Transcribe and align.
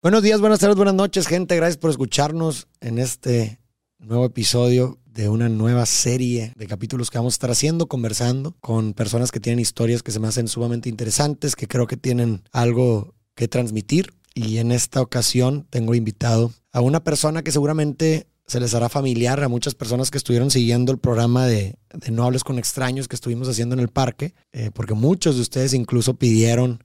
Buenos 0.00 0.22
días, 0.22 0.40
buenas 0.40 0.60
tardes, 0.60 0.76
buenas 0.76 0.94
noches, 0.94 1.26
gente. 1.26 1.56
Gracias 1.56 1.76
por 1.76 1.90
escucharnos 1.90 2.68
en 2.80 3.00
este 3.00 3.58
nuevo 3.98 4.26
episodio 4.26 5.00
de 5.04 5.28
una 5.28 5.48
nueva 5.48 5.86
serie 5.86 6.52
de 6.54 6.66
capítulos 6.68 7.10
que 7.10 7.18
vamos 7.18 7.34
a 7.34 7.38
estar 7.38 7.50
haciendo, 7.50 7.88
conversando 7.88 8.54
con 8.60 8.94
personas 8.94 9.32
que 9.32 9.40
tienen 9.40 9.58
historias 9.58 10.04
que 10.04 10.12
se 10.12 10.20
me 10.20 10.28
hacen 10.28 10.46
sumamente 10.46 10.88
interesantes, 10.88 11.56
que 11.56 11.66
creo 11.66 11.88
que 11.88 11.96
tienen 11.96 12.44
algo 12.52 13.16
que 13.34 13.48
transmitir. 13.48 14.14
Y 14.36 14.58
en 14.58 14.70
esta 14.70 15.00
ocasión 15.00 15.66
tengo 15.68 15.96
invitado 15.96 16.52
a 16.70 16.80
una 16.80 17.02
persona 17.02 17.42
que 17.42 17.50
seguramente 17.50 18.28
se 18.46 18.60
les 18.60 18.74
hará 18.74 18.88
familiar 18.88 19.42
a 19.42 19.48
muchas 19.48 19.74
personas 19.74 20.12
que 20.12 20.18
estuvieron 20.18 20.52
siguiendo 20.52 20.92
el 20.92 20.98
programa 20.98 21.44
de, 21.44 21.74
No 22.08 22.22
hables 22.22 22.44
con 22.44 22.60
extraños 22.60 23.08
que 23.08 23.16
estuvimos 23.16 23.48
haciendo 23.48 23.74
en 23.74 23.80
el 23.80 23.88
parque, 23.88 24.36
eh, 24.52 24.70
porque 24.72 24.94
muchos 24.94 25.34
de 25.34 25.42
ustedes 25.42 25.74
incluso 25.74 26.14
pidieron 26.14 26.84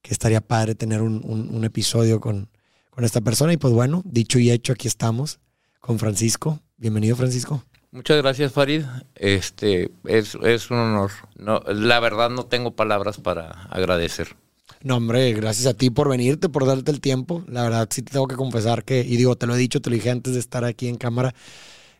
que 0.00 0.12
estaría 0.12 0.40
padre 0.40 0.74
tener 0.74 1.00
un, 1.02 1.22
un 1.24 1.64
episodio 1.64 2.20
con, 2.20 2.51
con 2.92 3.04
esta 3.04 3.20
persona. 3.20 3.52
Y 3.52 3.56
pues 3.56 3.72
bueno, 3.72 4.02
dicho 4.04 4.38
y 4.38 4.50
hecho, 4.50 4.74
aquí 4.74 4.86
estamos 4.86 5.40
con 5.80 5.98
Francisco. 5.98 6.60
Bienvenido, 6.76 7.16
Francisco. 7.16 7.64
Muchas 7.90 8.18
gracias, 8.18 8.52
Farid. 8.52 8.84
Este 9.14 9.90
es, 10.04 10.36
es 10.42 10.70
un 10.70 10.78
honor. 10.78 11.10
No, 11.36 11.60
la 11.60 12.00
verdad 12.00 12.30
no 12.30 12.44
tengo 12.46 12.76
palabras 12.76 13.18
para 13.18 13.64
agradecer. 13.64 14.36
No, 14.82 14.96
hombre, 14.96 15.32
gracias 15.32 15.66
a 15.66 15.74
ti 15.74 15.90
por 15.90 16.08
venirte, 16.08 16.48
por 16.48 16.66
darte 16.66 16.90
el 16.90 17.00
tiempo. 17.00 17.44
La 17.48 17.62
verdad 17.62 17.88
sí 17.90 18.02
te 18.02 18.12
tengo 18.12 18.26
que 18.26 18.36
confesar 18.36 18.84
que, 18.84 19.00
y 19.00 19.16
digo, 19.16 19.36
te 19.36 19.46
lo 19.46 19.54
he 19.54 19.58
dicho, 19.58 19.80
te 19.80 19.90
lo 19.90 19.94
dije 19.94 20.10
antes 20.10 20.34
de 20.34 20.40
estar 20.40 20.64
aquí 20.64 20.88
en 20.88 20.96
cámara, 20.96 21.34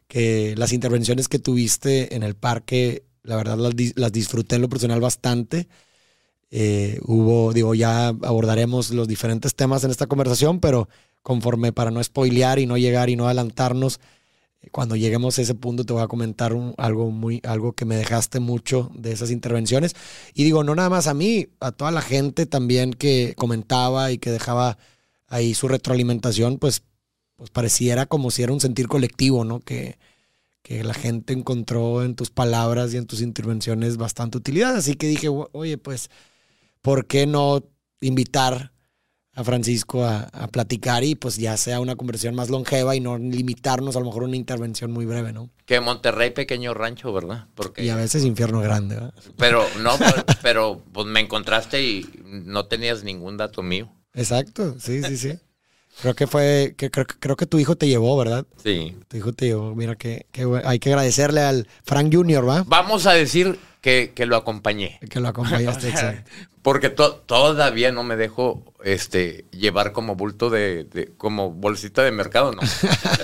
que 0.09 0.55
las 0.57 0.73
intervenciones 0.73 1.29
que 1.29 1.39
tuviste 1.39 2.15
en 2.15 2.23
el 2.23 2.35
parque, 2.35 3.05
la 3.23 3.37
verdad 3.37 3.57
las, 3.57 3.75
las 3.95 4.13
disfruté 4.13 4.57
en 4.57 4.63
lo 4.63 4.69
personal 4.69 5.01
bastante. 5.01 5.69
Eh, 6.55 7.01
hubo, 7.07 7.55
digo, 7.55 7.75
ya 7.75 8.09
abordaremos 8.09 8.91
los 8.91 9.09
diferentes 9.09 9.55
temas 9.55 9.85
en 9.85 9.91
esta 9.91 10.07
conversación, 10.07 10.61
pero 10.61 10.87
conforme 11.23 11.73
para 11.73 11.91
no 11.91 12.05
spoilear 12.05 12.59
y 12.59 12.67
no 12.67 12.77
llegar 12.77 13.09
y 13.09 13.17
no 13.17 13.25
adelantarnos, 13.25 14.01
eh, 14.61 14.69
cuando 14.71 14.95
lleguemos 14.95 15.39
a 15.39 15.43
ese 15.43 15.55
punto 15.55 15.87
te 15.87 15.95
voy 15.95 16.03
a 16.03 16.09
comentar 16.09 16.55
algo 16.77 17.11
muy, 17.11 17.41
algo 17.45 17.73
que 17.73 17.87
me 17.87 17.97
dejaste 17.97 18.39
mucho 18.39 18.91
de 18.95 19.13
esas 19.13 19.31
intervenciones. 19.31 19.97
Y 20.35 20.45
digo, 20.45 20.63
no 20.63 20.75
nada 20.75 20.91
más 20.91 21.07
a 21.07 21.15
mí, 21.15 21.49
a 21.59 21.73
toda 21.73 21.91
la 21.91 22.03
gente 22.03 22.45
también 22.45 22.93
que 22.93 23.33
comentaba 23.39 24.13
y 24.13 24.19
que 24.19 24.31
dejaba 24.31 24.77
ahí 25.29 25.55
su 25.55 25.69
retroalimentación, 25.69 26.59
pues, 26.59 26.83
pues 27.37 27.49
pareciera 27.49 28.05
como 28.05 28.31
si 28.31 28.43
era 28.43 28.53
un 28.53 28.61
sentir 28.61 28.89
colectivo, 28.89 29.45
¿no? 29.45 29.61
Que, 29.61 29.97
que 30.63 30.85
la 30.85 30.93
gente 30.93 31.33
encontró 31.33 32.05
en 32.05 32.15
tus 32.15 32.31
palabras 32.31 32.93
y 32.93 32.99
en 32.99 33.07
tus 33.07 33.23
intervenciones 33.23 33.97
bastante 33.97 34.37
utilidad. 34.37 34.77
Así 34.77 34.97
que 34.97 35.09
dije, 35.09 35.29
oye, 35.31 35.79
pues 35.79 36.11
¿por 36.83 37.07
qué 37.07 37.27
no 37.27 37.65
invitar 38.01 38.73
a 39.35 39.45
Francisco 39.45 40.05
a, 40.05 40.29
platicar 40.49 41.05
y 41.05 41.15
pues 41.15 41.37
ya 41.37 41.57
sea 41.57 41.81
una 41.81 41.97
conversación 41.97 42.35
más 42.35 42.51
longeva 42.51 42.95
y 42.95 43.01
no 43.01 43.17
limitarnos 43.17 43.97
a 43.97 44.01
lo 44.01 44.07
mejor 44.07 44.25
una 44.25 44.37
intervención 44.37 44.93
muy 44.93 45.07
breve, 45.07 45.33
¿no? 45.33 45.49
Que 45.65 45.81
Monterrey 45.81 46.31
pequeño 46.31 46.75
rancho, 46.75 47.13
¿verdad? 47.13 47.47
Porque... 47.55 47.83
Y 47.83 47.89
a 47.89 47.97
veces 47.97 48.25
infierno 48.25 48.61
grande, 48.61 48.97
¿verdad? 48.97 49.15
Pero 49.39 49.65
no, 49.81 49.93
pero, 50.43 50.83
pues 50.93 51.07
me 51.07 51.21
encontraste 51.21 51.83
y 51.83 52.07
no 52.25 52.67
tenías 52.67 53.05
ningún 53.05 53.39
dato 53.39 53.63
mío. 53.63 53.91
Exacto, 54.13 54.79
sí, 54.79 55.03
sí, 55.03 55.17
sí. 55.17 55.39
Creo 56.01 56.15
que 56.15 56.27
fue, 56.27 56.75
que 56.77 56.91
creo, 56.91 57.07
creo 57.07 57.37
que 57.37 57.47
tu 57.47 57.59
hijo 57.59 57.77
te 57.77 57.87
llevó, 57.87 58.17
¿verdad? 58.17 58.47
Sí. 58.63 58.97
Tu 59.09 59.19
hijo 59.19 59.33
te 59.33 59.47
llevó. 59.47 59.75
Mira 59.75 59.95
que, 59.95 60.27
que 60.33 60.47
hay 60.65 60.79
que 60.79 60.91
agradecerle 60.91 61.43
al 61.43 61.69
Frank 61.85 62.13
Jr., 62.13 62.49
¿va? 62.49 62.65
Vamos 62.67 63.07
a 63.07 63.13
decir 63.13 63.59
que, 63.83 64.13
lo 64.27 64.37
acompañé. 64.37 64.99
Que 65.11 65.21
lo 65.21 65.29
acompañaste, 65.29 65.89
exacto. 65.91 66.31
Porque 66.63 66.91
todavía 66.91 67.91
no 67.91 68.05
me 68.05 68.17
dejo 68.17 68.63
este, 68.85 69.45
llevar 69.51 69.93
como 69.93 70.15
bulto 70.15 70.49
de, 70.49 71.11
como 71.17 71.51
bolsita 71.51 72.03
de 72.03 72.13
mercado, 72.13 72.53
¿no? 72.53 72.63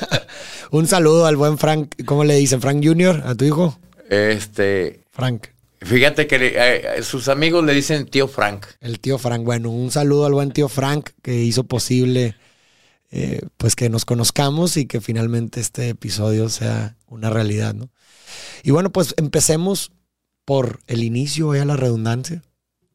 Un 0.71 0.89
saludo 0.89 1.27
al 1.27 1.37
buen 1.37 1.57
Frank, 1.57 1.95
¿cómo 2.05 2.25
le 2.25 2.35
dicen? 2.35 2.61
¿Frank 2.61 2.85
Junior 2.85 3.23
a 3.25 3.35
tu 3.37 3.45
hijo? 3.45 3.79
Este. 4.11 5.01
Frank. 5.13 5.47
Fíjate 5.81 6.27
que 6.27 6.55
eh, 6.57 7.03
sus 7.05 7.29
amigos 7.29 7.65
le 7.65 7.73
dicen 7.73 8.07
tío 8.07 8.27
Frank. 8.27 8.67
El 8.81 8.99
tío 8.99 9.17
Frank. 9.19 9.45
Bueno, 9.45 9.71
un 9.71 9.93
saludo 9.93 10.27
al 10.27 10.33
buen 10.33 10.51
tío 10.51 10.69
Frank 10.69 11.11
que 11.23 11.35
hizo 11.35 11.63
posible 11.63 12.35
eh, 13.11 13.41
pues 13.57 13.75
que 13.75 13.89
nos 13.89 14.05
conozcamos 14.05 14.77
y 14.77 14.87
que 14.87 15.01
finalmente 15.01 15.61
este 15.61 15.89
episodio 15.89 16.49
sea 16.49 16.97
una 17.07 17.31
realidad, 17.31 17.75
¿no? 17.75 17.91
Y 18.63 18.71
bueno, 18.71 18.91
pues 18.91 19.15
empecemos 19.17 19.93
por 20.45 20.81
el 20.87 21.03
inicio, 21.03 21.53
a 21.53 21.65
la 21.65 21.77
redundancia. 21.77 22.43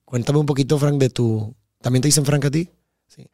Cuéntame 0.06 0.40
un 0.40 0.46
poquito, 0.46 0.78
Frank, 0.78 1.00
de 1.00 1.10
tu... 1.10 1.56
¿También 1.82 2.02
te 2.02 2.08
dicen 2.08 2.26
Frank 2.26 2.46
a 2.46 2.52
ti? 2.52 2.70
Sí. 3.08 3.28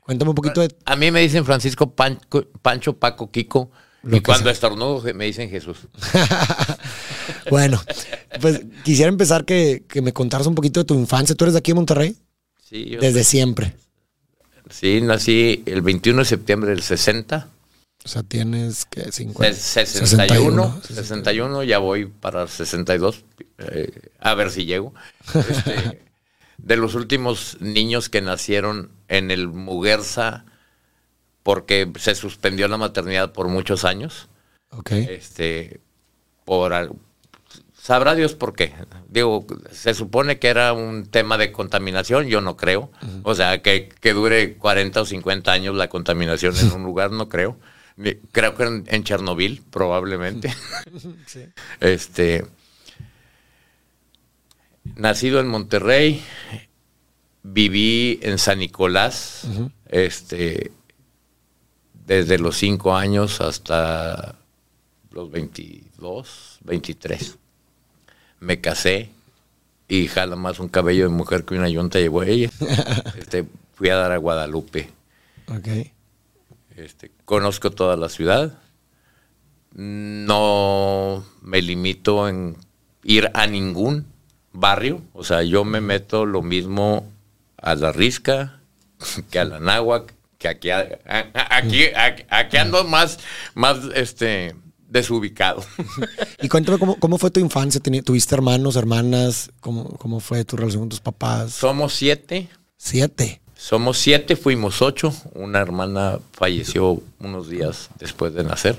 Cuéntame 0.00 0.30
un 0.30 0.34
poquito 0.34 0.60
de... 0.60 0.74
A 0.86 0.96
mí 0.96 1.10
me 1.10 1.20
dicen 1.20 1.44
Francisco 1.44 1.94
Pancho, 1.94 2.98
Paco, 2.98 3.30
Kiko. 3.30 3.70
y 4.04 4.20
cuando 4.20 4.48
estornudo 4.50 5.02
me 5.14 5.26
dicen 5.26 5.50
Jesús. 5.50 5.88
bueno, 7.50 7.82
pues 8.40 8.62
quisiera 8.84 9.10
empezar 9.10 9.44
que, 9.44 9.84
me 10.02 10.12
contaras 10.12 10.46
un 10.46 10.54
poquito 10.54 10.80
de 10.80 10.84
tu 10.84 10.94
infancia. 10.94 11.34
¿Tú 11.34 11.44
eres 11.44 11.52
de 11.52 11.58
aquí 11.58 11.72
en 11.72 11.76
Monterrey? 11.76 12.16
Sí. 12.62 12.86
Yo 12.90 13.00
Desde 13.00 13.22
siempre. 13.22 13.76
Sí, 14.72 15.00
nací 15.02 15.62
el 15.66 15.82
21 15.82 16.20
de 16.20 16.24
septiembre 16.24 16.70
del 16.70 16.82
60. 16.82 17.48
O 18.04 18.08
sea, 18.08 18.22
tienes 18.22 18.84
que 18.86 19.12
50. 19.12 19.54
61, 19.54 20.80
61, 20.82 21.62
ya 21.62 21.78
voy 21.78 22.06
para 22.06 22.48
62, 22.48 23.24
eh, 23.58 24.10
a 24.18 24.34
ver 24.34 24.50
si 24.50 24.64
llego. 24.64 24.92
Este, 25.34 26.02
de 26.58 26.76
los 26.76 26.94
últimos 26.94 27.58
niños 27.60 28.08
que 28.08 28.22
nacieron 28.22 28.90
en 29.08 29.30
el 29.30 29.46
Muguerza, 29.46 30.46
porque 31.42 31.92
se 31.98 32.14
suspendió 32.14 32.66
la 32.66 32.76
maternidad 32.78 33.32
por 33.32 33.48
muchos 33.48 33.84
años. 33.84 34.28
Ok. 34.70 34.92
Este, 34.92 35.80
por, 36.44 36.72
sabrá 37.82 38.14
Dios 38.14 38.34
por 38.34 38.54
qué. 38.54 38.72
Digo, 39.08 39.44
se 39.72 39.92
supone 39.94 40.38
que 40.38 40.46
era 40.46 40.72
un 40.72 41.06
tema 41.06 41.36
de 41.36 41.50
contaminación, 41.50 42.28
yo 42.28 42.40
no 42.40 42.56
creo. 42.56 42.92
O 43.24 43.34
sea, 43.34 43.60
que, 43.60 43.88
que, 43.88 44.12
dure 44.12 44.56
40 44.56 45.00
o 45.00 45.04
50 45.04 45.50
años 45.50 45.74
la 45.74 45.88
contaminación 45.88 46.56
en 46.56 46.72
un 46.72 46.84
lugar, 46.84 47.10
no 47.10 47.28
creo. 47.28 47.58
Creo 48.30 48.54
que 48.54 48.84
en, 48.86 49.04
Chernobyl, 49.04 49.62
probablemente. 49.70 50.54
Este. 51.80 52.46
Nacido 54.96 55.40
en 55.40 55.48
Monterrey, 55.48 56.22
viví 57.42 58.20
en 58.22 58.38
San 58.38 58.58
Nicolás, 58.58 59.46
este, 59.88 60.72
desde 62.06 62.38
los 62.38 62.56
5 62.56 62.94
años 62.94 63.40
hasta 63.40 64.36
los 65.10 65.30
22, 65.30 66.58
23. 66.64 67.38
Me 68.42 68.60
casé 68.60 69.08
y 69.86 70.08
jala 70.08 70.34
más 70.34 70.58
un 70.58 70.68
cabello 70.68 71.04
de 71.04 71.10
mujer 71.10 71.44
que 71.44 71.54
una 71.54 71.68
yunta 71.68 72.00
llevó 72.00 72.24
ella. 72.24 72.50
Este, 73.16 73.44
fui 73.74 73.88
a 73.88 73.94
dar 73.94 74.10
a 74.10 74.16
Guadalupe. 74.16 74.90
Okay. 75.46 75.92
Este, 76.76 77.12
conozco 77.24 77.70
toda 77.70 77.96
la 77.96 78.08
ciudad. 78.08 78.58
No 79.74 81.24
me 81.40 81.62
limito 81.62 82.28
en 82.28 82.56
ir 83.04 83.30
a 83.32 83.46
ningún 83.46 84.06
barrio. 84.52 85.02
O 85.12 85.22
sea, 85.22 85.44
yo 85.44 85.64
me 85.64 85.80
meto 85.80 86.26
lo 86.26 86.42
mismo 86.42 87.08
a 87.58 87.76
la 87.76 87.92
Risca 87.92 88.58
que 89.30 89.38
a 89.38 89.44
la 89.44 89.60
Náhuac, 89.60 90.14
que 90.38 90.48
aquí, 90.48 90.70
aquí, 90.70 91.86
aquí, 92.28 92.56
ando 92.56 92.82
más, 92.84 93.20
más 93.54 93.78
este, 93.94 94.56
desubicado. 94.92 95.64
Y 96.40 96.48
cuéntame 96.48 96.78
cómo, 96.78 97.18
fue 97.18 97.30
tu 97.30 97.40
infancia. 97.40 97.80
¿Tuviste 97.80 98.34
hermanos, 98.34 98.76
hermanas? 98.76 99.50
¿Cómo, 99.60 99.84
¿Cómo 99.98 100.20
fue 100.20 100.44
tu 100.44 100.56
relación 100.56 100.82
con 100.82 100.88
tus 100.90 101.00
papás? 101.00 101.52
Somos 101.52 101.94
siete. 101.94 102.48
Siete. 102.76 103.40
Somos 103.56 103.98
siete, 103.98 104.36
fuimos 104.36 104.82
ocho. 104.82 105.14
Una 105.34 105.60
hermana 105.60 106.18
falleció 106.32 107.00
unos 107.20 107.48
días 107.48 107.88
después 107.98 108.34
de 108.34 108.44
nacer. 108.44 108.76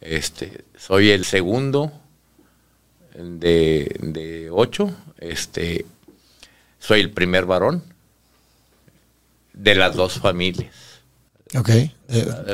Este, 0.00 0.64
soy 0.76 1.10
el 1.10 1.24
segundo 1.24 1.92
de, 3.14 4.48
ocho. 4.50 4.90
Este, 5.18 5.84
soy 6.78 7.00
el 7.00 7.10
primer 7.10 7.44
varón 7.44 7.84
de 9.52 9.74
las 9.74 9.94
dos 9.94 10.14
familias. 10.14 10.74
Ok. 11.56 11.68
Eh, 11.68 11.92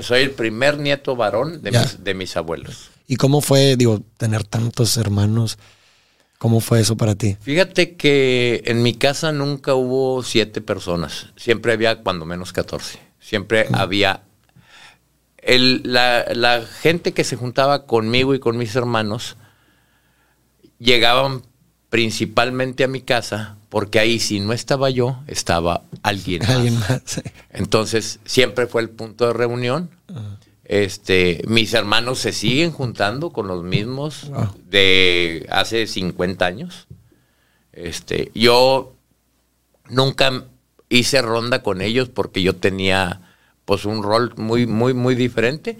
soy 0.03 0.23
el 0.23 0.31
primer 0.31 0.79
nieto 0.79 1.17
varón 1.17 1.63
de, 1.63 1.73
mis, 1.73 2.03
de 2.03 2.15
mis 2.15 2.37
abuelos. 2.37 2.91
¿Y 3.07 3.17
cómo 3.17 3.41
fue, 3.41 3.77
digo, 3.77 4.01
tener 4.17 4.45
tantos 4.45 4.97
hermanos? 4.97 5.59
¿Cómo 6.39 6.61
fue 6.61 6.81
eso 6.81 6.97
para 6.97 7.15
ti? 7.15 7.37
Fíjate 7.41 7.97
que 7.97 8.63
en 8.67 8.83
mi 8.83 8.95
casa 8.95 9.33
nunca 9.33 9.75
hubo 9.75 10.23
siete 10.23 10.61
personas. 10.61 11.29
Siempre 11.37 11.73
había 11.73 12.03
cuando 12.03 12.27
menos 12.27 12.53
catorce. 12.53 12.99
Siempre 13.21 13.67
había... 13.73 14.23
El, 15.39 15.83
la, 15.85 16.63
gente 16.81 17.13
que 17.13 17.23
se 17.23 17.37
juntaba 17.37 17.87
conmigo 17.87 18.35
y 18.35 18.41
con 18.41 18.57
mis 18.57 18.75
hermanos 18.75 19.37
llegaban 20.79 21.43
principalmente 21.91 22.85
a 22.85 22.89
mi 22.89 23.01
casa, 23.01 23.57
porque 23.69 23.99
ahí 23.99 24.19
si 24.19 24.41
no 24.41 24.53
estaba 24.53 24.91
yo, 24.91 25.21
estaba 25.27 25.83
alguien 26.03 26.43
más. 26.47 26.51
Alguien 26.51 26.79
más. 26.79 27.03
sí. 27.05 27.21
Entonces, 27.51 28.21
siempre 28.25 28.67
fue 28.67 28.83
el 28.83 28.91
punto 28.91 29.27
de 29.27 29.33
reunión. 29.33 29.91
Este, 30.65 31.43
mis 31.47 31.75
hermanos 31.75 32.19
se 32.19 32.33
siguen 32.33 32.73
juntando 32.73 33.31
con 33.31 33.47
los 33.47 33.63
mismos 33.63 34.29
Wow. 34.31 34.49
de 34.69 35.47
hace 35.51 35.87
50 35.87 36.45
años. 36.45 36.87
Este, 37.73 38.33
yo 38.35 38.95
nunca 39.89 40.45
hice 40.89 41.23
ronda 41.23 41.63
con 41.63 41.83
ellos 41.83 42.09
porque 42.09 42.43
yo 42.43 42.57
tenía 42.57 43.21
pues 43.65 43.85
un 43.85 44.03
rol 44.03 44.33
muy 44.37 44.67
muy 44.67 44.93
muy 44.95 45.15
diferente, 45.15 45.77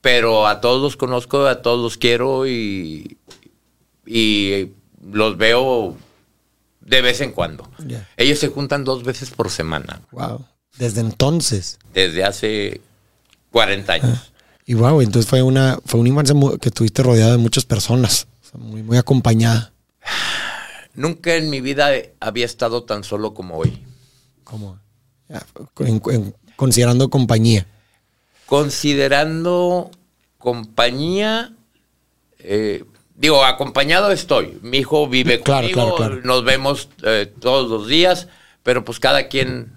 pero 0.00 0.46
a 0.48 0.60
todos 0.60 0.80
los 0.82 0.96
conozco, 0.96 1.46
a 1.46 1.62
todos 1.62 1.80
los 1.82 1.96
quiero 1.96 2.46
y 2.48 3.18
y 4.06 4.70
los 5.02 5.36
veo 5.36 5.96
de 6.80 7.00
vez 7.02 7.20
en 7.20 7.32
cuando. 7.32 7.68
Ellos 8.16 8.38
se 8.38 8.48
juntan 8.48 8.84
dos 8.84 9.02
veces 9.04 9.30
por 9.30 9.50
semana 9.50 10.00
Wow. 10.12 10.44
Desde 10.78 11.00
entonces. 11.00 11.78
desde 11.94 12.22
hace 12.24 12.80
40 13.50 13.92
años. 13.94 14.32
Y 14.66 14.74
wow, 14.74 15.00
entonces 15.00 15.28
fue 15.28 15.42
una, 15.42 15.78
fue 15.84 16.00
una 16.00 16.08
infancia 16.10 16.34
que 16.60 16.68
estuviste 16.68 17.02
rodeada 17.02 17.32
de 17.32 17.38
muchas 17.38 17.64
personas. 17.64 18.26
Muy, 18.52 18.82
muy 18.82 18.96
acompañada. 18.98 19.72
Nunca 20.94 21.34
en 21.34 21.50
mi 21.50 21.60
vida 21.60 21.90
había 22.20 22.44
estado 22.46 22.84
tan 22.84 23.04
solo 23.04 23.32
como 23.34 23.56
hoy. 23.58 23.82
En- 25.80 26.02
en- 26.10 26.34
considerando 26.56 27.10
compañía. 27.10 27.66
Considerando 28.46 29.90
compañía, 30.38 31.52
eh, 32.38 32.84
digo, 33.16 33.44
acompañado 33.44 34.10
estoy. 34.12 34.58
Mi 34.62 34.78
hijo 34.78 35.08
vive 35.08 35.40
Claro, 35.40 35.68
conmigo, 35.68 35.96
claro, 35.96 36.12
claro. 36.14 36.20
nos 36.26 36.44
vemos 36.44 36.88
eh, 37.02 37.32
todos 37.40 37.68
los 37.70 37.88
días, 37.88 38.28
pero 38.62 38.84
pues 38.84 39.00
cada 39.00 39.28
quien 39.28 39.72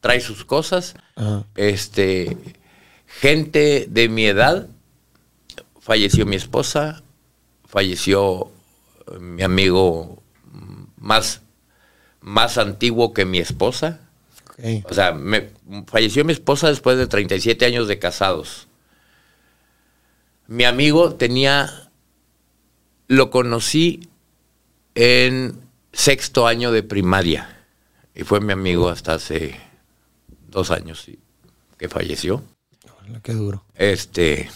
trae 0.00 0.20
sus 0.20 0.44
cosas. 0.44 0.94
Ajá. 1.16 1.44
Este, 1.56 2.36
gente 3.06 3.86
de 3.88 4.08
mi 4.08 4.26
edad, 4.26 4.68
falleció 5.80 6.26
mi 6.26 6.36
esposa, 6.36 7.02
falleció 7.66 8.50
eh, 9.12 9.18
mi 9.18 9.42
amigo 9.42 10.22
más, 10.96 11.42
más 12.20 12.58
antiguo 12.58 13.12
que 13.14 13.24
mi 13.24 13.38
esposa. 13.38 14.00
O 14.84 14.94
sea, 14.94 15.12
me- 15.12 15.50
falleció 15.86 16.24
mi 16.24 16.32
esposa 16.32 16.68
después 16.68 16.96
de 16.96 17.06
37 17.06 17.66
años 17.66 17.88
de 17.88 17.98
casados. 17.98 18.68
Mi 20.46 20.64
amigo 20.64 21.14
tenía, 21.14 21.85
lo 23.08 23.30
conocí 23.30 24.08
en 24.94 25.60
sexto 25.92 26.46
año 26.46 26.72
de 26.72 26.82
primaria 26.82 27.64
y 28.14 28.24
fue 28.24 28.40
mi 28.40 28.52
amigo 28.52 28.88
hasta 28.88 29.14
hace 29.14 29.60
dos 30.48 30.70
años 30.70 31.06
que 31.78 31.88
falleció. 31.88 32.42
Hola, 32.98 33.20
Qué 33.22 33.32
duro. 33.32 33.64
Este, 33.74 34.50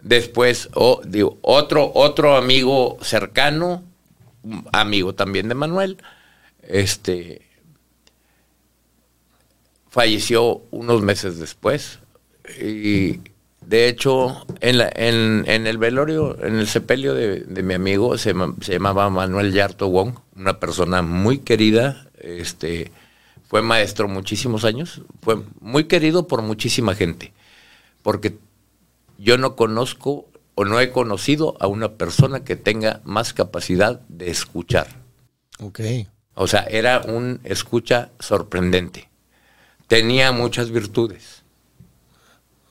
después, 0.00 0.68
digo, 1.06 1.38
otro, 1.42 1.90
otro 1.94 2.36
amigo 2.36 2.98
cercano, 3.00 3.82
amigo 4.72 5.14
también 5.14 5.48
de 5.48 5.54
Manuel, 5.54 5.98
este, 6.62 7.48
falleció 9.88 10.62
unos 10.70 11.02
meses 11.02 11.38
después. 11.38 11.98
Y 12.60 13.20
de 13.72 13.88
hecho, 13.88 14.44
en, 14.60 14.76
la- 14.76 14.92
en, 14.94 15.44
en 15.46 15.66
el 15.66 15.78
velorio, 15.78 16.36
en 16.44 16.56
el 16.56 16.66
sepelio 16.66 17.14
de, 17.14 17.40
de 17.40 17.62
mi 17.62 17.72
amigo, 17.72 18.18
se, 18.18 18.34
llama- 18.34 18.54
se 18.60 18.74
llamaba 18.74 19.08
Manuel 19.08 19.50
Yarto 19.50 19.88
Wong, 19.88 20.12
una 20.36 20.60
persona 20.60 21.00
muy 21.00 21.38
querida, 21.38 22.06
este, 22.20 22.92
fue 23.48 23.62
maestro 23.62 24.08
muchísimos 24.08 24.66
años, 24.66 25.00
fue 25.22 25.42
muy 25.60 25.84
querido 25.84 26.28
por 26.28 26.42
muchísima 26.42 26.94
gente, 26.94 27.32
porque 28.02 28.36
yo 29.16 29.38
no 29.38 29.56
conozco 29.56 30.28
o 30.54 30.66
no 30.66 30.78
he 30.78 30.90
conocido 30.90 31.56
a 31.58 31.66
una 31.66 31.92
persona 31.92 32.44
que 32.44 32.56
tenga 32.56 33.00
más 33.04 33.32
capacidad 33.32 34.00
de 34.10 34.30
escuchar. 34.30 34.86
Ok. 35.60 35.80
O 36.34 36.46
sea, 36.46 36.60
era 36.64 37.00
un 37.00 37.40
escucha 37.44 38.10
sorprendente. 38.20 39.08
Tenía 39.86 40.30
muchas 40.32 40.70
virtudes, 40.70 41.42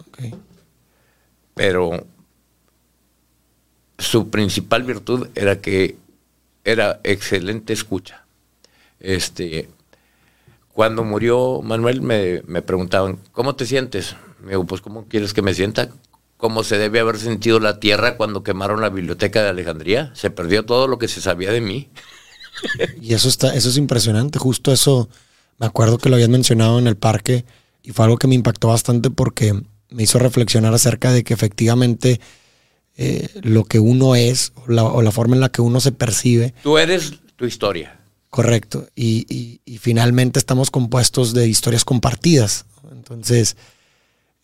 ok. 0.07 0.19
Pero 1.53 2.05
su 3.97 4.29
principal 4.29 4.83
virtud 4.83 5.27
era 5.35 5.61
que 5.61 5.95
era 6.63 6.99
excelente 7.03 7.73
escucha. 7.73 8.25
Este, 8.99 9.69
cuando 10.73 11.03
murió 11.03 11.61
Manuel 11.61 12.01
me, 12.01 12.41
me 12.45 12.61
preguntaban, 12.61 13.19
¿cómo 13.31 13.55
te 13.55 13.65
sientes? 13.65 14.15
Me 14.41 14.51
digo, 14.51 14.65
pues 14.65 14.81
¿cómo 14.81 15.05
quieres 15.05 15.33
que 15.33 15.41
me 15.41 15.53
sienta? 15.53 15.89
¿Cómo 16.37 16.63
se 16.63 16.77
debe 16.77 16.99
haber 16.99 17.19
sentido 17.19 17.59
la 17.59 17.79
tierra 17.79 18.17
cuando 18.17 18.43
quemaron 18.43 18.81
la 18.81 18.89
biblioteca 18.89 19.43
de 19.43 19.49
Alejandría? 19.49 20.11
Se 20.15 20.31
perdió 20.31 20.65
todo 20.65 20.87
lo 20.87 20.97
que 20.97 21.07
se 21.07 21.21
sabía 21.21 21.51
de 21.51 21.61
mí. 21.61 21.89
Y 23.01 23.13
eso 23.13 23.29
está, 23.29 23.55
eso 23.55 23.69
es 23.69 23.77
impresionante. 23.77 24.37
Justo 24.37 24.71
eso, 24.71 25.09
me 25.57 25.65
acuerdo 25.65 25.97
que 25.97 26.09
lo 26.09 26.15
habían 26.15 26.31
mencionado 26.31 26.79
en 26.79 26.85
el 26.87 26.97
parque 26.97 27.45
y 27.81 27.91
fue 27.91 28.05
algo 28.05 28.17
que 28.17 28.27
me 28.27 28.35
impactó 28.35 28.67
bastante 28.67 29.09
porque 29.09 29.63
me 29.91 30.03
hizo 30.03 30.17
reflexionar 30.19 30.73
acerca 30.73 31.11
de 31.11 31.23
que 31.23 31.33
efectivamente 31.33 32.19
eh, 32.97 33.29
lo 33.43 33.63
que 33.65 33.79
uno 33.79 34.15
es 34.15 34.51
o 34.55 34.71
la, 34.71 34.83
o 34.83 35.01
la 35.01 35.11
forma 35.11 35.35
en 35.35 35.41
la 35.41 35.49
que 35.49 35.61
uno 35.61 35.79
se 35.79 35.91
percibe, 35.91 36.53
Tú 36.63 36.77
eres 36.77 37.13
tu 37.35 37.45
historia. 37.45 37.99
correcto. 38.29 38.87
Y, 38.95 39.25
y- 39.29 39.61
y 39.65 39.77
finalmente 39.77 40.39
estamos 40.39 40.71
compuestos 40.71 41.33
de 41.33 41.47
historias 41.47 41.85
compartidas. 41.85 42.65
Entonces, 42.91 43.55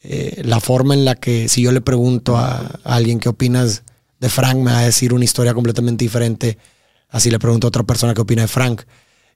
eh, 0.04 0.42
la 0.46 0.60
forma 0.60 0.94
en 0.94 1.06
la 1.06 1.16
que 1.16 1.50
si 1.50 1.62
yo 1.62 1.72
le 1.72 1.82
pregunto 1.82 2.38
a, 2.38 2.58
a 2.84 2.96
alguien 2.96 3.20
qué 3.20 3.30
opinas 3.30 3.84
de 4.20 4.30
Frank, 4.30 4.58
me 4.58 4.72
va 4.72 4.80
a 4.80 4.86
decir 4.86 5.14
una 5.14 5.26
historia 5.26 5.54
completamente 5.54 6.04
diferente. 6.06 6.58
Así 7.10 7.30
le 7.32 7.40
pregunto 7.40 7.68
a 7.68 7.70
otra 7.70 7.84
persona 7.84 8.14
qué 8.14 8.22
opina 8.22 8.42
de 8.44 8.48
Frank. 8.48 8.82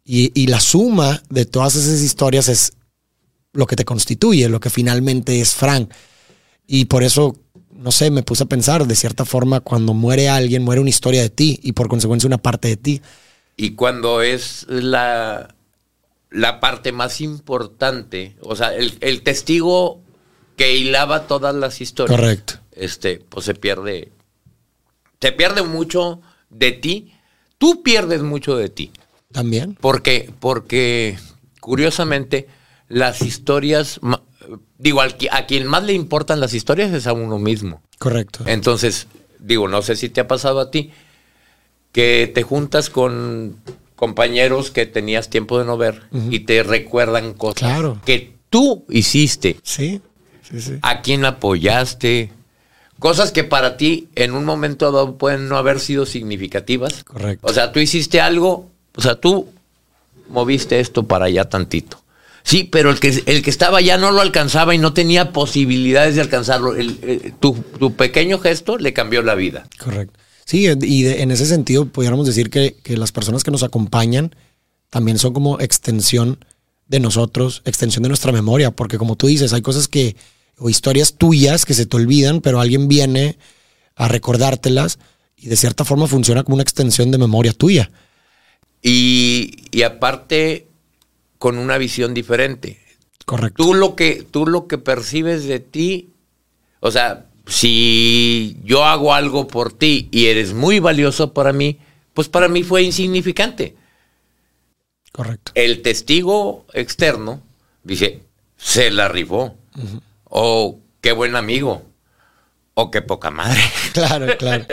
Y, 0.03 0.31
y 0.39 0.47
la 0.47 0.59
suma 0.59 1.21
de 1.29 1.45
todas 1.45 1.75
esas 1.75 2.01
historias 2.01 2.47
es 2.49 2.73
lo 3.53 3.65
que 3.65 3.75
te 3.75 3.85
constituye, 3.85 4.47
lo 4.49 4.59
que 4.59 4.69
finalmente 4.69 5.41
es 5.41 5.53
Frank. 5.53 5.91
Y 6.67 6.85
por 6.85 7.03
eso, 7.03 7.35
no 7.73 7.91
sé, 7.91 8.11
me 8.11 8.23
puse 8.23 8.43
a 8.43 8.47
pensar, 8.47 8.85
de 8.87 8.95
cierta 8.95 9.25
forma, 9.25 9.59
cuando 9.59 9.93
muere 9.93 10.29
alguien, 10.29 10.63
muere 10.63 10.81
una 10.81 10.89
historia 10.89 11.21
de 11.21 11.29
ti 11.29 11.59
y 11.61 11.73
por 11.73 11.87
consecuencia 11.89 12.27
una 12.27 12.37
parte 12.37 12.69
de 12.69 12.77
ti. 12.77 13.01
Y 13.57 13.71
cuando 13.71 14.21
es 14.21 14.65
la, 14.69 15.53
la 16.29 16.59
parte 16.59 16.91
más 16.91 17.19
importante, 17.21 18.35
o 18.41 18.55
sea, 18.55 18.73
el, 18.73 18.97
el 19.01 19.21
testigo 19.21 20.01
que 20.55 20.75
hilaba 20.77 21.27
todas 21.27 21.53
las 21.53 21.81
historias, 21.81 22.17
Correcto. 22.19 22.53
este, 22.71 23.17
pues 23.17 23.45
se 23.45 23.53
pierde, 23.55 24.11
se 25.19 25.31
pierde 25.31 25.63
mucho 25.63 26.21
de 26.49 26.71
ti, 26.71 27.13
tú 27.57 27.83
pierdes 27.83 28.21
mucho 28.21 28.55
de 28.55 28.69
ti, 28.69 28.91
También. 29.31 29.77
porque, 29.81 30.31
porque 30.39 31.17
curiosamente 31.59 32.47
las 32.91 33.21
historias, 33.21 33.99
digo, 34.77 35.01
a 35.01 35.45
quien 35.47 35.67
más 35.67 35.83
le 35.83 35.93
importan 35.93 36.39
las 36.39 36.53
historias 36.53 36.91
es 36.93 37.07
a 37.07 37.13
uno 37.13 37.39
mismo. 37.39 37.81
Correcto. 37.99 38.43
Entonces, 38.47 39.07
digo, 39.39 39.67
no 39.67 39.81
sé 39.81 39.95
si 39.95 40.09
te 40.09 40.21
ha 40.21 40.27
pasado 40.27 40.59
a 40.59 40.71
ti, 40.71 40.91
que 41.91 42.31
te 42.33 42.43
juntas 42.43 42.89
con 42.89 43.57
compañeros 43.95 44.71
que 44.71 44.85
tenías 44.85 45.29
tiempo 45.29 45.59
de 45.59 45.65
no 45.65 45.77
ver 45.77 46.03
y 46.29 46.39
te 46.41 46.63
recuerdan 46.63 47.33
cosas 47.33 47.59
Claro. 47.59 48.01
que 48.05 48.33
tú 48.49 48.85
hiciste, 48.89 49.57
Sí, 49.63 50.01
sí, 50.49 50.59
sí. 50.59 50.73
a 50.81 51.01
quién 51.01 51.23
apoyaste, 51.23 52.31
cosas 52.97 53.31
que 53.31 53.43
para 53.43 53.77
ti 53.77 54.07
en 54.15 54.33
un 54.33 54.43
momento 54.45 54.91
dado 54.91 55.17
pueden 55.17 55.47
no 55.47 55.57
haber 55.57 55.79
sido 55.79 56.05
significativas. 56.07 57.03
Correcto. 57.03 57.45
O 57.47 57.53
sea, 57.53 57.71
tú 57.71 57.79
hiciste 57.79 58.19
algo, 58.21 58.69
o 58.95 59.01
sea, 59.01 59.15
tú 59.19 59.49
moviste 60.29 60.79
esto 60.79 61.03
para 61.03 61.25
allá 61.25 61.45
tantito. 61.47 62.00
Sí, 62.43 62.63
pero 62.63 62.89
el 62.89 62.99
que, 62.99 63.23
el 63.25 63.41
que 63.43 63.49
estaba 63.49 63.77
allá 63.79 63.97
no 63.97 64.11
lo 64.11 64.21
alcanzaba 64.21 64.73
y 64.73 64.77
no 64.77 64.93
tenía 64.93 65.31
posibilidades 65.31 66.15
de 66.15 66.21
alcanzarlo. 66.21 66.75
El- 66.75 66.97
el- 67.03 67.33
tu, 67.39 67.53
tu 67.79 67.93
pequeño 67.95 68.39
gesto 68.39 68.77
le 68.77 68.93
cambió 68.93 69.21
la 69.21 69.35
vida. 69.35 69.67
Correcto. 69.77 70.19
Sí, 70.45 70.65
y 70.81 71.03
de- 71.03 71.21
en 71.21 71.31
ese 71.31 71.45
sentido 71.45 71.85
pudiéramos 71.85 72.25
decir 72.27 72.49
que, 72.49 72.75
que 72.83 72.97
las 72.97 73.11
personas 73.11 73.43
que 73.43 73.51
nos 73.51 73.63
acompañan 73.63 74.35
también 74.89 75.17
son 75.19 75.33
como 75.33 75.59
extensión 75.59 76.43
de 76.87 76.99
nosotros, 76.99 77.61
extensión 77.65 78.03
de 78.03 78.09
nuestra 78.09 78.31
memoria, 78.33 78.71
porque 78.71 78.97
como 78.97 79.15
tú 79.15 79.27
dices, 79.27 79.53
hay 79.53 79.61
cosas 79.61 79.87
que, 79.87 80.15
o 80.57 80.69
historias 80.69 81.13
tuyas 81.13 81.65
que 81.65 81.73
se 81.73 81.85
te 81.85 81.95
olvidan, 81.95 82.41
pero 82.41 82.59
alguien 82.59 82.87
viene 82.89 83.37
a 83.95 84.07
recordártelas 84.09 84.99
y 85.37 85.47
de 85.47 85.55
cierta 85.55 85.85
forma 85.85 86.07
funciona 86.07 86.43
como 86.43 86.55
una 86.55 86.63
extensión 86.63 87.11
de 87.11 87.17
memoria 87.17 87.53
tuya. 87.53 87.91
Y, 88.81 89.51
y 89.71 89.83
aparte, 89.83 90.67
con 91.41 91.57
una 91.57 91.79
visión 91.79 92.13
diferente. 92.13 92.79
Correcto. 93.25 93.63
Tú 93.63 93.73
lo 93.73 93.95
que, 93.95 94.23
tú 94.29 94.45
lo 94.45 94.67
que 94.67 94.77
percibes 94.77 95.45
de 95.45 95.59
ti, 95.59 96.11
o 96.81 96.91
sea, 96.91 97.25
si 97.47 98.57
yo 98.63 98.85
hago 98.85 99.15
algo 99.15 99.47
por 99.47 99.73
ti 99.73 100.07
y 100.11 100.27
eres 100.27 100.53
muy 100.53 100.79
valioso 100.79 101.33
para 101.33 101.51
mí, 101.51 101.79
pues 102.13 102.29
para 102.29 102.47
mí 102.47 102.61
fue 102.61 102.83
insignificante. 102.83 103.75
Correcto. 105.11 105.51
El 105.55 105.81
testigo 105.81 106.67
externo 106.73 107.41
dice, 107.83 108.21
se 108.55 108.91
la 108.91 109.07
rifó. 109.07 109.55
O 110.25 110.77
qué 111.01 111.11
buen 111.11 111.35
amigo. 111.35 111.81
O 112.75 112.91
qué 112.91 113.01
poca 113.01 113.31
madre. 113.31 113.59
Claro, 113.93 114.27
claro. 114.37 114.65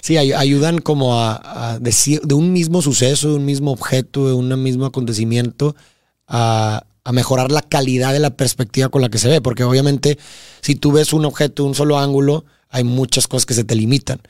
Sí, 0.00 0.16
ayudan 0.16 0.78
como 0.78 1.20
a, 1.20 1.78
decir 1.80 2.20
de 2.22 2.34
un 2.34 2.52
mismo 2.52 2.80
suceso, 2.80 3.30
de 3.30 3.34
un 3.34 3.44
mismo 3.44 3.72
objeto, 3.72 4.28
de 4.28 4.34
un 4.34 4.62
mismo 4.62 4.86
acontecimiento, 4.86 5.74
a, 6.26 6.86
a 7.04 7.12
mejorar 7.12 7.50
la 7.50 7.62
calidad 7.62 8.12
de 8.12 8.20
la 8.20 8.36
perspectiva 8.36 8.88
con 8.88 9.02
la 9.02 9.08
que 9.08 9.18
se 9.18 9.28
ve. 9.28 9.40
Porque 9.40 9.64
obviamente, 9.64 10.18
si 10.60 10.74
tú 10.74 10.92
ves 10.92 11.12
un 11.12 11.24
objeto 11.24 11.62
de 11.62 11.68
un 11.70 11.74
solo 11.74 11.98
ángulo, 11.98 12.44
hay 12.68 12.84
muchas 12.84 13.28
cosas 13.28 13.46
que 13.46 13.54
se 13.54 13.64
te 13.64 13.74
limitan. 13.74 14.20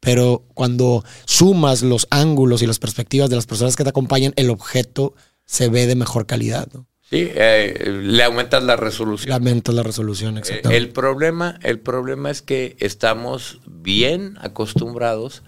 Pero 0.00 0.44
cuando 0.54 1.04
sumas 1.24 1.82
los 1.82 2.06
ángulos 2.10 2.62
y 2.62 2.66
las 2.66 2.78
perspectivas 2.78 3.30
de 3.30 3.36
las 3.36 3.46
personas 3.46 3.76
que 3.76 3.84
te 3.84 3.90
acompañan, 3.90 4.32
el 4.36 4.50
objeto 4.50 5.14
se 5.44 5.68
ve 5.68 5.86
de 5.86 5.96
mejor 5.96 6.26
calidad. 6.26 6.68
¿no? 6.72 6.86
Sí, 7.08 7.28
eh, 7.34 8.02
le 8.02 8.22
aumentas 8.24 8.62
la 8.62 8.76
resolución. 8.76 9.28
Le 9.28 9.34
aumentas 9.34 9.74
la 9.74 9.82
resolución, 9.82 10.38
eh, 10.38 10.42
el, 10.70 10.90
problema, 10.90 11.58
el 11.62 11.78
problema 11.78 12.30
es 12.30 12.42
que 12.42 12.76
estamos 12.80 13.60
bien 13.64 14.36
acostumbrados 14.40 15.42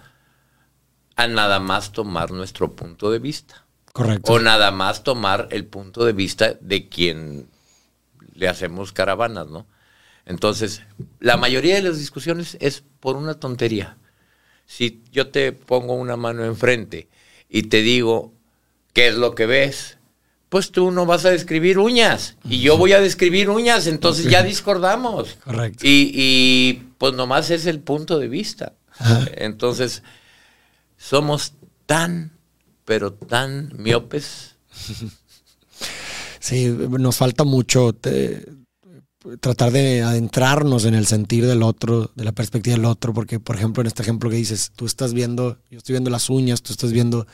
a 1.15 1.27
nada 1.27 1.59
más 1.59 1.91
tomar 1.91 2.31
nuestro 2.31 2.75
punto 2.75 3.11
de 3.11 3.19
vista. 3.19 3.65
Correcto. 3.93 4.33
O 4.33 4.39
nada 4.39 4.71
más 4.71 5.03
tomar 5.03 5.47
el 5.51 5.65
punto 5.65 6.05
de 6.05 6.13
vista 6.13 6.55
de 6.61 6.87
quien 6.87 7.47
le 8.33 8.47
hacemos 8.47 8.91
caravanas, 8.91 9.47
¿no? 9.47 9.67
Entonces, 10.25 10.83
la 11.19 11.37
mayoría 11.37 11.75
de 11.75 11.81
las 11.81 11.97
discusiones 11.97 12.55
es 12.61 12.83
por 12.99 13.15
una 13.15 13.39
tontería. 13.39 13.97
Si 14.67 15.01
yo 15.11 15.29
te 15.29 15.51
pongo 15.51 15.95
una 15.95 16.15
mano 16.15 16.45
enfrente 16.45 17.09
y 17.49 17.63
te 17.63 17.81
digo, 17.81 18.31
¿qué 18.93 19.07
es 19.07 19.15
lo 19.15 19.33
que 19.33 19.47
ves? 19.47 19.97
Pues 20.49 20.71
tú 20.71 20.91
no 20.91 21.07
vas 21.07 21.25
a 21.25 21.31
describir 21.31 21.79
uñas 21.79 22.37
y 22.43 22.61
yo 22.61 22.77
voy 22.77 22.93
a 22.93 23.01
describir 23.01 23.49
uñas, 23.49 23.87
entonces 23.87 24.25
ya 24.25 24.43
discordamos. 24.43 25.37
Correcto. 25.43 25.79
Y, 25.83 26.83
pues 26.99 27.13
nomás 27.13 27.49
es 27.49 27.65
el 27.65 27.79
punto 27.79 28.19
de 28.19 28.27
vista. 28.27 28.73
Entonces, 29.33 30.03
somos 30.97 31.53
tan, 31.87 32.31
pero 32.89 33.13
tan 33.13 33.71
miopes. 33.77 34.55
Sí, 36.41 36.67
nos 36.67 37.17
falta 37.17 37.43
mucho 37.43 37.93
tratar 39.41 39.71
de 39.71 40.01
adentrarnos 40.01 40.85
en 40.85 40.95
el 40.95 41.05
sentir 41.05 41.45
del 41.45 41.63
otro, 41.63 42.11
de 42.15 42.23
la 42.23 42.31
perspectiva 42.31 42.77
del 42.77 42.85
otro, 42.85 43.13
porque 43.13 43.41
por 43.41 43.57
ejemplo 43.57 43.81
en 43.81 43.87
este 43.87 44.01
ejemplo 44.03 44.29
que 44.29 44.37
dices, 44.37 44.71
tú 44.73 44.85
estás 44.85 45.13
viendo, 45.13 45.57
yo 45.69 45.79
estoy 45.79 45.93
viendo 45.93 46.09
las 46.09 46.29
uñas, 46.29 46.61
tú 46.61 46.71
estás 46.71 46.93
viendo... 46.93 47.27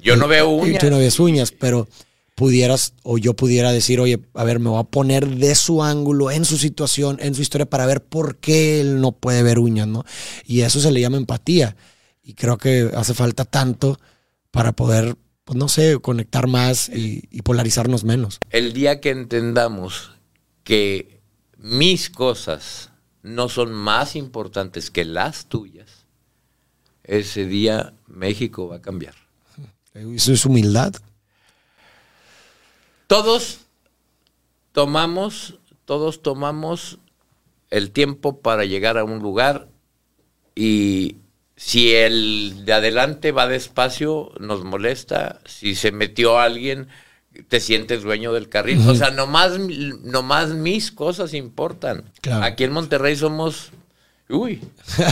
Yo 0.00 0.16
no 0.16 0.26
veo 0.26 0.48
uñas. 0.48 0.80
Tú 0.80 0.88
no 0.88 0.96
ves 0.96 1.20
uñas, 1.20 1.52
pero 1.52 1.86
pudieras 2.34 2.94
o 3.02 3.18
yo 3.18 3.34
pudiera 3.34 3.72
decir, 3.72 4.00
oye, 4.00 4.22
a 4.32 4.42
ver, 4.42 4.58
me 4.58 4.70
voy 4.70 4.80
a 4.80 4.84
poner 4.84 5.28
de 5.28 5.54
su 5.54 5.84
ángulo, 5.84 6.30
en 6.30 6.46
su 6.46 6.56
situación, 6.56 7.18
en 7.20 7.34
su 7.34 7.42
historia, 7.42 7.66
para 7.68 7.84
ver 7.84 8.02
por 8.02 8.38
qué 8.38 8.80
él 8.80 9.02
no 9.02 9.12
puede 9.12 9.42
ver 9.42 9.58
uñas, 9.58 9.86
¿no? 9.86 10.04
Y 10.46 10.62
eso 10.62 10.80
se 10.80 10.90
le 10.90 11.02
llama 11.02 11.18
empatía. 11.18 11.76
Y 12.22 12.32
creo 12.32 12.56
que 12.56 12.90
hace 12.96 13.12
falta 13.12 13.44
tanto 13.44 13.98
para 14.56 14.72
poder, 14.72 15.18
pues 15.44 15.58
no 15.58 15.68
sé, 15.68 15.98
conectar 16.00 16.46
más 16.46 16.88
y, 16.88 17.28
y 17.30 17.42
polarizarnos 17.42 18.04
menos. 18.04 18.40
El 18.48 18.72
día 18.72 19.02
que 19.02 19.10
entendamos 19.10 20.12
que 20.64 21.20
mis 21.58 22.08
cosas 22.08 22.90
no 23.22 23.50
son 23.50 23.74
más 23.74 24.16
importantes 24.16 24.90
que 24.90 25.04
las 25.04 25.46
tuyas, 25.50 26.06
ese 27.04 27.44
día 27.44 27.92
México 28.06 28.68
va 28.68 28.76
a 28.76 28.80
cambiar. 28.80 29.14
Eso 29.92 30.32
es 30.32 30.46
humildad. 30.46 30.94
Todos 33.06 33.58
tomamos, 34.72 35.58
todos 35.84 36.22
tomamos 36.22 36.98
el 37.68 37.90
tiempo 37.90 38.40
para 38.40 38.64
llegar 38.64 38.96
a 38.96 39.04
un 39.04 39.18
lugar 39.18 39.68
y 40.54 41.16
si 41.56 41.94
el 41.94 42.64
de 42.66 42.74
adelante 42.74 43.32
va 43.32 43.48
despacio, 43.48 44.30
nos 44.38 44.62
molesta. 44.62 45.40
Si 45.46 45.74
se 45.74 45.90
metió 45.90 46.38
alguien, 46.38 46.88
te 47.48 47.60
sientes 47.60 48.02
dueño 48.02 48.32
del 48.34 48.50
carril. 48.50 48.86
O 48.86 48.94
sea, 48.94 49.10
nomás, 49.10 49.58
nomás 49.58 50.50
mis 50.50 50.92
cosas 50.92 51.32
importan. 51.32 52.04
Aquí 52.42 52.64
en 52.64 52.72
Monterrey 52.72 53.16
somos... 53.16 53.72
Uy. 54.28 54.60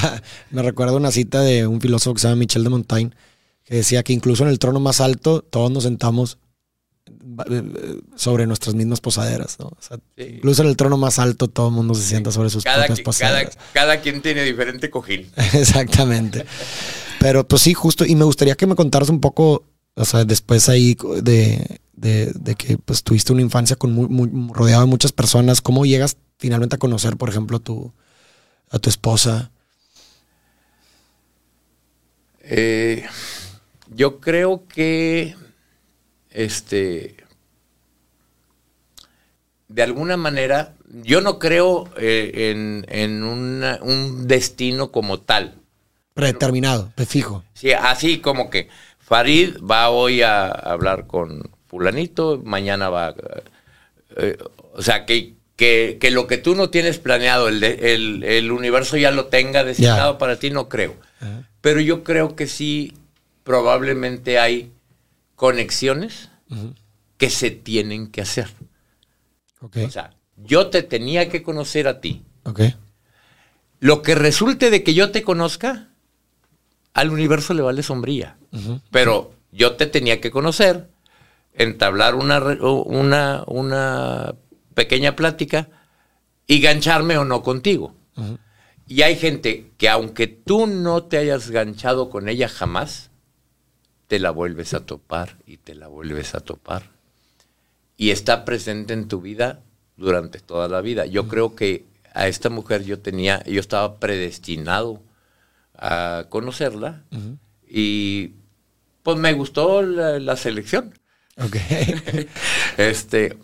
Me 0.51 0.63
recuerdo 0.63 0.97
una 0.97 1.13
cita 1.13 1.41
de 1.41 1.67
un 1.67 1.81
filósofo 1.81 2.15
que 2.15 2.21
se 2.21 2.29
llama 2.29 2.41
Michel 2.41 2.65
de 2.65 2.71
Montaigne, 2.71 3.13
que 3.65 3.77
decía 3.77 4.03
que 4.03 4.13
incluso 4.13 4.43
en 4.43 4.51
el 4.51 4.59
trono 4.59 4.81
más 4.81 5.01
alto 5.01 5.41
todos 5.41 5.71
nos 5.71 5.85
sentamos 5.85 6.39
sobre 8.17 8.47
nuestras 8.47 8.75
mismas 8.75 9.01
posaderas. 9.01 9.57
Incluso 10.17 10.63
en 10.63 10.69
el 10.69 10.77
trono 10.77 10.97
más 10.97 11.19
alto 11.19 11.49
todo 11.49 11.69
el 11.69 11.75
mundo 11.75 11.95
se 11.95 12.03
sienta 12.03 12.31
sobre 12.31 12.51
sus 12.51 12.65
propias 12.65 13.01
posaderas. 13.01 13.57
Cada, 13.57 13.73
cada, 13.73 14.01
quien 14.01 14.23
tiene 14.23 14.43
diferente 14.43 14.91
cojín. 14.91 15.31
Exactamente. 15.55 16.45
Pero 17.19 17.47
pues 17.47 17.63
sí, 17.63 17.75
justo, 17.75 18.05
y 18.05 18.15
me 18.17 18.25
gustaría 18.25 18.55
que 18.55 18.67
me 18.67 18.75
contaras 18.75 19.09
un 19.09 19.21
poco, 19.21 19.65
o 19.95 20.05
sea, 20.05 20.25
después 20.25 20.69
ahí 20.69 20.97
de, 21.23 21.81
de, 21.95 22.55
que 22.57 22.77
pues 22.79 23.03
tuviste 23.03 23.33
una 23.33 23.43
infancia 23.43 23.77
con 23.77 23.93
muy, 23.93 24.31
rodeado 24.53 24.83
de 24.83 24.89
muchas 24.89 25.13
personas, 25.13 25.61
¿cómo 25.61 25.87
llegas 25.87 26.17
finalmente 26.39 26.77
a 26.77 26.79
conocer, 26.79 27.17
por 27.17 27.29
ejemplo, 27.29 27.57
a 27.57 27.61
tu, 27.61 27.93
a 28.71 28.79
tu 28.79 28.91
esposa? 28.91 29.51
Eh, 32.41 33.07
yo 33.95 34.21
creo 34.21 34.67
que 34.67 35.35
este 36.35 37.25
de 39.75 39.83
alguna 39.83 40.17
manera, 40.17 40.75
yo 41.03 41.21
no 41.21 41.39
creo 41.41 41.89
eh, 41.97 42.85
en, 42.87 43.25
un 43.25 44.29
destino 44.29 44.93
como 44.93 45.19
tal. 45.19 45.55
Predeterminado, 46.15 46.93
fijo. 47.09 47.43
Sí, 47.55 47.73
así 47.73 48.19
como 48.19 48.51
que 48.51 48.69
Farid 49.01 49.57
va 49.59 49.91
hoy 49.91 50.23
a 50.23 50.47
hablar 50.49 51.09
con 51.09 51.51
fulanito, 51.67 52.41
mañana 52.45 52.89
va... 52.89 53.15
Eh, 54.17 54.39
o 54.75 54.83
sea, 54.83 55.07
que, 55.07 55.35
que, 55.57 55.99
lo 56.13 56.29
que 56.29 56.39
tú 56.39 56.55
no 56.55 56.71
tienes 56.71 56.99
planeado, 56.99 57.49
el, 57.49 57.65
el, 57.65 58.53
universo 58.53 58.97
ya 58.97 59.11
lo 59.11 59.27
tenga 59.27 59.65
designado 59.65 60.19
para 60.19 60.39
ti, 60.39 60.51
no 60.51 60.69
creo. 60.69 60.95
Pero 61.61 61.81
yo 61.81 62.05
creo 62.05 62.37
que 62.37 62.47
sí, 62.47 62.93
probablemente 63.43 64.39
hay 64.39 64.71
conexiones 65.37 66.31
que 67.17 67.31
se 67.31 67.51
tienen 67.51 68.11
que 68.11 68.21
hacer. 68.21 68.51
O 69.61 69.91
sea, 69.91 70.15
yo 70.37 70.69
te 70.69 70.83
tenía 70.83 71.29
que 71.29 71.43
conocer 71.43 71.89
a 71.89 72.01
ti. 72.01 72.25
Lo 73.81 74.03
que 74.03 74.15
resulte 74.15 74.71
de 74.71 74.83
que 74.83 74.95
yo 74.95 75.11
te 75.11 75.23
conozca, 75.23 75.89
al 76.93 77.11
universo 77.11 77.55
le 77.55 77.63
vale 77.63 77.83
sombría. 77.83 78.37
Pero 78.91 79.35
yo 79.53 79.77
te 79.77 79.87
tenía 79.87 80.21
que 80.21 80.31
conocer 80.31 80.91
entablar 81.55 82.15
una, 82.15 82.39
una, 82.41 83.45
una 83.47 84.35
pequeña 84.75 85.17
plática 85.17 85.69
y 86.47 86.61
gancharme 86.61 87.17
o 87.17 87.25
no 87.25 87.43
contigo. 87.43 87.95
Y 88.87 89.03
hay 89.03 89.17
gente 89.17 89.73
que 89.79 89.89
aunque 89.89 90.27
tú 90.27 90.67
no 90.67 91.05
te 91.05 91.17
hayas 91.17 91.51
ganchado 91.51 92.11
con 92.11 92.29
ella 92.29 92.49
jamás, 92.49 93.11
te 94.07 94.19
la 94.19 94.31
vuelves 94.31 94.75
a 94.75 94.87
topar 94.87 95.37
y 95.47 95.57
te 95.57 95.75
la 95.75 95.89
vuelves 95.89 96.35
a 96.35 96.41
topar. 96.41 96.91
Y 97.97 98.11
está 98.11 98.45
presente 98.45 98.93
en 98.93 99.09
tu 99.09 99.21
vida 99.21 99.61
durante 99.97 100.41
toda 100.41 100.69
la 100.69 100.81
vida. 100.81 101.07
Yo 101.07 101.29
creo 101.29 101.55
que 101.55 101.85
a 102.13 102.29
esta 102.29 102.51
mujer 102.51 102.85
yo 102.85 102.99
tenía, 103.01 103.43
yo 103.45 103.61
estaba 103.61 103.99
predestinado 103.99 105.03
a 105.77 106.27
conocerla 106.29 107.05
y 107.69 108.33
pues 109.03 109.19
me 109.19 109.33
gustó 109.33 109.83
la 109.83 110.37
selección. 110.37 110.95
Este, 112.77 113.37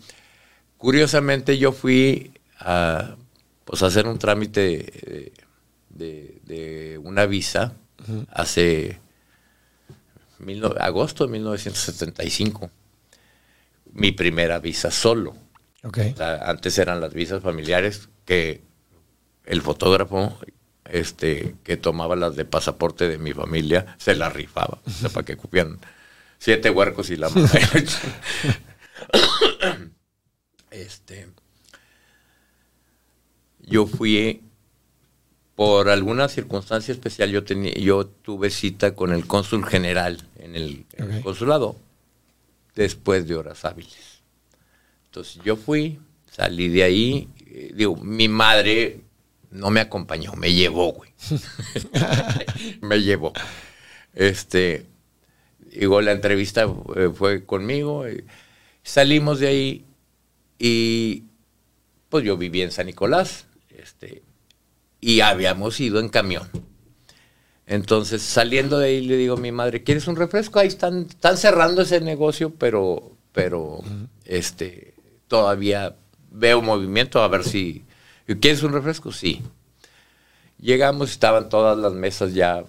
curiosamente 0.77 1.57
yo 1.57 1.71
fui 1.71 2.33
a 2.59 3.15
pues, 3.65 3.81
hacer 3.83 4.07
un 4.07 4.19
trámite 4.19 5.33
de, 5.89 6.99
una 7.03 7.25
visa 7.25 7.73
hace 8.29 8.99
agosto 10.79 11.25
de 11.25 11.31
1975. 11.33 12.69
Mi 13.93 14.11
primera 14.11 14.59
visa 14.59 14.91
solo. 14.91 15.35
Okay. 15.83 16.13
antes 16.19 16.77
eran 16.77 17.01
las 17.01 17.11
visas 17.11 17.41
familiares 17.41 18.07
que 18.23 18.61
el 19.45 19.63
fotógrafo 19.63 20.37
este, 20.85 21.55
que 21.63 21.77
tomaba 21.77 22.15
las 22.15 22.35
de 22.35 22.45
pasaporte 22.45 23.07
de 23.07 23.17
mi 23.17 23.33
familia 23.33 23.95
se 23.97 24.15
las 24.15 24.31
rifaba, 24.33 24.79
o 24.85 24.89
sea, 24.89 25.09
para 25.09 25.25
que 25.25 25.37
cupieran 25.37 25.79
siete 26.37 26.69
huercos 26.69 27.09
y 27.09 27.15
la 27.15 27.29
madre. 27.29 27.61
este, 30.69 31.29
yo 33.59 33.87
fui 33.87 34.43
por 35.55 35.89
alguna 35.89 36.27
circunstancia 36.27 36.91
especial 36.91 37.29
yo 37.29 37.43
tenía, 37.43 37.73
yo 37.73 38.05
tuve 38.05 38.49
cita 38.49 38.95
con 38.95 39.13
el 39.13 39.27
cónsul 39.27 39.65
general 39.65 40.27
en 40.41 40.55
el, 40.55 40.85
en 40.93 41.11
el 41.11 41.17
Ok. 41.19 41.23
consulado 41.23 41.75
después 42.75 43.27
de 43.27 43.35
horas 43.35 43.63
hábiles. 43.65 44.21
Entonces 45.05 45.41
yo 45.43 45.55
fui, 45.55 45.99
salí 46.29 46.69
de 46.69 46.83
ahí, 46.83 47.29
eh, 47.45 47.71
digo, 47.75 47.95
mi 47.97 48.27
madre 48.27 49.01
no 49.51 49.69
me 49.69 49.81
acompañó, 49.81 50.33
me 50.33 50.53
llevó, 50.53 50.93
güey. 50.93 51.11
me 52.81 53.01
llevó. 53.01 53.33
Este, 54.13 54.85
digo, 55.59 56.01
la 56.01 56.13
entrevista 56.13 56.65
eh, 56.95 57.09
fue 57.13 57.45
conmigo, 57.45 58.05
eh, 58.07 58.23
salimos 58.83 59.39
de 59.39 59.47
ahí 59.47 59.85
y 60.57 61.23
pues 62.09 62.23
yo 62.25 62.37
vivía 62.37 62.63
en 62.63 62.71
San 62.71 62.85
Nicolás, 62.87 63.45
este, 63.69 64.21
y 64.99 65.21
habíamos 65.21 65.79
ido 65.79 65.99
en 65.99 66.09
camión. 66.09 66.49
Entonces, 67.71 68.21
saliendo 68.21 68.79
de 68.79 68.87
ahí, 68.87 69.01
le 69.01 69.15
digo 69.15 69.35
a 69.35 69.39
mi 69.39 69.53
madre, 69.53 69.81
¿quieres 69.81 70.05
un 70.09 70.17
refresco? 70.17 70.59
Ahí 70.59 70.67
están, 70.67 71.07
están 71.09 71.37
cerrando 71.37 71.83
ese 71.83 72.01
negocio, 72.01 72.53
pero, 72.53 73.15
pero 73.31 73.79
este, 74.25 74.93
todavía 75.29 75.95
veo 76.31 76.61
movimiento, 76.61 77.21
a 77.23 77.29
ver 77.29 77.45
si... 77.45 77.85
¿Quieres 78.41 78.61
un 78.63 78.73
refresco? 78.73 79.13
Sí. 79.13 79.41
Llegamos, 80.59 81.11
estaban 81.11 81.47
todas 81.47 81.77
las 81.77 81.93
mesas 81.93 82.33
ya 82.33 82.65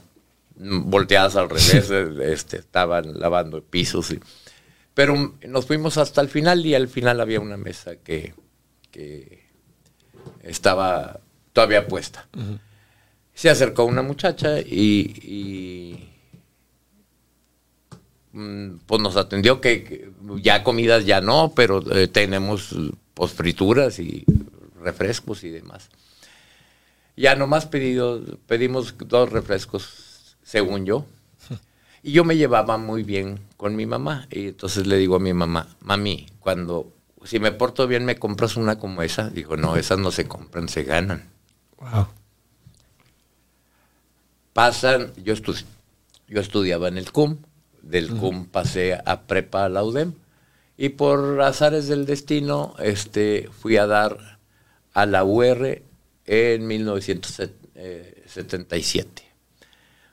volteadas 0.55 1.35
al 1.35 1.49
revés, 1.51 1.89
eh, 1.91 2.33
este, 2.33 2.59
estaban 2.59 3.19
lavando 3.19 3.61
pisos. 3.61 4.13
y- 4.13 4.21
pero 4.95 5.35
nos 5.49 5.67
fuimos 5.67 5.97
hasta 5.99 6.21
el 6.21 6.29
final 6.29 6.65
y 6.65 6.75
al 6.77 6.87
final 6.87 7.21
había 7.21 7.41
una 7.41 7.57
mesa 7.57 7.97
que, 7.97 8.35
que 8.93 9.47
estaba 10.43 11.19
todavía 11.53 11.89
puesta. 11.89 12.29
Se 13.35 13.51
acercó 13.51 13.85
una 13.85 14.03
muchacha 14.03 14.61
y, 14.61 15.15
y, 15.23 16.09
mm, 18.33 18.79
pues 18.87 19.01
nos 19.01 19.17
atendió 19.17 19.61
que, 19.61 20.11
ya 20.41 20.63
comidas 20.63 21.07
ya 21.07 21.21
no, 21.21 21.53
pero 21.55 21.83
eh, 21.97 22.09
tenemos 22.09 22.75
pues 23.15 23.33
frituras 23.33 23.99
y 23.99 24.25
refrescos 24.81 25.45
y 25.45 25.51
demás. 25.51 25.89
Ya 27.17 27.37
nomás 27.37 27.67
pedido, 27.67 28.23
pedimos 28.47 28.95
dos 28.99 29.31
refrescos, 29.31 30.37
según 30.43 30.85
yo. 30.87 31.07
Y 32.05 32.11
yo 32.11 32.25
me 32.25 32.37
llevaba 32.37 32.79
muy 32.79 33.05
bien 33.05 33.39
con 33.57 33.77
mi 33.77 33.87
mamá. 33.87 34.27
Y 34.29 34.49
entonces 34.49 34.89
le 34.89 34.97
digo 34.97 35.15
a 35.15 35.21
mi 35.21 35.33
mamá, 35.33 35.69
mami, 35.81 36.27
cuando, 36.41 36.93
si 37.23 37.39
me 37.39 37.53
porto 37.53 37.87
bien, 37.87 38.05
¿me 38.05 38.19
compras 38.19 38.57
una 38.57 38.81
como 38.81 39.03
esa? 39.03 39.31
Dijo, 39.31 39.57
no, 39.57 39.77
esas 39.77 40.01
no 40.01 40.11
se 40.11 40.27
compran, 40.27 40.69
se 40.69 40.83
ganan. 40.83 41.31
Wow. 41.79 42.09
Pasan, 44.53 45.13
yo, 45.23 45.35
yo 46.29 46.41
estudiaba 46.41 46.89
en 46.89 46.99
el 46.99 47.13
CUM, 47.13 47.39
del 47.83 48.11
CUM 48.11 48.47
pasé 48.47 48.99
a 49.05 49.23
prepa 49.23 49.65
a 49.65 49.69
la 49.69 49.83
UDEM, 49.83 50.13
y 50.77 50.91
por 50.91 51.41
azares 51.41 51.89
del 51.89 52.07
destino 52.07 52.77
este, 52.79 53.51
fui 53.61 53.77
a 53.77 53.87
dar 53.87 54.39
a 54.93 55.07
la 55.07 55.25
UR 55.25 55.83
en 56.27 56.67
1977. 56.67 59.23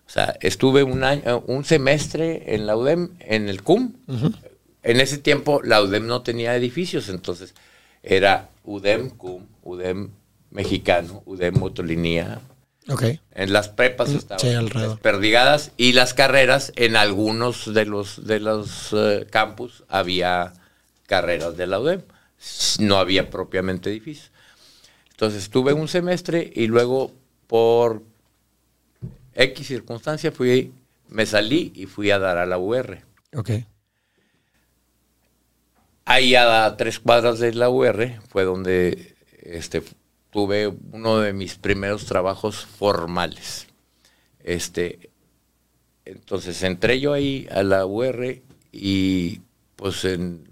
O 0.07 0.11
sea, 0.11 0.37
estuve 0.41 0.81
un 0.83 1.03
año, 1.03 1.43
un 1.45 1.65
semestre 1.65 2.55
en 2.55 2.65
la 2.65 2.75
UDEM, 2.75 3.09
en 3.19 3.47
el 3.49 3.61
CUM. 3.61 3.93
En 4.81 5.01
ese 5.01 5.19
tiempo 5.19 5.61
la 5.63 5.83
UDEM 5.83 6.07
no 6.07 6.23
tenía 6.23 6.55
edificios, 6.55 7.09
entonces 7.09 7.53
era 8.01 8.49
UDEM, 8.63 9.09
CUM, 9.09 9.45
UDEM 9.63 10.09
mexicano, 10.51 11.21
UDEM 11.25 11.59
motolinía. 11.59 12.39
Ok. 12.87 13.03
En 13.33 13.53
las 13.53 13.69
prepas 13.69 14.09
estaban 14.09 14.39
sí, 14.39 14.79
desperdigadas 14.79 15.71
y 15.77 15.93
las 15.93 16.13
carreras, 16.13 16.71
en 16.75 16.95
algunos 16.95 17.73
de 17.73 17.85
los, 17.85 18.25
de 18.25 18.39
los 18.39 18.93
eh, 18.93 19.27
campus 19.29 19.83
había 19.87 20.53
carreras 21.05 21.57
de 21.57 21.67
la 21.67 21.79
UDEM. 21.79 22.01
No 22.79 22.97
había 22.97 23.29
propiamente 23.29 23.89
edificios. 23.89 24.31
Entonces 25.11 25.43
estuve 25.43 25.73
un 25.73 25.87
semestre 25.87 26.49
y 26.55 26.67
luego 26.67 27.11
por 27.47 28.01
X 29.35 29.67
circunstancia 29.67 30.31
fui, 30.31 30.71
me 31.09 31.25
salí 31.25 31.73
y 31.75 31.85
fui 31.85 32.11
a 32.11 32.19
dar 32.19 32.37
a 32.37 32.45
la 32.45 32.57
UR. 32.57 32.99
Ok. 33.35 33.51
Ahí 36.05 36.35
a 36.35 36.75
tres 36.77 36.99
cuadras 36.99 37.39
de 37.39 37.53
la 37.53 37.69
UR 37.69 38.19
fue 38.29 38.43
donde 38.43 39.15
este, 39.43 39.83
tuve 40.31 40.67
uno 40.91 41.19
de 41.19 41.33
mis 41.33 41.55
primeros 41.55 42.05
trabajos 42.05 42.65
formales. 42.65 43.67
Este, 44.43 45.11
entonces 46.05 46.63
entré 46.63 46.99
yo 46.99 47.13
ahí 47.13 47.47
a 47.51 47.63
la 47.63 47.85
UR 47.85 48.41
y 48.71 49.41
pues 49.75 50.05
en- 50.05 50.47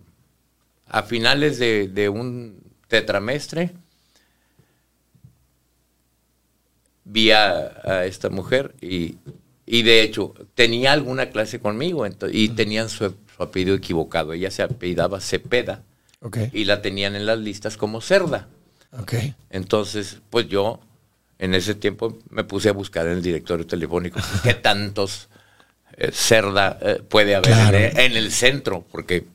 a 0.87 1.03
finales 1.03 1.59
de, 1.59 1.87
de 1.89 2.09
un 2.09 2.59
tetramestre 2.87 3.71
vi 7.03 7.31
a, 7.31 7.73
a 7.83 8.05
esta 8.05 8.29
mujer 8.29 8.75
y, 8.81 9.17
y 9.65 9.83
de 9.83 10.01
hecho 10.01 10.33
tenía 10.55 10.91
alguna 10.93 11.29
clase 11.29 11.59
conmigo 11.59 12.05
y 12.31 12.49
tenían 12.49 12.89
su, 12.89 13.13
su 13.35 13.43
apellido 13.43 13.75
equivocado. 13.75 14.33
Ella 14.33 14.51
se 14.51 14.63
apellidaba 14.63 15.19
Cepeda 15.21 15.83
y 16.53 16.65
la 16.65 16.81
tenían 16.81 17.15
en 17.15 17.25
las 17.25 17.39
listas 17.39 17.77
como 17.77 18.01
Cerda. 18.01 18.49
Entonces, 19.49 20.19
pues 20.29 20.47
yo 20.47 20.79
en 21.39 21.53
ese 21.53 21.75
tiempo 21.75 22.17
me 22.29 22.43
puse 22.43 22.69
a 22.69 22.73
buscar 22.73 23.05
en 23.07 23.13
el 23.13 23.21
directorio 23.21 23.65
telefónico 23.67 24.19
qué 24.43 24.53
tantos 24.53 25.29
eh, 25.97 26.11
Cerda 26.11 26.77
eh, 26.81 27.01
puede 27.07 27.35
haber 27.35 27.51
Claro. 27.53 27.77
en, 27.77 27.99
en 27.99 28.17
el 28.17 28.31
centro, 28.31 28.85
porque 28.91 29.25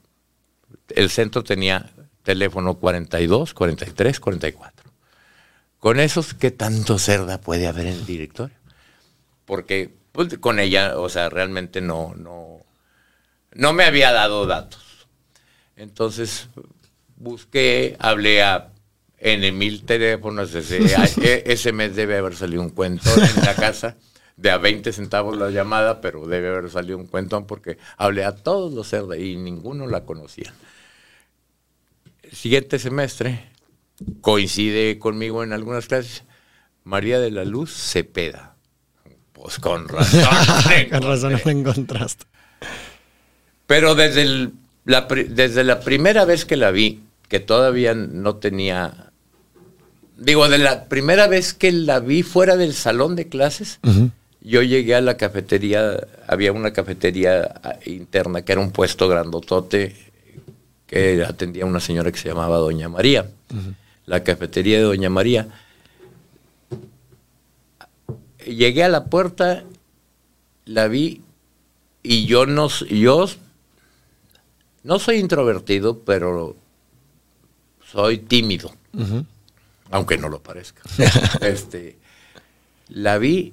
el 0.94 1.10
centro 1.10 1.42
tenía 1.44 1.90
teléfono 2.22 2.74
42, 2.74 3.54
43, 3.54 4.20
44. 4.20 4.90
Con 5.78 5.98
esos, 5.98 6.34
¿qué 6.34 6.50
tanto 6.52 6.98
Cerda 6.98 7.40
puede 7.40 7.66
haber 7.66 7.86
en 7.86 7.94
el 7.94 8.06
directorio? 8.06 8.54
Porque 9.44 9.92
pues, 10.12 10.38
con 10.38 10.60
ella, 10.60 10.98
o 10.98 11.08
sea, 11.08 11.28
realmente 11.28 11.80
no, 11.80 12.14
no, 12.16 12.60
no 13.54 13.72
me 13.72 13.84
había 13.84 14.12
dado 14.12 14.46
datos. 14.46 15.08
Entonces 15.76 16.48
busqué, 17.16 17.96
hablé 17.98 18.42
a 18.42 18.71
en 19.24 19.56
mil 19.56 19.84
teléfonos, 19.84 20.54
ese, 20.54 20.78
e- 21.22 21.42
ese 21.46 21.72
mes 21.72 21.94
debe 21.96 22.16
haber 22.18 22.34
salido 22.34 22.60
un 22.62 22.70
cuento 22.70 23.08
en 23.14 23.44
la 23.44 23.54
casa, 23.54 23.96
de 24.36 24.50
a 24.50 24.58
20 24.58 24.92
centavos 24.92 25.36
la 25.36 25.50
llamada, 25.50 26.00
pero 26.00 26.26
debe 26.26 26.48
haber 26.48 26.70
salido 26.70 26.98
un 26.98 27.06
cuento 27.06 27.46
porque 27.46 27.78
hablé 27.96 28.24
a 28.24 28.34
todos 28.34 28.72
los 28.72 28.88
cerdos 28.88 29.16
y 29.18 29.36
ninguno 29.36 29.86
la 29.86 30.04
conocía. 30.04 30.52
El 32.22 32.32
siguiente 32.32 32.78
semestre 32.78 33.50
coincide 34.20 34.98
conmigo 34.98 35.44
en 35.44 35.52
algunas 35.52 35.86
clases 35.86 36.24
María 36.84 37.20
de 37.20 37.30
la 37.30 37.44
Luz 37.44 37.72
Cepeda. 37.72 38.56
Pues 39.32 39.58
con 39.58 39.86
razón. 39.88 40.24
Con 40.90 41.02
razón 41.02 41.40
no 41.44 41.50
encontraste. 41.50 42.24
Pero 43.66 43.94
desde, 43.94 44.22
el- 44.22 44.52
la, 44.84 45.02
desde 45.02 45.62
la 45.62 45.80
primera 45.80 46.24
vez 46.24 46.44
que 46.44 46.56
la 46.56 46.70
vi, 46.72 47.02
que 47.28 47.38
todavía 47.38 47.94
no 47.94 48.36
tenía... 48.36 49.11
Digo, 50.24 50.48
de 50.48 50.58
la 50.58 50.84
primera 50.84 51.26
vez 51.26 51.52
que 51.52 51.72
la 51.72 51.98
vi 51.98 52.22
fuera 52.22 52.56
del 52.56 52.74
salón 52.74 53.16
de 53.16 53.28
clases, 53.28 53.80
yo 54.40 54.62
llegué 54.62 54.94
a 54.94 55.00
la 55.00 55.16
cafetería, 55.16 55.96
había 56.28 56.52
una 56.52 56.72
cafetería 56.72 57.42
ah, 57.62 57.76
interna 57.86 58.42
que 58.42 58.52
era 58.52 58.60
un 58.60 58.70
puesto 58.70 59.08
grandotote 59.08 59.96
que 60.86 61.24
atendía 61.24 61.64
una 61.66 61.80
señora 61.80 62.12
que 62.12 62.18
se 62.18 62.28
llamaba 62.28 62.58
Doña 62.58 62.88
María. 62.88 63.30
La 64.06 64.22
cafetería 64.22 64.76
de 64.78 64.84
Doña 64.84 65.10
María. 65.10 65.48
Llegué 68.46 68.82
a 68.84 68.88
la 68.88 69.04
puerta, 69.04 69.64
la 70.64 70.88
vi 70.88 71.20
y 72.02 72.26
yo 72.26 72.46
no, 72.46 72.66
s- 72.66 72.86
yo 72.86 73.26
no 74.82 74.98
soy 74.98 75.16
introvertido, 75.18 76.00
pero 76.00 76.56
soy 77.90 78.18
tímido, 78.18 78.72
aunque 79.92 80.18
no 80.18 80.28
lo 80.28 80.42
parezca. 80.42 80.82
este, 81.40 81.96
la 82.88 83.18
vi 83.18 83.52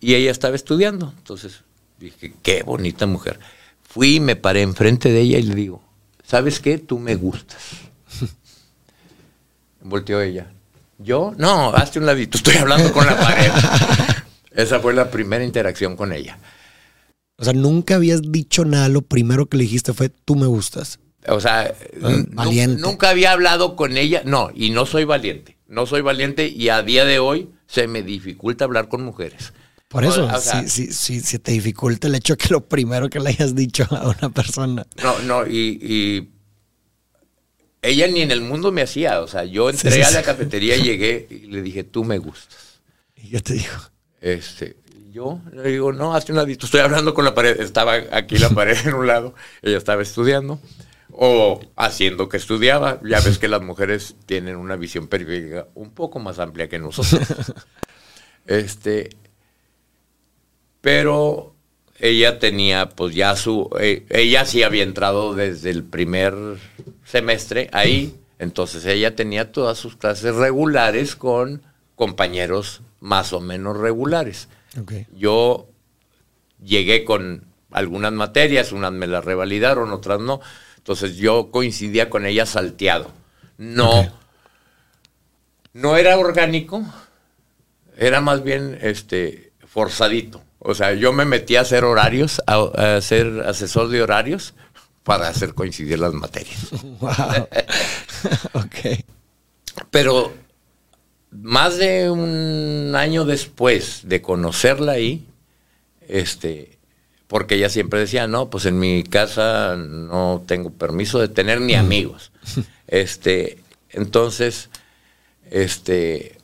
y 0.00 0.14
ella 0.14 0.30
estaba 0.30 0.56
estudiando, 0.56 1.12
entonces 1.18 1.60
dije, 1.98 2.32
qué 2.42 2.62
bonita 2.62 3.06
mujer. 3.06 3.38
Fui 3.82 4.16
y 4.16 4.20
me 4.20 4.36
paré 4.36 4.62
enfrente 4.62 5.10
de 5.10 5.20
ella 5.20 5.38
y 5.38 5.42
le 5.42 5.54
digo, 5.54 5.82
¿sabes 6.24 6.60
qué? 6.60 6.78
Tú 6.78 6.98
me 6.98 7.16
gustas. 7.16 7.60
Volteó 9.82 10.20
ella. 10.20 10.50
¿Yo? 10.98 11.34
No, 11.38 11.70
hazte 11.74 11.98
un 11.98 12.06
ladito, 12.06 12.36
estoy 12.38 12.56
hablando 12.56 12.92
con 12.92 13.06
la 13.06 13.18
pared. 13.18 13.50
Esa 14.52 14.80
fue 14.80 14.92
la 14.92 15.10
primera 15.10 15.42
interacción 15.44 15.96
con 15.96 16.12
ella. 16.12 16.38
O 17.36 17.44
sea, 17.44 17.54
nunca 17.54 17.94
habías 17.94 18.20
dicho 18.30 18.64
nada. 18.66 18.88
Lo 18.88 19.00
primero 19.00 19.46
que 19.46 19.56
le 19.56 19.62
dijiste 19.64 19.94
fue, 19.94 20.10
tú 20.10 20.34
me 20.36 20.46
gustas. 20.46 20.98
O 21.26 21.40
sea, 21.40 21.74
nu- 21.98 22.26
valiente. 22.32 22.82
nunca 22.82 23.08
había 23.10 23.32
hablado 23.32 23.76
con 23.76 23.96
ella. 23.96 24.22
No, 24.26 24.50
y 24.54 24.70
no 24.70 24.84
soy 24.84 25.04
valiente. 25.04 25.56
No 25.70 25.86
soy 25.86 26.00
valiente 26.00 26.48
y 26.48 26.68
a 26.68 26.82
día 26.82 27.04
de 27.04 27.20
hoy 27.20 27.48
se 27.68 27.86
me 27.86 28.02
dificulta 28.02 28.64
hablar 28.64 28.88
con 28.88 29.04
mujeres. 29.04 29.52
Por 29.86 30.04
eso, 30.04 30.28
si, 30.66 30.92
si, 30.92 31.38
te 31.38 31.52
dificulta 31.52 32.08
el 32.08 32.16
hecho 32.16 32.36
que 32.36 32.48
lo 32.48 32.60
primero 32.68 33.08
que 33.08 33.20
le 33.20 33.30
hayas 33.30 33.54
dicho 33.54 33.86
a 33.90 34.08
una 34.08 34.30
persona. 34.30 34.84
No, 35.00 35.18
no, 35.20 35.46
y, 35.46 36.28
ella 37.82 38.08
ni 38.08 38.20
en 38.20 38.32
el 38.32 38.40
mundo 38.40 38.72
me 38.72 38.82
hacía. 38.82 39.20
O 39.20 39.28
sea, 39.28 39.44
yo 39.44 39.70
entré 39.70 40.02
a 40.02 40.10
la 40.10 40.22
cafetería 40.24 40.76
y 40.76 40.82
llegué 40.82 41.28
y 41.30 41.46
le 41.46 41.62
dije, 41.62 41.84
tú 41.84 42.02
me 42.02 42.18
gustas. 42.18 42.80
¿Y 43.14 43.30
qué 43.30 43.40
te 43.40 43.54
dijo? 43.54 43.80
Este, 44.20 44.76
yo 45.12 45.40
le 45.52 45.70
digo, 45.70 45.92
no, 45.92 46.16
hace 46.16 46.32
una 46.32 46.42
estoy 46.42 46.80
hablando 46.80 47.14
con 47.14 47.24
la 47.24 47.32
pared. 47.32 47.60
Estaba 47.60 47.94
aquí 48.10 48.38
la 48.38 48.50
pared 48.50 48.76
en 48.86 48.94
un 48.94 49.06
lado, 49.06 49.34
ella 49.62 49.78
estaba 49.78 50.02
estudiando 50.02 50.60
o 51.12 51.60
haciendo 51.76 52.28
que 52.28 52.36
estudiaba. 52.36 53.00
Ya 53.02 53.20
ves 53.20 53.38
que 53.38 53.48
las 53.48 53.62
mujeres 53.62 54.16
tienen 54.26 54.56
una 54.56 54.76
visión 54.76 55.08
periférica 55.08 55.68
un 55.74 55.90
poco 55.90 56.18
más 56.18 56.38
amplia 56.38 56.68
que 56.68 56.78
nosotros. 56.78 57.20
Este, 58.46 59.10
pero 60.80 61.54
ella 62.00 62.38
tenía 62.38 62.88
pues 62.88 63.14
ya 63.14 63.36
su, 63.36 63.70
eh, 63.78 64.06
ella 64.08 64.44
sí 64.44 64.62
había 64.62 64.82
entrado 64.82 65.34
desde 65.34 65.70
el 65.70 65.84
primer 65.84 66.34
semestre 67.04 67.68
ahí, 67.72 68.18
entonces 68.38 68.84
ella 68.86 69.14
tenía 69.14 69.52
todas 69.52 69.78
sus 69.78 69.96
clases 69.96 70.34
regulares 70.34 71.14
con 71.14 71.62
compañeros 71.94 72.80
más 73.00 73.32
o 73.32 73.40
menos 73.40 73.76
regulares. 73.76 74.48
Yo 75.14 75.68
llegué 76.62 77.04
con 77.04 77.44
algunas 77.70 78.12
materias, 78.12 78.72
unas 78.72 78.92
me 78.92 79.06
las 79.06 79.24
revalidaron, 79.24 79.92
otras 79.92 80.20
no, 80.20 80.40
entonces 80.80 81.18
yo 81.18 81.50
coincidía 81.50 82.08
con 82.08 82.24
ella 82.24 82.46
salteado. 82.46 83.10
No, 83.58 84.10
no 85.74 85.98
era 85.98 86.16
orgánico, 86.16 86.82
era 87.98 88.22
más 88.22 88.42
bien 88.42 88.78
este 88.80 89.52
forzadito. 89.66 90.42
O 90.58 90.74
sea, 90.74 90.94
yo 90.94 91.12
me 91.12 91.26
metí 91.26 91.56
a 91.56 91.60
hacer 91.60 91.84
horarios, 91.84 92.40
a, 92.46 92.98
ser 93.02 93.44
asesor 93.46 93.88
de 93.88 94.02
horarios 94.02 94.54
para 95.02 95.28
hacer 95.28 95.52
coincidir 95.52 95.98
las 95.98 96.14
materias. 96.14 96.70
Wow. 96.82 97.48
ok. 98.54 99.04
Pero 99.90 100.32
más 101.30 101.76
de 101.76 102.10
un 102.10 102.94
año 102.96 103.26
después 103.26 104.00
de 104.04 104.22
conocerla 104.22 104.92
ahí, 104.92 105.26
este, 106.08 106.79
porque 107.30 107.54
ella 107.54 107.68
siempre 107.68 108.00
decía, 108.00 108.26
no, 108.26 108.50
pues 108.50 108.66
en 108.66 108.80
mi 108.80 109.04
casa 109.04 109.76
no 109.76 110.42
tengo 110.48 110.70
permiso 110.72 111.20
de 111.20 111.28
tener 111.28 111.60
ni 111.60 111.74
amigos. 111.74 112.32
Este, 112.88 113.62
entonces, 113.90 114.68
este, 115.48 116.36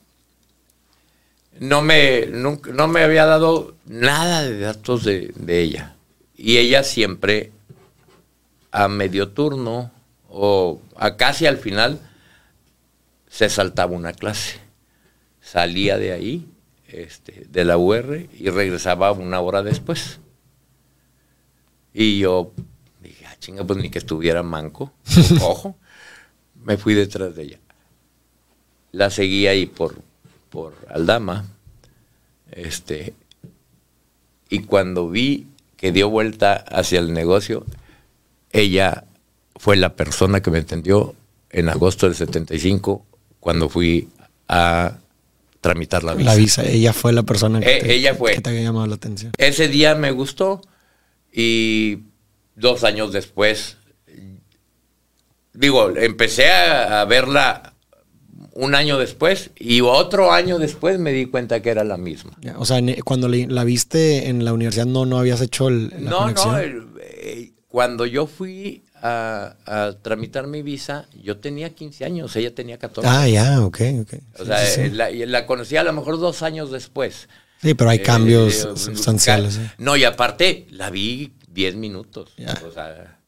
no 1.59 1.83
me, 1.83 2.27
no 2.27 2.87
me 2.87 3.03
había 3.03 3.27
dado 3.27 3.75
nada 3.85 4.43
de 4.43 4.61
datos 4.61 5.03
de, 5.03 5.33
ella. 5.49 5.97
Y 6.37 6.59
ella 6.59 6.85
siempre, 6.85 7.51
a 8.71 8.87
medio 8.87 9.31
turno 9.31 9.91
o 10.29 10.81
a 10.95 11.17
casi 11.17 11.47
al 11.47 11.57
final, 11.59 11.99
se 13.29 13.49
saltaba 13.49 13.91
una 13.91 14.13
clase. 14.13 14.61
Salía 15.41 15.99
de 15.99 16.13
ahí, 16.13 16.47
este, 16.87 17.45
de 17.49 17.65
la 17.65 17.77
UR, 17.77 18.29
y 18.39 18.51
regresaba 18.51 19.11
una 19.11 19.41
hora 19.41 19.65
después. 19.65 20.21
Y 21.99 22.19
yo 22.19 22.53
dije, 23.03 23.25
ah, 23.25 23.35
chinga, 23.41 23.65
pues 23.65 23.79
ni 23.79 23.89
que 23.89 23.99
estuviera 23.99 24.43
manco. 24.43 24.93
Ojo, 25.41 25.77
me 26.63 26.77
fui 26.77 26.93
detrás 26.93 27.35
de 27.35 27.43
ella. 27.45 27.59
La 28.93 29.09
seguí 29.09 29.47
ahí 29.47 29.65
por, 29.65 30.03
por 30.51 30.75
Aldama. 30.91 31.47
Este, 32.53 33.15
y 34.51 34.59
cuando 34.65 35.09
vi 35.09 35.47
que 35.79 35.91
dio 35.91 36.11
vuelta 36.11 36.57
hacia 36.69 36.99
el 36.99 37.15
negocio, 37.15 37.65
ella 38.53 39.05
fue 39.57 39.77
la 39.77 39.97
persona 39.97 40.43
que 40.43 40.51
me 40.51 40.59
entendió 40.59 41.15
en 41.49 41.71
agosto 41.71 42.05
del 42.05 42.15
75 42.15 43.07
cuando 43.41 43.71
fui 43.71 44.11
a 44.49 44.99
tramitar 45.63 46.05
la 46.05 46.13
visa. 46.13 46.31
La 46.31 46.37
visa, 46.37 46.63
ella 46.63 46.93
fue 46.93 47.15
la 47.15 47.23
persona 47.23 47.61
que, 47.61 47.79
e, 47.79 47.95
ella 47.95 48.15
fue. 48.15 48.39
te 48.39 48.51
había 48.51 48.65
llamado 48.65 48.87
la 48.87 48.97
atención. 48.97 49.33
Ese 49.39 49.69
día 49.69 49.95
me 49.95 50.11
gustó 50.11 50.61
y 51.37 51.99
dos 52.57 52.83
años 52.83 53.13
después, 53.13 53.77
digo, 55.53 55.91
empecé 55.97 56.51
a 56.51 57.05
verla 57.05 57.75
un 58.57 58.75
año 58.75 58.99
después 58.99 59.51
y 59.59 59.83
otro 59.83 60.33
año 60.33 60.59
después 60.59 60.99
me 60.99 61.13
di 61.13 61.27
cuenta 61.27 61.61
que 61.61 61.71
era 61.71 61.85
la 61.85 61.97
misma. 61.97 62.33
o 62.57 62.65
sea, 62.65 62.81
cuando 63.05 63.29
la 63.29 63.65
viste 63.65 64.29
en 64.29 64.45
la 64.45 64.53
universidad 64.53 64.87
no, 64.87 65.05
no 65.07 65.19
habías 65.19 65.41
hecho 65.41 65.69
el, 65.69 65.91
la 65.91 66.11
No, 66.11 66.31
no, 66.31 66.59
eh, 66.59 67.53
cuando 67.69 68.07
yo 68.07 68.27
fui 68.27 68.83
a, 69.03 69.55
tramitar 70.03 70.47
mi 70.47 70.63
visa, 70.63 71.07
yo 71.23 71.37
tenía 71.37 71.75
15 71.75 72.05
años, 72.07 72.35
ella 72.35 72.55
tenía 72.55 72.79
14. 72.79 73.09
Ah, 73.09 73.29
ya, 73.29 73.63
ok, 73.63 73.81
ok. 74.01 74.15
O 74.41 74.45
sea, 74.47 74.89
La, 74.89 75.11
la, 75.11 75.47
conocí 75.47 75.77
a 75.77 75.85
lo 75.85 75.93
mejor 75.93 76.19
dos 76.19 76.43
años 76.43 76.71
después. 76.71 77.29
Sí, 77.63 77.75
pero 77.75 77.91
hay 77.91 78.01
cambios 78.01 78.65
eh, 78.65 78.77
sustanciales. 78.77 79.61
No, 79.79 79.97
y 79.97 80.05
aparte, 80.05 80.67
la 80.71 80.91
vi 80.91 81.33
10 81.49 81.77
minutos. 81.77 82.35
O 82.67 82.71
sea, 82.71 83.19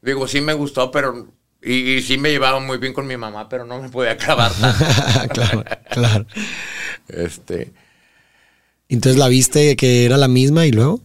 digo, 0.00 0.28
sí 0.28 0.40
me 0.40 0.54
gustó, 0.54 0.90
pero 0.90 1.28
y, 1.62 2.02
sí 2.02 2.18
me 2.18 2.30
llevaba 2.30 2.58
muy 2.60 2.78
bien 2.78 2.92
con 2.92 3.06
mi 3.06 3.16
mamá, 3.16 3.48
pero 3.48 3.64
no 3.64 3.80
me 3.80 3.88
podía 3.88 4.12
acabar 4.12 4.50
claro, 5.32 5.64
claro. 5.90 6.26
Este. 7.08 7.72
Entonces 8.88 9.18
la 9.18 9.28
viste 9.28 9.76
que 9.76 10.04
era 10.04 10.16
la 10.16 10.28
misma 10.28 10.66
y 10.66 10.72
luego. 10.72 11.00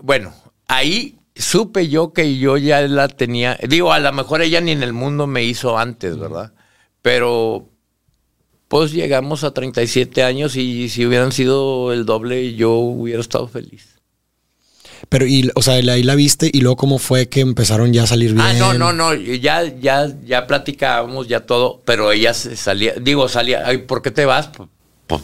Bueno, 0.00 0.32
ahí 0.68 1.18
supe 1.34 1.88
yo 1.88 2.12
que 2.12 2.38
yo 2.38 2.56
ya 2.56 2.82
la 2.82 3.08
tenía. 3.08 3.58
Digo, 3.68 3.92
a 3.92 3.98
lo 3.98 4.12
mejor 4.12 4.42
ella 4.42 4.60
ni 4.60 4.70
en 4.70 4.82
el 4.82 4.92
mundo 4.92 5.26
me 5.26 5.42
hizo 5.42 5.78
antes, 5.78 6.16
¿verdad? 6.16 6.52
Pero 7.02 7.68
pues 8.68 8.92
llegamos 8.92 9.44
a 9.44 9.52
37 9.52 10.22
años 10.22 10.54
y 10.56 10.88
si 10.90 11.06
hubieran 11.06 11.32
sido 11.32 11.92
el 11.92 12.04
doble, 12.04 12.54
yo 12.54 12.72
hubiera 12.72 13.20
estado 13.20 13.48
feliz. 13.48 13.98
Pero, 15.08 15.26
y, 15.26 15.50
o 15.54 15.62
sea, 15.62 15.74
ahí 15.74 16.02
la 16.02 16.14
viste 16.14 16.50
y 16.52 16.60
luego 16.60 16.76
cómo 16.76 16.98
fue 16.98 17.28
que 17.28 17.40
empezaron 17.40 17.92
ya 17.92 18.02
a 18.02 18.06
salir 18.06 18.34
bien. 18.34 18.44
Ah, 18.44 18.52
no, 18.52 18.74
no, 18.74 18.92
no, 18.92 19.14
ya, 19.14 19.64
ya, 19.64 20.08
ya 20.24 20.46
platicábamos, 20.46 21.28
ya 21.28 21.40
todo, 21.40 21.80
pero 21.84 22.12
ella 22.12 22.34
salía, 22.34 22.94
digo, 23.00 23.28
salía, 23.28 23.62
Ay, 23.64 23.78
¿por 23.78 24.02
qué 24.02 24.10
te 24.10 24.26
vas? 24.26 24.50
Pues, 25.06 25.22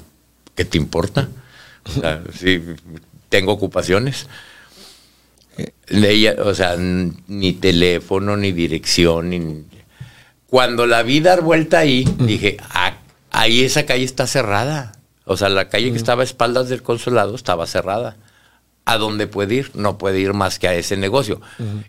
¿qué 0.54 0.64
te 0.64 0.78
importa? 0.78 1.28
O 1.84 2.00
sea, 2.00 2.22
sí, 2.38 2.62
tengo 3.28 3.52
ocupaciones. 3.52 4.26
Ella, 5.88 6.36
o 6.38 6.54
sea, 6.54 6.76
ni 6.76 7.52
teléfono, 7.52 8.36
ni 8.36 8.52
dirección, 8.52 9.30
ni... 9.30 9.64
Cuando 10.46 10.86
la 10.86 11.02
vi 11.02 11.20
dar 11.20 11.42
vuelta 11.42 11.80
ahí, 11.80 12.04
dije, 12.20 12.56
ah, 12.70 12.94
ahí 13.34 13.62
esa 13.62 13.84
calle 13.84 14.04
está 14.04 14.26
cerrada. 14.26 14.92
O 15.26 15.36
sea, 15.36 15.48
la 15.48 15.68
calle 15.68 15.90
que 15.90 15.96
estaba 15.96 16.22
a 16.22 16.24
espaldas 16.24 16.68
del 16.68 16.82
consulado 16.82 17.34
estaba 17.34 17.66
cerrada 17.66 18.16
a 18.84 18.98
dónde 18.98 19.26
puede 19.26 19.54
ir, 19.54 19.70
no 19.74 19.96
puede 19.96 20.20
ir 20.20 20.34
más 20.34 20.58
que 20.58 20.68
a 20.68 20.74
ese 20.74 20.96
negocio. 20.96 21.40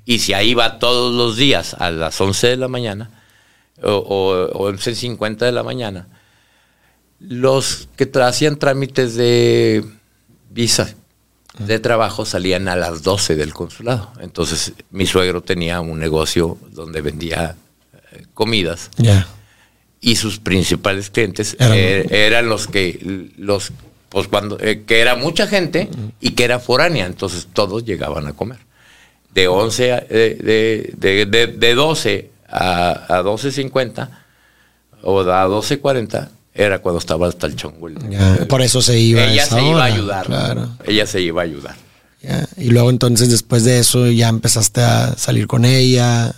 Y 0.05 0.19
si 0.19 0.34
ahí 0.34 0.53
va 0.53 0.79
todos 0.79 1.13
los 1.13 1.36
días 1.36 1.73
a 1.73 1.91
las 1.91 2.19
11 2.19 2.47
de 2.47 2.58
la 2.58 2.67
mañana 2.67 3.12
o, 3.84 4.49
o, 4.53 4.71
11.50 4.71 5.38
de 5.39 5.51
la 5.51 5.63
mañana, 5.63 6.08
los 7.19 7.89
que 7.97 8.10
hacían 8.21 8.58
trámites 8.58 9.15
de 9.15 9.84
visa 10.49 10.95
de 11.60 11.79
trabajo 11.79 12.25
salían 12.25 12.67
a 12.67 12.75
las 12.75 13.03
12 13.03 13.36
del 13.36 13.53
consulado. 13.53 14.12
Entonces 14.19 14.73
mi 14.91 15.05
suegro 15.05 15.41
tenía 15.41 15.81
un 15.81 15.99
negocio 15.99 16.58
donde 16.71 17.01
vendía 17.01 17.55
eh, 18.12 18.25
comidas. 18.34 18.89
Y 20.06 20.18
sus 20.18 20.38
principales 20.38 21.10
clientes 21.10 21.58
er, 21.60 22.13
eran 22.13 22.48
los 22.48 22.68
que 22.68 23.32
los 23.38 23.72
pues 24.10 24.28
cuando, 24.28 24.60
eh, 24.60 24.84
que 24.86 25.00
era 25.02 25.15
mucha 25.15 25.48
gente 25.48 25.89
y 26.22 26.32
que 26.32 26.44
era 26.44 26.60
foránea, 26.60 27.08
entonces 27.08 27.48
todos 27.52 27.84
llegaban 27.84 28.28
a 28.28 28.34
comer. 28.34 28.60
De 29.34 29.48
11, 29.48 29.84
de, 29.84 30.94
de, 30.96 31.48
de, 31.58 31.76
12 31.76 32.30
a, 32.48 33.18
a 33.18 33.24
12.50 33.24 34.10
o 35.02 35.22
a 35.22 35.48
12.40 35.48 36.30
era 36.54 36.80
cuando 36.80 37.00
estaba 37.00 37.28
hasta 37.28 37.48
el 37.48 37.56
chongo. 37.56 37.89
por 38.48 38.62
eso 38.62 38.82
se 38.82 38.98
iba. 38.98 39.26
Ella 39.26 39.46
se 39.46 39.62
iba 39.62 39.82
a 39.82 39.86
ayudar. 39.86 40.70
Ella 40.86 41.06
se 41.06 41.22
iba 41.22 41.41
a 41.41 41.46
ayudar. 41.46 41.76
Y 42.58 42.70
luego 42.70 42.89
entonces 42.89 43.30
después 43.30 43.63
de 43.65 43.80
eso 43.80 44.08
ya 44.08 44.30
empezaste 44.30 44.82
a 44.82 45.15
salir 45.18 45.48
con 45.48 45.65
ella. 45.65 46.34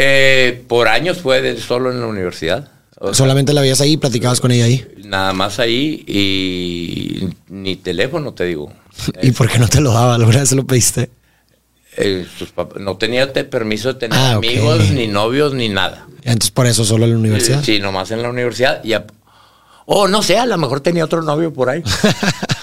Eh, 0.00 0.64
por 0.68 0.86
años 0.86 1.18
fue 1.18 1.56
solo 1.58 1.90
en 1.90 2.00
la 2.00 2.06
universidad. 2.06 2.70
Solamente 3.12 3.52
la 3.52 3.60
veías 3.60 3.80
ahí 3.80 3.92
y 3.92 3.96
platicabas 3.96 4.40
con 4.40 4.52
ella 4.52 4.64
ahí. 4.64 4.86
Nada 5.04 5.32
más 5.32 5.58
ahí 5.58 6.04
y 6.06 7.28
ni 7.48 7.76
teléfono, 7.76 8.32
te 8.32 8.44
digo. 8.44 8.72
¿Y 9.22 9.32
por 9.32 9.48
qué 9.50 9.58
no 9.58 9.68
te 9.68 9.80
lo 9.80 9.92
daba? 9.92 10.14
¿Alguna 10.14 10.38
vez 10.38 10.48
se 10.48 10.56
lo 10.56 10.66
pediste? 10.66 11.10
Eh, 11.96 12.26
no 12.78 12.96
tenía 12.96 13.32
permiso 13.32 13.92
de 13.92 13.98
tener 13.98 14.18
ah, 14.18 14.32
amigos, 14.34 14.90
ni 14.92 15.08
novios, 15.08 15.52
ni 15.52 15.68
nada. 15.68 16.06
Entonces 16.22 16.52
por 16.52 16.66
eso 16.66 16.84
solo 16.84 17.04
en 17.04 17.12
la 17.12 17.18
universidad. 17.18 17.62
Sí, 17.64 17.80
nomás 17.80 18.12
en 18.12 18.22
la 18.22 18.30
universidad. 18.30 18.84
Y 18.84 18.94
O 19.86 20.06
no 20.06 20.22
sé, 20.22 20.38
a 20.38 20.46
lo 20.46 20.56
mejor 20.58 20.80
tenía 20.80 21.04
otro 21.04 21.22
novio 21.22 21.52
por 21.52 21.70
ahí. 21.70 21.82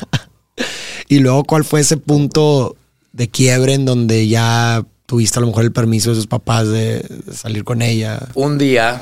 y 1.09 1.19
luego, 1.19 1.43
¿cuál 1.43 1.65
fue 1.65 1.81
ese 1.81 1.97
punto 1.97 2.77
de 3.11 3.29
quiebre 3.29 3.73
en 3.73 3.83
donde 3.83 4.27
ya 4.29 4.85
tuviste 5.05 5.39
a 5.39 5.41
lo 5.41 5.47
mejor 5.47 5.63
el 5.63 5.71
permiso 5.71 6.09
de 6.09 6.15
sus 6.15 6.27
papás 6.27 6.67
de, 6.67 7.05
salir 7.31 7.63
con 7.63 7.81
ella? 7.81 8.19
Un 8.33 8.57
día, 8.57 9.01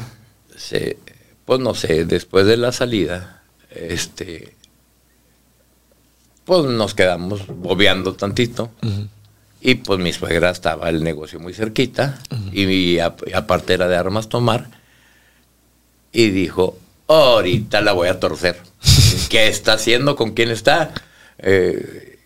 pues 1.45 1.59
no 1.59 1.73
sé, 1.75 2.05
después 2.05 2.45
de 2.45 2.57
la 2.57 2.71
salida, 2.71 3.43
este, 3.69 4.55
pues 6.45 6.65
nos 6.65 6.93
quedamos 6.93 7.47
bobeando 7.47 8.13
tantito. 8.13 8.71
Y 9.65 9.75
pues 9.75 9.99
mi 9.99 10.11
suegra 10.11 10.49
estaba 10.49 10.89
el 10.89 11.03
negocio 11.03 11.39
muy 11.39 11.53
cerquita 11.53 12.19
y, 12.51 12.99
aparte 12.99 13.73
era 13.73 13.87
de 13.87 13.95
armas 13.95 14.27
tomar. 14.27 14.69
Y 16.11 16.29
dijo, 16.29 16.77
ahorita 17.07 17.81
la 17.81 17.93
voy 17.93 18.09
a 18.09 18.19
torcer. 18.19 18.59
¿Qué 19.29 19.47
está 19.47 19.73
haciendo? 19.73 20.15
¿Con 20.17 20.33
quién 20.33 20.51
está? 20.51 20.93
Eh, 21.37 22.19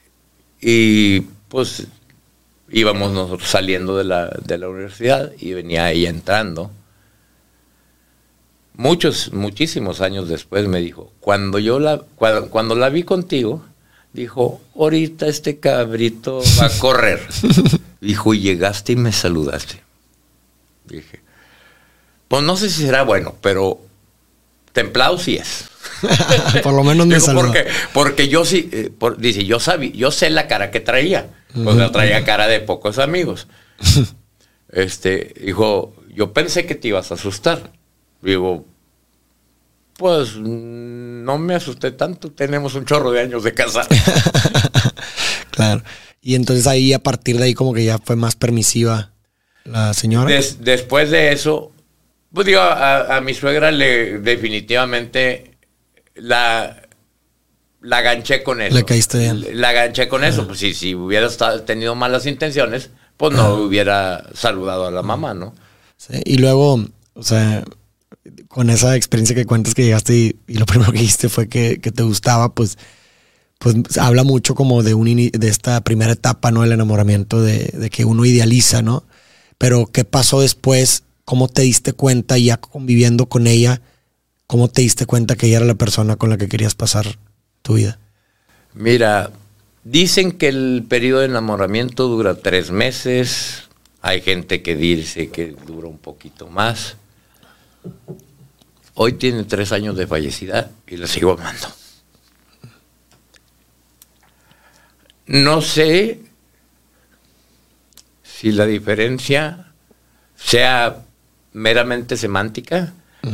y 0.59 1.21
pues 1.47 1.87
íbamos 2.69 3.11
nosotros 3.11 3.49
saliendo 3.49 3.97
de 3.97 4.03
la, 4.03 4.27
de 4.43 4.57
la 4.57 4.69
universidad 4.69 5.31
y 5.39 5.53
venía 5.53 5.91
ella 5.91 6.09
entrando. 6.09 6.71
Muchos, 8.73 9.33
muchísimos 9.33 10.01
años 10.01 10.29
después 10.29 10.67
me 10.67 10.79
dijo, 10.79 11.11
cuando 11.19 11.59
yo 11.59 11.79
la, 11.79 11.99
cuando 12.49 12.75
la 12.75 12.89
vi 12.89 13.03
contigo, 13.03 13.63
Dijo, 14.17 14.61
ahorita 14.75 15.27
este 15.27 15.59
cabrito 15.59 16.41
va 16.59 16.65
a 16.65 16.79
correr. 16.79 17.21
Dijo, 18.01 18.33
y 18.33 18.39
llegaste 18.39 18.93
y 18.93 18.95
me 18.95 19.11
saludaste. 19.11 19.79
Dije, 20.85 21.19
pues 22.27 22.41
no 22.41 22.57
sé 22.57 22.71
si 22.71 22.81
será 22.81 23.03
bueno, 23.03 23.35
pero 23.41 23.79
templado 24.71 25.19
sí 25.19 25.35
es. 25.35 25.65
por 26.63 26.73
lo 26.73 26.83
menos 26.83 27.05
me 27.05 27.19
saludó. 27.19 27.43
Porque, 27.43 27.67
porque 27.93 28.27
yo 28.27 28.43
sí, 28.43 28.67
eh, 28.71 28.91
dice, 29.19 29.45
yo 29.45 29.59
sabía, 29.59 29.91
yo 29.91 30.09
sé 30.09 30.31
la 30.31 30.47
cara 30.47 30.71
que 30.71 30.79
traía. 30.79 31.29
Pues 31.53 31.75
la 31.75 31.91
traía 31.91 32.23
cara 32.23 32.47
de 32.47 32.59
pocos 32.59 32.99
amigos. 32.99 33.47
este, 34.69 35.33
dijo, 35.41 35.95
yo 36.13 36.33
pensé 36.33 36.65
que 36.65 36.75
te 36.75 36.89
ibas 36.89 37.11
a 37.11 37.15
asustar. 37.15 37.71
Digo, 38.21 38.65
pues 39.97 40.37
no 40.37 41.37
me 41.37 41.55
asusté 41.55 41.91
tanto, 41.91 42.31
tenemos 42.31 42.75
un 42.75 42.85
chorro 42.85 43.11
de 43.11 43.21
años 43.21 43.43
de 43.43 43.53
casa. 43.53 43.87
claro. 45.51 45.83
Y 46.21 46.35
entonces 46.35 46.67
ahí, 46.67 46.93
a 46.93 46.99
partir 46.99 47.37
de 47.37 47.45
ahí, 47.45 47.53
como 47.53 47.73
que 47.73 47.85
ya 47.85 47.97
fue 47.97 48.15
más 48.15 48.35
permisiva 48.35 49.13
la 49.63 49.93
señora. 49.93 50.31
después 50.59 51.09
de 51.09 51.31
eso, 51.31 51.71
pues 52.33 52.47
digo, 52.47 52.61
a, 52.61 53.19
mi 53.21 53.33
suegra 53.33 53.71
le 53.71 54.19
definitivamente 54.19 55.57
la, 56.15 56.86
la 57.81 58.01
ganché 58.01 58.43
con 58.43 58.61
eso. 58.61 58.75
Le 58.75 58.85
caíste 58.85 59.19
bien. 59.19 59.61
La 59.61 59.71
ganché 59.71 60.07
con 60.07 60.23
eso. 60.23 60.47
Pues 60.47 60.59
si, 60.59 60.73
si 60.73 60.95
hubiera 60.95 61.29
tenido 61.65 61.95
malas 61.95 62.25
intenciones, 62.25 62.89
pues 63.17 63.33
no 63.33 63.55
hubiera 63.55 64.25
saludado 64.33 64.87
a 64.87 64.91
la 64.91 65.01
mamá, 65.01 65.33
¿no? 65.33 65.53
Sí, 65.97 66.21
y 66.25 66.37
luego, 66.37 66.85
o 67.13 67.23
sea, 67.23 67.63
con 68.47 68.69
esa 68.69 68.95
experiencia 68.95 69.35
que 69.35 69.45
cuentas 69.45 69.73
que 69.73 69.83
llegaste 69.83 70.15
y, 70.15 70.53
lo 70.53 70.65
primero 70.67 70.91
que 70.91 70.99
dijiste 70.99 71.29
fue 71.29 71.47
que, 71.47 71.77
te 71.77 72.03
gustaba, 72.03 72.53
pues, 72.53 72.77
pues 73.59 73.75
habla 73.97 74.23
mucho 74.23 74.55
como 74.55 74.83
de, 74.83 74.93
un 74.93 75.07
de 75.15 75.47
esta 75.47 75.81
primera 75.81 76.11
etapa, 76.11 76.51
¿no? 76.51 76.63
El 76.63 76.71
enamoramiento 76.71 77.41
de, 77.41 77.89
que 77.91 78.05
uno 78.05 78.25
idealiza, 78.25 78.81
¿no? 78.81 79.03
Pero 79.57 79.87
¿qué 79.87 80.05
pasó 80.05 80.41
después? 80.41 81.03
¿Cómo 81.25 81.47
te 81.47 81.63
diste 81.63 81.93
cuenta 81.93 82.37
ya 82.37 82.57
conviviendo 82.57 83.27
con 83.27 83.47
ella? 83.47 83.81
¿Cómo 84.45 84.69
te 84.69 84.83
diste 84.83 85.05
cuenta 85.05 85.35
que 85.35 85.47
ella 85.47 85.57
era 85.57 85.65
la 85.65 85.75
persona 85.75 86.15
con 86.15 86.29
la 86.29 86.37
que 86.37 86.47
querías 86.47 86.75
pasar 86.75 87.17
tu 87.67 87.73
vida? 87.73 87.99
Mira, 88.73 89.31
dicen 89.83 90.31
que 90.31 90.47
el 90.47 90.85
periodo 90.87 91.19
de 91.19 91.25
enamoramiento 91.25 92.07
dura 92.07 92.35
tres 92.35 92.71
meses. 92.71 93.63
Hay 94.01 94.21
gente 94.21 94.61
que 94.61 94.77
dice 94.77 95.29
que 95.29 95.47
dura 95.65 95.89
un 95.89 95.97
poquito 95.97 96.47
más. 96.47 96.95
Hoy 98.93 99.13
tiene 99.13 99.43
tres 99.43 99.73
años 99.73 99.97
de 99.97 100.07
fallecida 100.07 100.71
y 100.87 100.95
la 100.95 101.07
sigo 101.07 101.33
amando. 101.33 101.67
No 105.25 105.61
sé 105.61 106.21
si 108.23 108.53
la 108.53 108.65
diferencia 108.65 109.73
sea 110.37 111.03
meramente 111.51 112.15
semántica, 112.15 112.93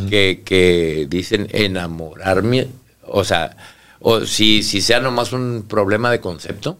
que, 0.10 1.06
dicen 1.08 1.48
enamorarme, 1.52 2.68
o 3.04 3.24
sea, 3.24 3.56
o 4.06 4.26
si, 4.26 4.64
si 4.64 4.82
sea 4.82 5.00
nomás 5.00 5.32
un 5.32 5.64
problema 5.66 6.12
de 6.12 6.20
concepto, 6.20 6.78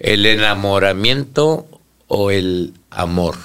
el 0.00 0.26
enamoramiento 0.26 1.68
o 2.08 2.32
el 2.32 2.74
amor. 2.90 3.36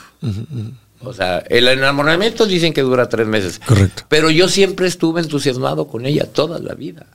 O 1.00 1.14
sea, 1.14 1.38
el 1.48 1.68
enamoramiento 1.68 2.48
dicen 2.48 2.74
que 2.74 2.82
dura 2.82 3.10
tres 3.10 3.28
meses. 3.28 3.60
Correcto. 3.60 4.04
Pero 4.10 4.32
yo 4.32 4.48
siempre 4.48 4.88
estuve 4.88 5.22
entusiasmado 5.22 5.88
con 5.88 6.08
ella 6.08 6.26
toda 6.26 6.58
la 6.58 6.74
vida. 6.74 7.06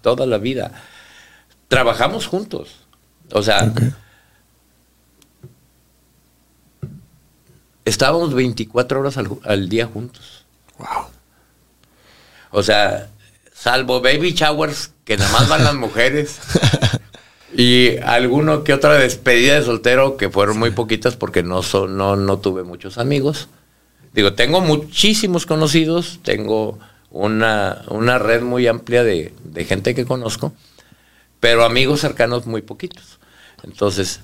Toda 0.00 0.24
la 0.24 0.38
vida. 0.38 0.72
Trabajamos 1.68 2.26
juntos. 2.26 2.76
O 3.32 3.42
sea, 3.42 3.70
estábamos 7.84 8.32
24 8.32 9.00
horas 9.00 9.18
al, 9.44 9.68
día 9.68 9.86
juntos. 9.86 10.46
Wow. 10.78 11.08
O 12.52 12.62
sea, 12.62 13.10
salvo 13.62 14.00
baby 14.00 14.32
showers, 14.32 14.90
que 15.04 15.16
nada 15.16 15.30
más 15.30 15.48
van 15.48 15.62
las 15.64 15.74
mujeres. 15.74 16.40
Y 17.54 17.98
alguno 17.98 18.64
que 18.64 18.72
otra 18.72 18.94
despedida 18.94 19.54
de 19.54 19.64
soltero, 19.64 20.16
que 20.16 20.30
fueron 20.30 20.58
muy 20.58 20.70
poquitas 20.70 21.16
porque 21.16 21.42
no, 21.42 21.62
son, 21.62 21.98
no, 21.98 22.16
no 22.16 22.38
tuve 22.38 22.62
muchos 22.62 22.96
amigos. 22.96 23.48
Digo, 24.14 24.32
tengo 24.32 24.62
muchísimos 24.62 25.44
conocidos, 25.44 26.20
tengo 26.22 26.78
una, 27.10 27.82
una 27.88 28.18
red 28.18 28.40
muy 28.40 28.66
amplia 28.66 29.04
de, 29.04 29.34
gente 29.68 29.94
que 29.94 30.06
conozco, 30.06 30.54
pero 31.40 31.64
amigos 31.64 32.00
cercanos 32.00 32.46
muy 32.46 32.62
poquitos. 32.62 33.18
Entonces, 33.62 34.20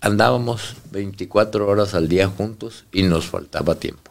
andábamos 0.00 0.74
24 0.90 1.68
horas 1.68 1.94
al 1.94 2.08
día 2.08 2.26
juntos 2.26 2.84
y 2.90 3.04
nos 3.04 3.26
faltaba 3.26 3.76
tiempo. 3.76 4.10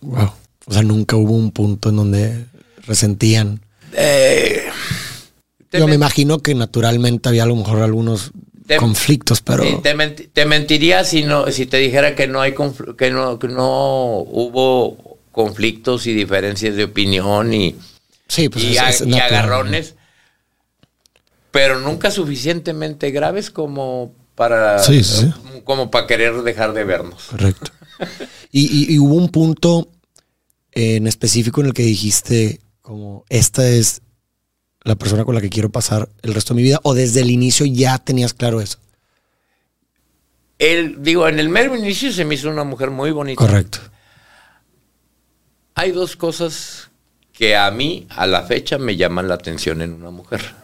Wow. 0.00 0.32
O 0.66 0.72
sea, 0.72 0.82
nunca 0.82 1.14
hubo 1.14 1.34
un 1.34 1.52
punto 1.52 1.90
en 1.90 1.96
donde 1.96 2.46
resentían. 2.86 3.60
Eh, 3.92 4.64
yo 5.72 5.86
me 5.86 5.94
imagino 5.94 6.38
que 6.38 6.54
naturalmente 6.54 7.28
había 7.28 7.42
a 7.42 7.46
lo 7.46 7.56
mejor 7.56 7.82
algunos 7.82 8.32
conflictos, 8.78 9.40
pero... 9.42 9.64
te, 9.80 10.44
mentiría 10.46 11.04
si 11.04 11.22
no 11.22 11.50
si 11.52 11.66
te 11.66 11.76
dijera 11.76 12.14
que 12.14 12.26
no 12.26 12.40
hay 12.40 12.54
que 12.98 13.10
no, 13.10 13.38
que 13.38 13.48
no 13.48 14.18
hubo 14.18 15.18
conflictos 15.30 16.06
y 16.06 16.14
diferencias 16.14 16.74
de 16.74 16.84
opinión 16.84 17.52
y, 17.54 17.76
sí, 18.26 18.48
pues 18.48 18.64
y, 18.64 18.78
agarrones, 18.78 19.94
pero 21.50 21.78
nunca 21.78 22.10
suficientemente 22.10 23.10
graves 23.10 23.50
como 23.50 24.12
para 24.34 24.82
como 25.64 25.90
para 25.90 26.06
querer 26.06 26.42
dejar 26.42 26.72
de 26.72 26.84
vernos. 26.84 27.24
Correcto. 27.30 27.70
y, 28.50 28.92
y 28.92 28.98
hubo 28.98 29.14
un 29.14 29.28
punto 29.28 29.88
en 30.72 31.06
específico 31.06 31.60
en 31.60 31.68
el 31.68 31.74
que 31.74 31.82
dijiste 31.82 32.60
como 32.86 33.24
esta 33.30 33.68
es 33.68 34.00
la 34.84 34.94
persona 34.94 35.24
con 35.24 35.34
la 35.34 35.40
que 35.40 35.50
quiero 35.50 35.70
pasar 35.70 36.08
el 36.22 36.32
resto 36.32 36.54
de 36.54 36.58
mi 36.58 36.62
vida? 36.62 36.78
¿O 36.84 36.94
desde 36.94 37.20
el 37.20 37.32
inicio 37.32 37.66
ya 37.66 37.98
tenías 37.98 38.32
claro 38.32 38.60
eso? 38.60 38.78
El, 40.60 41.02
digo, 41.02 41.26
en 41.26 41.40
el 41.40 41.48
mero 41.48 41.76
inicio 41.76 42.12
se 42.12 42.24
me 42.24 42.36
hizo 42.36 42.48
una 42.48 42.62
mujer 42.62 42.92
muy 42.92 43.10
bonita. 43.10 43.38
Correcto. 43.38 43.80
Hay 45.74 45.90
dos 45.90 46.14
cosas 46.14 46.88
que 47.32 47.56
a 47.56 47.68
mí, 47.72 48.06
a 48.08 48.28
la 48.28 48.44
fecha, 48.44 48.78
me 48.78 48.94
llaman 48.96 49.26
la 49.26 49.34
atención 49.34 49.82
en 49.82 49.92
una 49.92 50.10
mujer. 50.10 50.54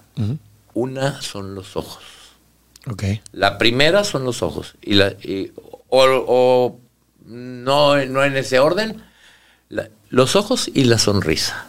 Una 0.74 1.20
son 1.22 1.56
los 1.56 1.76
ojos. 1.76 2.04
Ok. 2.86 3.02
La 3.32 3.58
primera 3.58 4.04
son 4.04 4.22
los 4.22 4.42
ojos. 4.42 4.76
Y 4.80 4.94
la, 4.94 5.12
o, 5.88 6.78
no, 7.26 8.06
no 8.06 8.24
en 8.24 8.36
ese 8.36 8.60
orden, 8.60 9.02
los 10.08 10.36
ojos 10.36 10.70
y 10.72 10.84
la 10.84 10.98
sonrisa. 10.98 11.66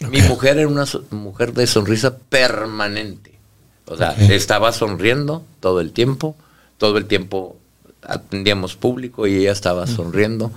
Mi 0.00 0.22
mujer 0.22 0.58
era 0.58 0.68
una 0.68 0.84
mujer 1.10 1.52
de 1.52 1.66
sonrisa 1.66 2.16
permanente. 2.18 3.38
O 3.86 3.96
sea, 3.96 4.12
estaba 4.12 4.72
sonriendo 4.72 5.44
todo 5.60 5.80
el 5.80 5.92
tiempo, 5.92 6.36
todo 6.76 6.98
el 6.98 7.06
tiempo 7.06 7.56
atendíamos 8.02 8.76
público 8.76 9.26
y 9.26 9.36
ella 9.36 9.52
estaba 9.52 9.86
sonriendo. 9.86 10.52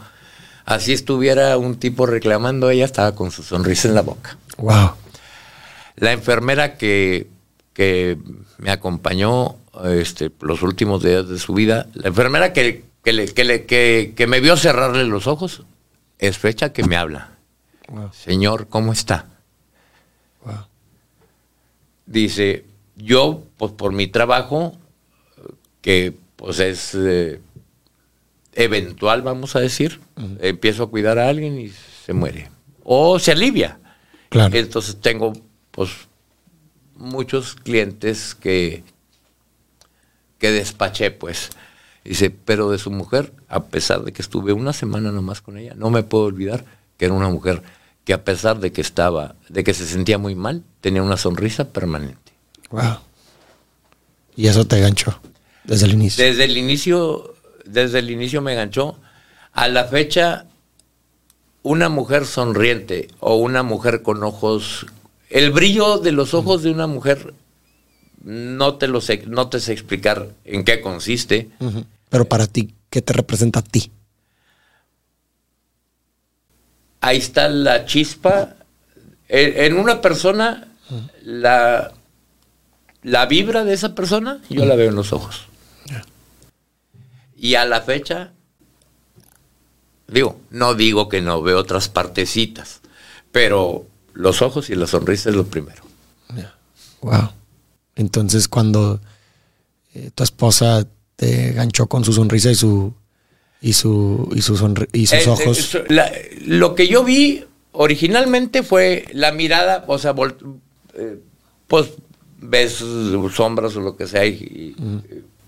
Así 0.65 0.93
estuviera 0.93 1.57
un 1.57 1.77
tipo 1.77 2.05
reclamando, 2.05 2.69
ella 2.69 2.85
estaba 2.85 3.15
con 3.15 3.31
su 3.31 3.41
sonrisa 3.41 3.87
en 3.87 3.95
la 3.95 4.01
boca. 4.01 4.37
Wow. 4.57 4.91
La 5.95 6.11
enfermera 6.11 6.77
que, 6.77 7.27
que 7.73 8.17
me 8.57 8.69
acompañó 8.69 9.55
este, 9.85 10.31
los 10.41 10.61
últimos 10.61 11.01
días 11.01 11.27
de 11.27 11.39
su 11.39 11.53
vida, 11.53 11.87
la 11.93 12.09
enfermera 12.09 12.53
que, 12.53 12.85
que, 13.03 13.13
le, 13.13 13.25
que, 13.65 14.13
que 14.15 14.27
me 14.27 14.39
vio 14.39 14.55
cerrarle 14.55 15.05
los 15.05 15.25
ojos, 15.25 15.63
es 16.19 16.37
fecha 16.37 16.73
que 16.73 16.83
me 16.83 16.97
habla. 16.97 17.31
Señor, 18.13 18.67
¿cómo 18.67 18.93
está? 18.93 19.25
Dice, 22.11 22.65
yo, 22.95 23.43
pues 23.57 23.71
por 23.71 23.93
mi 23.93 24.07
trabajo, 24.07 24.77
que 25.81 26.13
pues 26.35 26.59
es 26.59 26.95
eh, 26.95 27.41
eventual, 28.53 29.21
vamos 29.21 29.55
a 29.55 29.59
decir, 29.59 29.99
empiezo 30.39 30.83
a 30.83 30.89
cuidar 30.89 31.19
a 31.19 31.29
alguien 31.29 31.59
y 31.59 31.69
se 31.69 32.13
muere. 32.13 32.49
O 32.83 33.19
se 33.19 33.31
alivia. 33.31 33.79
Claro. 34.29 34.55
Entonces 34.55 34.99
tengo, 34.99 35.33
pues, 35.71 35.89
muchos 36.95 37.55
clientes 37.55 38.35
que, 38.35 38.83
que 40.37 40.51
despaché, 40.51 41.11
pues. 41.11 41.49
Dice, 42.03 42.31
pero 42.31 42.71
de 42.71 42.79
su 42.79 42.89
mujer, 42.89 43.31
a 43.47 43.65
pesar 43.65 44.03
de 44.03 44.11
que 44.11 44.21
estuve 44.23 44.53
una 44.53 44.73
semana 44.73 45.11
nomás 45.11 45.41
con 45.41 45.57
ella, 45.57 45.75
no 45.75 45.91
me 45.91 46.01
puedo 46.01 46.23
olvidar 46.25 46.65
que 46.97 47.05
era 47.05 47.13
una 47.13 47.29
mujer 47.29 47.61
que 48.03 48.13
a 48.13 48.23
pesar 48.23 48.59
de 48.59 48.71
que 48.71 48.81
estaba, 48.81 49.35
de 49.49 49.63
que 49.63 49.73
se 49.73 49.85
sentía 49.85 50.17
muy 50.17 50.35
mal, 50.35 50.63
tenía 50.81 51.03
una 51.03 51.17
sonrisa 51.17 51.69
permanente. 51.69 52.33
Wow. 52.71 52.97
Y 54.35 54.47
eso 54.47 54.65
te 54.65 54.79
ganchó 54.79 55.19
desde 55.63 55.85
el 55.85 55.93
inicio. 55.93 56.23
Desde 56.23 56.45
el 56.45 56.57
inicio, 56.57 57.35
desde 57.65 57.99
el 57.99 58.09
inicio 58.09 58.41
me 58.41 58.55
ganchó. 58.55 58.99
A 59.53 59.67
la 59.67 59.85
fecha, 59.85 60.45
una 61.63 61.89
mujer 61.89 62.25
sonriente 62.25 63.07
o 63.19 63.35
una 63.35 63.63
mujer 63.63 64.01
con 64.01 64.23
ojos, 64.23 64.85
el 65.29 65.51
brillo 65.51 65.97
de 65.97 66.11
los 66.11 66.33
ojos 66.33 66.63
de 66.63 66.71
una 66.71 66.87
mujer 66.87 67.33
no 68.23 68.75
te 68.75 68.87
lo 68.87 69.01
sé, 69.01 69.23
no 69.27 69.49
te 69.49 69.59
sé 69.59 69.73
explicar 69.73 70.29
en 70.45 70.63
qué 70.63 70.81
consiste. 70.81 71.49
Pero 72.09 72.25
para 72.25 72.47
ti, 72.47 72.75
¿qué 72.89 73.01
te 73.01 73.13
representa 73.13 73.59
a 73.59 73.63
ti? 73.63 73.91
Ahí 77.01 77.17
está 77.17 77.49
la 77.49 77.85
chispa. 77.85 78.55
En, 79.27 79.73
en 79.73 79.77
una 79.77 80.01
persona, 80.01 80.67
la, 81.23 81.93
la 83.03 83.25
vibra 83.25 83.63
de 83.63 83.73
esa 83.73 83.95
persona, 83.95 84.41
yo 84.49 84.65
la 84.65 84.75
veo 84.75 84.89
en 84.89 84.95
los 84.95 85.13
ojos. 85.13 85.45
Y 87.35 87.55
a 87.55 87.65
la 87.65 87.81
fecha, 87.81 88.31
digo, 90.07 90.39
no 90.51 90.75
digo 90.75 91.09
que 91.09 91.21
no 91.21 91.41
veo 91.41 91.57
otras 91.57 91.89
partecitas, 91.89 92.81
pero 93.31 93.87
los 94.13 94.43
ojos 94.43 94.69
y 94.69 94.75
la 94.75 94.85
sonrisa 94.85 95.29
es 95.29 95.35
lo 95.35 95.47
primero. 95.47 95.81
Wow. 97.01 97.31
Entonces, 97.95 98.47
cuando 98.47 99.01
eh, 99.95 100.11
tu 100.13 100.23
esposa 100.23 100.85
te 101.15 101.53
ganchó 101.53 101.87
con 101.87 102.03
su 102.03 102.13
sonrisa 102.13 102.51
y 102.51 102.55
su 102.55 102.93
y 103.61 103.73
su 103.73 104.29
y 104.35 104.41
su 104.41 104.53
y 104.91 105.05
sus 105.07 105.19
Eh, 105.25 105.29
ojos. 105.29 105.75
eh, 105.75 105.83
la- 105.89 106.11
lo 106.45 106.73
que 106.75 106.87
yo 106.87 107.03
vi 107.03 107.43
originalmente 107.73 108.63
fue 108.63 109.05
la 109.13 109.31
mirada, 109.31 109.85
o 109.87 109.97
sea, 109.97 110.13
eh, 110.95 111.17
pues 111.67 111.89
ves 112.39 112.83
sombras 113.33 113.75
o 113.75 113.81
lo 113.81 113.95
que 113.95 114.07
sea, 114.07 114.25
y, 114.25 114.75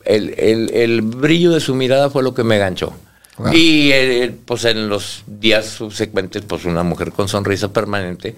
el, 0.05 0.33
el- 0.37 0.69
el 0.73 1.01
brillo 1.01 1.51
de 1.51 1.59
su 1.59 1.73
mirada 1.75 2.09
fue 2.09 2.23
lo 2.23 2.33
que 2.33 2.43
me 2.43 2.57
ganchó. 2.59 2.93
Wow. 3.37 3.51
Y 3.51 3.91
pues 4.45 4.63
en 4.65 4.89
los 4.89 5.23
días 5.25 5.65
subsecuentes, 5.65 6.43
pues 6.47 6.65
una 6.65 6.83
mujer 6.83 7.11
con 7.11 7.27
sonrisa 7.27 7.73
permanente, 7.73 8.35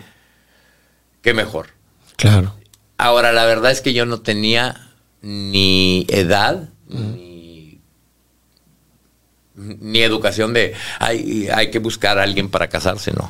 qué 1.21 1.33
mejor. 1.33 1.67
Claro. 2.15 2.53
Ahora, 2.97 3.33
la 3.33 3.43
verdad 3.45 3.71
es 3.71 3.81
que 3.81 3.93
yo 3.93 4.05
no 4.05 4.21
tenía 4.21 4.89
ni 5.21 6.05
edad, 6.09 6.69
ni, 6.88 7.24
ni 9.56 10.00
educación 10.00 10.54
de 10.54 10.74
hay, 11.00 11.48
hay 11.54 11.72
que 11.72 11.80
buscar 11.80 12.18
a 12.20 12.24
alguien 12.24 12.50
para 12.50 12.68
casarse, 12.70 13.12
no. 13.13 13.30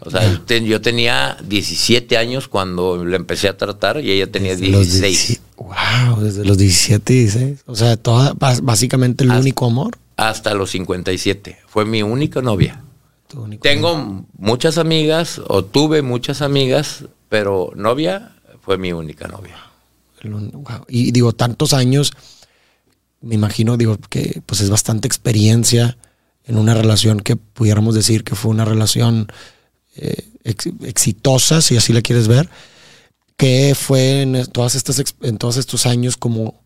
O 0.00 0.10
sea, 0.10 0.40
yo 0.46 0.80
tenía 0.80 1.36
17 1.44 2.16
años 2.16 2.48
cuando 2.48 3.04
la 3.04 3.16
empecé 3.16 3.48
a 3.48 3.56
tratar 3.56 4.00
y 4.04 4.12
ella 4.12 4.30
tenía 4.30 4.52
Desde 4.52 4.68
los 4.68 4.82
16. 4.86 5.00
17 5.02 5.46
Wow, 5.56 6.20
desde 6.20 6.44
los 6.44 6.58
17, 6.58 7.12
16. 7.12 7.60
O 7.66 7.74
sea, 7.74 7.96
toda, 7.96 8.34
básicamente 8.34 9.24
el 9.24 9.30
Hasta- 9.30 9.40
único 9.40 9.66
amor. 9.66 9.98
Hasta 10.16 10.52
los 10.54 10.70
57. 10.70 11.58
Fue 11.66 11.84
mi 11.86 12.02
única 12.02 12.42
novia. 12.42 12.82
Amor. 13.34 13.56
Tengo 13.60 14.26
muchas 14.38 14.76
amigas, 14.78 15.40
o 15.48 15.64
tuve 15.64 16.02
muchas 16.02 16.42
amigas, 16.42 17.04
pero 17.30 17.72
novia 17.74 18.32
fue 18.62 18.76
mi 18.78 18.92
única 18.92 19.28
novia. 19.28 19.56
Wow. 20.24 20.84
Y 20.88 21.10
digo, 21.12 21.32
tantos 21.32 21.72
años, 21.72 22.12
me 23.20 23.34
imagino, 23.34 23.76
digo, 23.76 23.98
que 24.08 24.42
pues 24.46 24.60
es 24.60 24.70
bastante 24.70 25.08
experiencia 25.08 25.96
en 26.44 26.56
una 26.58 26.74
relación 26.74 27.20
que 27.20 27.36
pudiéramos 27.36 27.94
decir 27.94 28.22
que 28.24 28.34
fue 28.36 28.50
una 28.50 28.64
relación 28.64 29.26
eh, 29.96 30.28
ex- 30.44 30.70
exitosa, 30.84 31.60
si 31.60 31.76
así 31.76 31.92
la 31.92 32.02
quieres 32.02 32.28
ver. 32.28 32.48
¿Qué 33.36 33.74
fue 33.74 34.22
en 34.22 34.46
todas 34.46 34.74
estas 34.74 35.02
en 35.22 35.38
todos 35.38 35.56
estos 35.56 35.86
años 35.86 36.16
como 36.16 36.62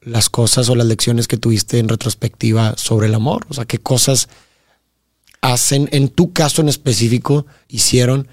las 0.00 0.28
cosas 0.28 0.68
o 0.68 0.74
las 0.74 0.86
lecciones 0.86 1.28
que 1.28 1.36
tuviste 1.36 1.78
en 1.78 1.88
retrospectiva 1.88 2.74
sobre 2.76 3.06
el 3.06 3.14
amor? 3.14 3.46
O 3.48 3.54
sea, 3.54 3.64
¿qué 3.64 3.78
cosas 3.78 4.28
hacen, 5.40 5.88
en 5.92 6.08
tu 6.08 6.32
caso 6.32 6.62
en 6.62 6.68
específico, 6.68 7.46
hicieron 7.68 8.28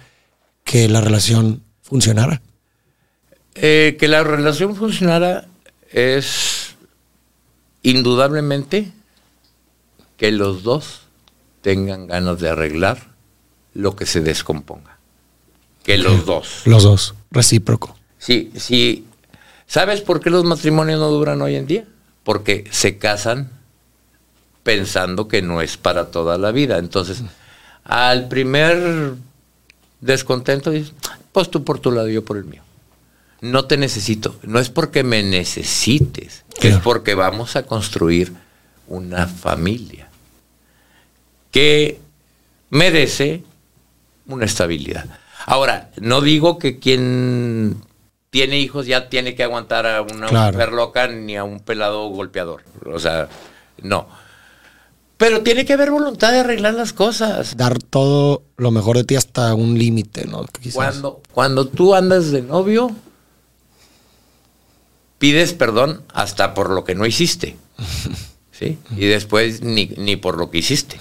que 0.64 0.88
la 0.88 1.02
relación 1.02 1.64
funcionara? 1.82 2.42
Eh, 3.56 3.98
que 4.00 4.08
la 4.08 4.24
relación 4.24 4.76
funcionara 4.76 5.48
es 5.92 6.61
indudablemente 7.84 8.92
que 10.18 10.32
los 10.32 10.64
dos 10.64 11.02
tengan 11.62 12.08
ganas 12.08 12.40
de 12.40 12.50
arreglar 12.50 13.12
lo 13.74 13.96
que 13.96 14.06
se 14.06 14.22
descomponga. 14.22 14.98
Que 15.84 15.98
los 15.98 16.26
dos. 16.26 16.62
Los 16.66 16.84
dos, 16.84 17.16
recíproco. 17.32 17.96
Sí, 18.18 18.52
sí. 18.56 19.06
¿Sabes 19.66 20.02
por 20.02 20.20
qué 20.20 20.30
los 20.30 20.44
matrimonios 20.44 21.00
no 21.00 21.10
duran 21.10 21.42
hoy 21.42 21.56
en 21.56 21.66
día? 21.66 21.86
Porque 22.24 22.66
se 22.72 22.98
casan 22.98 23.50
pensando 24.64 25.28
que 25.28 25.42
no 25.42 25.62
es 25.62 25.78
para 25.78 26.12
toda 26.12 26.38
la 26.38 26.52
vida. 26.52 26.78
Entonces, 26.78 27.24
al 27.84 28.28
primer 28.28 29.16
descontento 30.02 30.70
dices, 30.70 30.94
pues 31.32 31.50
tú 31.50 31.64
por 31.64 31.80
tu 31.80 31.92
lado 31.92 32.10
y 32.10 32.14
yo 32.14 32.24
por 32.24 32.38
el 32.38 32.46
mío. 32.46 32.62
No 33.42 33.66
te 33.66 33.76
necesito. 33.78 34.36
No 34.44 34.60
es 34.60 34.70
porque 34.70 35.04
me 35.04 35.24
necesites, 35.24 36.44
Claro. 36.60 36.76
es 36.78 36.82
porque 36.84 37.16
vamos 37.16 37.56
a 37.56 37.64
construir 37.64 38.34
una 38.88 39.28
familia 39.28 40.08
que 41.52 42.00
merece 42.70 43.44
una 44.28 44.46
estabilidad. 44.46 45.06
Ahora, 45.46 45.90
no 46.00 46.22
digo 46.22 46.58
que 46.60 46.80
quien 46.80 47.78
tiene 48.30 48.60
hijos 48.60 48.86
ya 48.86 49.10
tiene 49.10 49.36
que 49.36 49.44
aguantar 49.44 49.86
a 49.86 50.02
una 50.04 50.28
Claro. 50.28 50.54
mujer 50.54 50.72
loca 50.72 51.08
ni 51.08 51.36
a 51.36 51.44
un 51.44 51.60
pelado 51.60 52.08
golpeador. 52.10 52.64
O 52.86 53.00
sea, 53.00 53.28
no. 53.82 54.08
Pero 55.18 55.42
tiene 55.42 55.66
que 55.66 55.74
haber 55.74 55.92
voluntad 55.92 56.32
de 56.32 56.40
arreglar 56.40 56.74
las 56.76 56.94
cosas. 56.94 57.58
Dar 57.58 57.78
todo 57.80 58.44
lo 58.58 58.72
mejor 58.72 58.98
de 58.98 59.04
ti 59.04 59.16
hasta 59.16 59.54
un 59.54 59.78
límite, 59.78 60.26
¿no? 60.26 60.46
Quizás. 60.46 60.76
Cuando, 60.76 61.22
cuando 61.34 61.68
tú 61.68 61.94
andas 61.94 62.32
de 62.32 62.42
novio, 62.42 62.92
pides 65.22 65.54
perdón 65.54 66.02
hasta 66.14 66.56
por 66.56 66.72
lo 66.72 66.84
que 66.84 66.96
no 66.96 67.06
hiciste. 67.06 67.56
¿Sí? 68.52 68.78
Y 68.98 69.06
después 69.06 69.62
ni, 69.62 69.86
ni 69.98 70.18
por 70.18 70.38
lo 70.38 70.52
que 70.52 70.58
hiciste. 70.58 71.00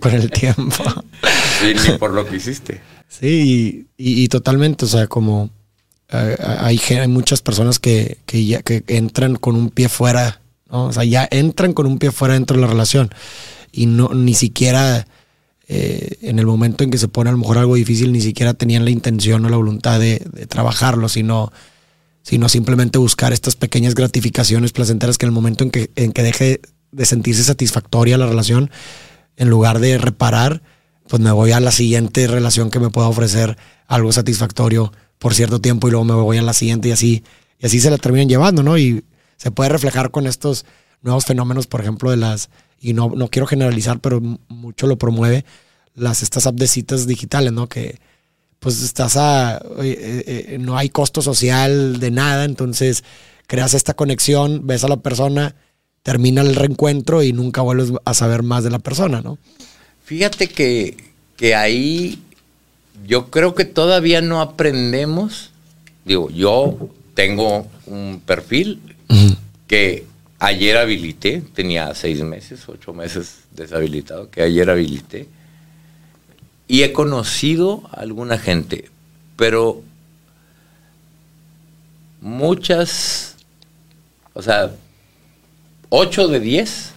Con 0.00 0.12
el 0.12 0.30
tiempo. 0.30 0.84
Sí, 1.60 1.74
ni 1.74 1.98
por 1.98 2.12
lo 2.12 2.24
que 2.24 2.36
hiciste. 2.36 2.80
Sí, 3.08 3.88
y, 3.96 4.28
totalmente, 4.28 4.84
o 4.84 4.88
sea, 4.88 5.08
como 5.08 5.50
eh, 6.08 6.36
hay, 6.60 6.80
hay 6.90 7.08
muchas 7.08 7.42
personas 7.42 7.80
que, 7.80 8.18
que 8.26 8.46
ya 8.46 8.62
que 8.62 8.84
entran 8.86 9.34
con 9.34 9.56
un 9.56 9.70
pie 9.70 9.88
fuera, 9.88 10.40
¿no? 10.70 10.84
O 10.84 10.92
sea, 10.92 11.02
ya 11.02 11.26
entran 11.32 11.72
con 11.72 11.86
un 11.86 11.98
pie 11.98 12.12
fuera 12.12 12.34
dentro 12.34 12.56
de 12.56 12.60
la 12.60 12.68
relación 12.68 13.10
y 13.72 13.86
no 13.86 14.10
ni 14.14 14.34
siquiera 14.34 15.08
eh, 15.66 16.18
en 16.22 16.38
el 16.38 16.46
momento 16.46 16.84
en 16.84 16.92
que 16.92 16.98
se 16.98 17.08
pone 17.08 17.30
a 17.30 17.32
lo 17.32 17.38
mejor 17.38 17.58
algo 17.58 17.74
difícil, 17.74 18.12
ni 18.12 18.20
siquiera 18.20 18.54
tenían 18.54 18.84
la 18.84 18.90
intención 18.90 19.44
o 19.44 19.48
la 19.48 19.56
voluntad 19.56 19.98
de, 19.98 20.22
de 20.32 20.46
trabajarlo, 20.46 21.08
sino, 21.08 21.50
sino 22.22 22.48
simplemente 22.48 22.98
buscar 22.98 23.32
estas 23.32 23.56
pequeñas 23.56 23.94
gratificaciones 23.94 24.72
placenteras 24.72 25.18
que 25.18 25.26
en 25.26 25.30
el 25.30 25.34
momento 25.34 25.64
en 25.64 25.70
que, 25.70 25.90
en 25.96 26.12
que 26.12 26.22
deje 26.22 26.60
de 26.92 27.04
sentirse 27.06 27.44
satisfactoria 27.44 28.18
la 28.18 28.26
relación, 28.26 28.70
en 29.36 29.48
lugar 29.48 29.78
de 29.78 29.98
reparar, 29.98 30.62
pues 31.08 31.22
me 31.22 31.32
voy 31.32 31.52
a 31.52 31.60
la 31.60 31.70
siguiente 31.70 32.26
relación 32.26 32.70
que 32.70 32.80
me 32.80 32.90
pueda 32.90 33.08
ofrecer 33.08 33.56
algo 33.86 34.12
satisfactorio 34.12 34.92
por 35.18 35.34
cierto 35.34 35.60
tiempo 35.60 35.88
y 35.88 35.90
luego 35.90 36.04
me 36.04 36.14
voy 36.14 36.38
a 36.38 36.42
la 36.42 36.52
siguiente 36.52 36.88
y 36.88 36.92
así, 36.92 37.24
y 37.58 37.66
así 37.66 37.80
se 37.80 37.90
la 37.90 37.98
terminan 37.98 38.28
llevando, 38.28 38.62
¿no? 38.62 38.78
Y 38.78 39.04
se 39.36 39.50
puede 39.50 39.70
reflejar 39.70 40.10
con 40.10 40.26
estos 40.26 40.64
nuevos 41.02 41.24
fenómenos, 41.24 41.66
por 41.66 41.80
ejemplo, 41.80 42.10
de 42.10 42.16
las, 42.16 42.50
y 42.80 42.92
no, 42.92 43.10
no 43.14 43.28
quiero 43.28 43.46
generalizar, 43.46 44.00
pero 44.00 44.20
mucho 44.48 44.86
lo 44.86 44.98
promueve, 44.98 45.44
las, 45.94 46.22
estas 46.22 46.46
app 46.46 46.56
de 46.56 46.68
citas 46.68 47.06
digitales, 47.06 47.52
¿no? 47.52 47.68
Que 47.68 48.00
pues 48.60 48.82
estás 48.82 49.16
a, 49.16 49.58
eh, 49.82 50.24
eh, 50.26 50.58
no 50.58 50.76
hay 50.76 50.88
costo 50.88 51.22
social 51.22 52.00
de 52.00 52.10
nada, 52.10 52.44
entonces 52.44 53.04
creas 53.46 53.74
esta 53.74 53.94
conexión, 53.94 54.66
ves 54.66 54.84
a 54.84 54.88
la 54.88 54.98
persona, 54.98 55.54
termina 56.02 56.42
el 56.42 56.54
reencuentro 56.54 57.22
y 57.22 57.32
nunca 57.32 57.62
vuelves 57.62 57.92
a 58.04 58.14
saber 58.14 58.42
más 58.42 58.64
de 58.64 58.70
la 58.70 58.78
persona, 58.78 59.20
¿no? 59.20 59.38
Fíjate 60.04 60.48
que, 60.48 60.96
que 61.36 61.54
ahí 61.54 62.18
yo 63.06 63.30
creo 63.30 63.54
que 63.54 63.64
todavía 63.64 64.20
no 64.20 64.40
aprendemos 64.40 65.52
digo, 66.08 66.30
yo 66.30 66.88
tengo 67.14 67.68
un 67.86 68.20
perfil 68.24 68.80
que 69.66 70.06
ayer 70.38 70.76
habilité, 70.78 71.42
tenía 71.54 71.94
seis 71.94 72.22
meses, 72.22 72.62
ocho 72.66 72.94
meses 72.94 73.40
deshabilitado, 73.52 74.30
que 74.30 74.42
ayer 74.42 74.68
habilité. 74.70 75.28
Y 76.68 76.82
he 76.82 76.92
conocido 76.92 77.88
a 77.90 78.00
alguna 78.00 78.38
gente, 78.38 78.90
pero 79.36 79.82
muchas, 82.20 83.36
o 84.34 84.42
sea, 84.42 84.72
ocho 85.88 86.28
de 86.28 86.40
diez, 86.40 86.92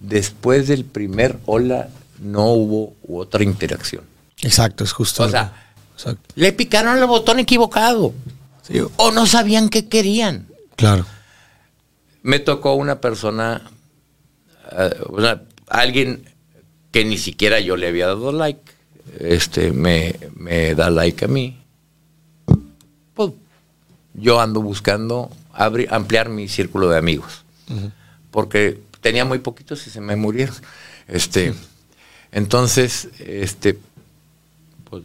después 0.00 0.68
del 0.68 0.84
primer 0.84 1.38
hola 1.46 1.88
no 2.20 2.52
hubo 2.52 2.94
otra 3.08 3.42
interacción. 3.42 4.04
Exacto, 4.42 4.84
es 4.84 4.92
justo. 4.92 5.24
O 5.24 5.28
sea, 5.28 5.52
le 6.36 6.52
picaron 6.52 6.96
el 6.96 7.06
botón 7.06 7.40
equivocado. 7.40 8.14
O 8.98 9.10
no 9.10 9.26
sabían 9.26 9.68
qué 9.68 9.88
querían. 9.88 10.46
Claro. 10.76 11.06
Me 12.22 12.38
tocó 12.38 12.74
una 12.74 13.00
persona, 13.00 13.62
uh, 14.70 15.38
alguien 15.68 16.27
que 16.98 17.04
ni 17.04 17.16
siquiera 17.16 17.60
yo 17.60 17.76
le 17.76 17.86
había 17.86 18.08
dado 18.08 18.32
like, 18.32 18.72
este, 19.20 19.70
me, 19.70 20.16
me 20.34 20.74
da 20.74 20.90
like 20.90 21.26
a 21.26 21.28
mí. 21.28 21.56
Pues, 23.14 23.34
yo 24.14 24.40
ando 24.40 24.60
buscando 24.60 25.30
ampliar 25.52 26.28
mi 26.28 26.48
círculo 26.48 26.88
de 26.88 26.98
amigos. 26.98 27.44
Porque 28.32 28.80
tenía 29.00 29.24
muy 29.24 29.38
poquitos 29.38 29.86
y 29.86 29.90
se 29.90 30.00
me 30.00 30.16
murieron. 30.16 30.56
Este, 31.06 31.54
entonces, 32.32 33.10
este, 33.20 33.78
pues, 34.90 35.04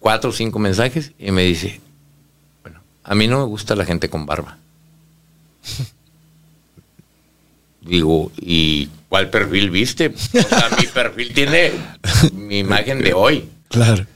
cuatro 0.00 0.28
o 0.28 0.34
cinco 0.34 0.58
mensajes 0.58 1.12
y 1.18 1.30
me 1.30 1.44
dice, 1.44 1.80
bueno, 2.62 2.82
a 3.04 3.14
mí 3.14 3.26
no 3.26 3.38
me 3.38 3.46
gusta 3.46 3.74
la 3.74 3.86
gente 3.86 4.10
con 4.10 4.26
barba. 4.26 4.58
Digo, 7.80 8.30
¿y 8.36 8.90
cuál 9.08 9.30
perfil 9.30 9.70
viste? 9.70 10.08
O 10.08 10.18
sea, 10.18 10.68
mi 10.78 10.86
perfil 10.86 11.32
tiene 11.34 11.72
mi 12.32 12.58
imagen 12.58 13.02
de 13.02 13.14
hoy. 13.14 13.48
Claro. 13.68 14.06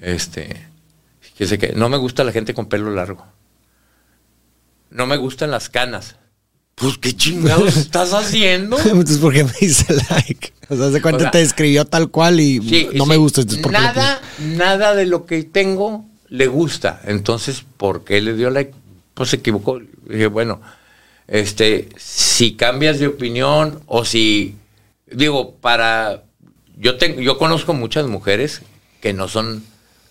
Este, 0.00 0.66
que 1.36 1.46
sé 1.46 1.58
que 1.58 1.72
no 1.74 1.88
me 1.88 1.96
gusta 1.96 2.24
la 2.24 2.32
gente 2.32 2.54
con 2.54 2.66
pelo 2.66 2.90
largo. 2.90 3.26
No 4.90 5.06
me 5.06 5.16
gustan 5.16 5.50
las 5.50 5.68
canas. 5.68 6.16
Pues 6.74 6.98
qué 6.98 7.12
chingados 7.14 7.76
estás 7.76 8.12
haciendo. 8.12 8.78
Entonces, 8.78 9.18
¿por 9.18 9.32
qué 9.32 9.44
me 9.44 9.52
dice 9.60 9.94
like? 10.10 10.52
O 10.68 10.76
sea, 10.76 10.86
¿hace 10.86 11.02
cuánto 11.02 11.30
te 11.30 11.40
escribió 11.40 11.84
tal 11.84 12.10
cual 12.10 12.40
y 12.40 12.90
no 12.94 13.06
me 13.06 13.16
gusta? 13.16 13.42
nada, 13.70 14.20
nada 14.38 14.94
de 14.94 15.06
lo 15.06 15.26
que 15.26 15.44
tengo 15.44 16.04
le 16.28 16.46
gusta. 16.46 17.00
Entonces, 17.04 17.64
¿por 17.76 18.04
qué 18.04 18.20
le 18.20 18.34
dio 18.34 18.50
like? 18.50 18.74
Pues 19.14 19.30
se 19.30 19.36
equivocó. 19.36 19.80
Dije, 20.08 20.26
bueno, 20.26 20.60
este, 21.28 21.88
si 21.96 22.54
cambias 22.54 22.98
de 22.98 23.06
opinión 23.06 23.82
o 23.86 24.04
si, 24.04 24.56
digo, 25.10 25.54
para, 25.56 26.24
yo 26.76 26.96
tengo, 26.96 27.20
yo 27.20 27.38
conozco 27.38 27.72
muchas 27.74 28.06
mujeres 28.06 28.62
que 29.00 29.12
no 29.12 29.28
son 29.28 29.64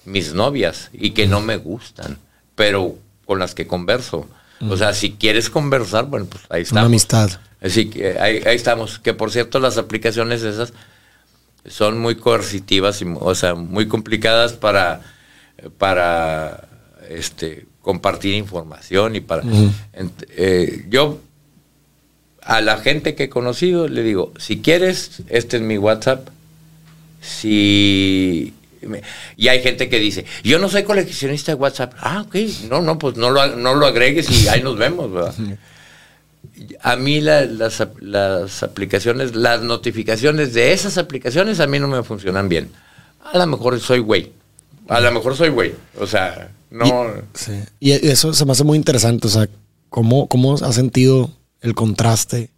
mis 0.05 0.33
novias 0.33 0.89
y 0.93 1.11
que 1.11 1.27
no 1.27 1.41
me 1.41 1.57
gustan, 1.57 2.17
pero 2.55 2.97
con 3.25 3.39
las 3.39 3.55
que 3.55 3.67
converso. 3.67 4.27
O 4.69 4.77
sea, 4.77 4.93
si 4.93 5.13
quieres 5.13 5.49
conversar, 5.49 6.05
bueno, 6.05 6.25
pues 6.25 6.43
ahí 6.49 6.61
está. 6.61 6.75
Una 6.75 6.85
amistad. 6.85 7.29
Así 7.61 7.89
que 7.89 8.17
ahí, 8.19 8.41
estamos. 8.45 8.99
Que 8.99 9.13
por 9.13 9.31
cierto, 9.31 9.59
las 9.59 9.77
aplicaciones 9.77 10.41
esas 10.43 10.73
son 11.65 11.99
muy 11.99 12.15
coercitivas, 12.15 13.01
y, 13.01 13.05
o 13.19 13.35
sea, 13.35 13.55
muy 13.55 13.87
complicadas 13.87 14.53
para, 14.53 15.01
para 15.77 16.67
este, 17.09 17.65
compartir 17.83 18.33
información 18.33 19.15
y 19.15 19.19
para... 19.19 19.43
Eh, 20.35 20.85
yo 20.89 21.19
a 22.41 22.61
la 22.61 22.77
gente 22.77 23.13
que 23.13 23.25
he 23.25 23.29
conocido 23.29 23.87
le 23.87 24.01
digo, 24.01 24.33
si 24.37 24.61
quieres, 24.61 25.21
este 25.27 25.57
es 25.57 25.63
mi 25.63 25.77
WhatsApp. 25.77 26.29
Si 27.21 28.53
y 29.37 29.47
hay 29.47 29.61
gente 29.61 29.89
que 29.89 29.99
dice, 29.99 30.25
yo 30.43 30.59
no 30.59 30.69
soy 30.69 30.83
coleccionista 30.83 31.51
de 31.53 31.55
WhatsApp. 31.55 31.93
Ah, 31.99 32.25
ok. 32.25 32.35
No, 32.69 32.81
no, 32.81 32.97
pues 32.97 33.15
no 33.15 33.29
lo, 33.29 33.55
no 33.55 33.75
lo 33.75 33.85
agregues 33.85 34.29
y 34.29 34.47
ahí 34.47 34.61
nos 34.61 34.77
vemos, 34.77 35.11
¿verdad? 35.11 35.33
A 36.81 36.95
mí 36.95 37.21
las, 37.21 37.81
aplicaciones, 38.61 39.35
las 39.35 39.61
notificaciones 39.61 40.53
de 40.53 40.73
esas 40.73 40.97
aplicaciones 40.97 41.59
a 41.59 41.67
mí 41.67 41.79
no 41.79 41.87
me 41.87 42.03
funcionan 42.03 42.49
bien. 42.49 42.69
A 43.31 43.37
lo 43.37 43.47
mejor 43.47 43.79
soy 43.79 43.99
güey. 43.99 44.31
A 44.87 44.99
lo 44.99 45.11
mejor 45.11 45.35
soy 45.35 45.49
güey. 45.49 45.73
O 45.99 46.07
sea, 46.07 46.51
no... 46.69 47.05
Y, 47.79 47.91
eso 47.91 48.33
se 48.33 48.45
me 48.45 48.51
hace 48.51 48.63
muy 48.63 48.77
interesante. 48.77 49.27
O 49.27 49.29
sea, 49.29 49.47
¿cómo, 49.89 50.27
cómo 50.27 50.55
has 50.55 50.75
sentido 50.75 51.31
el 51.61 51.75
contraste 51.75 52.49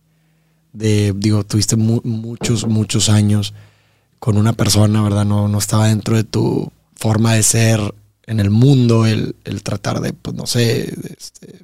de, 0.73 1.13
digo, 1.15 1.43
tuviste 1.43 1.75
muchos, 1.75 2.67
muchos 2.67 3.09
años 3.09 3.53
con 4.19 4.37
una 4.37 4.53
persona, 4.53 5.01
¿verdad? 5.03 5.25
No, 5.25 5.47
no 5.47 5.57
estaba 5.57 5.87
dentro 5.87 6.15
de 6.15 6.23
tu 6.23 6.71
forma 6.95 7.33
de 7.33 7.43
ser 7.43 7.79
en 8.25 8.39
el 8.39 8.49
mundo, 8.49 9.05
el, 9.05 9.35
tratar 9.63 10.01
de, 10.01 10.13
pues 10.13 10.35
no 10.35 10.47
sé, 10.47 10.93
este, 11.17 11.59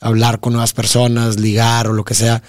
hablar 0.00 0.40
con 0.40 0.52
nuevas 0.52 0.72
personas, 0.72 1.40
ligar 1.40 1.88
o 1.88 1.92
lo 1.92 2.04
que 2.04 2.14
sea. 2.14 2.42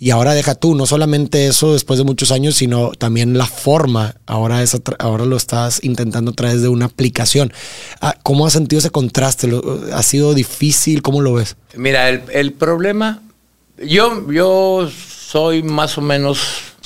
Y 0.00 0.10
ahora 0.10 0.34
deja 0.34 0.54
tú, 0.54 0.76
no 0.76 0.86
solamente 0.86 1.48
eso 1.48 1.72
después 1.72 1.98
de 1.98 2.04
muchos 2.04 2.30
años, 2.30 2.54
sino 2.54 2.92
también 2.92 3.36
la 3.36 3.46
forma. 3.46 4.14
Ahora, 4.26 4.62
es, 4.62 4.80
ahora 5.00 5.24
lo 5.24 5.36
estás 5.36 5.82
intentando 5.82 6.30
a 6.30 6.34
través 6.34 6.62
de 6.62 6.68
una 6.68 6.84
aplicación. 6.84 7.52
Ah, 8.00 8.16
¿Cómo 8.22 8.46
has 8.46 8.52
sentido 8.52 8.78
ese 8.78 8.90
contraste? 8.90 9.50
¿Ha 9.92 10.02
sido 10.04 10.34
difícil? 10.34 11.02
¿Cómo 11.02 11.20
lo 11.20 11.34
ves? 11.34 11.56
Mira, 11.74 12.08
el, 12.08 12.22
el 12.30 12.52
problema, 12.52 13.22
yo, 13.84 14.30
yo 14.30 14.88
soy 14.88 15.64
más 15.64 15.98
o 15.98 16.00
menos 16.00 16.38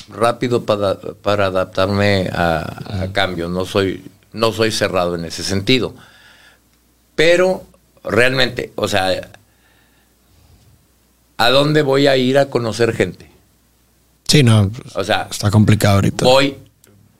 rápido 0.08 0.64
para, 0.64 0.98
para 0.98 1.46
adaptarme 1.46 2.30
a, 2.32 3.08
cambios. 3.12 3.50
No 3.50 3.66
soy, 3.66 4.02
no 4.32 4.52
soy 4.52 4.72
cerrado 4.72 5.16
en 5.16 5.24
ese 5.24 5.42
sentido. 5.42 5.94
Pero 7.14 7.64
realmente, 8.04 8.72
o 8.74 8.88
sea, 8.88 9.30
¿a 11.44 11.50
dónde 11.50 11.82
voy 11.82 12.06
a 12.06 12.16
ir 12.16 12.38
a 12.38 12.46
conocer 12.46 12.94
gente? 12.94 13.28
Sí, 14.28 14.42
no. 14.42 14.70
O 14.94 15.04
sea, 15.04 15.28
está 15.30 15.50
complicado 15.50 15.96
ahorita. 15.96 16.24
Voy, 16.24 16.56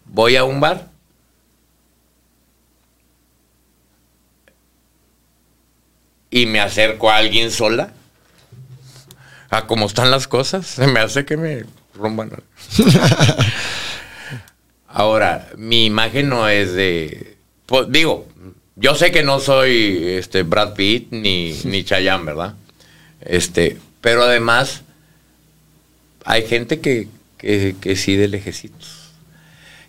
voy 0.07 0.37
a 0.37 0.45
un 0.45 0.61
bar. 0.61 0.89
Y 6.31 6.47
me 6.47 6.61
acerco 6.61 7.11
a 7.11 7.17
alguien 7.17 7.51
sola. 7.51 7.93
A 9.51 9.67
cómo 9.67 9.87
están 9.87 10.11
las 10.11 10.29
cosas. 10.29 10.67
Se 10.67 10.87
me 10.87 11.01
hace 11.01 11.27
que 11.27 11.37
me 11.37 11.65
Ahora, 14.89 15.51
mi 15.57 15.85
imagen 15.85 16.29
no 16.31 16.49
es 16.49 16.73
de. 16.73 17.37
Pues, 17.67 17.87
digo, 17.91 18.27
yo 18.77 18.95
sé 18.95 19.13
que 19.13 19.23
no 19.23 19.41
soy 19.41 20.05
este 20.07 20.43
Brad 20.43 20.73
Pitt 20.75 21.09
ni, 21.11 21.53
ni 21.65 21.85
Chayanne, 21.85 22.25
¿verdad? 22.25 22.55
Este, 23.21 23.79
pero 24.03 24.25
además, 24.25 24.83
hay 26.25 26.47
gente 26.47 26.81
que, 26.81 27.09
que, 27.39 27.97
sí 27.97 28.17
de 28.17 28.29
lejecitos. 28.29 29.13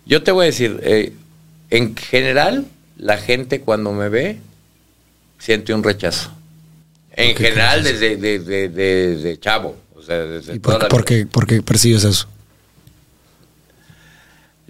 Yo 0.06 0.22
te 0.22 0.32
voy 0.32 0.44
a 0.44 0.46
decir, 0.46 0.80
eh, 0.82 1.12
en 1.70 1.94
general, 1.96 2.66
la 2.96 3.18
gente 3.18 3.60
cuando 3.60 3.92
me 3.92 4.08
ve 4.08 4.38
siente 5.38 5.74
un 5.74 5.82
rechazo. 5.82 6.32
En 7.16 7.36
general, 7.36 7.82
desde, 7.82 8.16
desde 8.16 9.38
chavo. 9.38 9.76
¿Y 10.52 10.58
por, 10.58 11.04
qué, 11.04 11.62
percibes 11.62 12.04
eso? 12.04 12.28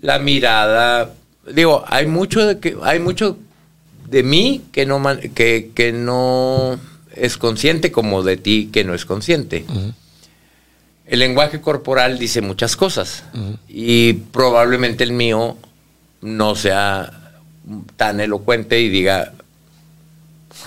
La 0.01 0.19
mirada. 0.19 1.13
Digo, 1.53 1.85
hay 1.87 2.07
mucho 2.07 2.47
de 2.47 2.59
que 2.61 2.77
hay 2.83 2.99
mucho 2.99 3.39
de 4.09 4.23
mí 4.23 4.63
que 4.73 4.87
no 4.87 5.03
que, 5.35 5.71
que 5.75 5.93
no 5.93 6.79
es 7.17 7.37
consciente 7.37 7.93
como 7.93 8.23
de 8.23 8.37
ti 8.37 8.71
que 8.73 8.85
no 8.85 8.95
es 8.95 9.05
consciente. 9.05 9.65
El 11.07 11.19
lenguaje 11.19 11.61
corporal 11.61 12.19
dice 12.19 12.41
muchas 12.41 12.77
cosas 12.77 13.25
y 13.69 14.15
probablemente 14.15 15.05
el 15.05 15.13
mío 15.13 15.57
no 16.21 16.55
sea 16.55 17.13
tan 17.97 18.21
elocuente 18.21 18.81
y 18.81 18.89
diga 18.89 19.33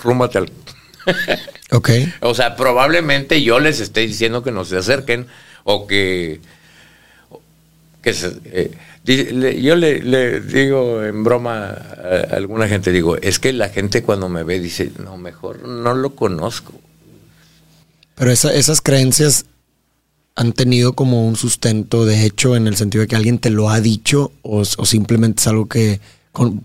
rúmate 0.02 0.38
al 0.38 0.52
Ok. 1.70 1.90
o 2.20 2.34
sea, 2.34 2.56
probablemente 2.56 3.42
yo 3.42 3.60
les 3.60 3.80
esté 3.80 4.00
diciendo 4.00 4.42
que 4.42 4.52
no 4.52 4.64
se 4.64 4.76
acerquen 4.76 5.26
o 5.64 5.86
que, 5.86 6.40
que 8.02 8.14
eh, 8.46 8.70
yo 9.04 9.76
le, 9.76 10.40
digo 10.40 11.02
en 11.04 11.24
broma 11.24 11.68
a 11.68 12.34
alguna 12.36 12.68
gente, 12.68 12.92
digo, 12.92 13.16
es 13.16 13.38
que 13.38 13.52
la 13.52 13.68
gente 13.68 14.02
cuando 14.02 14.28
me 14.28 14.42
ve 14.42 14.60
dice, 14.60 14.92
no, 15.02 15.16
mejor 15.16 15.66
no 15.66 15.94
lo 15.94 16.14
conozco. 16.14 16.72
Pero 18.14 18.30
esas 18.30 18.80
creencias 18.80 19.46
han 20.34 20.52
tenido 20.52 20.92
como 20.92 21.26
un 21.26 21.36
sustento 21.36 22.04
de 22.04 22.24
hecho 22.24 22.56
en 22.56 22.66
el 22.66 22.76
sentido 22.76 23.02
de 23.02 23.08
que 23.08 23.16
alguien 23.16 23.38
te 23.38 23.50
lo 23.50 23.70
ha 23.70 23.80
dicho 23.80 24.32
o, 24.42 24.60
o 24.60 24.86
simplemente 24.86 25.40
es 25.40 25.46
algo 25.46 25.66
que 25.66 26.00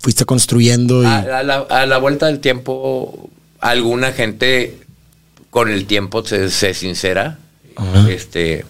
fuiste 0.00 0.24
construyendo. 0.24 1.02
Y... 1.02 1.06
A, 1.06 1.42
la, 1.42 1.98
vuelta 1.98 2.26
del 2.26 2.40
tiempo, 2.40 3.30
alguna 3.60 4.12
gente 4.12 4.78
con 5.50 5.70
el 5.70 5.86
tiempo 5.86 6.24
se, 6.24 6.74
sincera. 6.74 7.38
Este. 8.08 8.64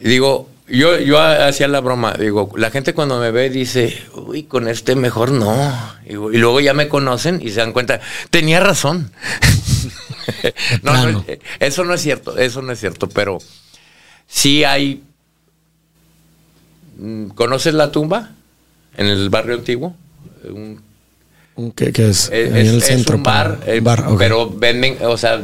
Digo, 0.00 0.48
yo, 0.70 0.98
yo 0.98 1.18
hacía 1.18 1.68
la 1.68 1.80
broma, 1.80 2.14
digo, 2.14 2.52
la 2.56 2.70
gente 2.70 2.94
cuando 2.94 3.18
me 3.18 3.30
ve 3.30 3.50
dice, 3.50 4.00
uy, 4.14 4.44
con 4.44 4.68
este 4.68 4.94
mejor 4.94 5.32
no. 5.32 5.72
Y, 6.06 6.12
luego 6.12 6.60
ya 6.60 6.74
me 6.74 6.88
conocen 6.88 7.40
y 7.42 7.50
se 7.50 7.60
dan 7.60 7.72
cuenta, 7.72 8.00
tenía 8.30 8.60
razón. 8.60 9.10
no, 10.82 11.24
eso 11.58 11.84
no 11.84 11.94
es 11.94 12.00
cierto, 12.00 12.38
eso 12.38 12.62
no 12.62 12.72
es 12.72 12.80
cierto, 12.80 13.08
pero 13.08 13.38
sí 14.28 14.64
hay... 14.64 15.02
Mm, 16.98 17.28
¿Conoces 17.30 17.74
la 17.74 17.90
tumba? 17.90 18.30
En 18.96 19.06
el 19.06 19.28
barrio 19.28 19.56
antiguo. 19.56 19.96
¿Qué, 21.74 21.92
es? 21.96 22.30
en 22.32 22.56
el 22.56 22.82
centro. 22.82 23.16
un 23.16 23.22
bar, 23.22 23.60
eh, 23.66 23.82
pero 24.16 24.48
venden, 24.48 24.98
o 25.02 25.16
sea, 25.16 25.40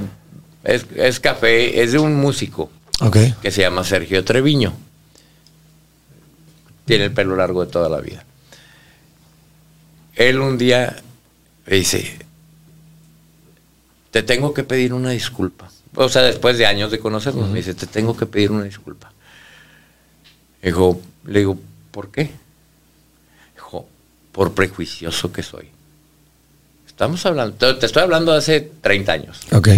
es, 0.65 0.87
es, 0.95 1.21
café, 1.21 1.83
es 1.83 1.93
de 1.93 1.99
un 1.99 2.15
músico 2.15 2.71
que 3.43 3.51
se 3.51 3.63
llama 3.63 3.85
Sergio 3.85 4.25
Treviño 4.25 4.75
tiene 6.87 7.05
el 7.05 7.13
pelo 7.13 7.37
largo 7.37 7.65
de 7.65 7.71
toda 7.71 7.89
la 7.91 8.01
vida. 8.01 8.25
Él 10.15 10.41
un 10.41 10.57
día 10.57 10.97
me 11.67 11.77
dice, 11.77 12.17
te 14.11 14.23
tengo 14.23 14.55
que 14.55 14.63
pedir 14.63 14.95
una 14.95 15.11
disculpa. 15.11 15.69
O 15.97 16.09
sea, 16.09 16.23
después 16.23 16.57
de 16.57 16.65
años 16.65 16.91
de 16.91 16.99
conocernos, 16.99 17.51
me 17.51 17.59
dice, 17.59 17.75
te 17.75 17.87
tengo 17.87 18.17
que 18.17 18.25
pedir 18.25 18.51
una 18.51 18.65
disculpa. 18.65 19.13
Dijo, 20.63 21.01
le 21.25 21.41
digo, 21.41 21.59
¿por 21.91 22.11
qué? 22.11 22.31
Dijo, 23.55 23.87
por 24.33 24.55
prejuicioso 24.55 25.33
que 25.33 25.43
soy. 25.43 25.69
Estamos 26.87 27.27
hablando, 27.27 27.77
te 27.77 27.85
estoy 27.85 28.03
hablando 28.03 28.33
de 28.33 28.39
hace 28.39 28.61
30 28.61 29.13
años. 29.13 29.41
Ok. 29.53 29.69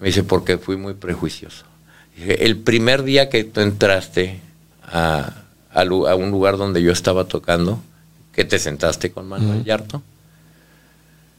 Me 0.00 0.06
dice, 0.08 0.22
porque 0.24 0.58
fui 0.58 0.76
muy 0.76 0.94
prejuicioso. 0.94 1.69
Dije, 2.20 2.44
el 2.44 2.58
primer 2.58 3.02
día 3.02 3.30
que 3.30 3.44
tú 3.44 3.60
entraste 3.60 4.40
a, 4.84 5.44
a, 5.72 5.84
un 5.84 6.30
lugar 6.30 6.58
donde 6.58 6.82
yo 6.82 6.92
estaba 6.92 7.24
tocando, 7.24 7.82
que 8.34 8.44
te 8.44 8.58
sentaste 8.58 9.10
con 9.10 9.26
Manuel 9.26 9.64
Yarto. 9.64 10.02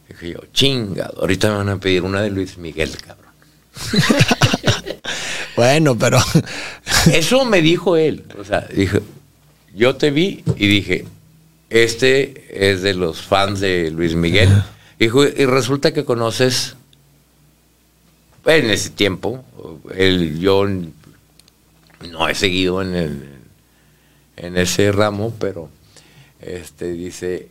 Dije 0.08 0.32
yo, 0.32 0.40
chingado, 0.54 1.22
ahorita 1.22 1.50
me 1.52 1.58
van 1.58 1.70
a 1.70 1.80
pedir 1.80 2.02
una 2.02 2.22
de 2.22 2.32
Luis 2.32 2.58
Miguel, 2.58 2.92
cabrón. 2.98 3.32
bueno, 5.56 5.96
pero... 5.98 6.20
Eso 7.14 7.46
me 7.46 7.62
dijo 7.62 7.96
él. 7.96 8.26
O 8.40 8.44
sea, 8.44 8.62
dije, 8.62 9.02
yo 9.76 9.96
te 9.96 10.10
vi 10.10 10.44
y 10.58 10.68
dije, 10.68 11.06
este 11.70 12.72
es 12.72 12.82
de 12.82 12.96
los 12.96 13.22
fans 13.22 13.60
de 13.60 13.92
Luis 13.92 14.16
Miguel. 14.16 14.50
Dijo, 14.98 15.24
y 15.24 15.46
resulta 15.46 15.94
que 15.94 16.06
conoces, 16.06 16.76
en 18.46 18.70
ese 18.70 18.90
tiempo, 18.90 19.44
el, 19.94 20.40
yo 20.40 20.66
no 22.10 22.28
he 22.28 22.36
seguido 22.36 22.82
en 22.82 22.96
el, 22.96 23.30
en 24.36 24.58
ese 24.58 24.92
ramo, 24.92 25.34
pero 25.40 25.70
este 26.40 26.92
dice, 26.92 27.50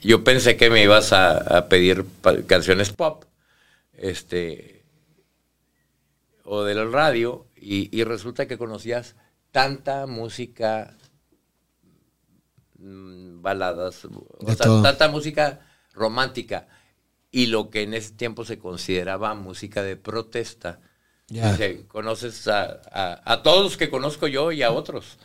yo 0.00 0.22
pensé 0.22 0.56
que 0.56 0.70
me 0.70 0.82
ibas 0.82 1.12
a, 1.12 1.68
pedir 1.68 2.04
canciones 2.46 2.92
pop, 2.92 3.24
este, 3.94 4.84
o 6.44 6.62
del 6.62 6.92
radio, 6.92 7.46
y, 7.56 8.04
resulta 8.04 8.46
que 8.46 8.58
conocías 8.58 9.16
tanta 9.50 10.06
música, 10.06 10.96
mm, 12.78 13.42
baladas, 13.42 14.04
o 14.04 14.54
sea, 14.54 14.82
tanta 14.82 15.08
música 15.08 15.66
romántica, 15.92 16.68
y 17.36 17.48
lo 17.48 17.68
que 17.68 17.82
en 17.82 17.92
ese 17.92 18.12
tiempo 18.12 18.46
se 18.46 18.58
consideraba 18.58 19.34
música 19.34 19.82
de 19.82 19.96
protesta 19.96 20.80
conoces 21.88 22.48
a, 22.48 23.42
todos 23.44 23.62
los 23.62 23.76
que 23.76 23.90
conozco 23.90 24.26
yo 24.26 24.52
y 24.52 24.62
a 24.62 24.70
otros. 24.70 25.18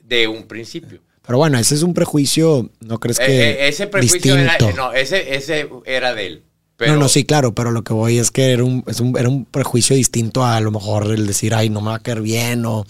De 0.00 0.28
un 0.28 0.42
principio. 0.46 1.00
Pero 1.26 1.38
bueno, 1.38 1.58
ese 1.58 1.76
es 1.76 1.82
un 1.82 1.94
prejuicio, 1.94 2.70
¿no 2.80 3.00
crees 3.00 3.18
que? 3.18 3.24
E, 3.24 3.50
e, 3.64 3.68
ese 3.68 3.86
prejuicio 3.86 4.36
era, 4.36 4.58
no, 4.76 4.92
ese, 4.92 5.34
ese 5.34 5.70
era 5.86 6.14
de 6.14 6.26
él. 6.26 6.42
no, 6.78 6.96
no, 6.96 7.08
sí, 7.08 7.24
claro, 7.24 7.54
pero 7.54 7.70
lo 7.70 7.82
que 7.82 7.94
voy 7.94 8.18
es 8.18 8.30
que 8.30 8.52
era 8.52 8.64
un, 8.64 8.84
era 9.18 9.28
un 9.30 9.46
prejuicio 9.46 9.96
distinto 9.96 10.44
a, 10.44 10.60
lo 10.60 10.70
mejor 10.70 11.10
el 11.10 11.26
decir, 11.26 11.54
ay, 11.54 11.70
no 11.70 11.80
me 11.80 11.88
va 11.88 11.96
a 11.96 12.02
caer 12.02 12.20
bien 12.20 12.66
o, 12.66 12.84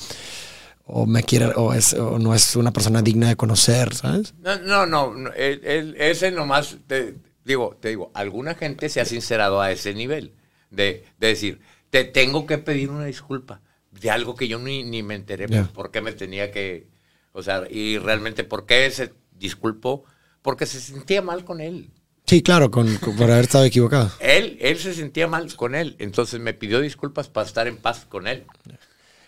o 0.86 1.06
me 1.06 1.22
quiere, 1.22 1.52
o, 1.54 1.72
es, 1.72 1.94
o 1.94 2.18
no 2.18 2.34
es 2.34 2.56
una 2.56 2.72
persona 2.72 3.00
digna 3.00 3.28
de 3.28 3.36
conocer, 3.36 3.94
¿sabes? 3.94 4.34
No, 4.42 4.86
no, 4.86 5.14
no, 5.14 5.30
ese 5.36 6.30
nomás, 6.32 6.78
te, 6.88 7.14
digo, 7.48 7.76
te 7.80 7.88
digo, 7.88 8.10
alguna 8.14 8.54
gente 8.54 8.88
se 8.88 9.00
ha 9.00 9.04
sincerado 9.04 9.60
a 9.60 9.72
ese 9.72 9.94
nivel 9.94 10.34
de, 10.70 11.04
de 11.18 11.26
decir, 11.26 11.60
te 11.90 12.04
tengo 12.04 12.46
que 12.46 12.58
pedir 12.58 12.90
una 12.90 13.06
disculpa 13.06 13.62
de 13.90 14.10
algo 14.10 14.34
que 14.34 14.48
yo 14.48 14.58
ni, 14.58 14.84
ni 14.84 15.02
me 15.02 15.14
enteré 15.14 15.48
por 15.74 15.90
qué 15.90 16.00
me 16.00 16.12
tenía 16.12 16.50
que, 16.52 16.88
o 17.32 17.42
sea, 17.42 17.64
y 17.70 17.98
realmente 17.98 18.44
por 18.44 18.66
qué 18.66 18.90
se 18.90 19.12
disculpó, 19.32 20.04
porque 20.42 20.66
se 20.66 20.80
sentía 20.80 21.22
mal 21.22 21.44
con 21.44 21.60
él. 21.60 21.90
Sí, 22.26 22.42
claro, 22.42 22.70
con, 22.70 22.98
por 22.98 23.30
haber 23.30 23.44
estado 23.44 23.64
equivocado. 23.64 24.12
él, 24.20 24.58
él 24.60 24.78
se 24.78 24.92
sentía 24.92 25.26
mal 25.26 25.54
con 25.56 25.74
él, 25.74 25.96
entonces 25.98 26.38
me 26.40 26.52
pidió 26.52 26.80
disculpas 26.80 27.28
para 27.28 27.46
estar 27.46 27.66
en 27.66 27.78
paz 27.78 28.06
con 28.08 28.26
él. 28.26 28.44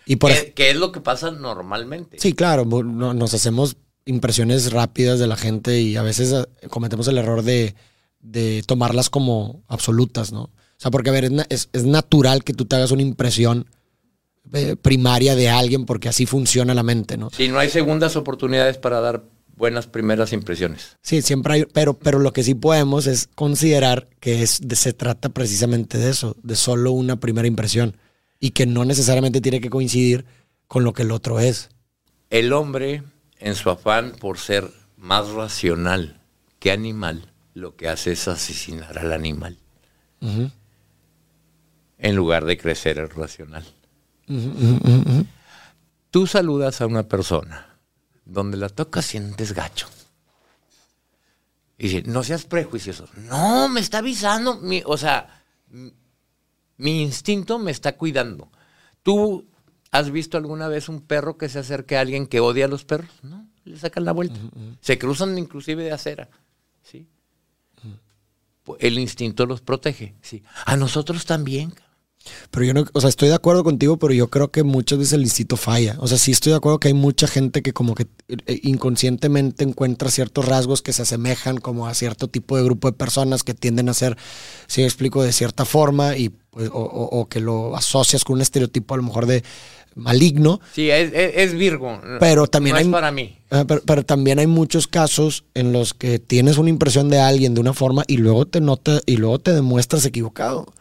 Y 0.05 0.17
por 0.17 0.31
¿Qué, 0.53 0.69
es 0.69 0.75
lo 0.75 0.91
que 0.91 1.01
pasa 1.01 1.31
normalmente? 1.31 2.19
Sí, 2.19 2.33
claro, 2.33 2.65
nos 2.65 3.33
hacemos 3.33 3.77
impresiones 4.05 4.71
rápidas 4.71 5.19
de 5.19 5.27
la 5.27 5.37
gente 5.37 5.79
y 5.79 5.95
a 5.95 6.01
veces 6.01 6.33
eh, 6.33 6.67
cometemos 6.69 7.07
el 7.07 7.17
error 7.17 7.43
de, 7.43 7.75
de 8.21 8.63
tomarlas 8.65 9.09
como 9.09 9.63
absolutas, 9.67 10.31
¿no? 10.31 10.43
O 10.43 10.51
sea, 10.77 10.91
porque 10.91 11.09
a 11.09 11.13
ver, 11.13 11.31
es, 11.49 11.69
natural 11.85 12.43
que 12.43 12.53
tú 12.53 12.65
te 12.65 12.75
hagas 12.75 12.91
una 12.91 13.01
impresión 13.01 13.67
eh, 14.53 14.75
primaria 14.75 15.35
de 15.35 15.49
alguien 15.49 15.85
porque 15.85 16.09
así 16.09 16.25
funciona 16.25 16.73
la 16.73 16.83
mente, 16.83 17.17
¿no? 17.17 17.29
Sí, 17.29 17.47
no 17.49 17.59
hay 17.59 17.69
segundas 17.69 18.15
oportunidades 18.15 18.77
para 18.77 18.99
dar 18.99 19.23
buenas 19.55 19.85
primeras 19.85 20.33
impresiones. 20.33 20.97
Sí, 21.03 21.21
siempre 21.21 21.53
hay, 21.53 21.65
pero, 21.65 21.93
pero 21.93 22.17
lo 22.17 22.33
que 22.33 22.43
sí 22.43 22.55
podemos 22.55 23.05
es 23.05 23.29
considerar 23.35 24.09
que 24.19 24.41
es, 24.41 24.59
se 24.73 24.93
trata 24.93 25.29
precisamente 25.29 25.99
de 25.99 26.09
eso, 26.09 26.35
de 26.41 26.55
solo 26.55 26.91
una 26.91 27.19
primera 27.19 27.47
impresión 27.47 27.95
y 28.39 28.51
que 28.51 28.65
no 28.65 28.85
necesariamente 28.85 29.39
tiene 29.39 29.61
que 29.61 29.69
coincidir 29.69 30.25
con 30.67 30.83
lo 30.83 30.93
que 30.93 31.03
el 31.03 31.11
otro 31.11 31.39
es. 31.39 31.69
El 32.31 32.53
hombre, 32.53 33.03
en 33.37 33.53
su 33.53 33.69
afán 33.69 34.13
por 34.19 34.39
ser 34.39 34.67
más 34.97 35.29
racional 35.29 36.21
que 36.57 36.71
animal, 36.71 37.30
lo 37.53 37.75
que 37.75 37.89
hace 37.89 38.13
es 38.13 38.27
asesinar 38.27 38.97
al 38.97 39.11
animal 39.13 39.57
en 42.01 42.15
lugar 42.15 42.45
de 42.45 42.57
crecer 42.57 42.97
el 42.97 43.09
racional. 43.09 43.65
Tú 46.09 46.27
saludas 46.27 46.81
a 46.81 46.87
una 46.87 47.07
persona, 47.07 47.77
donde 48.25 48.57
la 48.57 48.69
tocas 48.69 49.05
sientes 49.05 49.53
gacho. 49.53 49.87
Y 51.77 51.87
dice, 51.87 52.03
no 52.05 52.23
seas 52.23 52.45
prejuicioso. 52.45 53.07
No, 53.15 53.67
me 53.69 53.79
está 53.79 53.99
avisando. 53.99 54.59
Mi, 54.59 54.83
o 54.85 54.97
sea, 54.97 55.43
mi 56.77 57.01
instinto 57.01 57.57
me 57.57 57.71
está 57.71 57.97
cuidando. 57.97 58.51
¿Tú 59.03 59.47
has 59.89 60.11
visto 60.11 60.37
alguna 60.37 60.67
vez 60.67 60.89
un 60.89 61.01
perro 61.01 61.37
que 61.37 61.49
se 61.49 61.59
acerque 61.59 61.97
a 61.97 62.01
alguien 62.01 62.27
que 62.27 62.39
odia 62.39 62.65
a 62.65 62.67
los 62.67 62.85
perros? 62.85 63.11
No, 63.23 63.47
le 63.63 63.77
sacan 63.77 64.05
la 64.05 64.11
vuelta. 64.11 64.39
Se 64.79 64.99
cruzan 64.99 65.37
inclusive 65.37 65.83
de 65.83 65.91
acera. 65.91 66.29
¿sí? 66.83 67.07
El 68.79 68.99
instinto 68.99 69.45
los 69.45 69.61
protege. 69.61 70.15
¿sí? 70.21 70.43
A 70.65 70.77
nosotros 70.77 71.25
también. 71.25 71.73
Pero 72.51 72.65
yo 72.65 72.73
no, 72.73 72.85
o 72.93 73.01
sea, 73.01 73.09
estoy 73.09 73.29
de 73.29 73.35
acuerdo 73.35 73.63
contigo, 73.63 73.97
pero 73.97 74.13
yo 74.13 74.29
creo 74.29 74.51
que 74.51 74.63
muchas 74.63 74.99
veces 74.99 75.13
el 75.13 75.21
instinto 75.21 75.57
falla. 75.57 75.95
O 75.99 76.07
sea, 76.07 76.17
sí 76.17 76.31
estoy 76.31 76.51
de 76.51 76.57
acuerdo 76.57 76.79
que 76.79 76.89
hay 76.89 76.93
mucha 76.93 77.27
gente 77.27 77.61
que 77.61 77.73
como 77.73 77.95
que 77.95 78.07
eh, 78.27 78.59
inconscientemente 78.63 79.63
encuentra 79.63 80.11
ciertos 80.11 80.45
rasgos 80.45 80.81
que 80.81 80.93
se 80.93 81.01
asemejan 81.01 81.57
como 81.57 81.87
a 81.87 81.93
cierto 81.93 82.27
tipo 82.27 82.57
de 82.57 82.63
grupo 82.63 82.89
de 82.89 82.97
personas 82.97 83.43
que 83.43 83.53
tienden 83.53 83.89
a 83.89 83.93
ser, 83.93 84.17
si 84.67 84.83
explico, 84.83 85.23
de 85.23 85.33
cierta 85.33 85.65
forma 85.65 86.15
y 86.15 86.29
pues, 86.51 86.69
o, 86.71 87.27
que 87.29 87.39
lo 87.39 87.75
asocias 87.75 88.23
con 88.23 88.35
un 88.35 88.41
estereotipo 88.41 88.93
a 88.93 88.97
lo 88.97 89.03
mejor 89.03 89.25
de 89.25 89.43
maligno. 89.95 90.61
Sí, 90.73 90.89
es, 90.89 91.53
Virgo. 91.53 91.99
Pero 92.19 92.47
también 92.47 92.75
hay, 92.75 92.85
para 92.85 93.11
mí. 93.11 93.37
Pero, 93.49 93.81
pero, 93.85 94.05
también 94.05 94.39
hay 94.39 94.47
muchos 94.47 94.87
casos 94.87 95.45
en 95.53 95.73
los 95.73 95.93
que 95.93 96.19
tienes 96.19 96.57
una 96.57 96.69
impresión 96.69 97.09
de 97.09 97.19
alguien 97.19 97.53
de 97.53 97.61
una 97.61 97.73
forma 97.73 98.03
y 98.07 98.17
luego 98.17 98.45
te 98.45 98.61
nota 98.61 99.01
y 99.05 99.17
luego 99.17 99.39
te 99.39 99.53
demuestras 99.53 100.05
equivocado. 100.05 100.73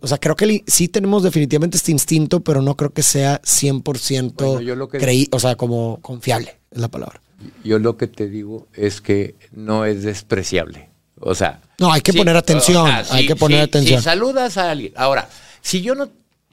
O 0.00 0.08
sea, 0.08 0.18
creo 0.18 0.34
que 0.34 0.64
sí 0.66 0.88
tenemos 0.88 1.22
definitivamente 1.22 1.76
este 1.76 1.92
instinto, 1.92 2.40
pero 2.40 2.60
no 2.60 2.76
creo 2.76 2.90
que 2.92 3.02
sea 3.02 3.40
100% 3.42 4.88
creí, 4.90 5.28
o 5.30 5.38
sea, 5.38 5.54
como 5.54 6.00
confiable, 6.02 6.58
es 6.72 6.80
la 6.80 6.88
palabra. 6.88 7.20
Yo 7.62 7.78
lo 7.78 7.96
que 7.96 8.08
te 8.08 8.28
digo 8.28 8.66
es 8.74 9.00
que 9.00 9.36
no 9.52 9.84
es 9.84 10.02
despreciable. 10.02 10.90
O 11.20 11.34
sea, 11.34 11.60
no, 11.78 11.92
hay 11.92 12.00
que 12.00 12.12
poner 12.12 12.36
atención, 12.36 12.90
hay 13.10 13.26
que 13.26 13.36
poner 13.36 13.60
atención. 13.60 14.00
Si 14.00 14.04
saludas 14.04 14.56
a 14.56 14.72
alguien. 14.72 14.92
Ahora, 14.96 15.28
si 15.60 15.82
yo 15.82 15.94
no 15.94 16.08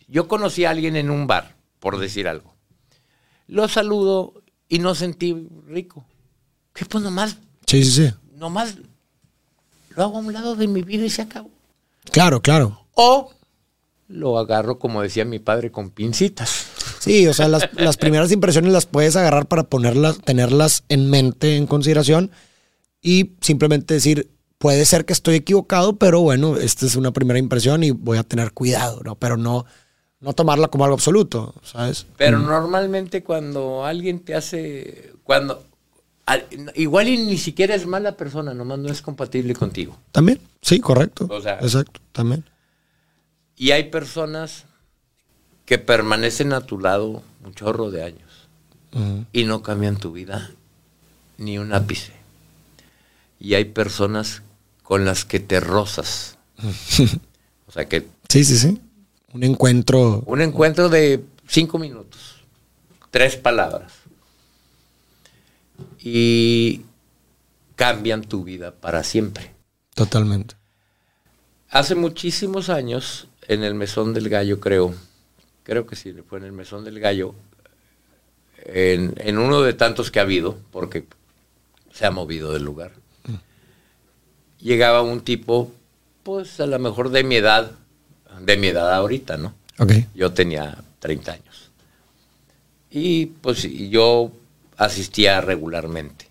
yo 0.08 0.28
conocí 0.28 0.66
a 0.66 0.72
alguien 0.72 0.96
en 0.96 1.10
un 1.10 1.28
bar, 1.28 1.56
por 1.80 2.00
decir 2.00 2.28
algo. 2.28 2.56
Lo 3.48 3.68
saludo 3.68 4.42
y 4.68 4.80
no 4.80 4.96
sentí 4.96 5.48
rico. 5.68 6.06
¿Qué 6.74 6.86
pues 6.86 7.04
nomás? 7.04 7.38
Sí, 7.66 7.84
sí, 7.84 7.92
sí. 7.92 8.14
Nomás 8.36 8.76
lo 9.96 10.04
hago 10.04 10.18
a 10.18 10.22
un 10.22 10.34
lado 10.34 10.56
de 10.56 10.68
mi 10.68 10.82
vida 10.82 11.06
y 11.06 11.10
se 11.10 11.24
acabó. 11.24 11.50
Claro, 12.12 12.42
claro. 12.42 12.86
O 12.94 13.34
lo 14.08 14.38
agarro, 14.38 14.80
como 14.80 15.02
decía 15.02 15.26
mi 15.26 15.40
padre, 15.40 15.72
con 15.72 15.90
pincitas. 15.90 16.68
Sí, 17.00 17.28
o 17.28 17.34
sea, 17.34 17.48
las, 17.48 17.70
las 17.74 17.98
primeras 17.98 18.32
impresiones 18.32 18.72
las 18.72 18.86
puedes 18.86 19.16
agarrar 19.16 19.48
para 19.48 19.64
ponerlas, 19.64 20.20
tenerlas 20.20 20.84
en 20.90 21.10
mente, 21.10 21.58
en 21.58 21.68
consideración, 21.68 22.32
y 23.02 23.32
simplemente 23.42 23.96
decir, 23.96 24.32
puede 24.58 24.86
ser 24.86 25.06
que 25.06 25.14
estoy 25.14 25.36
equivocado, 25.36 25.98
pero 25.98 26.22
bueno, 26.22 26.58
esta 26.58 26.86
es 26.86 26.96
una 26.96 27.12
primera 27.12 27.40
impresión 27.40 27.84
y 27.84 27.92
voy 27.92 28.18
a 28.18 28.24
tener 28.24 28.54
cuidado, 28.54 29.02
¿no? 29.04 29.16
Pero 29.16 29.38
no, 29.38 29.66
no 30.20 30.34
tomarla 30.34 30.68
como 30.70 30.84
algo 30.86 30.96
absoluto, 30.96 31.54
¿sabes? 31.64 32.06
Pero 32.18 32.40
normalmente 32.40 33.24
cuando 33.24 33.86
alguien 33.86 34.20
te 34.20 34.34
hace, 34.36 35.14
cuando, 35.24 35.64
al- 36.26 36.46
igual 36.76 37.08
y 37.08 37.18
ni 37.18 37.38
siquiera 37.38 37.76
es 37.76 37.86
mala 37.86 38.18
persona, 38.18 38.54
nomás 38.54 38.80
no 38.80 38.90
es 38.92 39.02
compatible 39.02 39.54
contigo. 39.54 39.98
También, 40.12 40.40
sí, 40.62 40.80
correcto. 40.80 41.28
O 41.30 41.42
sea- 41.42 41.60
Exacto, 41.62 42.00
también. 42.12 42.44
Y 43.56 43.72
hay 43.72 43.86
personas 43.86 44.66
que 45.66 45.78
permanecen 45.78 46.54
a 46.54 46.62
tu 46.62 46.80
lado 46.80 47.22
un 47.44 47.54
chorro 47.54 47.92
de 47.92 48.04
años 48.04 48.24
y 49.32 49.44
no 49.44 49.62
cambian 49.62 49.98
tu 49.98 50.12
vida 50.12 50.50
ni 51.38 51.60
un 51.60 51.74
ápice. 51.74 52.14
Y 53.40 53.54
hay 53.54 53.66
personas 53.66 54.42
con 54.82 55.06
las 55.06 55.26
que 55.26 55.40
te 55.40 55.60
rozas. 55.60 56.38
o 57.68 57.72
sea 57.72 57.88
que 57.88 58.08
Sí, 58.30 58.44
sí, 58.44 58.58
sí. 58.58 58.82
Un 59.38 59.44
encuentro. 59.44 60.24
un 60.26 60.42
encuentro 60.42 60.90
de 60.90 61.24
cinco 61.48 61.78
minutos, 61.78 62.44
tres 63.12 63.36
palabras. 63.36 63.94
Y 66.02 66.82
cambian 67.76 68.24
tu 68.24 68.44
vida 68.44 68.72
para 68.72 69.04
siempre. 69.04 69.54
Totalmente. 69.94 70.56
Hace 71.70 71.94
muchísimos 71.94 72.70
años, 72.70 73.28
en 73.48 73.64
el 73.64 73.76
Mesón 73.76 74.16
del 74.16 74.28
Gallo, 74.28 74.60
creo, 74.60 74.96
creo 75.62 75.86
que 75.86 75.96
sí, 75.96 76.16
fue 76.28 76.40
en 76.40 76.46
el 76.46 76.52
Mesón 76.52 76.84
del 76.84 77.00
Gallo, 77.00 77.36
en, 78.66 79.14
en 79.18 79.38
uno 79.38 79.62
de 79.62 79.76
tantos 79.76 80.10
que 80.10 80.18
ha 80.18 80.24
habido, 80.24 80.58
porque 80.72 81.06
se 81.94 82.08
ha 82.08 82.12
movido 82.12 82.54
del 82.54 82.64
lugar, 82.64 82.94
llegaba 84.60 85.04
un 85.04 85.22
tipo, 85.22 85.72
pues 86.24 86.60
a 86.60 86.66
lo 86.66 86.80
mejor 86.80 87.12
de 87.12 87.24
mi 87.24 87.36
edad, 87.36 87.74
de 88.42 88.58
mi 88.58 88.68
edad 88.68 88.94
ahorita, 88.94 89.38
¿no? 89.38 89.54
Yo 90.16 90.34
tenía 90.34 90.78
30 91.00 91.32
años. 91.32 91.72
Y 92.90 93.28
pues 93.28 93.64
yo 93.64 94.32
asistía 94.78 95.42
regularmente. 95.42 96.28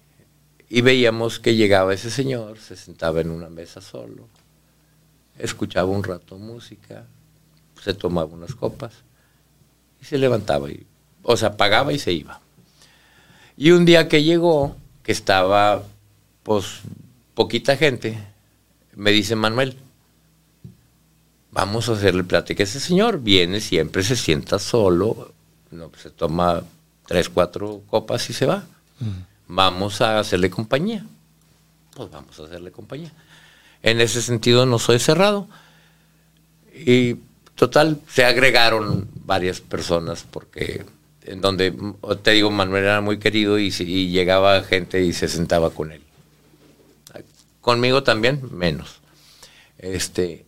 Y 0.69 0.81
veíamos 0.81 1.39
que 1.39 1.55
llegaba 1.55 1.95
ese 1.95 2.11
señor, 2.11 2.59
se 2.59 2.77
sentaba 2.77 3.21
en 3.21 3.31
una 3.31 3.49
mesa 3.49 3.81
solo, 3.81 4.29
escuchaba 5.39 5.89
un 5.89 6.03
rato 6.03 6.39
música, 6.39 7.05
se 7.83 7.95
tomaba 7.95 8.33
unas 8.33 8.55
copas 8.55 8.93
y 10.01 10.05
se 10.05 10.19
levantaba. 10.19 10.71
Y, 10.71 10.85
o 11.23 11.37
sea, 11.37 11.57
pagaba 11.57 11.93
y 11.93 11.99
se 11.99 12.13
iba. 12.13 12.41
Y 13.57 13.71
un 13.71 13.85
día 13.85 14.09
que 14.09 14.25
llegó, 14.25 14.77
que 15.03 15.13
estaba 15.13 15.85
pues 16.43 16.81
poquita 17.35 17.77
gente, 17.77 18.19
me 18.95 19.13
dice 19.13 19.37
Manuel, 19.37 19.77
vamos 21.57 21.89
a 21.89 21.93
hacerle 21.93 22.23
plática 22.23 22.63
a 22.63 22.65
ese 22.65 22.81
señor. 22.81 23.21
Viene 23.21 23.63
siempre, 23.63 24.03
se 24.03 24.15
sienta 24.15 24.59
solo, 24.59 25.33
no, 25.71 25.91
se 25.97 26.11
toma 26.11 26.63
tres, 27.07 27.31
cuatro 27.31 27.81
copas 27.89 28.29
y 28.29 28.35
se 28.35 28.45
va. 28.45 28.67
Vamos 29.49 30.03
a 30.03 30.19
hacerle 30.19 30.51
compañía. 30.51 31.07
Pues 31.95 32.11
vamos 32.11 32.39
a 32.39 32.45
hacerle 32.45 32.71
compañía. 32.71 33.11
En 33.83 34.03
ese 34.03 34.21
sentido 34.21 34.67
no 34.67 34.79
soy 34.79 34.99
cerrado. 34.99 35.49
Y 36.75 37.17
total, 37.55 38.03
se 38.07 38.27
agregaron 38.27 39.09
varias 39.25 39.63
personas 39.63 40.27
porque 40.31 40.85
en 41.23 41.41
donde, 41.41 41.75
te 42.23 42.33
digo, 42.33 42.51
Manuel 42.51 42.85
era 42.85 43.01
muy 43.01 43.19
querido 43.19 43.59
y, 43.59 43.75
y 43.79 44.11
llegaba 44.11 44.63
gente 44.63 45.03
y 45.03 45.15
se 45.15 45.27
sentaba 45.27 45.71
con 45.71 45.91
él. 45.91 46.03
Conmigo 47.63 48.03
también, 48.03 48.43
menos. 48.53 49.01
Este, 49.79 50.46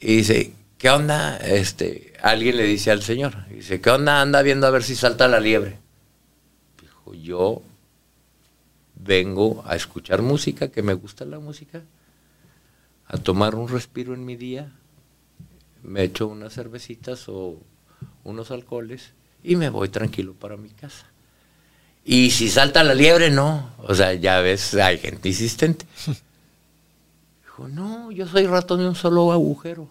y 0.00 0.16
dice, 0.16 0.52
¿qué 0.78 0.90
onda? 0.90 1.36
Este, 1.38 2.12
alguien 2.22 2.56
le 2.56 2.64
dice 2.64 2.90
al 2.90 3.02
señor, 3.02 3.48
dice, 3.48 3.80
¿qué 3.80 3.90
onda? 3.90 4.20
Anda 4.20 4.42
viendo 4.42 4.66
a 4.66 4.70
ver 4.70 4.82
si 4.82 4.94
salta 4.94 5.28
la 5.28 5.40
liebre. 5.40 5.78
Dijo, 6.80 7.14
yo 7.14 7.62
vengo 8.94 9.62
a 9.66 9.76
escuchar 9.76 10.22
música, 10.22 10.68
que 10.68 10.82
me 10.82 10.94
gusta 10.94 11.24
la 11.24 11.38
música, 11.38 11.82
a 13.06 13.16
tomar 13.16 13.54
un 13.54 13.68
respiro 13.68 14.14
en 14.14 14.24
mi 14.24 14.36
día, 14.36 14.72
me 15.82 16.04
echo 16.04 16.26
unas 16.26 16.54
cervecitas 16.54 17.28
o 17.28 17.58
unos 18.24 18.50
alcoholes 18.50 19.12
y 19.42 19.56
me 19.56 19.70
voy 19.70 19.88
tranquilo 19.88 20.34
para 20.34 20.56
mi 20.56 20.70
casa. 20.70 21.06
Y 22.04 22.30
si 22.30 22.48
salta 22.48 22.84
la 22.84 22.94
liebre, 22.94 23.30
no. 23.30 23.70
O 23.78 23.94
sea, 23.94 24.14
ya 24.14 24.40
ves, 24.40 24.74
hay 24.74 24.98
gente 24.98 25.28
insistente. 25.28 25.86
Dijo, 27.58 27.68
no, 27.68 28.10
yo 28.12 28.26
soy 28.26 28.46
ratón 28.46 28.78
de 28.80 28.88
un 28.88 28.94
solo 28.94 29.32
agujero. 29.32 29.88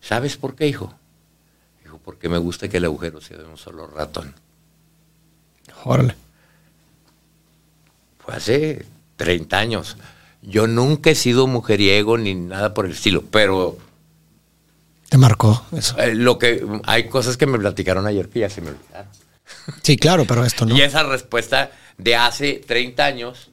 ¿Sabes 0.00 0.36
por 0.36 0.54
qué, 0.54 0.68
hijo? 0.68 0.94
Dijo, 1.82 1.98
porque 2.04 2.28
me 2.28 2.38
gusta 2.38 2.68
que 2.68 2.76
el 2.76 2.84
agujero 2.84 3.20
sea 3.20 3.38
de 3.38 3.44
un 3.44 3.56
solo 3.56 3.86
ratón. 3.88 4.32
Órale. 5.84 6.14
Fue 8.24 8.34
hace 8.34 8.86
30 9.16 9.58
años. 9.58 9.96
Yo 10.42 10.66
nunca 10.68 11.10
he 11.10 11.14
sido 11.16 11.46
mujeriego 11.48 12.16
ni 12.18 12.34
nada 12.34 12.74
por 12.74 12.86
el 12.86 12.92
estilo, 12.92 13.22
pero 13.22 13.76
Te 15.08 15.18
marcó 15.18 15.64
eso. 15.72 15.98
eh, 15.98 16.14
lo 16.14 16.38
que 16.38 16.64
hay 16.84 17.08
cosas 17.08 17.36
que 17.36 17.46
me 17.46 17.58
platicaron 17.58 18.06
ayer 18.06 18.28
que 18.28 18.40
ya 18.40 18.50
se 18.50 18.60
me 18.60 18.70
olvidaron. 18.70 19.10
Sí, 19.82 19.96
claro, 19.96 20.24
pero 20.26 20.44
esto 20.44 20.64
no. 20.66 20.74
Y 20.76 20.82
esa 20.82 21.02
respuesta 21.02 21.70
de 21.98 22.14
hace 22.14 22.62
30 22.66 23.04
años, 23.04 23.50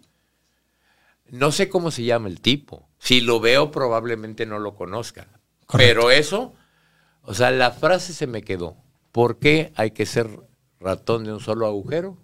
no 1.33 1.51
sé 1.51 1.67
cómo 1.69 1.89
se 1.91 2.03
llama 2.03 2.27
el 2.27 2.39
tipo. 2.41 2.87
Si 2.99 3.21
lo 3.21 3.39
veo, 3.39 3.71
probablemente 3.71 4.45
no 4.45 4.59
lo 4.59 4.75
conozca. 4.75 5.27
Correcto. 5.65 5.77
Pero 5.77 6.11
eso, 6.11 6.53
o 7.23 7.33
sea, 7.33 7.51
la 7.51 7.71
frase 7.71 8.13
se 8.13 8.27
me 8.27 8.43
quedó. 8.43 8.77
¿Por 9.11 9.39
qué 9.39 9.73
hay 9.75 9.91
que 9.91 10.05
ser 10.05 10.29
ratón 10.79 11.23
de 11.23 11.33
un 11.33 11.39
solo 11.39 11.65
agujero? 11.67 12.17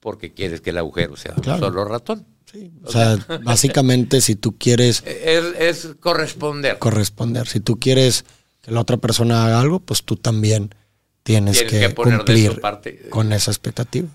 Porque 0.00 0.32
quieres 0.34 0.60
que 0.60 0.70
el 0.70 0.78
agujero 0.78 1.16
sea 1.16 1.34
un 1.36 1.44
solo 1.44 1.84
ratón. 1.84 2.26
Sí, 2.50 2.72
o 2.84 2.90
sea, 2.90 3.16
básicamente 3.44 4.20
si 4.20 4.34
tú 4.34 4.58
quieres 4.58 5.02
Es, 5.06 5.44
es 5.58 5.94
corresponder. 6.00 6.78
corresponder, 6.78 7.46
si 7.46 7.60
tú 7.60 7.78
quieres 7.78 8.24
que 8.60 8.72
la 8.72 8.80
otra 8.80 8.96
persona 8.96 9.44
haga 9.46 9.60
algo, 9.60 9.78
pues 9.80 10.02
tú 10.02 10.16
también 10.16 10.74
tienes, 11.22 11.58
Tienes 11.58 11.72
que, 11.72 11.80
que 11.88 11.94
poner 11.94 12.12
de 12.12 12.18
cumplir 12.18 12.60
parte. 12.60 13.08
con 13.08 13.32
esa 13.32 13.50
expectativa. 13.52 14.08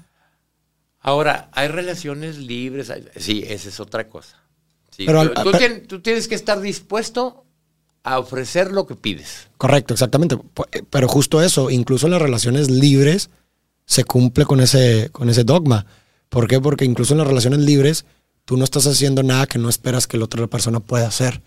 Ahora, 1.00 1.50
hay 1.54 1.68
relaciones 1.68 2.38
libres. 2.38 2.90
hay- 2.90 3.06
sí, 3.18 3.44
esa 3.48 3.70
es 3.70 3.80
otra 3.80 4.10
cosa. 4.10 4.38
Sí, 4.96 5.06
Pero 5.06 5.22
tú, 5.24 5.28
al- 5.30 5.44
tú 5.44 5.52
pero- 5.52 5.60
tien- 5.60 5.88
tú 5.88 6.00
tienes 6.02 6.28
que 6.28 6.36
estar 6.36 6.60
dispuesto 6.60 7.46
a 8.04 8.20
ofrecer 8.20 8.72
lo 8.72 8.88
que 8.88 8.96
pides. 8.96 9.48
Correcto, 9.58 9.94
exactamente. 9.94 10.38
Eh, 10.72 10.84
Pero 10.90 11.08
justo 11.08 11.42
eso, 11.42 11.70
incluso 11.70 12.08
en 12.08 12.12
las 12.14 12.22
relaciones 12.22 12.70
libres 12.70 13.30
se 13.86 14.04
cumple 14.04 14.46
con 14.46 14.60
ese, 14.60 15.10
con 15.12 15.30
ese 15.30 15.44
dogma. 15.44 15.86
¿Por 16.30 16.48
qué? 16.48 16.60
Porque 16.60 16.86
incluso 16.86 17.14
en 17.14 17.20
las 17.20 17.28
relaciones 17.28 17.60
libres 17.60 18.06
tú 18.46 18.58
no 18.58 18.64
estás 18.64 18.88
haciendo 18.88 19.24
nada 19.24 19.46
que 19.48 19.60
no 19.60 19.70
esperas 19.70 20.08
que 20.08 20.18
la 20.18 20.26
otra 20.26 20.48
persona 20.48 20.80
pueda 20.80 21.08
hacer. 21.08 21.42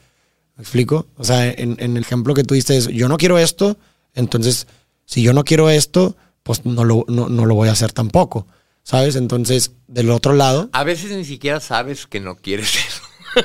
¿Me 0.57 0.63
explico? 0.63 1.07
O 1.17 1.25
sea, 1.25 1.51
en, 1.51 1.77
en 1.81 1.97
el 1.97 2.03
ejemplo 2.03 2.35
que 2.35 2.45
tú 2.45 2.55
diste 2.55 2.77
es, 2.77 2.87
yo 2.89 3.09
no 3.09 3.17
quiero 3.17 3.39
esto, 3.39 3.79
entonces, 4.15 4.67
si 5.07 5.23
yo 5.23 5.33
no 5.33 5.45
quiero 5.45 5.71
esto, 5.71 6.17
pues 6.43 6.65
no 6.67 6.85
lo, 6.85 7.05
no, 7.09 7.29
no 7.29 7.47
lo 7.47 7.55
voy 7.55 7.69
a 7.69 7.73
hacer 7.73 7.93
tampoco. 7.93 8.47
¿Sabes? 8.91 9.15
Entonces, 9.17 9.71
del 9.87 10.11
otro 10.11 10.33
lado, 10.33 10.69
A 10.73 10.83
veces 10.85 11.13
ni 11.17 11.25
siquiera 11.25 11.61
sabes 11.61 12.07
que 12.09 12.19
no 12.21 12.35
quieres 12.37 12.75
eso. 12.75 13.03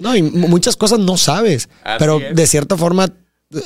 No, 0.00 0.16
y 0.16 0.22
mu- 0.22 0.48
muchas 0.48 0.74
cosas 0.76 0.98
no 0.98 1.16
sabes. 1.16 1.68
Así 1.84 1.96
pero 2.00 2.18
es. 2.20 2.34
de 2.34 2.46
cierta 2.48 2.76
forma, 2.76 3.08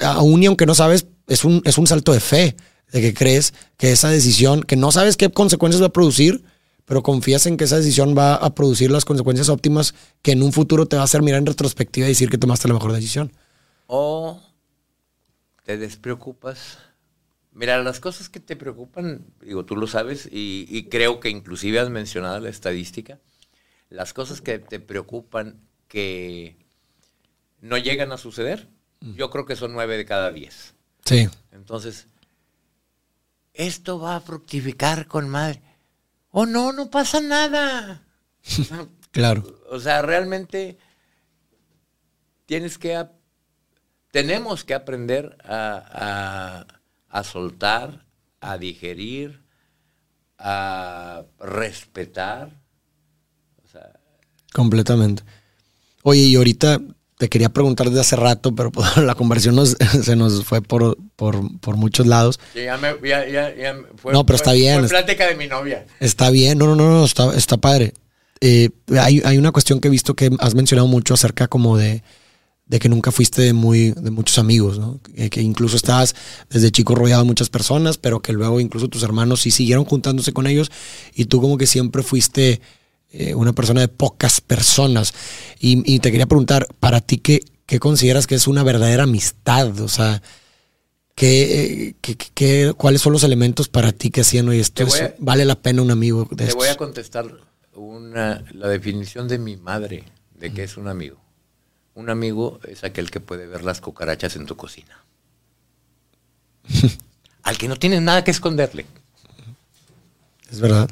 aún 0.03 0.43
y 0.43 0.47
aunque 0.47 0.67
no 0.67 0.75
sabes, 0.75 1.07
es 1.27 1.45
un, 1.45 1.63
es 1.65 1.79
un 1.79 1.87
salto 1.87 2.13
de 2.13 2.21
fe, 2.21 2.55
de 2.93 3.01
que 3.01 3.15
crees 3.15 3.55
que 3.79 3.91
esa 3.93 4.11
decisión, 4.11 4.63
que 4.63 4.77
no 4.77 4.93
sabes 4.93 5.17
qué 5.17 5.31
consecuencias 5.31 5.81
va 5.83 5.87
a 5.87 5.93
producir, 5.93 6.45
pero 6.85 7.03
confías 7.03 7.47
en 7.47 7.57
que 7.57 7.65
esa 7.65 7.79
decisión 7.79 8.15
va 8.17 8.35
a 8.35 8.55
producir 8.55 8.91
las 8.91 9.05
consecuencias 9.07 9.49
óptimas 9.49 9.95
que 10.23 10.33
en 10.33 10.43
un 10.43 10.53
futuro 10.53 10.87
te 10.87 10.97
va 10.97 11.03
a 11.03 11.05
hacer 11.07 11.23
mirar 11.23 11.39
en 11.39 11.47
retrospectiva 11.47 12.07
y 12.07 12.11
decir 12.11 12.29
que 12.29 12.37
tomaste 12.39 12.69
la 12.69 12.75
mejor 12.75 12.93
decisión. 12.93 13.33
O 13.87 14.41
te 15.65 15.79
despreocupas. 15.79 16.79
Mira, 17.61 17.83
las 17.83 18.01
cosas 18.01 18.31
que 18.31 18.41
te 18.41 18.57
preocupan, 18.57 19.27
digo, 19.43 19.67
tú 19.67 19.77
lo 19.77 19.87
sabes, 19.87 20.27
y, 20.33 20.65
y 20.71 20.85
creo 20.85 21.21
que 21.21 21.29
inclusive 21.29 21.79
has 21.79 21.91
mencionado 21.91 22.41
la 22.41 22.49
estadística, 22.49 23.19
las 23.91 24.15
cosas 24.15 24.41
que 24.41 24.59
te 24.59 24.81
preocupan 24.81 25.61
que 25.87 26.57
no 27.61 27.77
llegan 27.77 28.13
a 28.13 28.17
suceder, 28.17 28.67
yo 29.03 29.29
creo 29.29 29.45
que 29.45 29.57
son 29.57 29.75
nueve 29.75 29.99
de 29.99 30.07
cada 30.07 30.33
diez. 30.33 30.73
Sí. 31.05 31.29
Entonces, 31.53 32.07
esto 33.53 33.99
va 33.99 34.17
a 34.17 34.21
fructificar 34.21 35.07
con 35.07 35.29
madre. 35.29 35.61
Oh, 36.31 36.47
no, 36.47 36.73
no 36.73 36.89
pasa 36.89 37.21
nada. 37.21 38.07
claro. 39.11 39.61
O 39.69 39.79
sea, 39.81 40.01
realmente 40.01 40.79
tienes 42.47 42.79
que, 42.79 43.07
tenemos 44.13 44.65
que 44.65 44.73
aprender 44.73 45.37
a, 45.45 46.65
a 46.65 46.80
soltar, 47.25 48.05
a 48.41 48.57
digerir, 48.59 49.43
a 50.39 51.25
respetar. 51.39 52.61
Completamente. 54.53 55.23
Oye, 56.03 56.23
y 56.23 56.37
ahorita 56.37 56.81
te 57.19 57.29
quería 57.29 57.51
preguntar 57.51 57.89
desde 57.89 58.01
hace 58.01 58.17
rato, 58.17 58.55
pero 58.55 58.73
pues, 58.73 58.97
la 58.97 59.15
conversión 59.15 59.55
se 60.03 60.17
nos 60.17 60.45
fue 60.45 60.63
por, 60.63 60.97
por, 61.17 61.77
muchos 61.77 62.07
lados. 62.07 62.41
ya 62.55 62.79
me, 62.79 62.95
ya, 63.07 63.29
ya, 63.29 63.77
fue, 63.97 64.13
no, 64.13 64.25
pero 64.25 64.37
está 64.37 64.53
bien. 64.53 64.81
Fue 64.81 64.89
plática 64.89 65.27
de 65.27 65.35
mi 65.35 65.47
novia. 65.47 65.87
Está 66.01 66.31
bien, 66.31 66.59
no, 66.59 66.67
no, 66.67 66.75
no, 66.75 66.91
no 66.91 67.05
está, 67.05 67.35
está 67.37 67.59
padre. 67.59 67.93
Eh, 68.41 68.71
hay, 68.99 69.21
hay, 69.23 69.37
una 69.37 69.53
cuestión 69.53 69.81
que 69.81 69.89
he 69.89 69.91
visto 69.91 70.15
que 70.15 70.31
has 70.39 70.55
mencionado 70.55 70.89
mucho 70.89 71.13
acerca 71.13 71.47
como 71.47 71.77
de, 71.77 72.03
de 72.71 72.79
que 72.79 72.89
nunca 72.89 73.11
fuiste 73.11 73.43
de, 73.43 73.53
muy, 73.53 73.91
de 73.91 74.13
muchos 74.13 74.39
amigos, 74.39 74.79
¿no? 74.79 75.01
Que, 75.03 75.41
incluso 75.43 75.75
estabas 75.75 76.15
desde 76.49 76.71
chico 76.71 76.95
rodeado 76.95 77.23
de 77.23 77.27
muchas 77.27 77.51
personas, 77.51 77.99
pero 77.99 78.21
que 78.21 78.33
luego 78.33 78.61
incluso 78.61 78.87
tus 78.87 79.03
hermanos 79.03 79.41
sí 79.41 79.51
siguieron 79.51 79.85
juntándose 79.85 80.33
con 80.33 80.47
ellos 80.47 80.71
y 81.13 81.25
tú 81.25 81.41
como 81.41 81.59
que 81.59 81.67
siempre 81.67 82.05
fuiste 82.05 82.61
eh, 83.11 83.35
una 83.35 83.53
persona 83.55 83.81
de 83.81 83.89
pocas 83.89 84.41
personas. 84.41 85.13
Y, 85.59 85.99
te 85.99 86.13
quería 86.13 86.27
preguntar, 86.27 86.69
para 86.79 87.01
ti, 87.01 87.19
¿qué, 87.19 87.41
¿qué, 87.67 87.81
consideras 87.81 88.29
que 88.29 88.37
es 88.37 88.47
una 88.47 88.63
verdadera 88.63 89.03
amistad? 89.03 89.81
O 89.81 89.89
sea, 89.89 90.23
¿qué, 91.17 91.97
qué, 92.01 92.73
cuáles 92.77 93.01
son 93.01 93.13
los 93.13 93.25
elementos 93.25 93.67
para 93.67 93.91
ti 93.91 94.11
que 94.11 94.21
hacían 94.21 94.49
hoy 94.49 94.61
esto? 94.61 94.87
¿Vale 95.19 95.45
la 95.45 95.61
pena 95.61 95.83
un 95.83 95.91
amigo 95.91 96.29
de 96.31 96.47
Te 96.47 96.55
voy 96.55 96.69
a 96.69 96.77
contestar 96.77 97.27
una, 97.75 98.45
la 98.53 98.69
definición 98.69 99.27
de 99.27 99.39
mi 99.39 99.57
madre 99.57 100.05
de 100.39 100.53
qué 100.53 100.63
es 100.63 100.77
un 100.77 100.87
amigo. 100.87 101.21
Un 101.95 102.11
amigo 102.11 102.61
es 102.67 102.85
aquel 102.85 103.11
que 103.11 103.21
puede 103.21 103.47
ver 103.47 103.65
las 103.65 103.81
cucarachas 103.81 104.37
en 104.37 104.47
tu 104.47 104.57
cocina. 104.57 105.05
Al 107.43 107.59
que 107.59 107.69
no 107.69 107.77
tienes 107.77 108.03
nada 108.03 108.25
que 108.25 108.31
esconderle. 108.31 108.87
Es 110.51 110.61
verdad. 110.61 110.91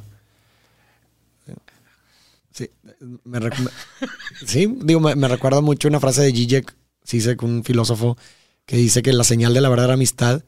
Sí, 2.53 2.71
me, 3.25 3.39
sí, 4.45 4.67
digo, 4.83 4.99
me, 4.99 5.29
recuerda 5.29 5.61
mucho 5.61 5.87
una 5.87 6.01
frase 6.01 6.23
de 6.23 6.33
Zizek, 6.33 6.75
Zizek, 7.07 7.41
un 7.45 7.63
filósofo, 7.63 8.17
que 8.67 8.77
dice 8.77 9.01
que 9.03 9.13
la 9.13 9.23
señal 9.23 9.55
de 9.55 9.61
la 9.61 9.69
verdadera 9.69 9.95
amistad 9.95 10.43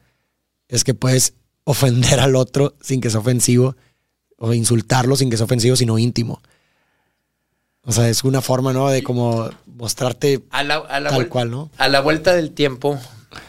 es 0.67 0.83
que 0.83 0.93
puedes 0.93 1.35
ofender 1.63 2.19
al 2.19 2.35
otro 2.35 2.75
sin 2.81 2.99
que 2.99 3.09
sea 3.09 3.21
ofensivo, 3.21 3.77
o 4.37 4.53
insultarlo 4.53 5.15
sin 5.15 5.29
que 5.29 5.37
sea 5.37 5.45
ofensivo, 5.45 5.77
sino 5.77 5.97
íntimo. 5.97 6.41
O 7.83 7.91
sea, 7.91 8.09
es 8.09 8.23
una 8.23 8.41
forma, 8.41 8.73
¿no? 8.73 8.89
De 8.89 9.01
como 9.01 9.49
mostrarte 9.65 10.43
a 10.51 10.63
la, 10.63 10.87
tal 10.87 11.27
cual, 11.29 11.49
¿no? 11.49 11.71
A 11.77 11.87
la 11.87 12.01
vuelta 12.01 12.35
del 12.35 12.51
tiempo, 12.51 12.99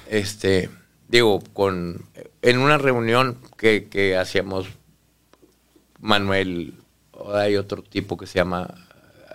este, 0.09 0.71
digo, 1.09 1.43
con 1.53 2.07
en 2.41 2.59
una 2.59 2.79
reunión 2.79 3.39
que, 3.57 3.89
que 3.89 4.17
hacíamos 4.17 4.67
Manuel, 6.01 6.75
hay 7.33 7.57
otro 7.57 7.83
tipo 7.83 8.17
que 8.17 8.27
se 8.27 8.39
llama, 8.39 8.75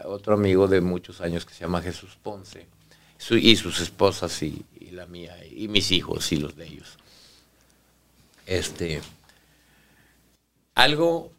otro 0.05 0.33
amigo 0.33 0.67
de 0.67 0.81
muchos 0.81 1.21
años 1.21 1.45
que 1.45 1.53
se 1.53 1.61
llama 1.61 1.81
Jesús 1.81 2.17
Ponce, 2.21 2.67
y 3.31 3.55
sus 3.55 3.79
esposas 3.79 4.43
y, 4.43 4.65
la 4.91 5.05
mía, 5.05 5.37
y 5.45 5.67
mis 5.67 5.91
hijos 5.91 6.31
y 6.31 6.37
los 6.37 6.55
de 6.55 6.67
ellos. 6.67 6.97
Este, 8.45 9.01
algo, 10.75 11.31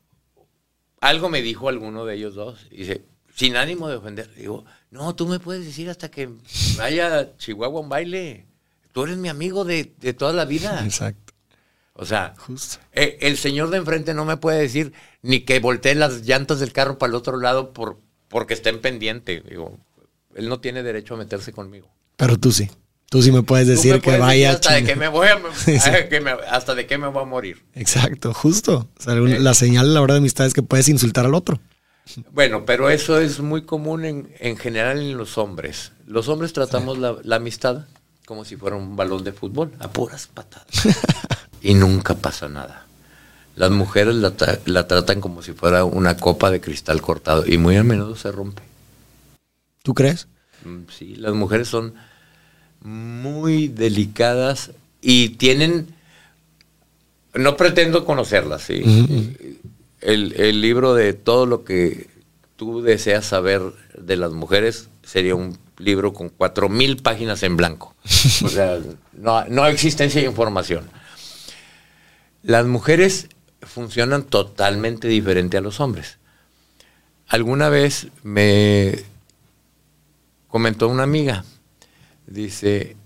algo 1.00 1.28
me 1.28 1.42
dijo 1.42 1.68
alguno 1.68 2.04
de 2.04 2.14
ellos 2.14 2.34
dos, 2.34 2.68
dice, 2.70 3.04
sin 3.38 3.56
ánimo 3.56 3.88
de 3.88 3.96
ofender, 3.96 4.34
digo, 4.34 4.64
no, 4.90 5.14
tú 5.14 5.28
me 5.28 5.38
puedes 5.38 5.64
decir 5.64 5.88
hasta 5.88 6.10
que 6.10 6.28
vaya 6.76 7.20
a 7.20 7.36
Chihuahua 7.36 7.80
un 7.80 7.88
baile, 7.88 8.46
tú 8.92 9.04
eres 9.04 9.16
mi 9.16 9.28
amigo 9.28 9.64
de, 9.64 9.84
toda 10.18 10.32
la 10.32 10.44
vida. 10.44 10.82
Exacto. 10.84 11.34
O 11.92 12.04
sea, 12.04 12.34
eh, 12.92 13.18
el 13.20 13.36
señor 13.36 13.70
de 13.70 13.78
enfrente 13.78 14.12
no 14.12 14.24
me 14.24 14.38
puede 14.38 14.60
decir 14.60 14.92
ni 15.22 15.40
que 15.40 15.60
voltee 15.60 15.94
las 15.94 16.26
llantas 16.26 16.58
del 16.58 16.72
carro 16.72 16.98
para 16.98 17.10
el 17.10 17.14
otro 17.14 17.38
lado 17.38 17.72
por, 17.72 18.00
porque 18.26 18.54
está 18.54 18.70
en 18.70 18.80
pendiente. 18.80 19.40
Digo, 19.48 19.78
él 20.34 20.48
no 20.48 20.58
tiene 20.58 20.82
derecho 20.82 21.14
a 21.14 21.18
meterse 21.18 21.52
conmigo. 21.52 21.88
Pero 22.16 22.38
tú 22.38 22.50
sí. 22.50 22.68
Tú 23.08 23.22
sí 23.22 23.30
me 23.30 23.42
puedes 23.42 23.68
decir 23.68 24.00
que 24.00 24.18
vaya. 24.18 24.50
hasta 24.50 24.74
de 24.74 24.84
que 24.84 24.96
me 24.96 25.08
voy 25.08 25.28
a, 25.28 25.40
hasta 26.50 26.74
de 26.74 26.86
que 26.86 26.98
me 26.98 27.06
voy 27.06 27.22
a 27.22 27.24
morir. 27.24 27.64
Exacto, 27.74 28.34
justo. 28.34 28.88
la 29.06 29.54
señal 29.54 29.90
a 29.90 29.94
la 29.94 30.02
hora 30.02 30.14
de 30.14 30.18
amistad 30.18 30.46
es 30.46 30.54
que 30.54 30.62
puedes 30.62 30.88
insultar 30.88 31.24
al 31.24 31.34
otro. 31.34 31.60
Bueno, 32.32 32.64
pero 32.64 32.90
eso 32.90 33.20
es 33.20 33.40
muy 33.40 33.62
común 33.62 34.04
en, 34.04 34.34
en 34.38 34.56
general 34.56 34.98
en 34.98 35.16
los 35.16 35.38
hombres. 35.38 35.92
Los 36.06 36.28
hombres 36.28 36.52
tratamos 36.52 36.98
la, 36.98 37.16
la, 37.22 37.36
amistad 37.36 37.86
como 38.28 38.44
si 38.44 38.56
fuera 38.56 38.76
un 38.76 38.94
balón 38.94 39.24
de 39.24 39.32
fútbol, 39.32 39.72
a 39.78 39.90
puras 39.90 40.26
patadas. 40.26 40.68
y 41.62 41.72
nunca 41.72 42.14
pasa 42.14 42.48
nada. 42.48 42.86
Las 43.56 43.70
mujeres 43.70 44.14
la, 44.14 44.86
tratan 44.86 45.20
como 45.20 45.42
si 45.42 45.52
fuera 45.52 45.84
una 45.84 46.16
copa 46.16 46.50
de 46.50 46.60
cristal 46.60 47.00
cortado 47.00 47.44
y 47.46 47.58
muy 47.58 47.76
a 47.76 47.82
menudo 47.82 48.14
se 48.16 48.30
rompe. 48.30 48.62
¿Tú 49.82 49.94
crees? 49.94 50.28
Mm, 50.64 50.82
sí, 50.96 51.16
las 51.16 51.32
mujeres 51.32 51.68
son 51.68 51.94
muy 52.82 53.66
delicadas 53.68 54.70
y 55.00 55.30
tienen, 55.30 55.88
no 57.34 57.56
pretendo 57.56 58.04
conocerlas, 58.04 58.62
¿sí? 58.62 59.58
El, 60.00 60.34
el, 60.40 60.60
libro 60.60 60.94
de 60.94 61.12
todo 61.12 61.46
lo 61.46 61.64
que 61.64 62.08
tú 62.56 62.82
deseas 62.82 63.26
saber 63.26 63.62
de 63.96 64.16
las 64.16 64.32
mujeres 64.32 64.88
sería 65.02 65.34
un 65.34 65.58
libro 65.78 66.12
con 66.12 66.28
cuatro 66.28 66.68
mil 66.68 66.96
páginas 66.98 67.42
en 67.42 67.56
blanco. 67.56 67.94
O 68.44 68.48
sea, 68.48 68.78
no, 69.12 69.44
no 69.46 69.66
existencia 69.66 70.20
de 70.20 70.26
información. 70.26 70.88
Las 72.42 72.66
mujeres 72.66 73.28
funcionan 73.62 74.24
totalmente 74.24 75.08
diferente 75.08 75.56
a 75.56 75.60
los 75.60 75.80
hombres. 75.80 76.18
Alguna 77.26 77.68
vez 77.68 78.08
me 78.22 79.04
comentó 80.48 80.88
una 80.88 81.02
amiga, 81.02 81.44
dice, 82.26 82.96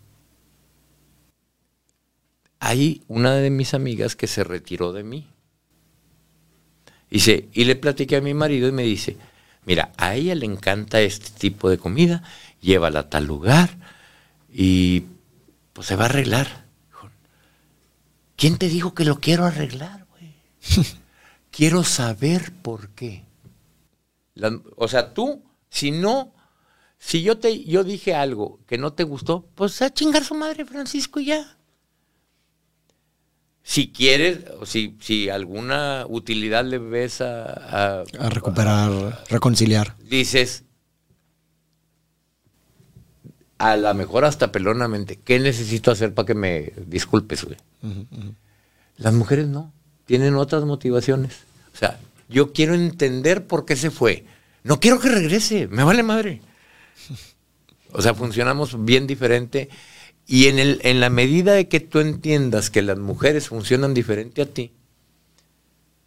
hay 2.61 3.03
una 3.09 3.35
de 3.35 3.51
mis 3.51 3.75
amigas 3.75 4.15
que 4.15 4.29
se 4.29 4.45
retiró 4.45 4.93
de 4.93 5.03
mí. 5.03 5.29
Dice, 7.13 7.51
y 7.53 7.65
le 7.65 7.77
platiqué 7.77 8.17
a 8.17 8.21
mi 8.23 8.33
marido 8.33 8.67
y 8.69 8.73
me 8.73 8.85
dice, 8.85 9.19
mira, 9.67 9.93
a 9.99 10.15
ella 10.15 10.35
le 10.35 10.47
encanta 10.47 11.03
este 11.03 11.29
tipo 11.39 11.69
de 11.69 11.77
comida, 11.77 12.23
llévala 12.63 13.01
a 13.01 13.11
tal 13.11 13.27
lugar 13.27 13.77
y 14.51 15.05
pues 15.75 15.89
se 15.89 15.97
va 15.97 16.05
a 16.05 16.07
arreglar. 16.07 16.65
¿Quién 18.35 18.57
te 18.57 18.71
dijo 18.71 18.95
que 18.95 19.05
lo 19.05 19.21
quiero 19.21 19.45
arreglar, 19.45 20.07
güey? 20.09 20.33
quiero 21.51 21.85
saber 21.85 22.51
por 22.63 22.89
qué. 22.95 23.25
o 24.77 24.89
sea, 24.89 25.13
tú, 25.13 25.43
si 25.69 25.91
no, 25.91 26.33
si 26.99 27.23
yo 27.23 27.37
te, 27.37 27.63
yo 27.65 27.85
dije 27.85 28.15
algo 28.15 28.59
que 28.67 28.79
no 28.79 28.95
te 28.95 29.05
gustó, 29.05 29.47
pues 29.55 29.83
a 29.83 29.93
chingar 29.93 30.25
su 30.25 30.35
madre, 30.35 30.65
Francisco, 30.65 31.21
y 31.21 31.27
ya 31.27 31.59
si 33.63 33.93
quieres, 33.93 34.41
o 34.61 34.67
si, 34.67 34.97
si 35.01 35.29
alguna 35.29 36.05
utilidad 36.09 36.65
le 36.65 36.79
ves 36.79 37.21
a, 37.21 38.01
a, 38.01 38.29
recuperar, 38.29 39.25
reconciliar. 39.29 39.97
Dices, 40.01 40.65
a 43.59 43.77
lo 43.77 43.95
mejor 43.95 44.25
hasta 44.25 44.51
pelonamente, 44.51 45.21
¿qué 45.23 45.39
necesito 45.39 45.91
hacer 45.91 46.13
para 46.13 46.27
que 46.27 46.35
me 46.35 46.73
disculpes, 46.87 47.45
güey? 47.45 47.57
Las 48.97 49.15
mujeres 49.15 49.47
no, 49.47 49.73
tienen 50.05 50.35
otras 50.35 50.65
motivaciones. 50.65 51.33
O 51.73 51.77
sea, 51.77 52.01
yo 52.29 52.53
quiero 52.53 52.75
entender 52.75 53.47
por 53.47 53.65
qué 53.65 53.77
se 53.77 53.91
fue. 53.91 54.25
No 54.65 54.81
quiero 54.81 54.99
que 54.99 55.09
regrese, 55.09 55.69
me 55.69 55.85
vale 55.85 56.03
madre. 56.03 56.43
O 57.93 58.03
sea, 58.03 58.15
funcionamos 58.15 58.85
bien 58.85 59.07
diferente 59.07 59.69
y 60.27 60.47
en, 60.47 60.59
el, 60.59 60.81
en 60.83 61.01
la 61.01 61.11
medida 61.11 61.53
de 61.53 61.69
que 61.69 61.81
tú 61.81 61.99
entiendas 61.99 62.71
que 62.71 62.83
las 62.83 62.99
mujeres 62.99 63.49
funcionan 63.49 63.95
diferente 63.95 64.43
a 64.43 64.47
ti, 64.47 64.73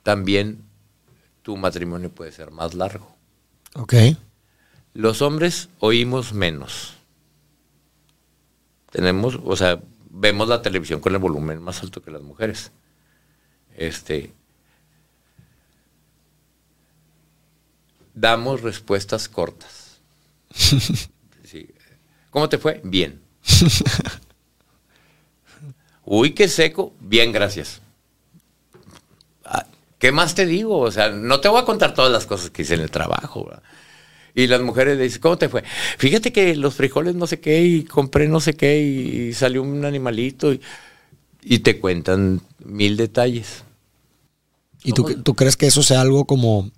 también 0.04 0.64
tu 1.42 1.58
matrimonio 1.58 2.10
puede 2.10 2.32
ser 2.32 2.52
más 2.52 2.74
largo. 2.74 3.16
Ok. 3.76 3.94
Los 4.94 5.22
hombres 5.22 5.70
oímos 5.80 6.34
menos. 6.34 6.94
Tenemos, 8.92 9.38
o 9.44 9.56
sea, 9.56 9.82
vemos 10.10 10.48
la 10.48 10.62
televisión 10.62 11.02
con 11.02 11.14
el 11.14 11.20
volumen 11.20 11.62
más 11.62 11.84
alto 11.84 12.02
que 12.02 12.12
las 12.12 12.22
mujeres. 12.22 12.72
Este. 13.76 14.32
Damos 18.14 18.62
respuestas 18.62 19.28
cortas. 19.28 20.00
¿Cómo 22.30 22.48
te 22.48 22.58
fue? 22.58 22.80
Bien. 22.84 23.25
Uy, 26.06 26.34
qué 26.34 26.48
seco. 26.48 26.94
Bien, 27.00 27.32
gracias. 27.32 27.82
¿qué 30.06 30.12
más 30.12 30.36
te 30.36 30.46
digo? 30.46 30.80
O 30.80 30.92
sea, 30.92 31.10
no 31.10 31.40
te 31.40 31.48
voy 31.48 31.60
a 31.60 31.66
contar 31.66 31.96
todas 31.96 32.12
las 32.12 32.28
cosas 32.28 32.52
que 32.52 32.62
hice 32.62 32.76
en 32.76 32.82
el 32.82 32.92
trabajo. 32.92 33.50
Y 34.36 34.46
las 34.46 34.62
mujeres 34.62 35.00
dicen, 35.00 35.20
¿cómo 35.20 35.38
te 35.38 35.50
fue? 35.50 35.64
Fíjate 35.98 36.32
que 36.32 36.56
los 36.56 36.76
frijoles 36.76 37.16
no 37.16 37.26
sé 37.26 37.40
qué 37.40 37.64
y 37.64 37.84
compré 37.86 38.28
no 38.28 38.40
sé 38.40 38.54
qué 38.54 38.82
y, 38.82 39.34
salió 39.34 39.64
un 39.64 39.84
animalito 39.84 40.54
y, 41.42 41.60
te 41.60 41.80
cuentan 41.80 42.42
mil 42.64 42.98
detalles. 42.98 43.64
¿Y 44.84 44.92
tú, 44.92 45.06
tú, 45.24 45.34
crees 45.34 45.58
que 45.58 45.66
eso 45.66 45.82
sea 45.82 46.02
algo 46.02 46.26
como 46.26 46.70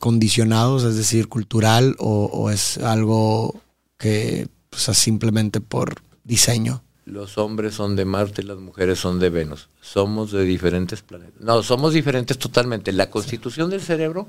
condicionados, 0.00 0.82
es 0.82 0.96
decir, 0.96 1.28
cultural, 1.28 1.94
o, 1.98 2.50
es 2.50 2.78
algo 2.78 3.60
que 3.98 4.48
pues, 4.84 4.98
simplemente 4.98 5.60
por 5.60 6.02
diseño? 6.24 6.82
Los 7.04 7.38
hombres 7.38 7.74
son 7.74 7.94
de 7.94 8.04
Marte, 8.04 8.42
las 8.42 8.58
mujeres 8.58 8.98
son 8.98 9.20
de 9.20 9.30
Venus. 9.30 9.68
Somos 9.80 10.32
de 10.32 10.42
diferentes 10.42 11.02
planetas. 11.02 11.40
No, 11.40 11.62
somos 11.62 11.94
diferentes 11.94 12.36
totalmente. 12.36 12.92
La 12.92 13.10
constitución 13.10 13.70
del 13.70 13.80
cerebro 13.80 14.28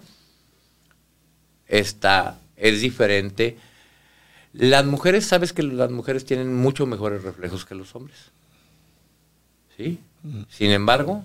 está, 1.67 2.39
es 2.55 2.81
diferente. 2.81 3.57
Las 4.53 4.85
mujeres, 4.85 5.25
sabes 5.25 5.53
que 5.53 5.63
las 5.63 5.89
mujeres 5.89 6.23
tienen 6.23 6.55
mucho 6.55 6.85
mejores 6.85 7.23
reflejos 7.23 7.65
que 7.65 7.75
los 7.75 7.95
hombres. 7.95 8.17
¿Sí? 9.75 9.99
Sin 10.49 10.71
embargo, 10.71 11.23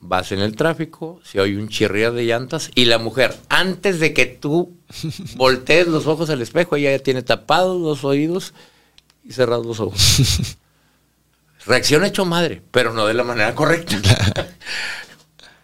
vas 0.00 0.32
en 0.32 0.40
el 0.40 0.54
tráfico, 0.56 1.20
si 1.24 1.38
hay 1.38 1.54
un 1.56 1.68
chirriar 1.68 2.12
de 2.12 2.24
llantas 2.24 2.70
y 2.74 2.84
la 2.84 2.98
mujer, 2.98 3.36
antes 3.48 4.00
de 4.00 4.12
que 4.14 4.26
tú 4.26 4.76
voltees 5.36 5.88
los 5.88 6.06
ojos 6.06 6.30
al 6.30 6.42
espejo, 6.42 6.76
ella 6.76 6.92
ya 6.92 7.02
tiene 7.02 7.22
tapados 7.22 7.80
los 7.80 8.04
oídos 8.04 8.54
y 9.24 9.32
cerrados 9.32 9.66
los 9.66 9.80
ojos. 9.80 10.56
Reacción 11.66 12.04
hecho 12.04 12.24
madre, 12.24 12.62
pero 12.70 12.92
no 12.94 13.06
de 13.06 13.14
la 13.14 13.24
manera 13.24 13.54
correcta. 13.54 13.96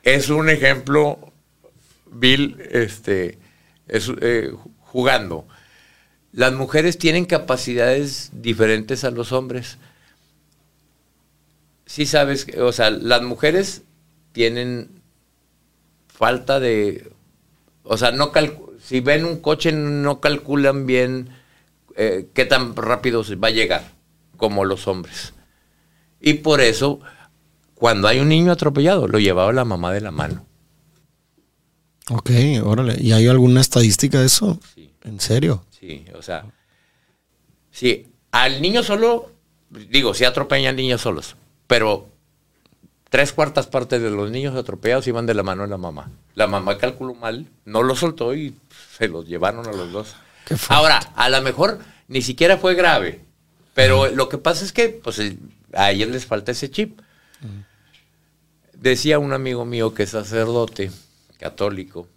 es 0.03 0.29
un 0.29 0.51
ejemplo, 0.51 1.33
Bill, 2.11 2.61
este, 2.71 3.39
es, 3.89 4.11
eh, 4.21 4.53
jugando. 4.81 5.47
Las 6.33 6.53
mujeres 6.53 6.99
tienen 6.99 7.25
capacidades 7.25 8.31
diferentes 8.33 9.05
a 9.05 9.11
los 9.11 9.33
hombres. 9.33 9.79
Sí 11.87 12.07
sabes, 12.07 12.47
o 12.59 12.73
sea, 12.73 12.91
las 12.91 13.23
mujeres 13.23 13.83
tienen 14.35 15.01
falta 16.09 16.59
de, 16.59 17.13
o 17.85 17.97
sea, 17.97 18.11
no 18.11 18.33
si 18.83 19.01
ven 19.01 19.25
un 19.25 19.41
coche 19.41 19.71
no 19.73 20.21
calculan 20.21 20.87
bien 20.87 21.31
eh, 21.97 22.29
qué 22.35 22.45
tan 22.45 22.75
rápido 22.75 23.23
va 23.43 23.49
a 23.49 23.53
llegar 23.53 23.93
como 24.37 24.65
los 24.65 24.89
hombres. 24.89 25.33
Y 26.21 26.35
por 26.35 26.61
eso, 26.61 26.99
cuando 27.75 28.09
hay 28.09 28.19
un 28.19 28.29
niño 28.29 28.51
atropellado, 28.51 29.07
lo 29.07 29.21
llevaba 29.21 29.53
la 29.53 29.65
mamá 29.65 29.93
de 29.93 30.01
la 30.01 30.11
mano. 30.11 30.45
Ok, 32.11 32.31
órale. 32.65 32.97
¿Y 33.01 33.13
hay 33.13 33.29
alguna 33.29 33.61
estadística 33.61 34.19
de 34.19 34.27
eso? 34.27 34.59
Sí. 34.75 34.91
¿En 35.05 35.21
serio? 35.21 35.65
Sí, 35.71 36.07
o 36.17 36.23
sea, 36.23 36.47
sí, 37.71 38.09
al 38.33 38.61
niño 38.61 38.83
solo, 38.83 39.31
digo, 39.71 40.13
sí 40.13 40.25
atropellan 40.25 40.75
niños 40.75 41.03
solos, 41.03 41.37
pero 41.69 42.09
tres 43.15 43.33
cuartas 43.33 43.69
partes 43.69 44.03
de 44.03 44.11
los 44.11 44.33
niños 44.33 44.57
atropellados 44.57 45.07
iban 45.07 45.25
de 45.25 45.35
la 45.35 45.45
mano 45.45 45.63
de 45.63 45.69
la 45.69 45.79
mamá. 45.79 46.11
La 46.35 46.49
mamá 46.49 46.79
calculó 46.79 47.15
mal, 47.15 47.49
no 47.65 47.85
lo 47.85 47.95
soltó 47.95 48.35
y 48.35 48.57
se 48.99 49.07
los 49.07 49.29
llevaron 49.29 49.69
a 49.69 49.73
los 49.73 49.93
dos. 49.93 50.17
Ahora, 50.69 50.99
a 51.15 51.29
lo 51.29 51.41
mejor 51.41 51.79
ni 52.09 52.23
siquiera 52.23 52.59
fue 52.59 52.75
grave, 52.75 53.21
pero 53.73 54.09
lo 54.09 54.29
que 54.29 54.39
pasa 54.39 54.65
es 54.65 54.73
que 54.73 54.89
pues, 54.89 55.21
a 55.75 55.93
ellos 55.93 56.09
les 56.09 56.27
falta 56.27 56.51
ese 56.51 56.73
chip. 56.73 56.99
Decía 58.73 59.21
un 59.21 59.33
amigo 59.33 59.65
mío 59.65 59.95
que 59.95 60.03
es 60.03 60.11
sacerdote 60.11 60.91
católico, 61.39 62.09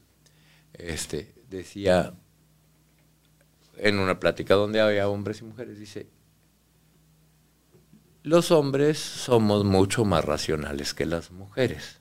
este, 0.73 1.31
decía 1.47 2.11
en 3.77 3.99
una 3.99 4.19
plática 4.19 4.55
donde 4.55 4.81
había 4.81 5.07
hombres 5.09 5.41
y 5.41 5.43
mujeres, 5.43 5.77
dice, 5.77 6.07
los 8.28 8.51
hombres 8.51 8.99
somos 8.99 9.63
mucho 9.63 10.03
más 10.03 10.25
racionales 10.25 10.93
que 10.93 11.05
las 11.05 11.32
mujeres. 11.32 11.99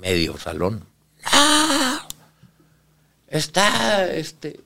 Medio 0.00 0.36
salón. 0.36 0.84
¡Ah! 1.24 2.06
Está, 3.28 4.12
este... 4.12 4.60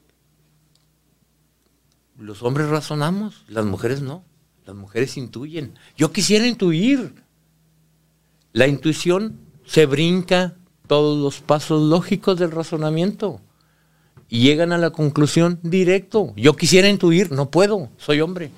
Los 2.19 2.43
hombres 2.43 2.69
razonamos, 2.69 3.45
las 3.49 3.67
mujeres 3.67 4.01
no. 4.01 4.25
Las 4.65 4.77
mujeres 4.77 5.19
intuyen. 5.19 5.79
Yo 5.95 6.11
quisiera 6.11 6.47
intuir. 6.47 7.13
La 8.55 8.67
intuición 8.67 9.41
se 9.67 9.85
brinca 9.85 10.55
todos 10.87 11.19
los 11.19 11.41
pasos 11.41 11.83
lógicos 11.83 12.39
del 12.39 12.51
razonamiento 12.51 13.41
y 14.31 14.41
llegan 14.41 14.73
a 14.73 14.79
la 14.79 14.91
conclusión 14.91 15.59
directo. 15.63 16.33
Yo 16.37 16.57
quisiera 16.57 16.89
intuir, 16.89 17.31
no 17.31 17.51
puedo, 17.51 17.91
soy 17.99 18.23
hombre. 18.23 18.51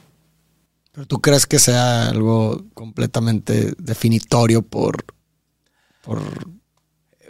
¿Pero 0.94 1.06
tú 1.06 1.20
crees 1.20 1.46
que 1.46 1.58
sea 1.58 2.08
algo 2.08 2.66
completamente 2.72 3.74
definitorio 3.78 4.62
por, 4.62 5.04
por 6.02 6.22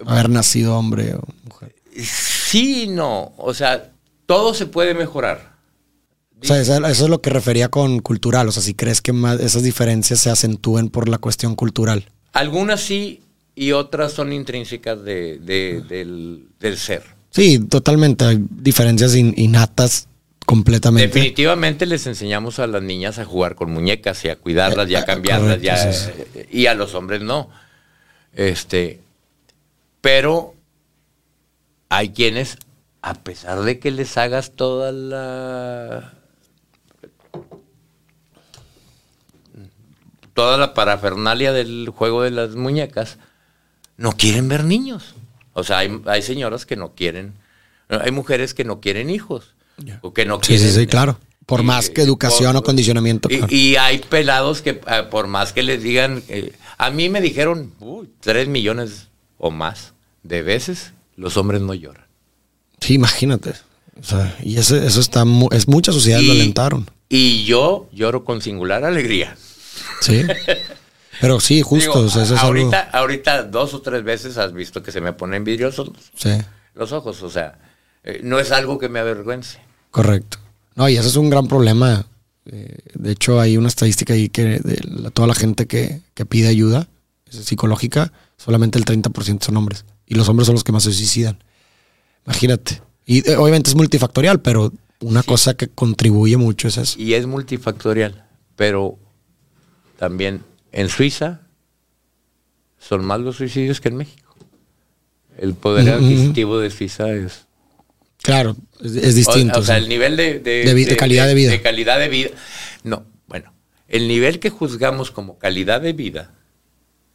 haber 0.04 0.28
nacido 0.28 0.76
hombre 0.76 1.14
o 1.14 1.22
mujer? 1.44 1.74
Sí, 1.96 2.86
no. 2.88 3.32
O 3.38 3.54
sea, 3.54 3.90
todo 4.26 4.52
se 4.52 4.66
puede 4.66 4.92
mejorar. 4.92 5.54
O 6.42 6.46
sea, 6.46 6.60
eso, 6.60 6.86
es 6.86 7.00
lo 7.08 7.22
que 7.22 7.30
refería 7.30 7.70
con 7.70 8.00
cultural. 8.00 8.48
O 8.48 8.52
sea, 8.52 8.62
si 8.62 8.74
crees 8.74 9.00
que 9.00 9.12
esas 9.40 9.62
diferencias 9.62 10.20
se 10.20 10.28
acentúen 10.28 10.90
por 10.90 11.08
la 11.08 11.16
cuestión 11.16 11.54
cultural. 11.54 12.10
Algunas 12.34 12.82
sí 12.82 13.22
y 13.54 13.72
otras 13.72 14.12
son 14.12 14.34
intrínsecas 14.34 15.02
de, 15.02 15.38
del, 15.38 16.48
del, 16.58 16.76
ser. 16.76 17.02
Sí, 17.30 17.60
totalmente. 17.60 18.26
Hay 18.26 18.44
diferencias 18.50 19.14
innatas 19.14 20.08
Completamente. 20.44 21.06
Definitivamente 21.06 21.86
les 21.86 22.06
enseñamos 22.06 22.58
a 22.58 22.66
las 22.66 22.82
niñas 22.82 23.18
a 23.18 23.24
jugar 23.24 23.54
con 23.54 23.70
muñecas 23.70 24.24
y 24.24 24.28
a 24.28 24.36
cuidarlas 24.36 24.90
y 24.90 24.94
a 24.94 25.00
eh, 25.00 25.04
cambiarlas 25.06 25.60
ya, 25.62 25.90
y 26.50 26.66
a 26.66 26.74
los 26.74 26.94
hombres 26.94 27.22
no. 27.22 27.48
Este, 28.34 29.00
pero 30.02 30.54
hay 31.88 32.10
quienes, 32.10 32.58
a 33.00 33.14
pesar 33.14 33.62
de 33.62 33.78
que 33.78 33.90
les 33.90 34.18
hagas 34.18 34.52
toda 34.52 34.92
la 34.92 36.12
toda 40.34 40.58
la 40.58 40.74
parafernalia 40.74 41.52
del 41.52 41.88
juego 41.88 42.22
de 42.22 42.32
las 42.32 42.54
muñecas, 42.54 43.18
no 43.96 44.12
quieren 44.12 44.48
ver 44.48 44.64
niños. 44.64 45.14
O 45.54 45.62
sea, 45.62 45.78
hay, 45.78 46.02
hay 46.06 46.20
señoras 46.20 46.66
que 46.66 46.76
no 46.76 46.94
quieren, 46.94 47.32
hay 47.88 48.10
mujeres 48.10 48.52
que 48.52 48.64
no 48.64 48.80
quieren 48.80 49.08
hijos 49.08 49.53
o 50.02 50.12
que 50.12 50.24
no 50.24 50.40
quieren. 50.40 50.66
Sí, 50.66 50.72
sí, 50.72 50.80
sí, 50.80 50.86
claro. 50.86 51.18
Por 51.46 51.62
más 51.62 51.90
que 51.90 52.02
educación 52.02 52.56
o 52.56 52.62
condicionamiento. 52.62 53.28
Y, 53.50 53.76
hay 53.76 53.98
pelados 53.98 54.62
que, 54.62 54.80
eh, 54.86 55.02
por 55.10 55.26
más 55.26 55.52
que 55.52 55.62
les 55.62 55.82
digan, 55.82 56.22
eh, 56.28 56.52
a 56.78 56.90
mí 56.90 57.08
me 57.10 57.20
dijeron 57.20 57.72
tres 58.20 58.48
millones 58.48 59.08
o 59.36 59.50
más 59.50 59.92
de 60.22 60.42
veces, 60.42 60.92
los 61.16 61.36
hombres 61.36 61.60
no 61.60 61.74
lloran. 61.74 62.06
Sí, 62.80 62.94
imagínate. 62.94 63.52
O 64.00 64.02
sea, 64.02 64.36
y 64.42 64.56
eso, 64.56 64.76
eso 64.76 65.00
está, 65.00 65.24
es 65.52 65.68
mucha 65.68 65.92
sociedad 65.92 66.20
lo 66.20 66.32
alentaron. 66.32 66.90
Y 67.08 67.44
yo 67.44 67.88
lloro 67.92 68.24
con 68.24 68.40
singular 68.40 68.84
alegría. 68.84 69.36
Sí. 70.00 70.22
Pero 71.20 71.40
sí, 71.40 71.62
justo. 71.62 72.06
ahorita, 72.38 72.90
ahorita 72.92 73.44
dos 73.44 73.74
o 73.74 73.80
tres 73.80 74.02
veces 74.02 74.36
has 74.36 74.52
visto 74.52 74.82
que 74.82 74.92
se 74.92 75.00
me 75.00 75.12
ponen 75.12 75.44
vidriosos 75.44 75.90
los 76.74 76.92
ojos. 76.92 77.22
O 77.22 77.30
sea, 77.30 77.58
eh, 78.02 78.20
no 78.22 78.38
es 78.38 78.50
algo 78.52 78.78
que 78.78 78.88
me 78.88 78.98
avergüence. 78.98 79.58
Correcto. 79.94 80.38
No, 80.74 80.88
y 80.88 80.96
ese 80.96 81.06
es 81.06 81.14
un 81.14 81.30
gran 81.30 81.46
problema. 81.46 82.04
Eh, 82.46 82.78
de 82.94 83.12
hecho, 83.12 83.38
hay 83.38 83.56
una 83.56 83.68
estadística 83.68 84.12
ahí 84.12 84.28
que 84.28 84.58
de 84.58 85.10
toda 85.12 85.28
la 85.28 85.36
gente 85.36 85.66
que, 85.66 86.00
pide 86.28 86.48
ayuda 86.48 86.88
psicológica, 87.30 88.12
solamente 88.36 88.76
el 88.76 88.84
30% 88.84 89.44
son 89.44 89.56
hombres. 89.56 89.84
Y 90.04 90.16
los 90.16 90.28
hombres 90.28 90.46
son 90.46 90.54
los 90.54 90.64
que 90.64 90.72
más 90.72 90.82
se 90.82 90.92
suicidan. 90.92 91.38
Imagínate. 92.26 92.82
Y 93.06 93.18
eh, 93.30 93.36
obviamente 93.36 93.70
es 93.70 93.76
multifactorial, 93.76 94.40
pero 94.40 94.72
una 94.98 95.22
cosa 95.22 95.54
que 95.54 95.68
contribuye 95.68 96.36
mucho 96.38 96.66
es 96.66 96.76
eso. 96.76 97.00
Y 97.00 97.14
es 97.14 97.28
multifactorial, 97.28 98.26
pero 98.56 98.98
también 99.96 100.42
en 100.72 100.88
Suiza 100.88 101.42
son 102.80 103.04
más 103.04 103.20
los 103.20 103.36
suicidios 103.36 103.80
que 103.80 103.90
en 103.90 103.96
México. 103.98 104.34
El 105.38 105.54
poder 105.54 105.88
adquisitivo 105.90 106.58
de 106.58 106.70
Suiza 106.70 107.12
es 107.12 107.46
Claro, 108.24 108.56
es, 108.82 109.14
distinto. 109.14 109.60
O, 109.60 109.62
sea, 109.62 109.76
el 109.76 109.86
nivel 109.86 110.16
de, 110.16 110.38
de, 110.38 110.96
calidad 110.96 111.26
de, 111.26 111.34
vida. 111.34 111.50
De 111.50 111.60
calidad 111.60 111.98
de 111.98 112.08
vida. 112.08 112.30
No, 112.82 113.04
bueno, 113.26 113.52
el 113.86 114.08
nivel 114.08 114.40
que 114.40 114.48
juzgamos 114.48 115.10
como 115.10 115.38
calidad 115.38 115.82
de 115.82 115.92
vida, 115.92 116.32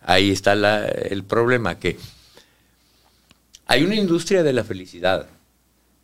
ahí 0.01 0.29
está 0.29 0.53
el 0.53 1.23
problema, 1.23 1.79
que 1.79 1.97
hay 3.65 3.83
una 3.83 3.95
industria 3.95 4.43
de 4.43 4.53
la 4.53 4.63
felicidad. 4.63 5.25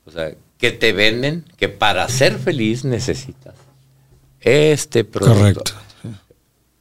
O 0.06 0.12
sea, 0.12 0.34
que 0.58 0.72
te 0.72 0.92
venden 0.92 1.46
que 1.56 1.70
para 1.70 2.10
ser 2.10 2.40
feliz 2.40 2.84
necesitas 2.84 3.54
este 4.42 5.04
producto. 5.04 5.36
Correcto. 5.36 5.85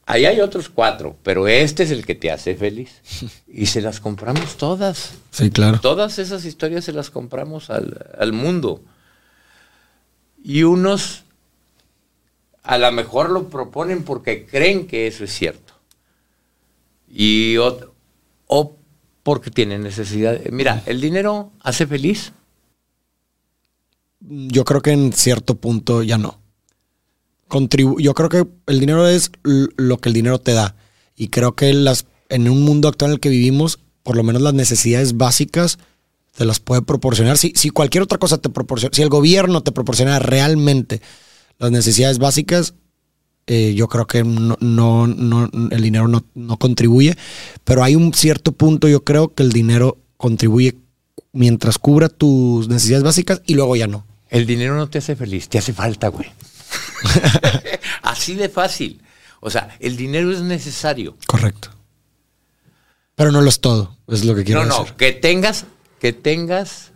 Ahí 0.07 0.27
hay 0.27 0.41
otros 0.41 0.69
cuatro, 0.69 1.17
pero 1.23 1.49
este 1.49 1.83
es 1.85 1.91
el 1.91 2.05
que 2.05 2.15
te 2.15 2.31
hace 2.31 2.55
feliz. 2.55 3.01
Y 3.57 3.67
se 3.67 3.81
las 3.81 4.01
compramos 4.01 4.57
todas. 4.57 5.13
Sí, 5.31 5.49
claro. 5.51 5.79
Todas 5.81 6.19
esas 6.19 6.45
historias 6.45 6.85
se 6.85 6.93
las 6.93 7.11
compramos 7.11 7.71
al, 7.71 8.05
al 8.19 8.33
mundo. 8.33 8.83
Y 10.43 10.65
unos 10.65 11.23
a 12.65 12.79
lo 12.79 12.91
mejor 12.93 13.31
lo 13.31 13.49
proponen 13.49 14.03
porque 14.03 14.45
creen 14.47 14.87
que 14.89 15.07
eso 15.07 15.23
es 15.23 15.33
cierto. 15.33 15.75
Y 17.09 17.55
ot- 17.57 17.91
o 18.49 18.77
porque 19.23 19.51
tienen 19.53 19.83
necesidad. 19.85 20.41
Mira, 20.51 20.83
el 20.87 21.01
dinero 21.01 21.53
hace 21.61 21.87
feliz. 21.87 22.33
Yo 24.21 24.65
creo 24.65 24.83
que 24.83 24.91
en 24.93 25.13
cierto 25.13 25.55
punto 25.55 26.03
ya 26.03 26.19
no. 26.19 26.41
Contribu 27.49 28.01
yo 28.01 28.14
creo 28.14 28.28
que 28.28 28.47
el 28.66 28.80
dinero 28.80 29.07
es 29.07 29.30
lo 29.42 29.99
que 29.99 30.09
el 30.09 30.12
dinero 30.14 30.38
te 30.40 30.53
da. 30.53 30.76
Y 31.16 31.28
creo 31.28 31.55
que 31.55 31.72
las, 31.72 32.07
en 32.28 32.49
un 32.49 32.62
mundo 32.62 32.88
actual 32.88 33.11
en 33.11 33.14
el 33.14 33.20
que 33.20 33.28
vivimos, 33.28 33.78
por 34.03 34.16
lo 34.16 34.22
menos 34.22 34.42
las 34.42 34.55
necesidades 34.55 35.16
básicas 35.16 35.78
te 36.36 36.45
las 36.45 36.59
puede 36.59 36.82
proporcionar. 36.82 37.38
Si, 37.38 37.53
si 37.55 37.70
cualquier 37.70 38.03
otra 38.03 38.18
cosa 38.18 38.38
te 38.38 38.49
proporciona, 38.49 38.95
si 38.95 39.03
el 39.03 39.09
gobierno 39.09 39.62
te 39.62 39.70
proporciona 39.72 40.18
realmente 40.18 41.01
las 41.59 41.70
necesidades 41.70 42.18
básicas, 42.18 42.74
eh, 43.47 43.74
yo 43.76 43.88
creo 43.88 44.07
que 44.07 44.24
no, 44.24 44.57
no, 44.61 45.07
no- 45.07 45.51
el 45.70 45.82
dinero 45.82 46.09
no, 46.09 46.24
no 46.34 46.57
contribuye. 46.57 47.16
Pero 47.62 47.84
hay 47.84 47.95
un 47.95 48.12
cierto 48.14 48.51
punto, 48.53 48.88
yo 48.88 49.05
creo 49.05 49.32
que 49.34 49.42
el 49.45 49.53
dinero 49.53 49.99
contribuye 50.16 50.76
mientras 51.32 51.78
cubra 51.78 52.09
tus 52.09 52.68
necesidades 52.68 53.05
básicas 53.05 53.42
y 53.47 53.55
luego 53.55 53.76
ya 53.76 53.86
no. 53.86 54.05
El 54.28 54.47
dinero 54.47 54.74
no 54.76 54.88
te 54.88 54.99
hace 54.99 55.14
feliz, 55.14 55.49
te 55.49 55.59
hace 55.59 55.72
falta, 55.72 56.09
güey. 56.09 56.26
Así 58.03 58.34
de 58.34 58.49
fácil. 58.49 59.01
O 59.40 59.51
sea, 59.51 59.76
el 59.80 59.97
dinero 59.97 60.32
es 60.32 60.40
necesario. 60.40 61.16
Correcto. 61.26 61.70
Pero 63.14 63.30
no 63.30 63.40
lo 63.40 63.49
es 63.49 63.61
todo, 63.61 63.97
es 64.09 64.24
lo 64.24 64.34
que 64.34 64.45
quiero 64.45 64.64
no, 64.64 64.68
no, 64.68 64.78
decir. 64.80 64.95
que 64.97 65.12
tengas, 65.12 65.66
que 66.01 66.12
tengas. 66.12 66.90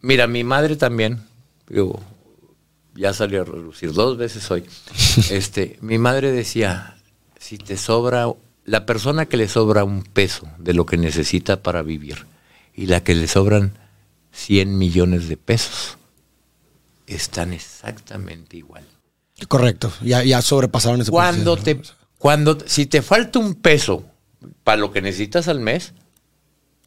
Mira, 0.00 0.26
mi 0.26 0.44
madre 0.44 0.76
también, 0.76 1.26
digo, 1.68 2.02
ya 2.94 3.14
salió 3.14 3.42
a 3.42 3.44
relucir 3.44 3.92
dos 3.92 4.18
veces 4.18 4.50
hoy. 4.50 4.64
este, 5.30 5.78
mi 5.80 5.98
madre 5.98 6.32
decía, 6.32 6.96
si 7.38 7.56
te 7.56 7.76
sobra, 7.76 8.26
la 8.64 8.84
persona 8.84 9.26
que 9.26 9.36
le 9.36 9.48
sobra 9.48 9.84
un 9.84 10.02
peso 10.02 10.48
de 10.58 10.74
lo 10.74 10.84
que 10.84 10.96
necesita 10.98 11.62
para 11.62 11.82
vivir 11.82 12.26
y 12.74 12.86
la 12.86 13.02
que 13.02 13.14
le 13.14 13.26
sobran 13.26 13.78
100 14.32 14.76
millones 14.76 15.28
de 15.28 15.36
pesos, 15.36 15.98
están 17.06 17.52
exactamente 17.52 18.56
igual. 18.56 18.84
Correcto, 19.48 19.92
ya, 20.02 20.22
ya 20.24 20.42
sobrepasaron 20.42 21.00
ese 21.00 21.10
Cuando 21.10 21.56
te, 21.56 21.80
cuando, 22.18 22.58
si 22.66 22.86
te 22.86 23.02
falta 23.02 23.38
un 23.38 23.54
peso 23.54 24.04
para 24.64 24.78
lo 24.78 24.92
que 24.92 25.02
necesitas 25.02 25.48
al 25.48 25.60
mes, 25.60 25.92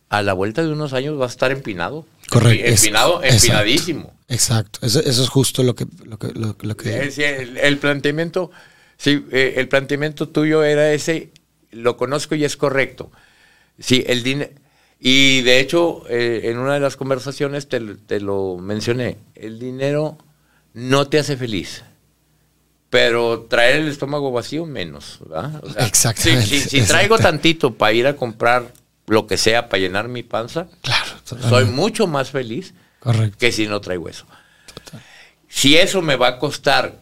a 0.10 0.22
la 0.22 0.34
vuelta 0.34 0.64
de 0.64 0.72
unos 0.72 0.94
años 0.94 1.18
vas 1.18 1.32
a 1.32 1.34
estar 1.34 1.52
empinado. 1.52 2.06
Correcto. 2.30 2.66
Empinado, 2.66 3.24
Exacto. 3.24 3.46
empinadísimo. 3.46 4.14
Exacto, 4.28 4.80
eso, 4.82 5.00
eso 5.02 5.24
es 5.24 5.30
justo 5.30 5.62
lo 5.64 5.76
que, 5.76 5.86
lo 6.04 6.18
que, 6.18 6.28
lo, 6.34 6.56
lo 6.60 6.78
que- 6.78 7.12
sí, 7.12 7.24
El, 7.24 7.58
el 7.58 7.78
planteamiento, 7.78 8.50
sí, 8.98 9.26
eh, 9.32 9.54
el 9.58 9.68
planteamiento 9.68 10.30
tuyo 10.30 10.64
era 10.64 10.92
ese, 10.94 11.32
lo 11.72 11.96
conozco 11.98 12.34
y 12.36 12.44
es 12.46 12.58
correcto. 12.58 13.12
Sí, 13.78 14.04
el 14.08 14.24
dinero. 14.24 14.52
Y 15.00 15.42
de 15.42 15.60
hecho, 15.60 16.04
eh, 16.10 16.42
en 16.46 16.58
una 16.58 16.74
de 16.76 16.80
las 16.80 16.96
conversaciones 16.96 17.68
te, 17.68 17.80
te 17.82 18.20
lo 18.22 18.58
mencioné. 18.58 19.18
El 19.36 19.60
dinero 19.60 20.18
no 20.74 21.08
te 21.08 21.20
hace 21.20 21.36
feliz. 21.38 21.84
Pero 22.96 23.42
traer 23.50 23.76
el 23.82 23.90
estómago 23.90 24.32
vacío 24.32 24.66
menos, 24.66 25.20
¿verdad? 25.20 25.62
O 25.66 25.70
sea, 25.70 25.86
Exactamente, 25.86 26.46
Si, 26.46 26.60
si- 26.62 26.70
si 26.80 26.88
traigo 26.88 27.18
tantito 27.18 27.74
para 27.74 27.92
ir 27.92 28.08
a 28.08 28.16
comprar 28.16 28.72
lo 29.08 29.28
que 29.28 29.36
sea 29.36 29.68
para 29.68 29.82
llenar 29.82 30.08
mi 30.08 30.24
panza, 30.24 30.68
Claro, 30.82 31.12
soy 31.50 31.66
mucho 31.66 32.08
más 32.08 32.32
feliz 32.32 32.74
correcto. 33.02 33.38
que 33.38 33.52
si 33.52 33.68
no 33.68 33.82
traigo 33.82 34.08
eso. 34.08 34.26
Si 35.50 35.76
eso 35.78 36.02
me 36.02 36.16
va 36.16 36.28
a 36.30 36.40
costar 36.40 37.00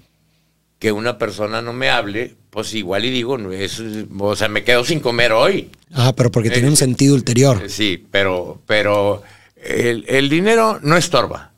que 0.79 0.91
una 0.91 1.19
persona 1.19 1.61
no 1.61 1.73
me 1.73 1.91
hable, 1.91 2.35
pues 2.49 2.73
igual 2.73 3.05
y 3.05 3.11
digo, 3.11 3.37
no 3.37 3.51
es, 3.51 3.79
o 4.19 4.35
sea, 4.35 4.47
me 4.47 4.63
quedo 4.63 4.83
sin 4.83 4.99
comer 4.99 5.31
hoy. 5.31 5.69
Ah, 5.93 6.13
pero 6.15 6.31
porque 6.31 6.49
tiene 6.49 6.67
Eh, 6.67 6.71
un 6.71 6.75
sentido 6.77 7.13
ulterior. 7.13 7.61
Eh, 7.63 7.69
Sí, 7.69 8.03
pero, 8.09 8.61
pero 8.65 9.21
el, 9.63 10.05
el 10.07 10.27
dinero 10.27 10.79
no 10.81 10.97
estorba. 10.97 11.51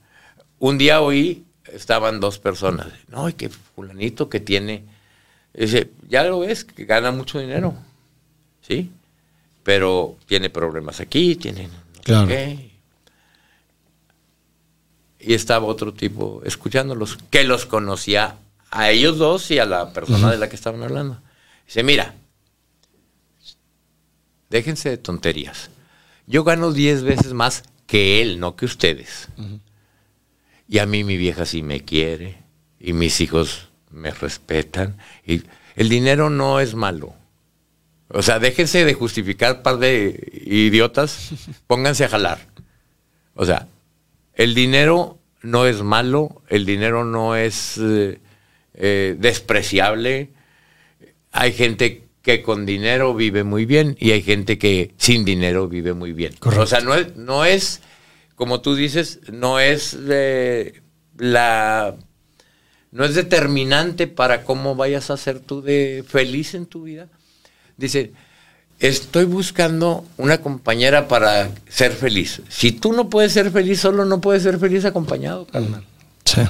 Un 0.60 0.78
día 0.78 1.00
oí, 1.00 1.44
estaban 1.72 2.20
dos 2.20 2.39
personas. 2.39 2.88
No, 3.07 3.28
y 3.30 3.34
que 3.34 3.49
fulanito 3.49 4.30
que 4.30 4.39
tiene, 4.39 4.84
dice, 5.53 5.91
ya 6.07 6.24
lo 6.24 6.39
ves, 6.39 6.63
que 6.66 6.86
gana 6.86 7.11
mucho 7.11 7.39
dinero. 7.39 7.76
Sí, 8.61 8.91
pero 9.63 10.18
tiene 10.26 10.49
problemas 10.49 10.99
aquí, 10.99 11.36
tiene 11.36 11.68
no 11.68 11.86
Claro. 12.03 12.28
qué. 12.28 12.72
Y 15.20 15.34
estaba 15.34 15.66
otro 15.66 15.93
tipo 15.93 16.41
escuchándolos, 16.45 17.18
que 17.32 17.43
los 17.43 17.66
conocía 17.66 18.38
a 18.70 18.91
ellos 18.91 19.18
dos 19.18 19.49
y 19.49 19.57
a 19.59 19.66
la 19.66 19.91
persona 19.91 20.30
de 20.30 20.38
la 20.38 20.49
que 20.49 20.55
estaban 20.55 20.84
hablando. 20.84 21.20
Dice, 21.66 21.82
mira, 21.82 22.13
déjense 24.49 24.89
de 24.89 24.97
tonterías. 24.97 25.70
Yo 26.28 26.43
gano 26.43 26.72
10 26.72 27.03
veces 27.03 27.34
más 27.34 27.63
que 27.88 28.22
él, 28.22 28.39
no 28.39 28.55
que 28.55 28.66
ustedes. 28.66 29.30
Y 30.68 30.80
a 30.80 30.86
mí 30.86 31.03
mi 31.03 31.18
vieja 31.18 31.45
sí 31.45 31.61
me 31.61 31.82
quiere 31.82 32.38
y 32.80 32.93
mis 32.93 33.22
hijos 33.22 33.70
me 33.91 34.11
respetan. 34.11 34.97
Y 35.26 35.43
el 35.76 35.89
dinero 35.89 36.30
no 36.30 36.59
es 36.59 36.76
malo. 36.76 37.13
O 38.09 38.22
sea, 38.22 38.39
déjense 38.39 38.86
de 38.86 38.93
justificar 38.93 39.61
par 39.61 39.78
de 39.78 40.43
idiotas, 40.45 41.32
pónganse 41.68 42.05
a 42.05 42.09
jalar. 42.09 42.39
O 43.34 43.45
sea, 43.45 43.68
el 44.34 44.53
dinero 44.53 45.18
no 45.41 45.66
es 45.66 45.82
malo, 45.82 46.41
el 46.49 46.66
dinero 46.66 47.05
no 47.05 47.36
es 47.36 47.78
eh, 47.78 48.20
eh, 48.74 49.16
despreciable. 49.18 50.30
Hay 51.32 51.53
gente 51.53 52.03
que 52.22 52.41
con 52.41 52.66
dinero 52.66 53.13
vive 53.13 53.43
muy 53.43 53.66
bien 53.66 53.95
y 53.99 54.11
hay 54.11 54.22
gente 54.22 54.57
que 54.57 54.93
sin 54.97 55.26
dinero 55.26 55.68
vive 55.68 55.93
muy 55.93 56.11
bien. 56.11 56.34
Correcto. 56.39 56.63
O 56.63 56.68
sea, 56.68 56.80
no 56.80 56.95
es, 56.95 57.16
no 57.16 57.45
es, 57.45 57.82
como 58.36 58.62
tú 58.62 58.76
dices, 58.76 59.20
no 59.32 59.60
es 59.60 59.98
la 61.18 61.96
no 62.92 63.04
es 63.04 63.14
determinante 63.14 64.08
para 64.08 64.44
cómo 64.46 64.76
vayas 64.76 65.10
a 65.10 65.18
ser 65.18 65.42
tú 65.42 65.62
de 65.62 66.06
feliz 66.08 66.54
en 66.54 66.66
tu 66.66 66.84
vida. 66.84 67.10
Dice, 67.76 68.14
estoy 68.80 69.26
buscando 69.26 70.06
una 70.16 70.38
compañera 70.38 71.10
para 71.10 71.52
ser 71.68 71.92
feliz. 71.92 72.42
Si 72.48 72.72
tú 72.72 72.94
no 72.94 73.10
puedes 73.10 73.34
ser 73.34 73.52
feliz 73.52 73.82
solo, 73.82 74.06
no 74.06 74.22
puedes 74.22 74.44
ser 74.44 74.60
feliz 74.60 74.86
acompañado, 74.86 75.46
carnal. 75.46 75.84
Sí. 76.24 76.42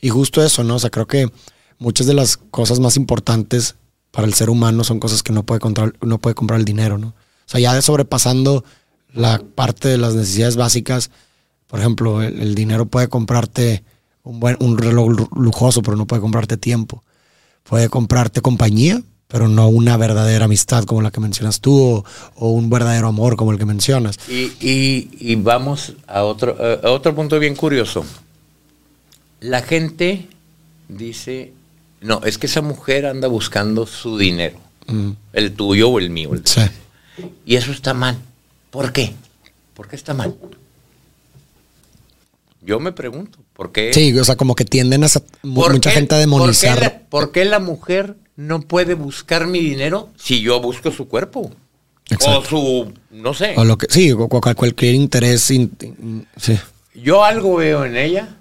Y 0.00 0.08
justo 0.10 0.44
eso, 0.44 0.62
¿no? 0.62 0.76
O 0.76 0.78
sea, 0.78 0.90
creo 0.90 1.08
que 1.08 1.30
muchas 1.78 2.06
de 2.06 2.14
las 2.14 2.36
cosas 2.36 2.78
más 2.78 2.96
importantes 2.96 3.74
para 4.12 4.28
el 4.28 4.34
ser 4.34 4.50
humano 4.50 4.84
son 4.84 5.00
cosas 5.00 5.24
que 5.24 5.32
no 5.32 5.42
puede, 5.42 5.60
comprar, 5.60 5.94
no 6.00 6.18
puede 6.18 6.34
comprar 6.34 6.60
el 6.60 6.64
dinero, 6.64 6.96
¿no? 6.96 7.08
O 7.08 7.14
sea, 7.46 7.58
ya 7.58 7.74
de 7.74 7.82
sobrepasando 7.82 8.64
la 9.14 9.40
parte 9.54 9.88
de 9.88 9.98
las 9.98 10.14
necesidades 10.14 10.56
básicas, 10.56 11.10
por 11.66 11.80
ejemplo, 11.80 12.22
el, 12.22 12.40
el 12.40 12.54
dinero 12.54 12.86
puede 12.86 13.08
comprarte 13.08 13.82
un, 14.24 14.40
buen, 14.40 14.56
un 14.60 14.78
reloj 14.78 15.10
lu- 15.10 15.28
lujoso, 15.36 15.82
pero 15.82 15.96
no 15.96 16.06
puede 16.06 16.22
comprarte 16.22 16.56
tiempo. 16.56 17.02
Puede 17.64 17.88
comprarte 17.88 18.40
compañía, 18.40 19.02
pero 19.28 19.48
no 19.48 19.68
una 19.68 19.96
verdadera 19.96 20.44
amistad 20.46 20.84
como 20.84 21.00
la 21.02 21.10
que 21.10 21.20
mencionas 21.20 21.60
tú, 21.60 21.80
o, 21.80 22.04
o 22.36 22.50
un 22.50 22.68
verdadero 22.70 23.08
amor 23.08 23.36
como 23.36 23.52
el 23.52 23.58
que 23.58 23.64
mencionas. 23.66 24.18
Y, 24.28 24.52
y- 24.60 25.10
y 25.20 25.34
vamos 25.36 25.94
a 26.06 26.24
otro, 26.24 26.56
a 26.82 26.90
otro 26.90 27.14
punto 27.14 27.38
bien 27.38 27.54
curioso. 27.56 28.04
La 29.40 29.62
gente 29.62 30.28
dice, 30.88 31.52
no, 32.00 32.20
es 32.24 32.38
que 32.38 32.46
esa 32.46 32.62
mujer 32.62 33.06
anda 33.06 33.28
buscando 33.28 33.86
su 33.86 34.16
dinero, 34.18 34.58
Mm, 34.88 35.10
el 35.32 35.52
tuyo 35.52 35.88
o 35.90 35.98
el 36.00 36.10
mío. 36.10 36.34
el- 36.34 36.44
sí. 36.44 36.60
Y 37.46 37.54
eso 37.56 37.70
está 37.70 37.94
mal. 37.94 38.18
¿Por 38.72 38.92
qué? 38.92 39.12
¿Por 39.74 39.86
qué 39.86 39.94
está 39.94 40.14
mal? 40.14 40.34
Yo 42.64 42.78
me 42.80 42.92
pregunto, 42.92 43.38
¿por 43.54 43.70
qué? 43.72 43.92
Sí, 43.92 44.16
o 44.18 44.24
sea, 44.24 44.36
como 44.36 44.54
que 44.54 44.64
tienden 44.64 45.04
a 45.04 45.08
sa- 45.08 45.22
mu- 45.42 45.60
¿Por 45.62 45.72
mucha 45.74 45.90
qué- 45.90 45.96
gente 45.96 46.14
a 46.14 46.18
¿por 46.18 46.24
qué, 46.24 46.30
demonizar. 46.30 46.80
la, 46.80 46.98
por 47.08 47.32
qué 47.32 47.44
la 47.44 47.58
mujer 47.58 48.16
no 48.36 48.60
puede 48.62 48.94
buscar 48.94 49.46
mi 49.46 49.58
dinero 49.60 50.10
si 50.16 50.40
yo 50.40 50.60
busco 50.60 50.90
su 50.90 51.06
cuerpo? 51.08 51.50
Exacto. 52.08 52.38
O 52.38 52.44
su, 52.44 52.92
no 53.10 53.34
sé. 53.34 53.54
O 53.56 53.64
lo 53.64 53.76
que, 53.78 53.86
sí, 53.90 54.12
o 54.12 54.28
cual- 54.28 54.54
cualquier 54.56 54.94
interés. 54.94 55.50
in- 55.50 55.72
in- 55.82 56.26
sí. 56.36 56.58
Yo 56.94 57.24
algo 57.24 57.56
veo 57.56 57.84
en 57.84 57.96
ella 57.96 58.36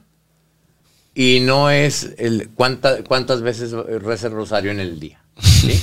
y 1.16 1.40
no 1.42 1.70
es 1.72 2.10
el 2.18 2.50
cuánta- 2.54 3.04
cuántas 3.04 3.42
veces 3.42 3.72
reza 3.72 4.28
el 4.28 4.34
rosario 4.34 4.72
en 4.72 4.80
el 4.80 5.00
día. 5.00 5.20
¿sí? 5.42 5.82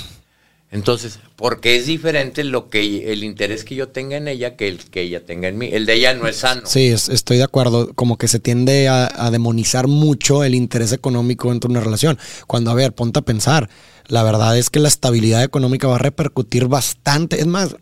Entonces, 0.70 1.18
porque 1.36 1.76
es 1.76 1.86
diferente 1.86 2.44
lo 2.44 2.68
que 2.68 3.10
el 3.10 3.24
interés 3.24 3.64
que 3.64 3.74
yo 3.74 3.88
tenga 3.88 4.18
en 4.18 4.28
ella 4.28 4.54
que 4.54 4.68
el 4.68 4.78
que 4.78 5.00
ella 5.00 5.24
tenga 5.24 5.48
en 5.48 5.56
mí. 5.56 5.70
El 5.72 5.86
de 5.86 5.94
ella 5.94 6.12
no 6.12 6.28
es 6.28 6.36
sano. 6.36 6.62
Sí, 6.66 6.88
estoy 6.88 7.38
de 7.38 7.44
acuerdo. 7.44 7.94
Como 7.94 8.18
que 8.18 8.28
se 8.28 8.38
tiende 8.38 8.86
a, 8.88 9.30
demonizar 9.30 9.86
mucho 9.86 10.44
el 10.44 10.54
interés 10.54 10.92
económico 10.92 11.48
dentro 11.48 11.68
de 11.68 11.72
una 11.72 11.80
relación. 11.80 12.18
Cuando, 12.46 12.70
a 12.70 12.74
ver, 12.74 12.92
ponte 12.92 13.18
a 13.18 13.22
pensar. 13.22 13.70
La 14.08 14.22
verdad 14.22 14.58
es 14.58 14.68
que 14.68 14.78
la 14.78 14.88
estabilidad 14.88 15.42
económica 15.42 15.88
va 15.88 15.96
a 15.96 16.00
repercutir 16.00 16.66
bastante. 16.66 17.40
Es 17.40 17.46
más, 17.46 17.76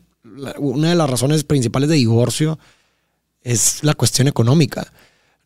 una 0.59 0.91
de 0.91 0.97
las 0.97 1.11
razones 1.11 1.43
principales 1.43 1.89
de 1.89 1.97
divorcio 1.97 2.59
es 3.43 3.83
la 3.83 3.95
cuestión 3.95 4.29
económica. 4.29 4.93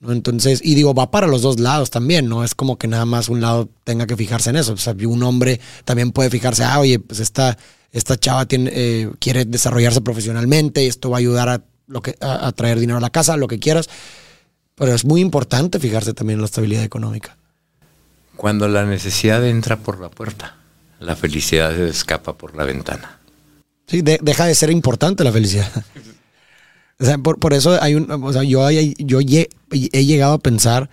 ¿No? 0.01 0.12
Entonces, 0.12 0.61
y 0.64 0.74
digo, 0.74 0.94
va 0.94 1.11
para 1.11 1.26
los 1.26 1.42
dos 1.42 1.61
lados 1.61 1.90
también, 1.90 2.28
no 2.28 2.42
es 2.42 2.55
como 2.55 2.78
que 2.78 2.88
nada 2.88 3.05
más 3.07 3.28
un 3.28 3.40
lado 3.40 3.68
tenga 3.84 4.07
que 4.07 4.16
fijarse 4.16 4.51
en 4.51 4.57
eso. 4.57 4.72
O 4.72 4.76
sea, 4.76 4.94
un 5.07 5.22
hombre 5.22 5.61
también 5.84 6.11
puede 6.11 6.30
fijarse, 6.30 6.64
ah, 6.64 6.80
oye, 6.80 6.98
pues 6.98 7.20
esta, 7.20 7.57
esta 7.92 8.18
chava 8.18 8.46
tiene, 8.46 8.70
eh, 8.74 9.11
quiere 9.20 9.44
desarrollarse 9.44 10.01
profesionalmente, 10.01 10.82
y 10.82 10.88
esto 10.88 11.11
va 11.11 11.18
a 11.18 11.20
ayudar 11.20 11.48
a, 11.48 11.62
lo 11.86 12.01
que, 12.03 12.16
a, 12.20 12.51
traer 12.53 12.80
dinero 12.80 12.98
a 12.98 13.03
la 13.03 13.11
casa, 13.11 13.36
lo 13.36 13.48
que 13.48 13.59
quieras. 13.59 13.88
Pero 14.74 14.94
es 14.94 15.05
muy 15.05 15.20
importante 15.20 15.78
fijarse 15.78 16.14
también 16.14 16.38
en 16.38 16.42
la 16.42 16.46
estabilidad 16.46 16.84
económica. 16.84 17.36
Cuando 18.36 18.66
la 18.68 18.86
necesidad 18.86 19.46
entra 19.46 19.76
por 19.76 20.01
la 20.01 20.09
puerta, 20.09 20.57
la 20.98 21.14
felicidad 21.14 21.74
se 21.76 21.88
escapa 21.88 22.38
por 22.38 22.57
la 22.57 22.64
ventana. 22.64 23.18
Sí, 23.86 24.03
deja 24.03 24.46
de 24.46 24.55
ser 24.55 24.70
importante 24.70 25.24
la 25.24 25.32
felicidad. 25.32 25.70
O 27.01 27.05
sea, 27.05 27.16
por, 27.18 27.55
eso 27.55 27.82
hay 27.82 27.94
un, 27.94 28.11
o 28.11 28.32
sea, 28.32 28.42
yo, 28.42 28.70
yo 28.70 29.20
he 29.20 30.05
llegado 30.05 30.34
a 30.34 30.38
pensar 30.38 30.90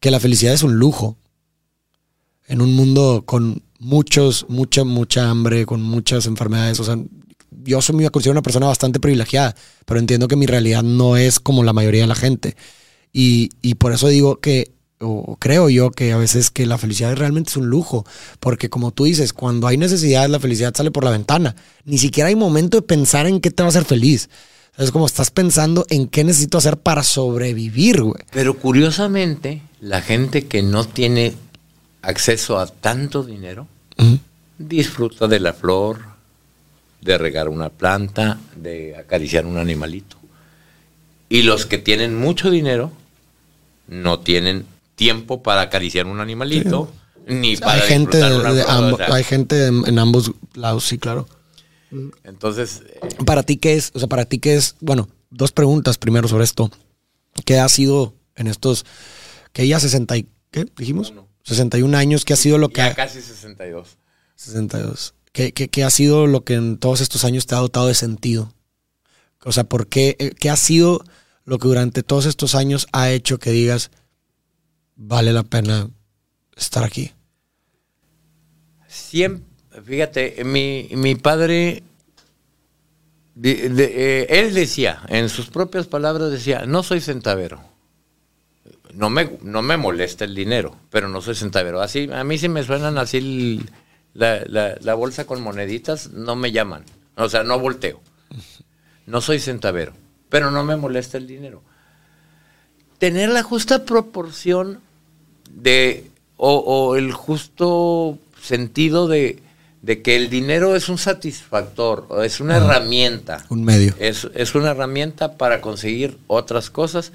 que 0.00 0.10
la 0.10 0.18
felicidad 0.20 0.54
es 0.54 0.62
un 0.62 0.78
lujo. 0.78 1.16
En 2.46 2.60
un 2.60 2.74
mundo 2.74 3.24
con 3.26 3.62
muchos, 3.78 4.46
mucha, 4.48 4.84
mucha 4.84 5.28
hambre, 5.28 5.66
con 5.66 5.82
muchas 5.82 6.26
enfermedades. 6.26 6.80
O 6.80 6.84
sea, 6.84 6.98
yo 7.62 7.82
soy, 7.82 7.96
me 7.96 8.08
considero 8.10 8.32
una 8.32 8.42
persona 8.42 8.66
bastante 8.66 9.00
privilegiada, 9.00 9.54
pero 9.84 10.00
entiendo 10.00 10.28
que 10.28 10.36
mi 10.36 10.46
realidad 10.46 10.82
no 10.82 11.16
es 11.16 11.40
como 11.40 11.62
la 11.62 11.72
mayoría 11.72 12.02
de 12.02 12.06
la 12.06 12.14
gente. 12.14 12.56
Y, 13.12 13.50
y 13.62 13.74
por 13.74 13.92
eso 13.92 14.08
digo 14.08 14.40
que, 14.40 14.72
o 15.00 15.36
creo 15.36 15.68
yo 15.68 15.90
que 15.90 16.12
a 16.12 16.16
veces 16.16 16.50
que 16.50 16.66
la 16.66 16.78
felicidad 16.78 17.14
realmente 17.16 17.50
es 17.50 17.56
un 17.56 17.66
lujo, 17.66 18.04
porque 18.40 18.70
como 18.70 18.92
tú 18.92 19.04
dices, 19.04 19.32
cuando 19.32 19.66
hay 19.66 19.76
necesidad, 19.76 20.28
la 20.28 20.40
felicidad 20.40 20.74
sale 20.74 20.90
por 20.90 21.04
la 21.04 21.10
ventana. 21.10 21.54
Ni 21.84 21.98
siquiera 21.98 22.28
hay 22.28 22.36
momento 22.36 22.78
de 22.78 22.82
pensar 22.82 23.26
en 23.26 23.40
qué 23.40 23.50
te 23.50 23.62
va 23.62 23.68
a 23.68 23.70
hacer 23.70 23.84
feliz. 23.84 24.28
Es 24.76 24.90
como 24.90 25.06
estás 25.06 25.30
pensando 25.30 25.86
en 25.88 26.08
qué 26.08 26.24
necesito 26.24 26.58
hacer 26.58 26.76
para 26.76 27.02
sobrevivir, 27.04 28.02
güey. 28.02 28.22
Pero 28.32 28.54
curiosamente, 28.54 29.62
la 29.80 30.02
gente 30.02 30.46
que 30.46 30.62
no 30.62 30.84
tiene 30.84 31.34
acceso 32.02 32.58
a 32.58 32.66
tanto 32.66 33.22
dinero 33.22 33.68
disfruta 34.58 35.28
de 35.28 35.40
la 35.40 35.52
flor, 35.52 36.00
de 37.00 37.18
regar 37.18 37.48
una 37.48 37.68
planta, 37.68 38.38
de 38.56 38.96
acariciar 38.96 39.46
un 39.46 39.58
animalito. 39.58 40.16
Y 41.28 41.42
los 41.42 41.66
que 41.66 41.78
tienen 41.78 42.18
mucho 42.18 42.50
dinero 42.50 42.90
no 43.86 44.20
tienen 44.20 44.66
tiempo 44.96 45.42
para 45.42 45.62
acariciar 45.62 46.06
un 46.06 46.20
animalito, 46.20 46.90
ni 47.26 47.56
para 47.56 47.82
hay 47.82 47.88
gente, 47.88 48.22
hay 48.22 49.24
gente 49.24 49.66
en 49.66 49.98
ambos 49.98 50.32
lados, 50.54 50.84
sí, 50.84 50.98
claro. 50.98 51.28
Entonces. 52.24 52.82
Eh, 52.86 53.24
¿Para 53.24 53.42
ti 53.42 53.56
qué 53.56 53.74
es? 53.74 53.90
O 53.94 53.98
sea, 53.98 54.08
para 54.08 54.24
ti 54.24 54.38
qué 54.38 54.54
es. 54.54 54.76
Bueno, 54.80 55.08
dos 55.30 55.52
preguntas 55.52 55.98
primero 55.98 56.28
sobre 56.28 56.44
esto. 56.44 56.70
¿Qué 57.44 57.58
ha 57.58 57.68
sido 57.68 58.14
en 58.36 58.46
estos. 58.46 58.84
que 59.52 59.66
ya 59.66 59.80
60 59.80 60.16
y, 60.16 60.28
¿Qué 60.50 60.66
dijimos? 60.76 61.12
61 61.44 61.96
años. 61.96 62.24
¿Qué 62.24 62.32
ha 62.32 62.36
sido 62.36 62.58
lo 62.58 62.68
que. 62.68 62.80
Ya 62.80 62.94
casi 62.94 63.20
62. 63.20 63.98
62. 64.36 65.14
¿Qué, 65.32 65.52
qué, 65.52 65.84
ha 65.84 65.90
sido 65.90 66.28
lo 66.28 66.44
que 66.44 66.54
en 66.54 66.78
todos 66.78 67.00
estos 67.00 67.24
años 67.24 67.46
te 67.46 67.56
ha 67.56 67.58
dotado 67.58 67.88
de 67.88 67.94
sentido? 67.94 68.54
O 69.44 69.50
sea, 69.50 69.64
¿por 69.64 69.88
qué, 69.88 70.16
eh, 70.20 70.30
qué 70.38 70.48
ha 70.48 70.56
sido 70.56 71.04
lo 71.44 71.58
que 71.58 71.66
durante 71.66 72.04
todos 72.04 72.26
estos 72.26 72.54
años 72.54 72.86
ha 72.92 73.10
hecho 73.10 73.38
que 73.38 73.50
digas, 73.50 73.90
vale 74.94 75.32
la 75.32 75.42
pena 75.42 75.90
estar 76.56 76.84
aquí? 76.84 77.12
Siempre 78.86 79.53
Fíjate, 79.82 80.44
mi, 80.44 80.88
mi 80.92 81.16
padre, 81.16 81.82
eh, 83.42 84.26
él 84.28 84.54
decía, 84.54 85.02
en 85.08 85.28
sus 85.28 85.48
propias 85.48 85.86
palabras 85.86 86.30
decía, 86.30 86.64
no 86.66 86.82
soy 86.82 87.00
centavero. 87.00 87.60
No 88.92 89.10
me, 89.10 89.38
no 89.42 89.62
me 89.62 89.76
molesta 89.76 90.24
el 90.24 90.36
dinero, 90.36 90.76
pero 90.90 91.08
no 91.08 91.20
soy 91.20 91.34
centavero. 91.34 91.80
Así, 91.80 92.08
a 92.12 92.22
mí 92.22 92.38
si 92.38 92.48
me 92.48 92.62
suenan 92.62 92.96
así 92.98 93.60
la, 94.12 94.44
la 94.80 94.94
bolsa 94.94 95.26
con 95.26 95.42
moneditas, 95.42 96.10
no 96.10 96.36
me 96.36 96.52
llaman. 96.52 96.84
O 97.16 97.28
sea, 97.28 97.42
no 97.42 97.58
volteo. 97.58 98.00
No 99.06 99.20
soy 99.20 99.40
centavero, 99.40 99.92
pero 100.28 100.52
no 100.52 100.62
me 100.64 100.76
molesta 100.76 101.18
el 101.18 101.26
dinero. 101.26 101.62
Tener 102.98 103.30
la 103.30 103.42
justa 103.42 103.84
proporción 103.84 104.80
de, 105.50 106.08
o 106.36 106.94
el 106.94 107.12
justo 107.12 108.18
sentido 108.40 109.08
de, 109.08 109.42
de 109.84 110.00
que 110.00 110.16
el 110.16 110.30
dinero 110.30 110.74
es 110.74 110.88
un 110.88 110.96
satisfactor, 110.96 112.08
es 112.24 112.40
una 112.40 112.56
herramienta. 112.56 113.44
Un 113.50 113.64
medio. 113.64 113.94
Es, 113.98 114.26
es, 114.34 114.54
una 114.54 114.70
herramienta 114.70 115.36
para 115.36 115.60
conseguir 115.60 116.16
otras 116.26 116.70
cosas. 116.70 117.12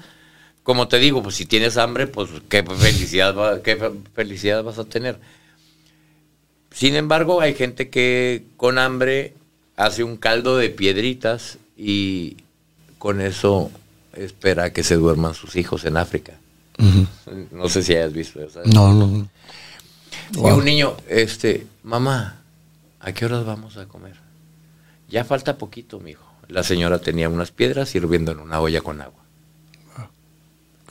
Como 0.62 0.86
te 0.86 1.00
digo, 1.00 1.20
pues 1.20 1.34
si 1.34 1.46
tienes 1.46 1.76
hambre, 1.76 2.06
pues 2.06 2.30
qué 2.48 2.62
felicidad, 2.62 3.60
qué 3.62 3.90
felicidad 4.14 4.62
vas 4.62 4.78
a 4.78 4.84
tener. 4.84 5.18
Sin 6.70 6.94
embargo, 6.94 7.40
hay 7.40 7.54
gente 7.54 7.90
que 7.90 8.44
con 8.56 8.78
hambre 8.78 9.34
hace 9.74 10.04
un 10.04 10.16
caldo 10.16 10.56
de 10.56 10.70
piedritas 10.70 11.58
y 11.76 12.36
con 12.98 13.20
eso 13.20 13.72
espera 14.12 14.72
que 14.72 14.84
se 14.84 14.94
duerman 14.94 15.34
sus 15.34 15.56
hijos 15.56 15.84
en 15.86 15.96
África. 15.96 16.34
No 17.50 17.68
sé 17.68 17.82
si 17.82 17.94
hayas 17.94 18.12
visto 18.12 18.40
eso. 18.40 18.60
No, 18.64 18.94
no. 18.94 19.28
Y 20.34 20.38
un 20.38 20.64
niño, 20.64 20.96
este, 21.08 21.66
mamá, 21.82 22.39
¿a 23.00 23.12
qué 23.12 23.24
horas 23.24 23.44
vamos 23.44 23.76
a 23.76 23.86
comer? 23.86 24.16
Ya 25.08 25.24
falta 25.24 25.58
poquito, 25.58 25.98
mijo. 26.00 26.24
La 26.48 26.62
señora 26.62 26.98
tenía 26.98 27.28
unas 27.28 27.50
piedras 27.50 27.94
hirviendo 27.94 28.32
en 28.32 28.40
una 28.40 28.60
olla 28.60 28.80
con 28.80 29.00
agua. 29.00 29.22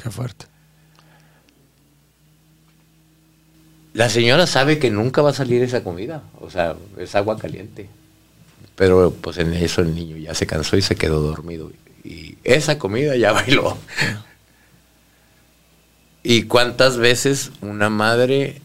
qué 0.02 0.10
fuerte. 0.10 0.46
La 3.94 4.10
señora 4.10 4.48
sabe 4.48 4.80
que 4.80 4.92
nunca 4.92 5.22
va 5.22 5.32
a 5.32 5.34
salir 5.34 5.62
esa 5.64 5.84
comida, 5.84 6.24
o 6.40 6.50
sea, 6.50 6.76
es 6.98 7.16
agua 7.16 7.38
caliente. 7.38 7.90
Pero 8.76 9.12
pues 9.12 9.38
en 9.40 9.54
eso 9.54 9.82
el 9.82 9.94
niño 9.94 10.16
ya 10.18 10.34
se 10.34 10.48
cansó 10.48 10.78
y 10.78 10.82
se 10.82 10.96
quedó 10.96 11.20
dormido. 11.22 11.72
Y 12.04 12.38
esa 12.44 12.80
comida 12.80 13.16
ya 13.18 13.32
bailó. 13.34 13.78
¿Y 16.24 16.44
cuántas 16.44 16.98
veces 16.98 17.52
una 17.62 17.90
madre 17.90 18.62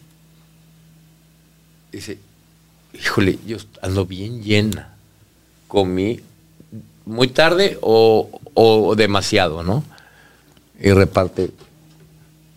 dice, 1.90 2.18
híjole, 2.98 3.38
yo 3.46 3.58
ando 3.82 4.06
bien 4.06 4.42
llena. 4.42 4.94
Comí 5.68 6.20
muy 7.04 7.28
tarde 7.28 7.78
o, 7.80 8.94
demasiado, 8.96 9.62
¿no? 9.62 9.84
Y 10.80 10.90
reparte 10.92 11.50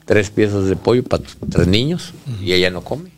tres 0.05 0.29
piezas 0.29 0.65
de 0.65 0.75
pollo 0.75 1.03
para 1.03 1.23
tres 1.49 1.67
niños 1.67 2.13
y 2.41 2.53
ella 2.53 2.69
no 2.69 2.81
come. 2.83 3.11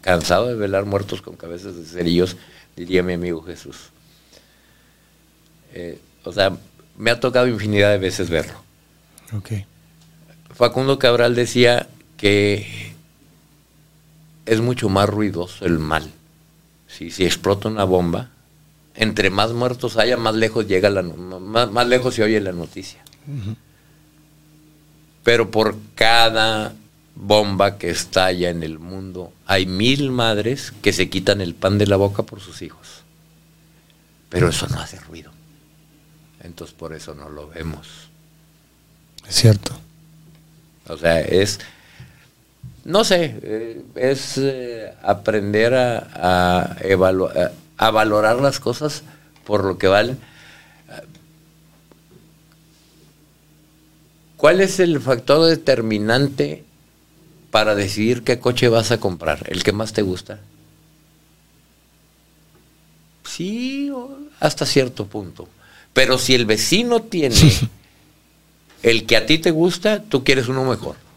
Cansado 0.00 0.48
de 0.48 0.54
velar 0.54 0.84
muertos 0.84 1.22
con 1.22 1.36
cabezas 1.36 1.76
de 1.76 1.84
cerillos, 1.84 2.36
diría 2.76 3.02
mi 3.02 3.12
amigo 3.12 3.42
Jesús. 3.42 3.76
Eh, 5.74 5.98
o 6.24 6.32
sea, 6.32 6.56
me 6.96 7.10
ha 7.10 7.20
tocado 7.20 7.46
infinidad 7.46 7.90
de 7.90 7.98
veces 7.98 8.30
verlo. 8.30 8.54
Facundo 10.54 10.98
Cabral 10.98 11.34
decía 11.34 11.88
que 12.16 12.94
es 14.48 14.60
mucho 14.60 14.88
más 14.88 15.08
ruidoso 15.08 15.64
el 15.64 15.78
mal. 15.78 16.10
Si, 16.86 17.10
si 17.10 17.24
explota 17.24 17.68
una 17.68 17.84
bomba, 17.84 18.30
entre 18.94 19.30
más 19.30 19.52
muertos 19.52 19.96
haya, 19.96 20.16
más 20.16 20.34
lejos 20.34 20.66
llega 20.66 20.90
la 20.90 21.02
más, 21.02 21.86
lejos 21.86 22.14
se 22.14 22.22
oye 22.24 22.40
la 22.40 22.52
noticia. 22.52 23.00
Pero 25.22 25.50
por 25.50 25.76
cada 25.94 26.74
bomba 27.14 27.78
que 27.78 27.90
estalla 27.90 28.50
en 28.50 28.62
el 28.62 28.78
mundo, 28.78 29.32
hay 29.46 29.66
mil 29.66 30.10
madres 30.10 30.72
que 30.82 30.92
se 30.92 31.08
quitan 31.08 31.40
el 31.40 31.54
pan 31.54 31.78
de 31.78 31.86
la 31.86 31.96
boca 31.96 32.22
por 32.24 32.40
sus 32.40 32.62
hijos. 32.62 33.02
Pero 34.30 34.48
eso 34.48 34.66
no 34.66 34.80
hace 34.80 34.98
ruido. 34.98 35.30
Entonces 36.42 36.74
por 36.74 36.92
eso 36.92 37.14
no 37.14 37.28
lo 37.28 37.48
vemos. 37.48 37.86
Es 39.28 39.36
cierto. 39.36 39.78
O 40.88 40.96
sea, 40.96 41.20
es 41.20 41.60
no 42.88 43.04
sé, 43.04 43.38
eh, 43.42 43.82
es 43.96 44.38
eh, 44.38 44.94
aprender 45.02 45.74
a, 45.74 46.74
a, 47.76 47.90
valorar 47.90 48.40
las 48.40 48.60
cosas 48.60 49.02
por 49.44 49.62
lo 49.62 49.76
que 49.76 49.88
valen. 49.88 50.18
¿Cuál 54.38 54.62
es 54.62 54.80
el 54.80 55.00
factor 55.00 55.46
determinante 55.50 56.64
para 57.50 57.74
decidir 57.74 58.22
qué 58.24 58.38
coche 58.38 58.68
vas 58.68 58.90
a 58.90 58.98
comprar? 58.98 59.44
¿El 59.50 59.62
que 59.62 59.72
más 59.72 59.92
te 59.92 60.00
gusta? 60.00 60.40
Sí, 63.24 63.92
hasta 64.40 64.64
cierto 64.64 65.04
punto. 65.06 65.46
Pero 65.92 66.16
si 66.16 66.34
el 66.34 66.46
vecino 66.46 67.02
tiene 67.02 67.36
el 68.82 69.04
que 69.04 69.16
a 69.18 69.26
ti 69.26 69.36
te 69.36 69.50
gusta, 69.50 70.02
tú 70.04 70.24
quieres 70.24 70.48
uno 70.48 70.64
mejor. 70.64 71.07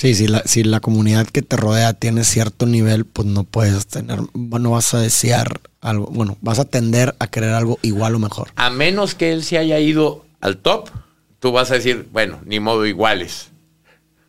Sí, 0.00 0.14
si 0.14 0.28
la, 0.28 0.42
si 0.46 0.64
la 0.64 0.80
comunidad 0.80 1.26
que 1.26 1.42
te 1.42 1.58
rodea 1.58 1.92
tiene 1.92 2.24
cierto 2.24 2.64
nivel, 2.64 3.04
pues 3.04 3.28
no 3.28 3.44
puedes 3.44 3.86
tener, 3.86 4.20
no 4.32 4.70
vas 4.70 4.94
a 4.94 4.98
desear 4.98 5.60
algo, 5.82 6.06
bueno, 6.06 6.38
vas 6.40 6.58
a 6.58 6.64
tender 6.64 7.14
a 7.18 7.26
querer 7.26 7.50
algo 7.50 7.78
igual 7.82 8.14
o 8.14 8.18
mejor. 8.18 8.48
A 8.56 8.70
menos 8.70 9.14
que 9.14 9.30
él 9.30 9.44
se 9.44 9.58
haya 9.58 9.78
ido 9.78 10.24
al 10.40 10.56
top, 10.56 10.88
tú 11.38 11.52
vas 11.52 11.70
a 11.70 11.74
decir, 11.74 12.08
bueno, 12.12 12.40
ni 12.46 12.60
modo 12.60 12.86
iguales. 12.86 13.50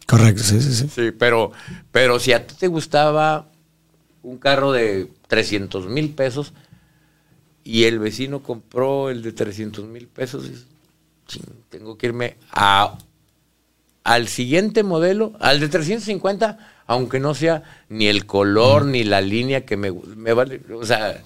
Correcto, 0.07 0.43
sí, 0.43 0.59
sí, 0.59 0.73
sí. 0.73 0.89
Sí, 0.93 1.11
pero, 1.17 1.53
pero 1.93 2.19
si 2.19 2.33
a 2.33 2.45
ti 2.45 2.53
te 2.59 2.67
gustaba 2.67 3.47
un 4.23 4.39
carro 4.39 4.73
de 4.73 5.09
300 5.29 5.87
mil 5.87 6.09
pesos 6.09 6.51
y 7.63 7.85
el 7.85 7.97
vecino 7.97 8.43
compró 8.43 9.09
el 9.09 9.21
de 9.21 9.31
300 9.31 9.85
mil 9.85 10.09
pesos, 10.09 10.51
tengo 11.69 11.97
que 11.97 12.07
irme 12.07 12.35
a 12.51 12.97
al 14.03 14.27
siguiente 14.27 14.83
modelo, 14.83 15.33
al 15.39 15.59
de 15.59 15.69
350, 15.69 16.57
aunque 16.87 17.19
no 17.19 17.33
sea 17.33 17.63
ni 17.89 18.07
el 18.07 18.25
color 18.25 18.85
ni 18.85 19.03
la 19.03 19.21
línea 19.21 19.65
que 19.65 19.77
me, 19.77 19.91
me 19.91 20.33
vale. 20.33 20.61
O 20.73 20.85
sea, 20.85 21.23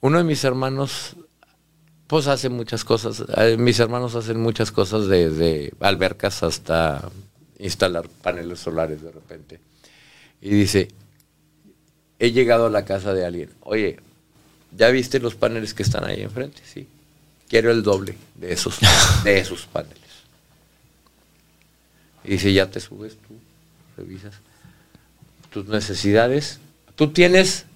uno 0.00 0.18
de 0.18 0.24
mis 0.24 0.42
hermanos, 0.44 1.16
pues 2.06 2.26
hace 2.26 2.48
muchas 2.48 2.84
cosas. 2.84 3.22
Eh, 3.36 3.56
mis 3.58 3.78
hermanos 3.78 4.14
hacen 4.14 4.40
muchas 4.40 4.72
cosas 4.72 5.06
desde 5.06 5.72
albercas 5.80 6.42
hasta 6.42 7.08
instalar 7.58 8.08
paneles 8.22 8.60
solares 8.60 9.02
de 9.02 9.12
repente. 9.12 9.60
Y 10.40 10.50
dice, 10.50 10.88
he 12.18 12.32
llegado 12.32 12.66
a 12.66 12.70
la 12.70 12.84
casa 12.84 13.12
de 13.12 13.26
alguien. 13.26 13.50
Oye, 13.60 13.98
¿ya 14.76 14.88
viste 14.88 15.20
los 15.20 15.34
paneles 15.34 15.74
que 15.74 15.82
están 15.82 16.04
ahí 16.04 16.22
enfrente? 16.22 16.62
Sí. 16.64 16.88
Quiero 17.48 17.70
el 17.70 17.82
doble 17.82 18.16
de 18.36 18.52
esos, 18.52 18.78
de 19.24 19.38
esos 19.38 19.66
paneles. 19.66 19.99
Y 22.24 22.38
si 22.38 22.52
ya 22.52 22.70
te 22.70 22.80
subes 22.80 23.16
tú, 23.16 23.34
revisas 23.96 24.34
tus 25.50 25.66
necesidades. 25.66 26.60
Tú 26.96 27.12
tienes 27.12 27.66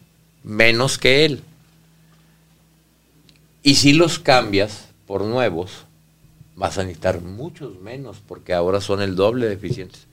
menos 0.42 0.98
que 0.98 1.24
él. 1.24 1.42
Y 3.62 3.76
si 3.76 3.94
los 3.94 4.18
cambias 4.18 4.88
por 5.06 5.24
nuevos, 5.24 5.86
vas 6.54 6.78
a 6.78 6.82
necesitar 6.82 7.20
muchos 7.20 7.80
menos, 7.80 8.22
porque 8.26 8.52
ahora 8.52 8.80
son 8.80 9.00
el 9.00 9.16
doble 9.16 9.46
de 9.46 9.54
eficientes. 9.54 10.06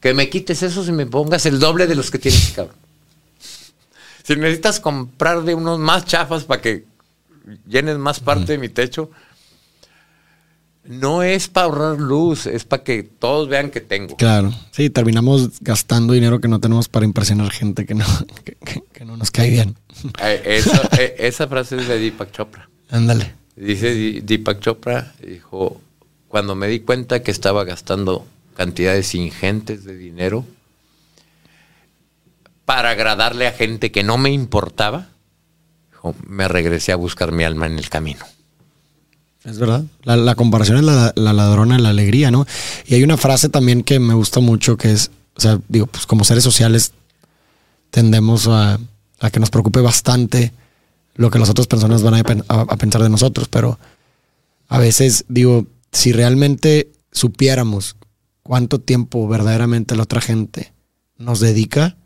Que 0.00 0.12
me 0.12 0.28
quites 0.28 0.62
eso 0.62 0.84
y 0.84 0.92
me 0.92 1.06
pongas 1.06 1.46
el 1.46 1.58
doble 1.58 1.86
de 1.86 1.94
los 1.94 2.10
que 2.10 2.18
tienes, 2.18 2.52
cabrón. 2.54 2.76
Si 4.24 4.36
necesitas 4.36 4.80
comprar 4.80 5.42
de 5.42 5.54
unos 5.54 5.78
más 5.78 6.04
chafas 6.04 6.44
para 6.44 6.60
que 6.60 6.84
llenes 7.66 7.98
más 7.98 8.20
parte 8.20 8.52
de 8.52 8.58
mi 8.58 8.68
techo, 8.68 9.10
no 10.84 11.22
es 11.22 11.48
para 11.48 11.66
ahorrar 11.66 11.98
luz, 11.98 12.46
es 12.46 12.64
para 12.64 12.84
que 12.84 13.02
todos 13.02 13.48
vean 13.48 13.70
que 13.70 13.80
tengo. 13.80 14.16
Claro, 14.16 14.52
sí, 14.70 14.90
terminamos 14.90 15.60
gastando 15.60 16.12
dinero 16.12 16.40
que 16.40 16.48
no 16.48 16.60
tenemos 16.60 16.88
para 16.88 17.06
impresionar 17.06 17.50
gente 17.50 17.86
que 17.86 17.94
no, 17.94 18.04
que, 18.92 19.04
no 19.04 19.16
nos 19.16 19.30
cae 19.30 19.50
bien. 19.50 19.76
Eh, 20.22 20.62
eh, 20.98 21.14
esa 21.18 21.48
frase 21.48 21.76
es 21.76 21.88
de 21.88 21.98
Deepak 21.98 22.32
Chopra. 22.32 22.68
Ándale. 22.90 23.34
Dice 23.56 24.20
Deepak 24.22 24.60
Chopra, 24.60 25.14
dijo, 25.22 25.80
cuando 26.28 26.54
me 26.54 26.68
di 26.68 26.80
cuenta 26.80 27.22
que 27.22 27.30
estaba 27.30 27.64
gastando 27.64 28.26
cantidades 28.54 29.14
ingentes 29.14 29.84
de 29.84 29.96
dinero 29.96 30.44
para 32.64 32.90
agradarle 32.90 33.46
a 33.46 33.52
gente 33.52 33.90
que 33.90 34.02
no 34.02 34.18
me 34.18 34.30
importaba, 34.30 35.08
me 36.26 36.48
regresé 36.48 36.92
a 36.92 36.96
buscar 36.96 37.32
mi 37.32 37.44
alma 37.44 37.66
en 37.66 37.78
el 37.78 37.88
camino. 37.88 38.24
Es 39.44 39.58
verdad. 39.58 39.84
La, 40.04 40.34
comparación 40.34 40.78
es 40.78 40.84
la, 40.84 41.12
ladrona 41.14 41.76
de 41.76 41.82
la 41.82 41.90
alegría, 41.90 42.30
¿no? 42.30 42.46
Y 42.86 42.94
hay 42.94 43.02
una 43.02 43.18
frase 43.18 43.50
también 43.50 43.82
que 43.82 44.00
me 44.00 44.14
gusta 44.14 44.40
mucho 44.40 44.78
que 44.78 44.92
es, 44.92 45.10
o 45.36 45.40
sea, 45.40 45.60
digo, 45.68 45.86
pues 45.86 46.06
como 46.06 46.24
seres 46.24 46.42
sociales 46.42 46.92
tendemos 47.90 48.48
a, 48.48 48.78
que 49.30 49.40
nos 49.40 49.50
preocupe 49.50 49.80
bastante 49.80 50.52
lo 51.14 51.30
que 51.30 51.38
las 51.38 51.50
otras 51.50 51.66
personas 51.66 52.02
van 52.02 52.14
a, 52.48 52.76
pensar 52.76 53.02
de 53.02 53.10
nosotros, 53.10 53.48
pero 53.48 53.78
a 54.68 54.78
veces 54.78 55.26
digo, 55.28 55.66
si 55.92 56.12
realmente 56.12 56.90
supiéramos 57.12 57.96
cuánto 58.42 58.80
tiempo 58.80 59.28
verdaderamente 59.28 59.94
la 59.94 60.04
otra 60.04 60.20
gente 60.22 60.72
nos 61.18 61.40
dedica, 61.40 61.96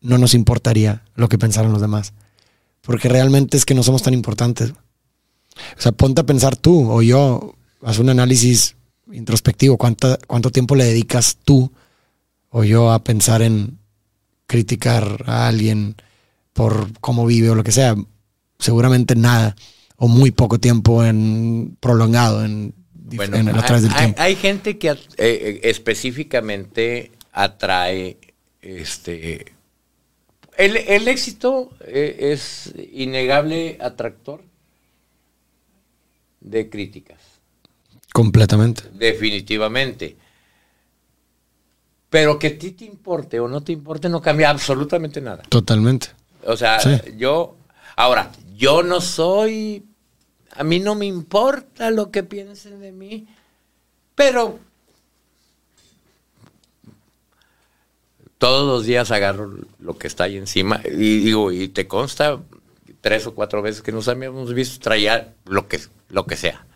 no 0.00 0.16
nos 0.16 0.34
importaría 0.34 1.02
lo 1.14 1.28
que 1.28 1.38
pensaran 1.38 1.72
los 1.72 1.80
demás. 1.80 2.12
Porque 2.82 3.08
realmente 3.08 3.56
es 3.56 3.66
que 3.66 3.74
no 3.74 3.82
somos 3.82 4.02
tan 4.02 4.14
importantes. 4.14 4.72
O 5.76 5.80
sea, 5.80 5.92
ponte 5.92 6.20
a 6.20 6.26
pensar 6.26 6.56
tú 6.56 6.90
o 6.90 7.02
yo, 7.02 7.54
haz 7.82 7.98
un 7.98 8.10
análisis 8.10 8.76
introspectivo, 9.12 9.76
¿cuánto, 9.76 10.18
cuánto 10.26 10.50
tiempo 10.50 10.74
le 10.76 10.84
dedicas 10.84 11.38
tú 11.44 11.72
o 12.50 12.64
yo 12.64 12.90
a 12.90 13.02
pensar 13.02 13.42
en 13.42 13.78
criticar 14.46 15.24
a 15.26 15.46
alguien 15.46 15.94
por 16.52 16.88
cómo 17.00 17.24
vive 17.24 17.50
o 17.50 17.54
lo 17.54 17.62
que 17.62 17.72
sea. 17.72 17.94
Seguramente 18.58 19.14
nada 19.14 19.56
o 19.96 20.08
muy 20.08 20.32
poco 20.32 20.58
tiempo 20.58 21.04
en 21.04 21.76
prolongado 21.80 22.44
en, 22.44 22.74
en 23.12 23.48
a 23.48 23.64
través 23.64 23.84
del 23.84 23.92
hay, 23.92 23.98
tiempo. 23.98 24.20
Hay 24.20 24.34
gente 24.34 24.78
que 24.78 24.96
eh, 25.16 25.60
específicamente 25.62 27.12
atrae 27.32 28.18
este 28.60 29.54
el, 30.58 30.76
el 30.76 31.08
éxito 31.08 31.70
eh, 31.86 32.32
es 32.32 32.74
innegable 32.92 33.78
atractor 33.80 34.42
de 36.40 36.68
críticas. 36.68 37.18
Completamente. 38.12 38.84
Definitivamente. 38.92 40.16
Pero 42.08 42.38
que 42.38 42.48
a 42.48 42.58
ti 42.58 42.72
te 42.72 42.84
importe 42.84 43.38
o 43.38 43.46
no 43.46 43.62
te 43.62 43.72
importe 43.72 44.08
no 44.08 44.20
cambia 44.20 44.50
absolutamente 44.50 45.20
nada. 45.20 45.42
Totalmente. 45.48 46.08
O 46.44 46.56
sea, 46.56 46.78
yo, 47.16 47.56
ahora, 47.96 48.32
yo 48.56 48.82
no 48.82 49.00
soy, 49.00 49.84
a 50.52 50.64
mí 50.64 50.80
no 50.80 50.94
me 50.94 51.06
importa 51.06 51.90
lo 51.90 52.10
que 52.10 52.22
piensen 52.22 52.80
de 52.80 52.92
mí, 52.92 53.28
pero 54.14 54.58
todos 58.38 58.66
los 58.66 58.86
días 58.86 59.10
agarro 59.10 59.54
lo 59.78 59.98
que 59.98 60.06
está 60.06 60.24
ahí 60.24 60.38
encima 60.38 60.80
y 60.84 61.20
digo, 61.20 61.52
y 61.52 61.68
te 61.68 61.86
consta 61.86 62.40
tres 63.02 63.26
o 63.26 63.34
cuatro 63.34 63.60
veces 63.60 63.82
que 63.82 63.92
nos 63.92 64.08
habíamos 64.08 64.54
visto 64.54 64.80
traer 64.80 65.34
lo 65.44 65.68
que 65.68 65.78
lo 66.10 66.26
que 66.26 66.36
sea. 66.36 66.66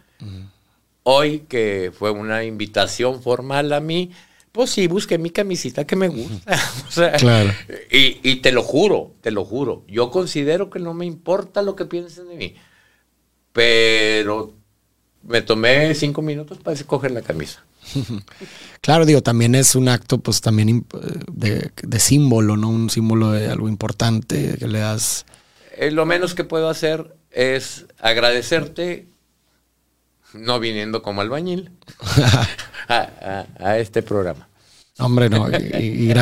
Hoy 1.03 1.41
que 1.41 1.93
fue 1.97 2.11
una 2.11 2.45
invitación 2.45 3.23
formal 3.23 3.73
a 3.73 3.81
mí, 3.81 4.11
pues 4.53 4.71
sí, 4.71 4.87
busqué 4.87 5.19
mi 5.19 5.31
camisita 5.31 5.85
que 5.85 5.97
me 5.97 6.09
gusta. 6.09 6.59
claro. 7.19 7.51
y, 7.91 8.37
te 8.37 8.53
lo 8.53 8.63
juro, 8.63 9.13
te 9.21 9.31
lo 9.31 9.45
juro. 9.45 9.85
Yo 9.89 10.11
considero 10.11 10.71
que 10.71 10.79
no 10.79 10.95
me 10.95 11.05
importa 11.05 11.61
lo 11.61 11.77
que 11.77 11.85
piensen 11.85 12.29
de 12.29 12.37
mí. 12.37 12.55
Pero 13.53 14.55
me 15.23 15.43
tomé 15.43 15.95
cinco 15.95 16.23
minutos 16.23 16.59
para 16.59 16.75
escoger 16.75 17.11
la 17.11 17.23
camisa. 17.23 17.65
Claro, 18.81 19.07
digo, 19.07 19.23
también 19.23 19.55
es 19.55 19.75
un 19.77 19.89
acto, 19.89 20.19
pues 20.19 20.43
también 20.43 20.85
de, 21.33 21.71
de 21.83 22.01
símbolo, 22.01 22.59
¿no? 22.59 22.69
Un 22.69 22.91
símbolo 22.91 23.33
de 23.33 23.49
algo 23.49 23.67
importante 23.67 24.59
que 24.59 24.69
le 24.69 24.81
das. 24.81 25.25
Eh, 25.79 25.91
lo 25.91 26.05
menos 26.05 26.35
que 26.35 26.45
puedo 26.45 26.69
hacer 26.69 27.17
es 27.31 27.87
agradecerte 27.99 29.09
no 30.35 30.61
viniendo 30.61 31.03
como 31.03 31.21
albañil 31.21 31.71
a, 32.89 33.79
este 33.79 34.03
programa. 34.03 34.49
Hombre, 34.99 35.29
no, 35.29 35.49
y, 35.51 36.13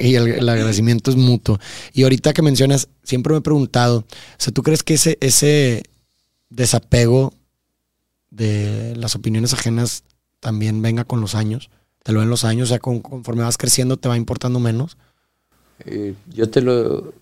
y, 0.00 0.14
el, 0.14 0.48
agradecimiento 0.48 1.10
es 1.10 1.16
mutuo. 1.16 1.58
Y 1.92 2.04
ahorita 2.04 2.32
que 2.32 2.42
mencionas, 2.42 2.88
siempre 3.02 3.32
me 3.32 3.38
he 3.38 3.42
preguntado, 3.42 3.98
o 3.98 4.04
sea, 4.38 4.52
¿tú 4.52 4.62
crees 4.62 4.82
que 4.82 4.94
ese, 4.94 5.18
ese 5.20 5.82
desapego 6.48 7.32
de 8.30 8.94
las 8.96 9.16
opiniones 9.16 9.52
ajenas 9.52 10.04
también 10.38 10.80
venga 10.82 11.04
con 11.04 11.20
los 11.20 11.34
años? 11.34 11.70
¿Te 12.02 12.12
lo 12.12 12.20
ven 12.20 12.30
los 12.30 12.44
años? 12.44 12.68
O 12.68 12.70
sea, 12.70 12.78
conforme 12.78 13.42
vas 13.42 13.58
creciendo, 13.58 13.96
¿te 13.96 14.08
va 14.08 14.16
importando 14.16 14.60
menos? 14.60 14.96
Eh, 15.84 16.14
yo 16.32 16.48
te 16.50 16.60
lo 16.60 17.12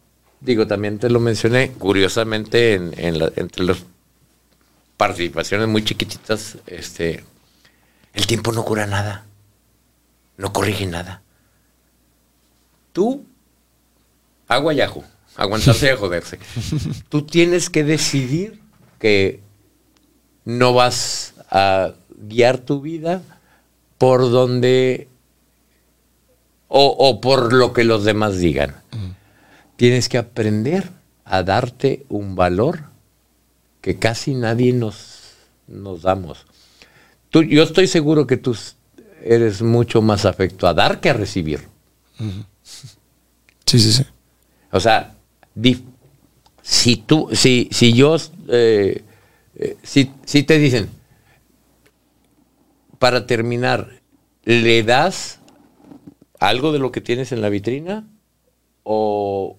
digo, 0.41 0.67
también 0.67 0.99
te 0.99 1.09
lo 1.09 1.21
mencioné, 1.21 1.73
curiosamente, 1.73 2.75
en, 2.75 2.93
entre 2.97 3.65
los 3.65 3.85
participaciones 4.99 5.69
muy 5.69 5.83
chiquititas, 5.85 6.59
este, 6.67 7.25
el 8.13 8.27
tiempo 8.27 8.53
no 8.53 8.65
cura 8.65 8.87
nada, 8.87 9.25
no 10.37 10.53
corrige 10.53 10.87
nada. 10.87 11.23
Tú, 12.93 13.25
agua 14.49 14.75
y 14.75 14.81
ajo, 14.81 15.05
aguantarse 15.37 15.87
y 15.87 15.91
a 15.91 15.97
joderse. 15.97 16.39
Tú 17.09 17.23
tienes 17.23 17.71
que 17.71 17.85
decidir 17.85 18.61
que 18.99 19.41
no 20.45 20.75
vas 20.75 21.35
a 21.49 21.93
guiar 22.11 22.59
tu 22.59 22.81
vida 22.81 23.23
por 23.99 24.31
donde 24.31 25.09
o, 26.67 27.21
por 27.21 27.53
lo 27.53 27.73
que 27.73 27.85
los 27.85 28.05
demás 28.05 28.37
digan. 28.39 28.75
tienes 29.77 30.09
que 30.09 30.19
aprender 30.19 30.91
a 31.25 31.43
darte 31.43 32.05
un 32.09 32.35
valor 32.35 32.88
que 33.89 33.99
casi 33.99 34.35
nadie 34.35 34.75
nos, 34.75 35.33
nos 35.67 36.03
damos. 36.03 36.45
Tú, 37.31 37.43
yo 37.43 37.63
estoy 37.63 37.87
seguro 37.87 38.27
que 38.27 38.37
tú 38.37 38.55
eres 39.25 39.63
mucho 39.63 40.03
más 40.03 40.27
afecto 40.27 40.67
a 40.67 40.75
dar 40.75 41.01
que 41.01 41.09
a 41.09 41.15
recibir. 41.15 41.67
Sí, 43.65 43.79
sí, 43.79 43.91
sí. 43.91 44.05
O 44.73 44.79
sea, 44.79 45.15
si 46.61 46.97
tú, 46.97 47.31
si, 47.33 47.71
si 47.73 47.95
yo, 47.95 48.17
eh, 48.49 49.05
eh, 49.55 49.79
si, 49.83 50.13
si 50.27 50.43
te 50.43 50.59
dicen, 50.59 50.91
para 52.99 53.27
terminar, 53.27 54.03
¿le 54.45 54.83
das 54.83 55.39
algo 56.41 56.73
de 56.73 56.79
lo 56.79 56.93
que 56.93 57.01
tienes 57.01 57.33
en 57.33 57.41
la 57.41 57.49
vitrina 57.49 58.07
o, 58.83 59.57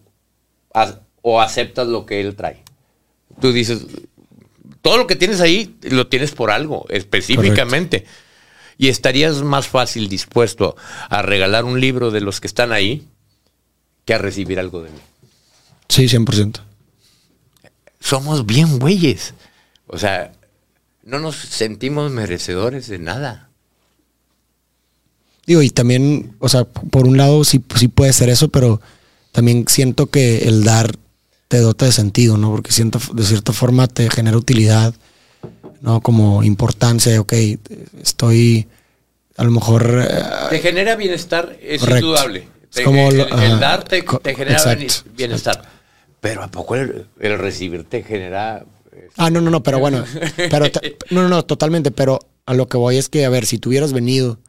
o 1.23 1.41
aceptas 1.41 1.88
lo 1.88 2.06
que 2.06 2.22
él 2.22 2.35
trae? 2.35 2.64
Tú 3.41 3.51
dices, 3.51 3.88
todo 4.81 4.97
lo 4.97 5.07
que 5.07 5.15
tienes 5.15 5.41
ahí 5.41 5.76
lo 5.84 6.07
tienes 6.07 6.31
por 6.31 6.51
algo, 6.51 6.85
específicamente. 6.89 8.06
Y 8.77 8.88
estarías 8.88 9.41
más 9.41 9.68
fácil 9.68 10.07
dispuesto 10.07 10.76
a 11.10 11.22
regalar 11.22 11.65
un 11.65 11.81
libro 11.81 12.11
de 12.11 12.22
los 12.22 12.39
que 12.39 12.47
están 12.47 12.72
ahí 12.72 13.06
que 14.06 14.14
a 14.14 14.18
recibir 14.18 14.60
algo 14.60 14.81
de 14.81 14.89
mí. 14.89 14.99
Sí, 15.89 16.06
100%. 16.06 16.61
Somos 17.99 18.45
bien 18.45 18.80
güeyes. 18.80 19.34
O 19.88 19.97
sea, 19.97 20.31
no 21.03 21.19
nos 21.19 21.35
sentimos 21.35 22.11
merecedores 22.11 22.88
de 22.88 22.99
nada. 22.99 23.49
Digo, 25.45 25.61
y 25.61 25.72
también, 25.72 26.35
o 26.39 26.47
sea, 26.47 26.64
por 26.64 27.07
un 27.07 27.18
lado 27.18 27.43
sí, 27.43 27.61
sí 27.76 27.88
puede 27.88 28.14
ser 28.14 28.30
eso, 28.30 28.49
pero 28.49 28.80
también 29.31 29.65
siento 29.68 30.07
que 30.07 30.47
el 30.47 30.64
dar 30.64 30.95
te 31.50 31.58
dota 31.58 31.86
de 31.86 31.92
sentido, 31.92 32.38
¿no? 32.38 32.52
Porque 32.52 32.72
siento, 32.72 33.02
de 33.14 33.24
cierta 33.24 33.52
forma 33.52 33.88
te 33.88 34.10
genera 34.10 34.38
utilidad, 34.38 34.94
¿no? 35.82 36.00
Como 36.00 36.44
importancia, 36.44 37.20
ok, 37.20 37.34
estoy 38.02 38.68
a 39.36 39.44
lo 39.44 39.52
mejor... 39.52 40.06
Eh, 40.06 40.24
te 40.50 40.60
genera 40.60 40.96
bienestar, 40.96 41.58
es 41.62 41.82
indudable. 41.82 42.48
como 42.84 43.10
el, 43.10 43.60
dar 43.60 43.84
te, 43.84 44.04
genera 44.36 44.78
bienestar. 45.16 45.64
Pero 46.22 46.44
¿a 46.44 46.50
poco 46.50 46.76
el, 46.76 47.08
recibir 47.18 47.84
te 47.86 48.04
genera... 48.04 48.66
Ah, 49.18 49.30
no, 49.30 49.42
no, 49.42 49.50
no, 49.50 49.64
pero 49.64 49.80
bueno, 49.80 50.04
pero 50.36 50.66
no, 51.10 51.24
no, 51.24 51.30
no, 51.30 51.46
totalmente, 51.46 51.90
pero 51.90 52.20
a 52.46 52.54
lo 52.54 52.68
que 52.68 52.78
voy 52.78 52.98
es 52.98 53.10
que, 53.10 53.26
a 53.26 53.30
ver, 53.30 53.46
si 53.46 53.58
tú 53.58 53.70
hubieras 53.70 53.92
venido 53.92 54.40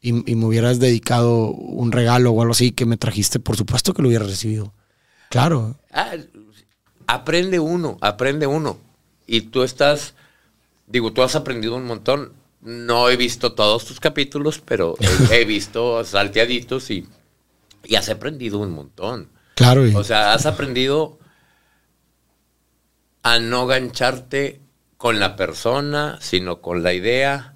y, 0.00 0.12
me 0.12 0.46
hubieras 0.46 0.78
dedicado 0.78 1.50
un 1.50 1.92
regalo 1.92 2.30
o 2.30 2.40
algo 2.40 2.52
así 2.52 2.70
que 2.70 2.86
me 2.86 2.96
trajiste, 2.96 3.40
por 3.40 3.56
supuesto 3.56 3.92
que 3.92 4.00
lo 4.00 4.08
hubiera 4.08 4.24
recibido. 4.24 4.72
Claro. 5.30 5.76
Ah, 5.92 6.12
aprende 7.08 7.58
uno, 7.58 7.98
aprende 8.00 8.46
uno. 8.46 8.78
Y 9.26 9.40
tú 9.40 9.64
estás, 9.64 10.14
digo, 10.86 11.12
tú 11.12 11.22
has 11.22 11.34
aprendido 11.34 11.74
un 11.74 11.86
montón. 11.86 12.34
No 12.60 13.08
he 13.08 13.16
visto 13.16 13.54
todos 13.54 13.84
tus 13.86 13.98
capítulos, 13.98 14.60
pero 14.64 14.94
he, 15.32 15.44
visto 15.46 16.04
salteaditos 16.04 16.90
y, 16.90 17.08
y, 17.84 17.96
has 17.96 18.08
aprendido 18.08 18.58
un 18.58 18.70
montón. 18.70 19.28
Claro. 19.56 19.84
O 19.96 20.04
sea, 20.04 20.34
has 20.34 20.46
aprendido 20.46 21.18
a 23.22 23.38
no 23.38 23.66
gancharte 23.66 24.60
con 24.96 25.18
la 25.18 25.34
persona, 25.34 26.18
sino 26.20 26.60
con 26.60 26.82
la 26.82 26.92
idea, 26.92 27.54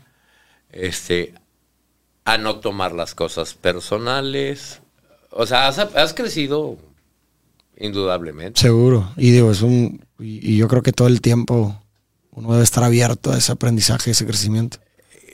este, 0.70 1.34
a 2.24 2.38
no 2.38 2.60
tomar 2.60 2.92
las 2.92 3.14
cosas 3.14 3.54
personales. 3.54 4.80
O 5.30 5.46
sea, 5.46 5.66
has, 5.68 5.78
has 5.78 6.14
crecido 6.14 6.78
Indudablemente. 7.76 8.60
Seguro. 8.60 9.12
Y 9.16 9.30
digo, 9.30 9.50
es 9.50 9.62
un. 9.62 10.04
Y, 10.18 10.56
yo 10.56 10.68
creo 10.68 10.82
que 10.82 10.92
todo 10.92 11.08
el 11.08 11.20
tiempo 11.20 11.80
uno 12.30 12.52
debe 12.52 12.64
estar 12.64 12.84
abierto 12.84 13.32
a 13.32 13.38
ese 13.38 13.52
aprendizaje, 13.52 14.10
ese 14.10 14.26
crecimiento. 14.26 14.78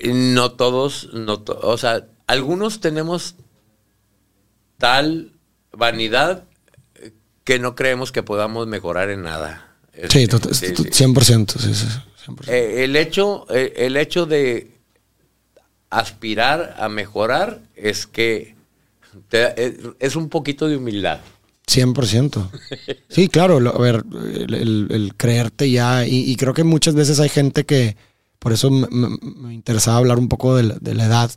No 0.05 0.53
todos, 0.53 1.11
no 1.13 1.43
o 1.63 1.77
sea, 1.77 2.07
algunos 2.27 2.81
tenemos 2.81 3.35
tal 4.79 5.33
vanidad 5.73 6.45
que 7.45 7.59
no 7.59 7.75
creemos 7.75 8.13
que 8.13 8.23
podamos 8.23 8.67
mejorar 8.67 9.11
en 9.11 9.23
nada. 9.23 9.75
Sí, 10.09 10.27
100%. 10.27 12.03
Eh, 12.47 12.85
el, 12.85 12.95
hecho, 12.95 13.47
eh, 13.51 13.73
el 13.77 13.97
hecho 13.97 14.27
de 14.27 14.79
aspirar 15.91 16.77
a 16.79 16.89
mejorar 16.89 17.61
es 17.75 18.07
que 18.07 18.55
es 19.99 20.15
un 20.15 20.29
poquito 20.29 20.69
de 20.69 20.77
humildad. 20.77 21.21
100%. 21.69 22.51
Sí, 23.11 23.29
claro, 23.29 23.57
a 23.57 23.79
ver, 23.79 24.05
el, 24.13 25.13
creerte 25.17 25.71
ya, 25.71 26.07
y, 26.07 26.37
creo 26.37 26.53
que 26.53 26.63
muchas 26.63 26.95
veces 26.95 27.19
hay 27.21 27.31
gente 27.31 27.65
que, 27.65 27.97
por 28.39 28.53
eso 28.53 28.71
me, 28.71 29.55
interesaba 29.55 29.97
hablar 29.97 30.19
un 30.19 30.29
poco 30.29 30.55
de 30.55 30.95
la, 30.95 31.05
edad, 31.07 31.31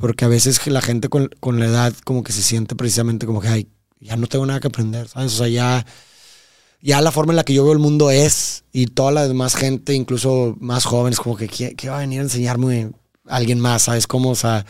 porque 0.00 0.24
a 0.24 0.28
veces 0.28 0.64
la 0.68 0.80
gente 0.80 1.08
con, 1.08 1.28
la 1.58 1.66
edad 1.66 1.92
como 2.04 2.22
que 2.22 2.32
se 2.32 2.42
siente 2.42 2.76
precisamente 2.76 3.26
como 3.26 3.40
que, 3.40 3.48
ay, 3.48 3.68
ya 4.00 4.16
no 4.16 4.26
tengo 4.28 4.46
nada 4.46 4.60
que 4.60 4.68
aprender, 4.68 5.08
¿sabes? 5.08 5.34
O 5.34 5.38
sea, 5.38 5.48
ya, 5.48 5.84
ya 6.80 7.00
la 7.00 7.12
forma 7.12 7.32
en 7.32 7.36
la 7.36 7.44
que 7.44 7.54
yo 7.54 7.64
veo 7.64 7.72
el 7.72 7.78
mundo 7.78 8.10
es, 8.10 8.64
y 8.72 8.86
toda 8.86 9.10
la 9.10 9.28
demás 9.28 9.56
gente, 9.56 9.92
incluso 9.92 10.56
más 10.60 10.84
jóvenes, 10.84 11.18
como 11.18 11.36
que, 11.36 11.48
¿qué, 11.48 11.88
va 11.88 11.96
a 11.96 12.00
venir 12.00 12.20
a 12.20 12.24
enseñarme 12.24 12.92
alguien 13.26 13.60
más? 13.60 13.82
¿Sabes 13.82 14.06
cómo? 14.06 14.30
O 14.30 14.36
sea, 14.36 14.64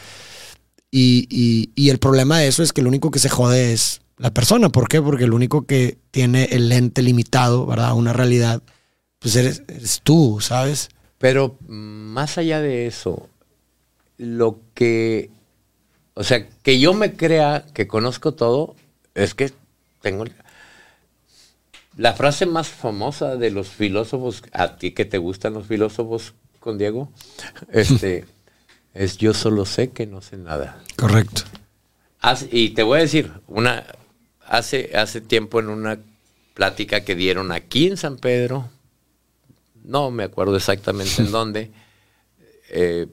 y, 0.90 1.28
y, 1.31 1.70
y 1.77 1.90
el 1.90 1.98
problema 1.98 2.39
de 2.39 2.48
eso 2.48 2.62
es 2.62 2.73
que 2.73 2.82
lo 2.82 2.89
único 2.89 3.10
que 3.10 3.19
se 3.19 3.28
jode 3.28 3.74
es 3.74 4.02
la 4.18 4.32
persona. 4.32 4.68
¿Por 4.68 4.89
qué? 4.89 5.01
Porque 5.01 5.24
el 5.24 5.32
único 5.32 5.66
que 5.66 5.98
tiene 6.10 6.44
el 6.44 6.68
lente 6.68 7.02
limitado, 7.02 7.66
¿verdad? 7.66 7.94
Una 7.94 8.12
realidad, 8.12 8.62
pues 9.18 9.36
eres, 9.36 9.62
tú, 10.02 10.39
¿sabes? 10.40 10.90
Pero 11.18 11.56
más 11.66 12.39
allá 12.39 12.60
de 12.60 12.86
eso, 12.86 13.28
lo 14.18 14.60
que, 14.74 15.30
o 16.14 16.24
sea, 16.24 16.48
que 16.48 16.80
yo 16.80 16.94
me 16.94 17.14
crea 17.14 17.64
que 17.72 17.86
conozco 17.86 18.34
todo, 18.34 18.74
es 19.14 19.34
que 19.34 19.52
tengo... 20.01 20.24
La 21.97 22.14
frase 22.14 22.47
más 22.47 22.68
famosa 22.68 23.36
de 23.36 23.51
los 23.51 23.68
filósofos, 23.68 24.43
a 24.52 24.76
ti 24.76 24.93
que 24.93 25.05
te 25.05 25.18
gustan 25.18 25.52
los 25.52 25.66
filósofos 25.66 26.34
con 26.59 26.78
Diego, 26.78 27.12
este, 27.70 28.24
es 28.94 29.18
yo 29.18 29.34
solo 29.34 29.66
sé 29.66 29.90
que 29.90 30.06
no 30.06 30.22
sé 30.22 30.39
nada. 30.39 30.82
Correcto. 30.97 31.43
y 32.51 32.70
te 32.70 32.82
voy 32.82 32.98
a 32.98 33.02
decir, 33.02 33.30
una, 33.47 33.84
hace, 34.47 34.97
hace 34.97 35.20
tiempo 35.20 35.60
en 35.60 35.69
una 35.69 35.98
plática 36.55 37.05
que 37.05 37.14
dieron 37.14 37.52
aquí 37.52 37.86
en 37.86 37.97
San 37.97 38.16
Pedro, 38.16 38.70
no 39.85 40.10
me 40.10 40.24
acuerdo 40.24 40.56
exactamente 40.56 41.23
en 41.23 41.31
dónde, 41.32 41.70
eh, 42.70 43.06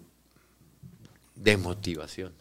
de 1.35 1.57
motivación. 1.57 2.33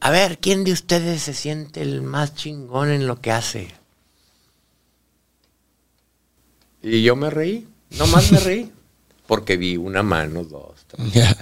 a 0.00 0.10
ver, 0.10 0.38
¿quién 0.38 0.64
de 0.64 0.72
ustedes 0.72 1.22
se 1.22 1.34
siente 1.34 1.82
el 1.82 2.02
más 2.02 2.34
chingón 2.34 2.90
en 2.90 3.06
lo 3.06 3.20
que 3.20 3.32
hace? 3.32 3.68
Y 6.82 7.02
yo 7.02 7.14
me 7.14 7.30
reí, 7.30 7.68
nomás 7.90 8.32
me 8.32 8.40
reí, 8.40 8.72
porque 9.26 9.56
vi 9.56 9.76
una 9.76 10.02
mano, 10.02 10.42
dos, 10.44 10.84
tres. 10.88 11.36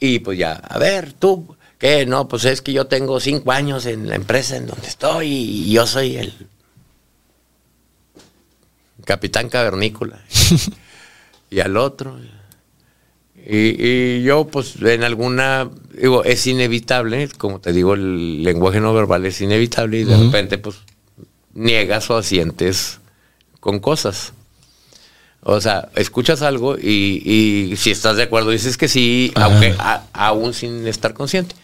Y 0.00 0.20
pues 0.20 0.38
ya, 0.38 0.52
a 0.52 0.78
ver, 0.78 1.12
tú, 1.12 1.56
¿Qué? 1.78 2.06
No, 2.06 2.26
pues 2.28 2.44
es 2.44 2.60
que 2.60 2.72
yo 2.72 2.86
tengo 2.86 3.20
cinco 3.20 3.52
años 3.52 3.86
en 3.86 4.08
la 4.08 4.16
empresa 4.16 4.56
en 4.56 4.66
donde 4.66 4.88
estoy 4.88 5.28
y 5.28 5.72
yo 5.72 5.86
soy 5.86 6.16
el 6.16 6.34
capitán 9.04 9.48
cavernícola. 9.48 10.22
y 11.50 11.60
al 11.60 11.76
otro. 11.76 12.18
Y, 13.50 14.22
yo, 14.22 14.46
pues, 14.48 14.74
en 14.82 15.04
alguna, 15.04 15.70
digo, 15.94 16.24
es 16.24 16.46
inevitable, 16.46 17.28
como 17.38 17.60
te 17.60 17.72
digo, 17.72 17.94
el 17.94 18.42
lenguaje 18.42 18.80
no 18.80 18.92
verbal 18.92 19.24
es 19.24 19.40
inevitable 19.40 20.00
y 20.00 20.04
de 20.04 20.16
repente, 20.18 20.58
pues, 20.58 20.80
niegas 21.54 22.10
o 22.10 22.18
asientes 22.18 22.98
con 23.60 23.78
cosas. 23.78 24.34
O 25.40 25.60
sea, 25.62 25.88
escuchas 25.94 26.42
algo 26.42 26.76
y, 26.76 27.72
si 27.78 27.90
estás 27.90 28.16
de 28.16 28.24
acuerdo 28.24 28.50
dices 28.50 28.76
que 28.76 28.88
sí, 28.88 29.32
aunque 29.36 29.74
aún 30.12 30.52
sin 30.52 30.86
estar 30.86 31.14
consciente. 31.14 31.54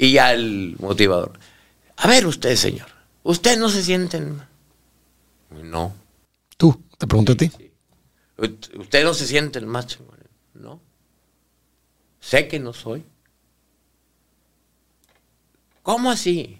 Y 0.00 0.12
ya 0.12 0.32
el 0.32 0.76
motivador. 0.78 1.38
A 1.98 2.08
ver 2.08 2.26
usted, 2.26 2.56
señor. 2.56 2.86
¿Usted 3.22 3.58
no 3.58 3.68
se 3.68 3.82
siente? 3.82 4.18
No. 5.62 5.94
¿Tú? 6.56 6.82
Te 6.96 7.06
pregunto 7.06 7.32
a 7.32 7.34
ti. 7.34 7.52
¿Usted 8.38 9.04
no 9.04 9.12
se 9.12 9.26
siente 9.26 9.58
el 9.58 9.66
más 9.66 9.98
No. 10.54 10.80
Sé 12.18 12.48
que 12.48 12.58
no 12.58 12.72
soy. 12.72 13.04
¿Cómo 15.82 16.10
así? 16.10 16.58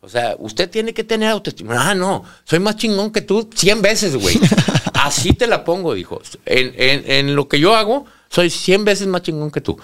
O 0.00 0.08
sea, 0.08 0.34
usted 0.40 0.68
tiene 0.68 0.92
que 0.92 1.04
tener 1.04 1.28
autoestima. 1.28 1.90
Ah, 1.90 1.94
no, 1.94 2.24
soy 2.42 2.58
más 2.58 2.74
chingón 2.74 3.12
que 3.12 3.20
tú 3.20 3.48
cien 3.54 3.82
veces, 3.82 4.16
güey. 4.16 4.36
Así 4.94 5.32
te 5.32 5.46
la 5.46 5.62
pongo, 5.62 5.94
dijo. 5.94 6.20
En, 6.44 6.74
en, 6.76 7.36
lo 7.36 7.46
que 7.46 7.60
yo 7.60 7.76
hago, 7.76 8.06
soy 8.28 8.50
cien 8.50 8.84
veces 8.84 9.06
más 9.06 9.22
chingón 9.22 9.52
que 9.52 9.60
tú. 9.60 9.78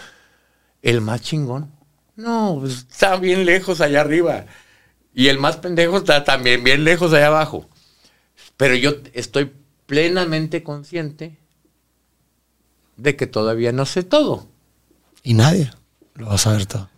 El 0.82 1.00
más 1.02 1.20
chingón 1.20 1.75
no, 2.16 2.56
pues, 2.60 2.86
está 2.90 3.16
bien 3.16 3.44
lejos 3.44 3.80
allá 3.80 4.00
arriba. 4.00 4.46
Y 5.14 5.28
el 5.28 5.38
más 5.38 5.56
pendejo 5.58 5.98
está 5.98 6.24
también 6.24 6.64
bien 6.64 6.84
lejos 6.84 7.12
allá 7.12 7.28
abajo. 7.28 7.68
Pero 8.56 8.74
yo 8.74 8.92
estoy 9.12 9.52
plenamente 9.86 10.62
consciente 10.62 11.38
de 12.96 13.16
que 13.16 13.26
todavía 13.26 13.72
no 13.72 13.86
sé 13.86 14.02
todo. 14.02 14.48
Y 15.22 15.34
nadie 15.34 15.70
lo 16.14 16.26
va 16.26 16.34
a 16.34 16.38
saber 16.38 16.66
todo. 16.66 16.88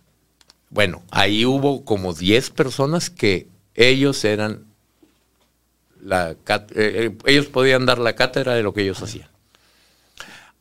Bueno, 0.69 1.03
ahí 1.11 1.45
hubo 1.45 1.83
como 1.83 2.13
10 2.13 2.51
personas 2.51 3.09
que 3.09 3.47
ellos 3.75 4.23
eran 4.23 4.65
la 6.01 6.31
eh, 6.31 6.37
eh, 6.75 7.17
ellos 7.25 7.47
podían 7.47 7.85
dar 7.85 7.99
la 7.99 8.15
cátedra 8.15 8.53
de 8.53 8.63
lo 8.63 8.73
que 8.73 8.83
ellos 8.83 9.01
hacían. 9.01 9.29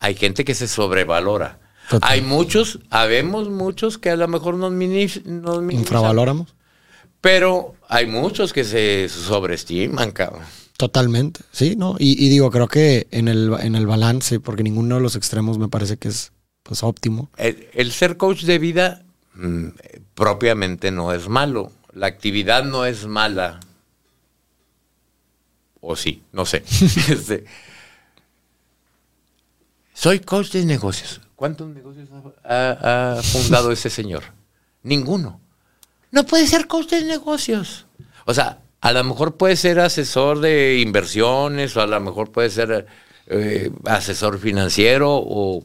Hay 0.01 0.15
gente 0.15 0.45
que 0.45 0.55
se 0.55 0.69
sobrevalora. 0.69 1.59
Total. 1.89 2.11
Hay 2.11 2.21
muchos, 2.21 2.81
habemos 2.91 3.49
muchos 3.49 3.99
que 3.99 4.11
a 4.11 4.17
lo 4.17 4.29
mejor 4.29 4.55
nos, 4.55 4.73
mini, 4.73 5.07
nos 5.25 5.73
Infravaloramos. 5.73 6.55
Pero 7.21 7.75
hay 7.89 8.07
muchos 8.07 8.53
que 8.53 8.65
se 8.65 9.09
sobreestiman, 9.09 10.13
cabrón. 10.13 10.43
Totalmente, 10.77 11.41
sí, 11.51 11.75
¿no? 11.77 11.97
Y, 11.99 12.25
y 12.25 12.29
digo, 12.29 12.51
creo 12.51 12.69
que 12.69 13.09
en 13.11 13.27
el, 13.27 13.53
en 13.61 13.75
el 13.75 13.87
balance, 13.87 14.39
porque 14.39 14.63
ninguno 14.63 14.97
de 14.97 15.01
los 15.01 15.17
extremos 15.17 15.59
me 15.59 15.69
parece 15.69 15.97
que 15.97 16.09
es 16.09 16.33
pues 16.63 16.83
óptimo. 16.83 17.31
El, 17.37 17.69
el 17.73 17.91
ser 17.91 18.17
coach 18.17 18.45
de 18.45 18.59
vida 18.59 19.03
mm, 19.35 19.69
propiamente 20.15 20.91
no 20.93 21.13
es 21.13 21.29
malo. 21.29 21.73
La 21.93 22.07
actividad 22.07 22.65
no 22.65 22.85
es 22.85 23.07
mala. 23.07 23.59
O 25.81 25.97
sí, 25.97 26.23
no 26.33 26.45
sé. 26.45 26.63
Este, 27.09 27.45
soy 29.95 30.21
coach 30.21 30.53
de 30.53 30.65
negocios. 30.65 31.21
¿Cuántos 31.39 31.69
negocios 31.69 32.09
ha, 32.43 33.21
fundado 33.23 33.71
ese 33.71 33.91
señor? 33.91 34.25
Ninguno. 34.83 35.41
No 36.11 36.27
puede 36.27 36.49
ser 36.49 36.67
coach 36.67 36.89
de 36.89 37.05
negocios. 37.05 37.87
O 38.25 38.35
sea, 38.35 38.59
a 38.81 38.91
lo 38.91 39.05
mejor 39.05 39.37
puede 39.37 39.55
ser 39.55 39.79
asesor 39.79 40.41
de 40.41 40.81
inversiones, 40.81 41.77
o 41.77 41.81
a 41.81 41.87
lo 41.87 42.01
mejor 42.01 42.33
puede 42.33 42.51
ser 42.51 42.87
eh, 43.29 43.71
asesor 43.85 44.41
financiero, 44.41 45.11
o 45.13 45.65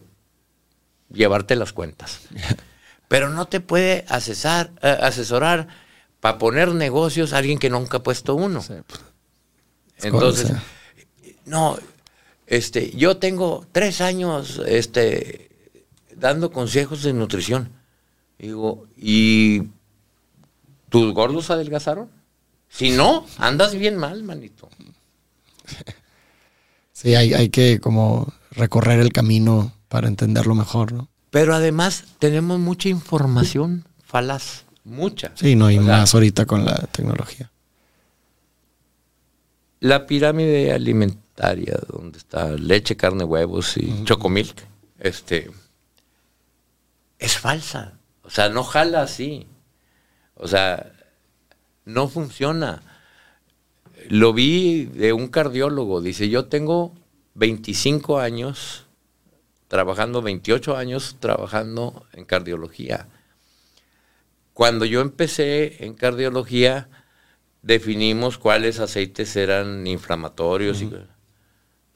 llevarte 1.12 1.56
las 1.56 1.74
cuentas. 1.74 2.20
Pero 3.08 3.30
no 3.30 3.48
te 3.48 3.60
puede 3.60 4.06
asesar, 4.10 4.70
eh, 4.84 4.96
asesorar 5.02 5.70
para 6.20 6.38
poner 6.38 6.68
negocios 6.76 7.34
a 7.34 7.40
alguien 7.40 7.58
que 7.58 7.72
nunca 7.72 7.98
ha 7.98 8.04
puesto 8.04 8.36
uno. 8.36 8.62
pues, 8.62 9.02
Entonces, 10.04 10.52
no, 11.46 11.80
este, 12.46 12.92
yo 12.92 13.18
tengo 13.18 13.66
tres 13.72 14.02
años 14.02 14.62
este, 14.68 15.50
dando 16.18 16.52
consejos 16.52 17.04
de 17.04 17.14
nutrición. 17.14 17.70
Digo, 18.38 18.88
¿y 18.98 19.64
tus 20.90 21.14
gordos 21.14 21.50
adelgazaron? 21.50 22.10
Si 22.70 22.92
no, 22.92 23.26
andas 23.38 23.76
bien 23.76 23.98
mal, 23.98 24.24
manito. 24.24 24.70
Sí, 26.96 27.16
hay, 27.16 27.34
hay 27.34 27.50
que 27.50 27.80
como 27.82 28.32
recorrer 28.52 29.00
el 29.00 29.12
camino 29.12 29.74
para 29.90 30.08
entenderlo 30.08 30.56
mejor, 30.56 30.94
¿no? 30.94 31.10
Pero 31.32 31.56
además 31.56 32.06
tenemos 32.20 32.60
mucha 32.60 32.88
información 32.88 33.84
falaz, 34.06 34.66
mucha. 34.84 35.32
Sí, 35.36 35.56
no, 35.56 35.72
y 35.72 35.80
O 35.80 35.84
sea, 35.84 35.98
más 35.98 36.14
ahorita 36.14 36.46
con 36.46 36.64
la 36.64 36.76
tecnología. 36.92 37.52
La 39.80 40.06
pirámide 40.06 40.72
alimentaria, 40.72 41.78
donde 41.92 42.20
está 42.20 42.52
leche, 42.52 42.96
carne, 42.96 43.24
huevos 43.24 43.76
y 43.78 44.04
chocomilk, 44.04 44.64
este, 45.00 45.52
es 47.24 47.38
falsa. 47.38 47.94
O 48.24 48.30
sea, 48.30 48.50
no 48.50 48.64
jala 48.64 49.02
así. 49.02 49.48
O 50.36 50.48
sea, 50.48 50.92
no 51.86 52.08
funciona. 52.08 52.82
Lo 54.10 54.34
vi 54.34 54.86
de 54.86 55.14
un 55.14 55.28
cardiólogo. 55.28 56.02
Dice, 56.02 56.30
yo 56.30 56.46
tengo 56.46 56.94
25 57.36 58.20
años 58.20 58.86
trabajando, 59.68 60.22
28 60.22 60.76
años 60.78 61.18
trabajando 61.20 62.06
en 62.14 62.26
cardiología. 62.26 63.08
Cuando 64.54 64.86
yo 64.86 65.02
empecé 65.02 65.84
en 65.86 65.94
cardiología, 65.96 66.90
definimos 67.62 68.38
cuáles 68.38 68.80
aceites 68.80 69.36
eran 69.36 69.88
inflamatorios. 69.88 70.82
y- 70.82 70.90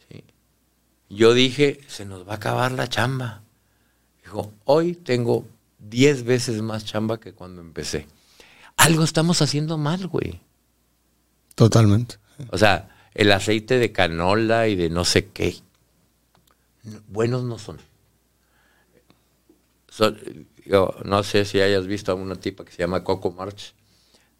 sí. 0.09 0.23
Yo 1.09 1.33
dije, 1.33 1.79
se 1.87 2.05
nos 2.05 2.27
va 2.27 2.33
a 2.33 2.35
acabar 2.37 2.71
la 2.71 2.87
chamba. 2.87 3.43
Dijo, 4.27 4.51
hoy 4.65 4.93
tengo 4.93 5.47
10 5.79 6.25
veces 6.25 6.61
más 6.61 6.83
chamba 6.83 7.17
que 7.17 7.31
cuando 7.31 7.61
empecé. 7.61 8.07
Algo 8.75 9.05
estamos 9.05 9.41
haciendo 9.41 9.77
mal, 9.77 10.05
güey. 10.07 10.41
Totalmente. 11.55 12.17
O 12.51 12.57
sea, 12.57 12.89
el 13.13 13.31
aceite 13.31 13.79
de 13.79 13.93
canola 13.93 14.67
y 14.67 14.75
de 14.75 14.89
no 14.89 15.05
sé 15.05 15.27
qué. 15.27 15.55
Buenos 17.07 17.45
no 17.45 17.57
son. 17.57 17.77
Son- 19.87 20.19
yo 20.65 20.93
no 21.05 21.23
sé 21.23 21.45
si 21.45 21.61
hayas 21.61 21.87
visto 21.87 22.11
a 22.11 22.15
una 22.15 22.35
tipa 22.35 22.65
que 22.65 22.73
se 22.73 22.79
llama 22.79 23.05
Coco 23.05 23.31
March. 23.31 23.75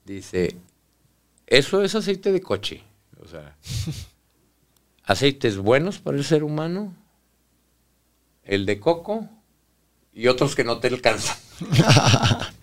Dice, 0.04 0.58
eso 1.46 1.82
es 1.82 1.96
aceite 1.96 2.34
de 2.34 2.42
coche. 2.42 2.84
O 3.24 3.26
sea, 3.30 3.56
aceites 5.06 5.56
buenos 5.58 6.00
para 6.00 6.18
el 6.18 6.26
ser 6.26 6.44
humano, 6.44 6.94
el 8.44 8.66
de 8.66 8.82
coco 8.82 9.30
y 10.18 10.28
otros 10.28 10.56
que 10.56 10.64
no 10.64 10.80
te 10.80 10.88
alcanzan. 10.88 11.38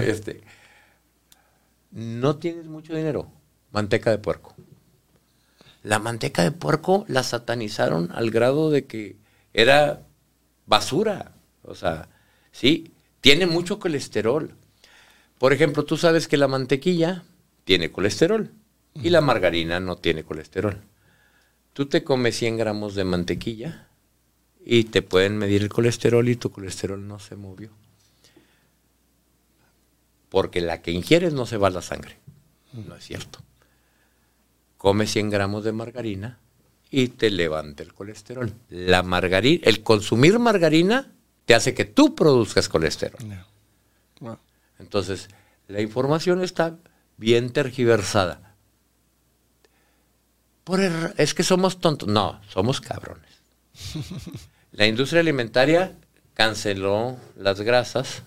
Este, 0.00 0.42
no 1.92 2.36
tienes 2.36 2.66
mucho 2.66 2.94
dinero, 2.94 3.30
manteca 3.70 4.10
de 4.10 4.18
puerco. 4.18 4.54
La 5.82 5.98
manteca 5.98 6.42
de 6.42 6.50
puerco 6.50 7.04
la 7.08 7.22
satanizaron 7.22 8.10
al 8.12 8.30
grado 8.30 8.70
de 8.70 8.86
que 8.86 9.16
era 9.54 10.02
basura. 10.66 11.32
O 11.62 11.74
sea, 11.74 12.08
sí, 12.52 12.92
tiene 13.20 13.46
mucho 13.46 13.78
colesterol. 13.78 14.54
Por 15.38 15.52
ejemplo, 15.52 15.84
tú 15.84 15.96
sabes 15.96 16.28
que 16.28 16.36
la 16.36 16.48
mantequilla 16.48 17.24
tiene 17.64 17.90
colesterol 17.90 18.50
y 18.94 19.10
la 19.10 19.20
margarina 19.20 19.80
no 19.80 19.96
tiene 19.96 20.24
colesterol. 20.24 20.82
Tú 21.72 21.86
te 21.86 22.04
comes 22.04 22.36
100 22.36 22.58
gramos 22.58 22.94
de 22.94 23.04
mantequilla 23.04 23.87
y 24.64 24.84
te 24.84 25.02
pueden 25.02 25.38
medir 25.38 25.62
el 25.62 25.68
colesterol 25.68 26.28
y 26.28 26.36
tu 26.36 26.50
colesterol 26.50 27.06
no 27.06 27.18
se 27.18 27.36
movió. 27.36 27.70
Porque 30.28 30.60
la 30.60 30.82
que 30.82 30.90
ingieres 30.90 31.32
no 31.32 31.46
se 31.46 31.56
va 31.56 31.68
a 31.68 31.70
la 31.70 31.82
sangre. 31.82 32.18
No 32.72 32.94
es 32.94 33.04
cierto. 33.04 33.40
Come 34.76 35.06
100 35.06 35.30
gramos 35.30 35.64
de 35.64 35.72
margarina 35.72 36.38
y 36.90 37.08
te 37.08 37.30
levanta 37.30 37.82
el 37.82 37.94
colesterol. 37.94 38.52
La 38.68 39.02
margarina, 39.02 39.62
el 39.64 39.82
consumir 39.82 40.38
margarina 40.38 41.12
te 41.44 41.54
hace 41.54 41.74
que 41.74 41.84
tú 41.84 42.14
produzcas 42.14 42.68
colesterol. 42.68 43.20
Entonces, 44.78 45.28
la 45.66 45.80
información 45.80 46.42
está 46.42 46.78
bien 47.16 47.52
tergiversada. 47.52 48.54
Por 50.64 50.80
es 51.16 51.34
que 51.34 51.42
somos 51.42 51.80
tontos. 51.80 52.08
No, 52.08 52.40
somos 52.48 52.80
cabrones. 52.80 53.27
La 54.72 54.86
industria 54.86 55.20
alimentaria 55.20 55.96
canceló 56.34 57.16
las 57.36 57.60
grasas 57.60 58.22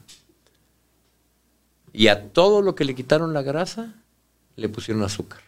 y 1.94 2.08
a 2.08 2.30
todo 2.32 2.62
lo 2.62 2.76
que 2.76 2.86
le 2.86 2.96
quitaron 2.96 3.34
la 3.34 3.42
grasa 3.42 3.94
le 4.56 4.70
pusieron 4.70 5.04
azúcar. 5.04 5.42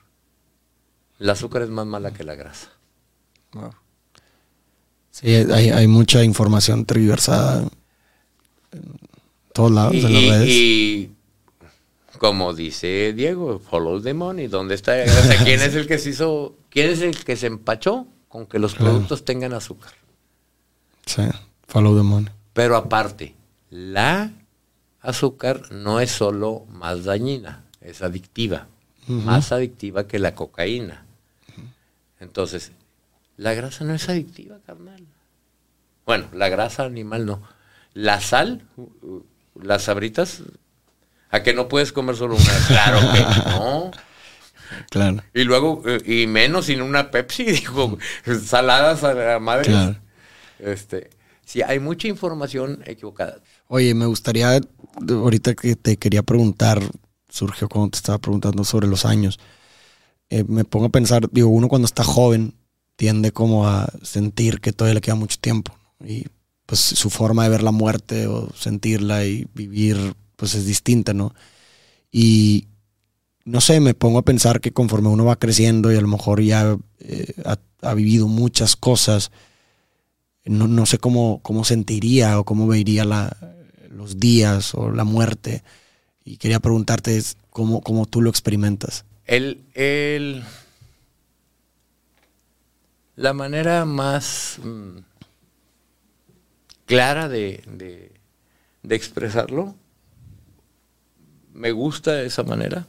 El 1.19 1.29
azúcar 1.29 1.61
es 1.63 1.69
más 1.69 1.85
mala 1.85 2.11
que 2.13 2.23
la 2.23 2.35
grasa. 2.35 2.69
Wow. 3.53 3.73
Sí, 5.11 5.29
hay, 5.35 5.69
hay 5.69 5.87
mucha 5.87 6.23
información 6.23 6.85
tergiversada 6.85 7.61
en 8.71 8.99
todos 9.53 9.71
lados, 9.71 9.93
en 9.95 10.03
las 10.03 10.11
Y, 10.11 10.29
redes. 10.29 10.49
y 10.49 11.11
como 12.17 12.53
dice 12.53 13.13
Diego, 13.13 13.59
follow 13.59 14.01
the 14.01 14.13
money. 14.13 14.47
¿Dónde 14.47 14.75
está? 14.75 14.93
¿Quién 15.43 15.61
es 15.61 15.75
el 15.75 15.87
que 15.87 15.97
se 15.99 16.09
hizo? 16.11 16.55
¿Quién 16.69 16.89
es 16.89 17.01
el 17.01 17.23
que 17.23 17.35
se 17.35 17.47
empachó 17.47 18.07
con 18.33 18.47
que 18.47 18.57
los 18.57 18.73
Claro. 18.73 18.93
productos 18.93 19.25
tengan 19.25 19.53
azúcar? 19.53 19.91
Sí, 21.05 21.21
follow 21.67 21.95
the 21.95 22.01
money. 22.01 22.31
Pero 22.53 22.75
aparte, 22.75 23.35
la 23.69 24.31
azúcar 25.01 25.71
no 25.71 25.99
es 25.99 26.09
solo 26.09 26.65
más 26.71 27.03
dañina, 27.03 27.63
es 27.79 28.01
adictiva. 28.01 28.65
Más 29.05 29.51
adictiva 29.51 30.07
que 30.07 30.17
la 30.17 30.33
cocaína. 30.33 31.05
Entonces, 32.19 32.71
la 33.37 33.53
grasa 33.53 33.83
no 33.85 33.93
es 33.93 34.09
adictiva, 34.09 34.57
carnal. 34.65 35.05
Bueno, 36.07 36.25
la 36.33 36.49
grasa 36.49 36.85
animal 36.85 37.27
no. 37.27 37.39
La 37.93 38.19
sal, 38.19 38.63
u- 38.77 38.89
u- 39.05 39.25
las 39.61 39.83
sabritas, 39.83 40.41
¿a 41.29 41.43
que 41.43 41.53
no 41.53 41.67
puedes 41.67 41.91
comer 41.93 42.15
solo 42.15 42.35
una? 42.35 42.43
Claro 42.67 42.99
que 43.13 43.19
no. 43.51 43.91
Claro. 44.89 45.23
Y 45.33 45.43
luego, 45.43 45.83
eh, 45.85 46.01
y 46.05 46.27
menos 46.27 46.65
sin 46.65 46.81
una 46.81 47.11
Pepsi, 47.11 47.43
digo, 47.51 47.97
saladas 48.43 49.03
a 49.03 49.13
la 49.13 49.39
madre. 49.39 49.65
Claro. 49.65 49.95
Este, 50.59 51.09
sí, 51.45 51.61
hay 51.61 51.79
mucha 51.79 52.07
información 52.07 52.83
equivocada. 52.85 53.37
Oye, 53.67 53.93
me 53.93 54.05
gustaría, 54.05 54.59
ahorita 55.09 55.55
que 55.55 55.75
te 55.75 55.97
quería 55.97 56.23
preguntar 56.23 56.81
surgió 57.33 57.67
cuando 57.67 57.89
te 57.89 57.97
estaba 57.97 58.19
preguntando 58.19 58.63
sobre 58.63 58.87
los 58.87 59.05
años. 59.05 59.39
Eh, 60.29 60.43
me 60.47 60.63
pongo 60.65 60.85
a 60.85 60.89
pensar, 60.89 61.29
digo, 61.31 61.49
uno 61.49 61.67
cuando 61.67 61.87
está 61.87 62.03
joven 62.03 62.53
tiende 62.95 63.31
como 63.31 63.67
a 63.67 63.91
sentir 64.03 64.61
que 64.61 64.71
todavía 64.71 64.95
le 64.95 65.01
queda 65.01 65.15
mucho 65.15 65.37
tiempo. 65.41 65.75
Y 66.05 66.27
pues 66.65 66.79
su 66.79 67.09
forma 67.09 67.43
de 67.43 67.49
ver 67.49 67.63
la 67.63 67.71
muerte 67.71 68.27
o 68.27 68.49
sentirla 68.55 69.25
y 69.25 69.47
vivir, 69.53 70.15
pues 70.35 70.53
es 70.53 70.65
distinta, 70.65 71.13
¿no? 71.13 71.33
Y 72.11 72.67
no 73.45 73.61
sé, 73.61 73.79
me 73.79 73.93
pongo 73.93 74.19
a 74.19 74.25
pensar 74.25 74.61
que 74.61 74.71
conforme 74.71 75.09
uno 75.09 75.25
va 75.25 75.37
creciendo 75.37 75.91
y 75.91 75.97
a 75.97 76.01
lo 76.01 76.07
mejor 76.07 76.41
ya 76.41 76.77
eh, 76.99 77.33
ha, 77.81 77.93
vivido 77.93 78.27
muchas 78.27 78.75
cosas, 78.75 79.31
no, 80.45 80.67
no, 80.67 80.85
sé 80.85 80.97
cómo, 80.97 81.41
cómo 81.43 81.65
sentiría 81.65 82.39
o 82.39 82.45
cómo 82.45 82.67
vería 82.67 83.05
los 83.89 84.19
días 84.19 84.73
o 84.75 84.91
la 84.91 85.03
muerte. 85.03 85.63
Y 86.23 86.37
quería 86.37 86.59
preguntarte 86.59 87.21
cómo, 87.49 87.81
cómo 87.81 88.05
tú 88.05 88.21
lo 88.21 88.29
experimentas. 88.29 89.05
El, 89.25 89.63
el, 89.73 90.43
la 93.15 93.33
manera 93.33 93.85
más 93.85 94.59
mm, 94.63 94.97
clara 96.85 97.29
de, 97.29 97.63
de, 98.83 98.95
expresarlo, 98.95 99.75
me 101.53 101.71
gusta 101.71 102.21
esa 102.21 102.43
manera. 102.43 102.87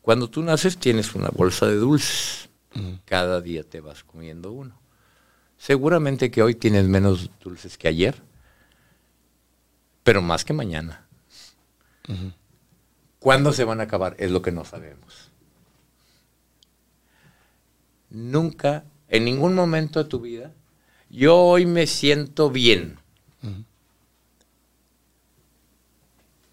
Cuando 0.00 0.28
tú 0.28 0.42
naces 0.42 0.78
tienes 0.78 1.14
una 1.14 1.28
bolsa 1.28 1.66
de 1.66 1.76
dulces, 1.76 2.48
cada 3.04 3.40
día 3.40 3.62
te 3.64 3.80
vas 3.80 4.04
comiendo 4.04 4.52
uno. 4.52 4.78
Seguramente 5.56 6.30
que 6.30 6.42
hoy 6.42 6.54
tienes 6.54 6.86
menos 6.86 7.30
dulces 7.42 7.78
que 7.78 7.88
ayer, 7.88 8.20
pero 10.02 10.20
más 10.20 10.44
que 10.44 10.52
mañana. 10.52 11.06
¿Cuándo 13.18 13.52
se 13.52 13.64
van 13.64 13.80
a 13.80 13.84
acabar? 13.84 14.14
Es 14.18 14.30
lo 14.30 14.42
que 14.42 14.52
no 14.52 14.64
sabemos. 14.64 15.30
Nunca, 18.10 18.84
en 19.08 19.24
ningún 19.24 19.54
momento 19.54 20.02
de 20.02 20.08
tu 20.08 20.20
vida, 20.20 20.52
yo 21.08 21.36
hoy 21.36 21.64
me 21.64 21.86
siento 21.86 22.50
bien. 22.50 22.98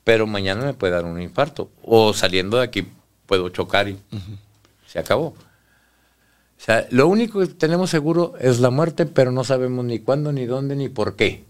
Pero 0.04 0.28
mañana 0.28 0.66
me 0.66 0.74
puede 0.74 0.94
dar 0.94 1.06
un 1.06 1.22
infarto. 1.22 1.72
O 1.84 2.14
saliendo 2.14 2.58
de 2.58 2.64
aquí 2.64 2.88
puedo 3.26 3.50
chocar 3.50 3.88
y 3.88 3.98
se 4.88 5.00
acabó. 5.00 5.28
O 6.62 6.64
sea, 6.64 6.88
lo 6.92 7.08
único 7.08 7.40
que 7.40 7.48
tenemos 7.48 7.90
seguro 7.90 8.34
es 8.40 8.60
la 8.60 8.70
muerte, 8.70 9.06
pero 9.06 9.32
no 9.32 9.44
sabemos 9.44 9.84
ni 9.86 10.00
cuándo, 10.00 10.32
ni 10.32 10.46
dónde, 10.46 10.76
ni 10.76 10.90
por 10.90 11.16
qué. 11.16 11.46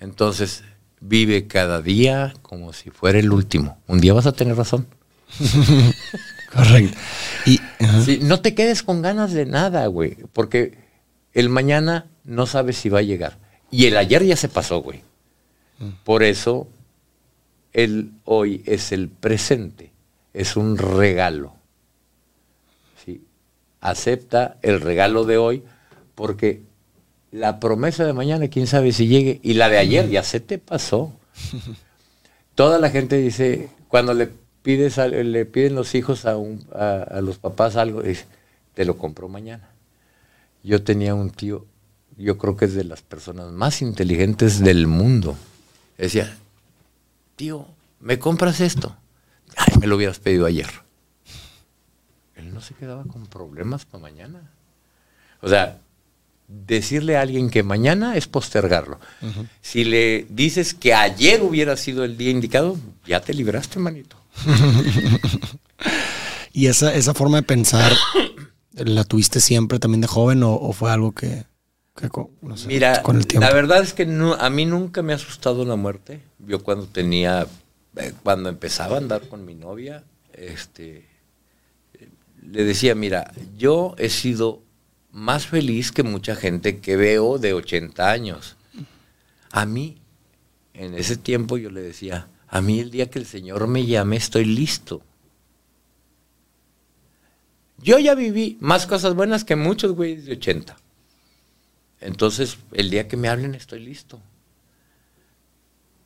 Entonces, 0.00 0.64
vive 1.00 1.46
cada 1.46 1.80
día 1.82 2.34
como 2.42 2.72
si 2.72 2.90
fuera 2.90 3.18
el 3.18 3.30
último. 3.30 3.78
Un 3.86 4.00
día 4.00 4.14
vas 4.14 4.26
a 4.26 4.32
tener 4.32 4.56
razón. 4.56 4.86
Correcto. 6.52 6.98
Y, 7.44 7.60
no 8.22 8.40
te 8.40 8.54
quedes 8.54 8.82
con 8.82 9.02
ganas 9.02 9.32
de 9.32 9.46
nada, 9.46 9.86
güey, 9.86 10.16
porque 10.32 10.78
el 11.32 11.48
mañana 11.48 12.06
no 12.24 12.46
sabes 12.46 12.76
si 12.78 12.88
va 12.88 13.00
a 13.00 13.02
llegar. 13.02 13.38
Y 13.70 13.86
el 13.86 13.96
ayer 13.96 14.24
ya 14.24 14.36
se 14.36 14.48
pasó, 14.48 14.80
güey. 14.80 15.02
Mm. 15.78 15.90
Por 16.04 16.22
eso 16.22 16.68
el 17.76 18.10
hoy 18.24 18.62
es 18.64 18.90
el 18.90 19.10
presente, 19.10 19.92
es 20.32 20.56
un 20.56 20.78
regalo. 20.78 21.52
¿Sí? 23.04 23.20
Acepta 23.82 24.56
el 24.62 24.80
regalo 24.80 25.26
de 25.26 25.36
hoy 25.36 25.62
porque 26.14 26.62
la 27.30 27.60
promesa 27.60 28.06
de 28.06 28.14
mañana, 28.14 28.48
quién 28.48 28.66
sabe 28.66 28.92
si 28.92 29.08
llegue, 29.08 29.40
y 29.42 29.54
la 29.54 29.68
de 29.68 29.76
ayer 29.76 30.08
ya 30.08 30.22
se 30.22 30.40
te 30.40 30.56
pasó. 30.56 31.12
Toda 32.54 32.78
la 32.78 32.88
gente 32.88 33.18
dice, 33.18 33.68
cuando 33.88 34.14
le 34.14 34.30
pides 34.62 34.96
le 34.96 35.44
piden 35.44 35.74
los 35.74 35.94
hijos 35.94 36.24
a, 36.24 37.20
los 37.20 37.36
papás 37.36 37.76
algo, 37.76 38.02
te 38.72 38.84
lo 38.86 38.96
compro 38.96 39.28
mañana. 39.28 39.68
Yo 40.64 40.82
tenía 40.82 41.14
un 41.14 41.28
tío, 41.28 41.66
yo 42.16 42.38
creo 42.38 42.56
que 42.56 42.64
es 42.64 42.74
de 42.74 42.84
las 42.84 43.02
personas 43.02 43.52
más 43.52 43.82
inteligentes 43.82 44.60
del 44.60 44.86
mundo. 44.86 45.36
Decía, 45.98 46.38
tío, 47.36 47.66
¿me 48.00 48.18
compras 48.18 48.60
esto? 48.60 48.96
Ay, 49.56 49.78
me 49.78 49.86
lo 49.86 49.96
hubieras 49.96 50.18
pedido 50.18 50.46
ayer. 50.46 50.68
Él 52.34 52.52
no 52.52 52.60
se 52.60 52.74
quedaba 52.74 53.04
con 53.04 53.26
problemas 53.26 53.84
para 53.84 54.02
mañana. 54.02 54.50
O 55.40 55.48
sea, 55.48 55.78
decirle 56.48 57.16
a 57.16 57.22
alguien 57.22 57.50
que 57.50 57.62
mañana 57.62 58.16
es 58.16 58.26
postergarlo. 58.26 58.98
Si 59.60 59.84
le 59.84 60.26
dices 60.28 60.74
que 60.74 60.94
ayer 60.94 61.42
hubiera 61.42 61.76
sido 61.76 62.04
el 62.04 62.16
día 62.16 62.30
indicado, 62.30 62.76
ya 63.06 63.20
te 63.20 63.34
libraste, 63.34 63.78
manito. 63.78 64.16
¿Y 66.52 66.66
esa, 66.66 66.94
esa 66.94 67.14
forma 67.14 67.38
de 67.38 67.42
pensar 67.42 67.92
la 68.76 69.04
tuviste 69.04 69.40
siempre 69.40 69.78
también 69.78 70.00
de 70.00 70.06
joven 70.06 70.42
o, 70.42 70.72
fue 70.72 70.90
algo 70.90 71.12
que, 71.12 71.44
Mira, 72.66 73.02
con 73.02 73.16
el 73.16 73.26
tiempo? 73.26 73.46
La 73.46 73.54
verdad 73.54 73.82
es 73.82 73.92
que 73.92 74.02
a 74.38 74.50
mí 74.50 74.66
nunca 74.66 75.02
me 75.02 75.12
ha 75.12 75.16
asustado 75.16 75.64
la 75.64 75.76
muerte. 75.76 76.20
Yo 76.38 76.62
cuando 76.62 76.86
tenía, 76.86 77.46
eh, 77.96 78.12
cuando 78.22 78.48
empezaba 78.48 78.96
a 78.96 78.98
andar 78.98 79.28
con 79.28 79.44
mi 79.44 79.54
novia, 79.54 80.04
este, 80.32 81.06
le 82.42 82.64
decía, 82.64 82.94
mira, 82.94 83.32
yo 83.56 83.94
he 83.98 84.10
sido 84.10 84.62
más 85.10 85.46
feliz 85.46 85.92
que 85.92 86.02
mucha 86.02 86.36
gente 86.36 86.80
que 86.80 86.96
veo 86.96 87.38
de 87.38 87.54
80 87.54 88.10
años. 88.10 88.56
A 89.50 89.64
mí, 89.64 89.96
en 90.74 90.94
ese 90.94 91.16
tiempo 91.16 91.56
yo 91.56 91.70
le 91.70 91.80
decía, 91.80 92.28
a 92.48 92.60
mí 92.60 92.80
el 92.80 92.90
día 92.90 93.08
que 93.08 93.18
el 93.18 93.26
Señor 93.26 93.66
me 93.66 93.86
llame 93.86 94.16
estoy 94.16 94.44
listo. 94.44 95.00
Yo 97.78 97.98
ya 97.98 98.14
viví 98.14 98.58
más 98.60 98.86
cosas 98.86 99.14
buenas 99.14 99.44
que 99.44 99.56
muchos 99.56 99.92
güeyes 99.92 100.26
de 100.26 100.32
80. 100.32 100.76
Entonces, 102.00 102.58
el 102.72 102.90
día 102.90 103.08
que 103.08 103.16
me 103.16 103.28
hablen 103.28 103.54
estoy 103.54 103.80
listo. 103.80 104.20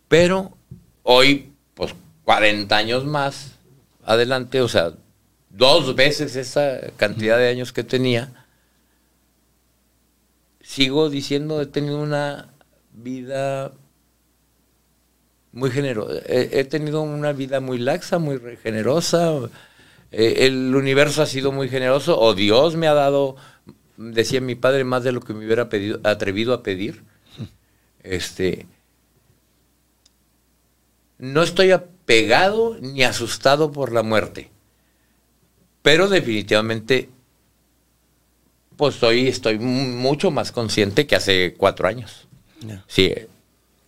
Pero 0.09 0.57
hoy, 1.03 1.53
pues 1.75 1.95
40 2.25 2.77
años 2.77 3.05
más 3.05 3.53
adelante, 4.05 4.61
o 4.61 4.69
sea, 4.69 4.93
dos 5.51 5.95
veces 5.95 6.37
esa 6.37 6.81
cantidad 6.97 7.39
de 7.39 7.49
años 7.49 7.73
que 7.73 7.85
tenía, 7.85 8.47
sigo 10.63 11.11
diciendo, 11.11 11.61
he 11.61 11.67
tenido 11.67 11.99
una 11.99 12.49
vida 12.93 13.73
muy 15.53 15.71
generosa. 15.71 16.21
He, 16.27 16.65
tenido 16.65 17.03
una 17.03 17.33
vida 17.33 17.61
muy 17.61 17.79
laxa, 17.79 18.19
muy 18.19 18.41
generosa. 18.63 19.33
Eh, 20.13 20.47
el 20.47 20.75
universo 20.75 21.23
ha 21.23 21.27
sido 21.27 21.53
muy 21.53 21.69
generoso, 21.69 22.21
o 22.21 22.35
Dios 22.35 22.77
me 22.77 22.87
ha 22.87 22.95
dado, 22.95 23.37
decía 24.01 24.41
mi 24.41 24.55
padre, 24.55 24.85
más 24.85 25.05
de 25.05 25.13
lo 25.13 25.21
que 25.21 25.35
me 25.35 25.45
hubiera 25.45 25.69
pedido, 25.69 26.01
atrevido 26.05 26.55
a 26.55 26.63
pedir. 26.63 27.03
Este, 28.03 28.67
no 31.19 31.43
estoy 31.43 31.71
apegado 31.71 32.79
ni 32.81 33.03
asustado 33.03 33.71
por 33.73 33.93
la 33.93 34.03
muerte, 34.03 34.51
pero 35.83 36.09
definitivamente 36.09 37.11
pues 38.77 39.03
hoy 39.03 39.29
estoy 39.29 39.59
mucho 39.59 40.31
más 40.31 40.53
consciente 40.53 41.07
que 41.07 41.15
hace 41.15 41.53
cuatro 41.55 41.87
años. 41.87 42.27
Sí, 42.87 43.13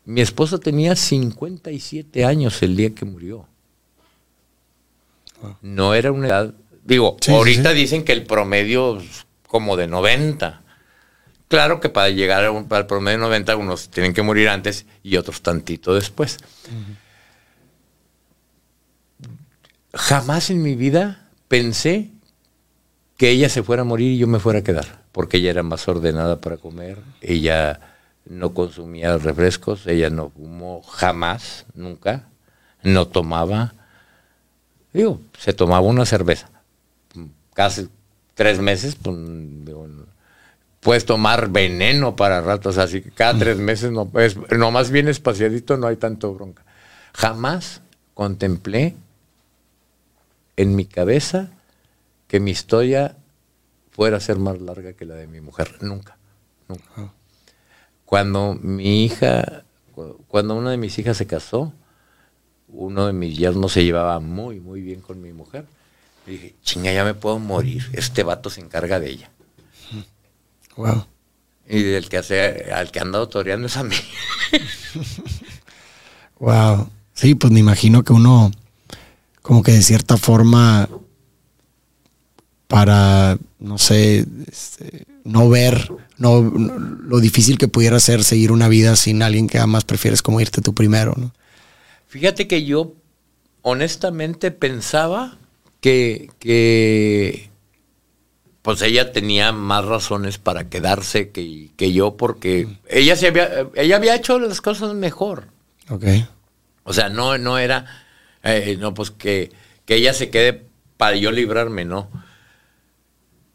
mi 0.04 0.20
esposa 0.20 0.58
tenía 0.58 0.94
57 0.94 2.26
años 2.26 2.62
el 2.62 2.76
día 2.76 2.94
que 2.94 3.06
murió. 3.06 3.48
No 5.62 5.94
era 5.94 6.12
una 6.12 6.28
edad, 6.28 6.54
digo, 6.84 7.16
ahorita 7.26 7.72
dicen 7.72 8.04
que 8.04 8.12
el 8.12 8.24
promedio 8.24 9.00
como 9.52 9.76
de 9.76 9.86
90. 9.86 10.62
Claro 11.46 11.78
que 11.78 11.90
para 11.90 12.08
llegar 12.08 12.42
al 12.42 12.86
promedio 12.86 13.18
de 13.18 13.24
90 13.24 13.56
unos 13.56 13.90
tienen 13.90 14.14
que 14.14 14.22
morir 14.22 14.48
antes 14.48 14.86
y 15.02 15.18
otros 15.18 15.42
tantito 15.42 15.94
después. 15.94 16.38
Jamás 19.92 20.48
en 20.48 20.62
mi 20.62 20.74
vida 20.74 21.28
pensé 21.48 22.10
que 23.18 23.28
ella 23.28 23.50
se 23.50 23.62
fuera 23.62 23.82
a 23.82 23.84
morir 23.84 24.12
y 24.12 24.16
yo 24.16 24.26
me 24.26 24.38
fuera 24.38 24.60
a 24.60 24.64
quedar, 24.64 25.02
porque 25.12 25.36
ella 25.36 25.50
era 25.50 25.62
más 25.62 25.86
ordenada 25.86 26.40
para 26.40 26.56
comer, 26.56 26.98
ella 27.20 27.78
no 28.24 28.54
consumía 28.54 29.18
refrescos, 29.18 29.86
ella 29.86 30.08
no 30.08 30.30
fumó 30.30 30.82
jamás, 30.82 31.66
nunca, 31.74 32.30
no 32.82 33.06
tomaba, 33.06 33.74
digo, 34.94 35.20
se 35.38 35.52
tomaba 35.52 35.82
una 35.86 36.06
cerveza, 36.06 36.48
casi 37.52 37.90
tres 38.34 38.60
meses, 38.60 38.96
pues, 38.96 39.16
puedes 40.80 41.06
tomar 41.06 41.48
veneno 41.48 42.16
para 42.16 42.40
ratos, 42.40 42.78
así 42.78 43.02
que 43.02 43.10
cada 43.10 43.38
tres 43.38 43.58
meses 43.58 43.92
no, 43.92 44.10
es, 44.14 44.36
no 44.50 44.70
más 44.70 44.90
bien 44.90 45.08
espaciadito, 45.08 45.76
no 45.76 45.86
hay 45.86 45.96
tanto 45.96 46.34
bronca. 46.34 46.64
Jamás 47.14 47.82
contemplé 48.14 48.96
en 50.56 50.74
mi 50.74 50.84
cabeza 50.84 51.50
que 52.26 52.40
mi 52.40 52.50
historia 52.50 53.16
fuera 53.90 54.16
a 54.16 54.20
ser 54.20 54.38
más 54.38 54.60
larga 54.60 54.94
que 54.94 55.04
la 55.04 55.14
de 55.14 55.26
mi 55.26 55.40
mujer. 55.40 55.78
Nunca, 55.82 56.16
nunca. 56.68 56.84
Ah. 56.96 57.12
Cuando 58.04 58.58
mi 58.60 59.04
hija, 59.04 59.64
cuando 60.28 60.56
una 60.56 60.70
de 60.70 60.78
mis 60.78 60.98
hijas 60.98 61.16
se 61.16 61.26
casó, 61.26 61.72
uno 62.68 63.06
de 63.06 63.12
mis 63.12 63.36
yernos 63.36 63.72
se 63.72 63.84
llevaba 63.84 64.18
muy, 64.18 64.60
muy 64.60 64.80
bien 64.80 65.00
con 65.00 65.20
mi 65.20 65.32
mujer. 65.32 65.66
Le 66.26 66.32
dije, 66.32 66.54
chinga, 66.62 66.92
ya 66.92 67.04
me 67.04 67.14
puedo 67.14 67.38
morir. 67.38 67.90
Este 67.92 68.22
vato 68.22 68.50
se 68.50 68.60
encarga 68.60 69.00
de 69.00 69.10
ella. 69.10 69.30
Wow. 70.76 71.06
Y 71.68 71.92
el 71.92 72.08
que 72.08 72.18
hace, 72.18 72.72
al 72.72 72.90
que 72.90 72.98
ha 72.98 73.02
andado 73.02 73.28
toreando 73.28 73.66
es 73.66 73.76
a 73.76 73.84
mí. 73.84 73.96
wow. 76.38 76.88
Sí, 77.14 77.34
pues 77.34 77.52
me 77.52 77.60
imagino 77.60 78.02
que 78.04 78.12
uno, 78.12 78.50
como 79.42 79.62
que 79.62 79.72
de 79.72 79.82
cierta 79.82 80.16
forma, 80.16 80.88
para, 82.68 83.38
no 83.58 83.78
sé, 83.78 84.26
este, 84.50 85.06
no 85.24 85.48
ver 85.48 85.90
no, 86.22 86.40
lo 86.40 87.20
difícil 87.20 87.58
que 87.58 87.68
pudiera 87.68 87.98
ser 88.00 88.22
seguir 88.24 88.52
una 88.52 88.68
vida 88.68 88.96
sin 88.96 89.22
alguien 89.22 89.48
que 89.48 89.58
además 89.58 89.84
prefieres 89.84 90.22
como 90.22 90.40
irte 90.40 90.62
tú 90.62 90.72
primero, 90.72 91.14
¿no? 91.16 91.32
Fíjate 92.06 92.46
que 92.46 92.64
yo 92.64 92.94
honestamente 93.62 94.50
pensaba 94.50 95.38
que, 95.82 96.30
que 96.38 97.50
pues 98.62 98.80
ella 98.80 99.12
tenía 99.12 99.52
más 99.52 99.84
razones 99.84 100.38
para 100.38 100.70
quedarse 100.70 101.30
que, 101.30 101.72
que 101.76 101.92
yo 101.92 102.16
porque 102.16 102.68
ella 102.88 103.16
se 103.16 103.26
había 103.26 103.66
ella 103.74 103.96
había 103.96 104.14
hecho 104.14 104.38
las 104.38 104.60
cosas 104.62 104.94
mejor. 104.94 105.48
Ok. 105.90 106.04
O 106.84 106.92
sea, 106.92 107.08
no, 107.08 107.36
no 107.36 107.58
era, 107.58 107.84
eh, 108.42 108.76
no, 108.78 108.94
pues 108.94 109.10
que, 109.10 109.50
que 109.84 109.96
ella 109.96 110.14
se 110.14 110.30
quede 110.30 110.64
para 110.96 111.16
yo 111.16 111.32
librarme, 111.32 111.84
no. 111.84 112.08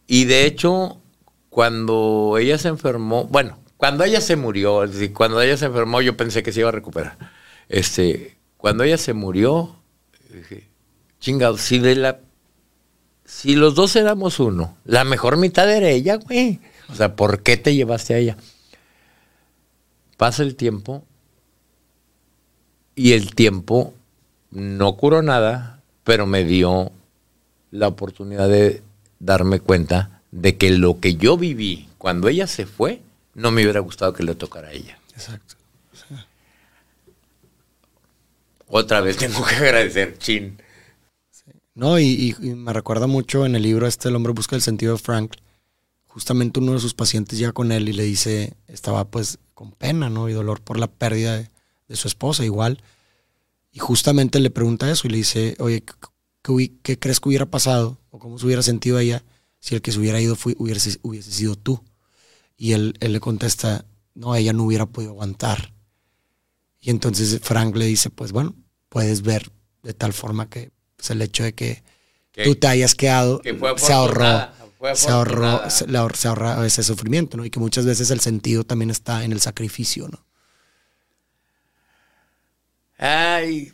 Y 0.06 0.26
de 0.26 0.46
hecho, 0.46 1.02
cuando 1.50 2.38
ella 2.38 2.58
se 2.58 2.68
enfermó, 2.68 3.26
bueno, 3.26 3.60
cuando 3.78 4.04
ella 4.04 4.22
se 4.22 4.36
murió, 4.36 4.84
es 4.84 4.94
decir, 4.94 5.14
cuando 5.14 5.42
ella 5.42 5.56
se 5.56 5.66
enfermó, 5.66 6.02
yo 6.02 6.18
pensé 6.18 6.44
que 6.44 6.52
se 6.52 6.62
iba 6.62 6.70
a 6.70 6.74
recuperar. 6.74 7.18
Este, 7.70 8.38
cuando 8.58 8.84
ella 8.84 8.98
se 8.98 9.14
murió, 9.14 9.78
dije, 10.30 10.68
chingado, 11.20 11.58
si 11.58 11.80
de 11.80 11.96
la 11.96 12.20
si 13.28 13.56
los 13.56 13.76
dos 13.76 13.96
éramos 13.98 14.40
uno, 14.40 14.78
la 14.86 15.04
mejor 15.04 15.36
mitad 15.36 15.70
era 15.70 15.90
ella, 15.90 16.16
güey. 16.16 16.62
O 16.90 16.96
sea, 16.96 17.16
¿por 17.16 17.44
qué 17.44 17.58
te 17.58 17.76
llevaste 17.76 18.14
a 18.14 18.18
ella? 18.18 18.38
Pasa 20.16 20.44
el 20.44 20.56
tiempo 20.56 21.04
y 22.96 23.12
el 23.12 23.36
tiempo 23.36 23.94
no 24.50 24.96
curó 24.96 25.22
nada, 25.22 25.82
pero 26.06 26.26
me 26.26 26.46
dio 26.46 26.92
la 27.72 27.90
oportunidad 27.90 28.48
de 28.48 28.82
darme 29.20 29.60
cuenta 29.60 30.22
de 30.32 30.58
que 30.58 30.72
lo 30.72 31.02
que 31.02 31.16
yo 31.16 31.38
viví 31.38 31.90
cuando 31.98 32.30
ella 32.30 32.48
se 32.48 32.66
fue, 32.66 33.02
no 33.36 33.52
me 33.52 33.62
hubiera 33.62 33.82
gustado 33.82 34.14
que 34.14 34.24
le 34.24 34.36
tocara 34.36 34.70
a 34.70 34.72
ella. 34.72 34.98
Exacto. 35.14 35.56
Otra 38.68 39.02
vez 39.02 39.18
tengo 39.18 39.46
que 39.46 39.56
agradecer, 39.56 40.18
chin. 40.18 40.58
No, 41.78 42.00
y, 42.00 42.36
me 42.42 42.74
recuerda 42.74 43.06
mucho 43.06 43.46
en 43.46 43.56
el 43.56 43.62
libro 43.62 43.86
este, 43.86 44.10
El 44.10 44.16
hombre 44.16 44.34
busca 44.34 44.56
el 44.56 44.64
sentido 44.64 44.94
de 44.94 44.98
Frank. 44.98 45.36
Justamente 46.08 46.60
uno 46.60 46.74
de 46.74 46.80
sus 46.80 46.96
pacientes 46.96 47.38
llega 47.38 47.52
con 47.52 47.72
él 47.72 47.88
y 47.88 47.94
le 47.94 48.02
dice, 48.02 48.58
estaba 48.68 49.06
pues 49.06 49.38
con 49.54 49.74
pena, 49.74 50.10
¿no? 50.10 50.28
Y 50.28 50.34
dolor 50.34 50.60
por 50.60 50.80
la 50.80 50.88
pérdida 50.88 51.38
de, 51.38 51.96
su 51.96 52.08
esposa 52.08 52.44
igual. 52.44 52.82
Y 53.72 53.78
justamente 53.78 54.40
le 54.40 54.50
pregunta 54.50 54.90
eso 54.90 55.06
y 55.06 55.12
le 55.12 55.18
dice, 55.18 55.56
oye, 55.60 55.84
¿qué, 56.82 56.98
crees 56.98 57.20
que 57.20 57.30
hubiera 57.30 57.46
pasado? 57.46 58.00
¿O 58.10 58.18
cómo 58.18 58.40
se 58.40 58.48
hubiera 58.48 58.64
sentido 58.64 58.98
ella 58.98 59.24
si 59.60 59.76
el 59.76 59.84
que 59.84 59.92
se 59.92 60.00
hubiera 60.00 60.20
ido 60.20 60.36
hubiese, 60.58 60.98
hubiese 61.04 61.32
sido 61.32 61.56
tú? 61.58 61.84
Y 62.58 62.72
él, 62.72 62.96
él 63.02 63.14
le 63.14 63.20
contesta, 63.20 63.86
no, 64.16 64.36
ella 64.36 64.52
no 64.52 64.64
hubiera 64.64 64.88
podido 64.88 65.12
aguantar. 65.12 65.76
Y 66.80 66.90
entonces 66.90 67.40
Frank 67.44 67.76
le 67.76 67.86
dice, 67.86 68.10
pues 68.10 68.32
bueno, 68.32 68.56
puedes 68.90 69.22
ver 69.22 69.52
de 69.84 69.94
tal 69.94 70.14
forma 70.14 70.50
que 70.50 70.72
pues, 70.98 71.10
el 71.12 71.22
hecho 71.22 71.44
de 71.44 71.54
que 71.54 71.84
tú 72.44 72.56
te 72.56 72.68
hayas 72.68 72.96
quedado 72.96 73.42
se 73.78 73.94
ahorró, 73.94 74.50
se 74.94 75.10
ahorró, 75.10 75.70
se, 75.70 75.86
se 76.16 76.28
ahorró 76.28 76.64
ese 76.64 76.84
sufrimiento, 76.84 77.38
¿no? 77.38 77.46
Y 77.46 77.50
que 77.50 77.60
muchas 77.60 77.86
veces 77.86 78.12
el 78.12 78.20
sentido 78.20 78.64
también 78.64 78.90
está 78.90 79.24
en 79.24 79.32
el 79.32 79.40
sacrificio, 79.40 80.08
¿no? 80.08 80.26
Ay, 83.00 83.74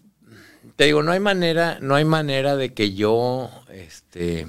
te 0.76 0.86
digo, 0.86 1.04
no 1.04 1.12
hay 1.12 1.20
manera, 1.20 1.78
no 1.82 1.96
hay 1.96 2.06
manera 2.06 2.56
de 2.56 2.74
que 2.74 2.94
yo 2.94 3.50
este, 3.72 4.48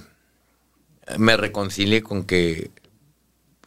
me 1.18 1.36
reconcilie 1.36 2.02
con 2.02 2.24
que 2.24 2.70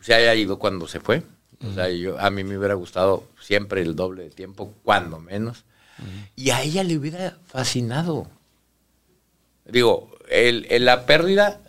se 0.01 0.13
haya 0.13 0.33
ido 0.35 0.59
cuando 0.59 0.87
se 0.87 0.99
fue. 0.99 1.23
O 1.65 1.73
sea, 1.73 1.89
yo, 1.89 2.19
a 2.19 2.29
mí 2.29 2.43
me 2.43 2.57
hubiera 2.57 2.75
gustado 2.75 3.27
siempre 3.41 3.81
el 3.81 3.95
doble 3.95 4.23
de 4.23 4.29
tiempo, 4.29 4.73
cuando 4.83 5.19
menos. 5.19 5.65
Y 6.35 6.51
a 6.51 6.61
ella 6.61 6.83
le 6.83 6.97
hubiera 6.97 7.39
fascinado. 7.47 8.29
Digo, 9.69 10.11
el, 10.29 10.67
la 10.85 11.05
pérdida 11.05 11.61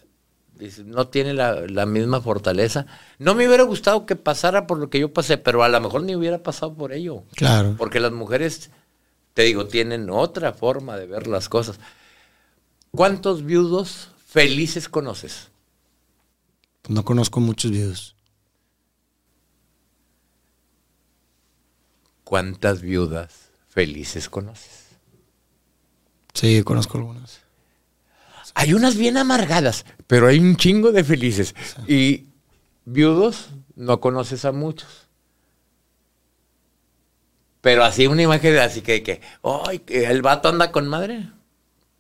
no 0.85 1.09
tiene 1.09 1.35
la, 1.35 1.67
la, 1.69 1.87
misma 1.87 2.21
fortaleza. 2.21 2.87
No 3.19 3.35
me 3.35 3.47
hubiera 3.47 3.63
gustado 3.63 4.07
que 4.07 4.17
pasara 4.17 4.67
por 4.67 4.79
lo 4.79 4.91
que 4.91 4.99
yo 4.99 5.13
pasé, 5.13 5.39
pero 5.39 5.63
a 5.63 5.69
lo 5.69 5.81
mejor 5.81 6.03
ni 6.03 6.17
hubiera 6.17 6.43
pasado 6.43 6.75
por 6.75 6.93
ello. 6.93 7.25
Claro. 7.35 7.77
Porque 7.79 8.01
las 8.01 8.13
mujeres 8.13 8.71
te 9.39 9.45
digo, 9.45 9.69
tienen 9.69 10.11
otra 10.11 10.53
forma 10.53 10.97
de 10.97 11.07
ver 11.07 11.29
las 11.29 11.49
cosas. 11.49 11.79
¿Cuántos 12.91 13.45
viudos 13.45 14.11
felices 14.27 14.89
conoces? 14.89 15.53
No 16.89 17.05
conozco 17.05 17.39
muchos 17.39 17.71
viudos. 17.71 18.17
¿Cuántas 22.25 22.81
viudas 22.81 23.51
felices 23.69 24.29
conoces? 24.29 24.89
Sí, 26.35 26.65
conozco 26.65 26.99
algunas. 26.99 27.41
Hay 28.55 28.75
unas 28.75 28.97
bien 28.97 29.17
amargadas, 29.17 29.85
pero 30.07 30.29
hay 30.29 30.39
un 30.39 30.57
chingo 30.57 30.93
de 30.93 31.05
felices. 31.05 31.55
Y 31.87 32.27
viudos 32.85 33.51
no 33.77 34.01
conoces 34.01 34.45
a 34.45 34.53
muchos. 34.53 35.09
Pero 37.61 37.85
así 37.85 38.07
una 38.07 38.23
imagen 38.23 38.53
de 38.53 38.61
así 38.61 38.81
que, 38.81 39.03
que, 39.03 39.21
¡ay! 39.43 39.83
el 39.89 40.23
vato 40.23 40.49
anda 40.49 40.71
con 40.73 40.89
madre. 40.89 41.29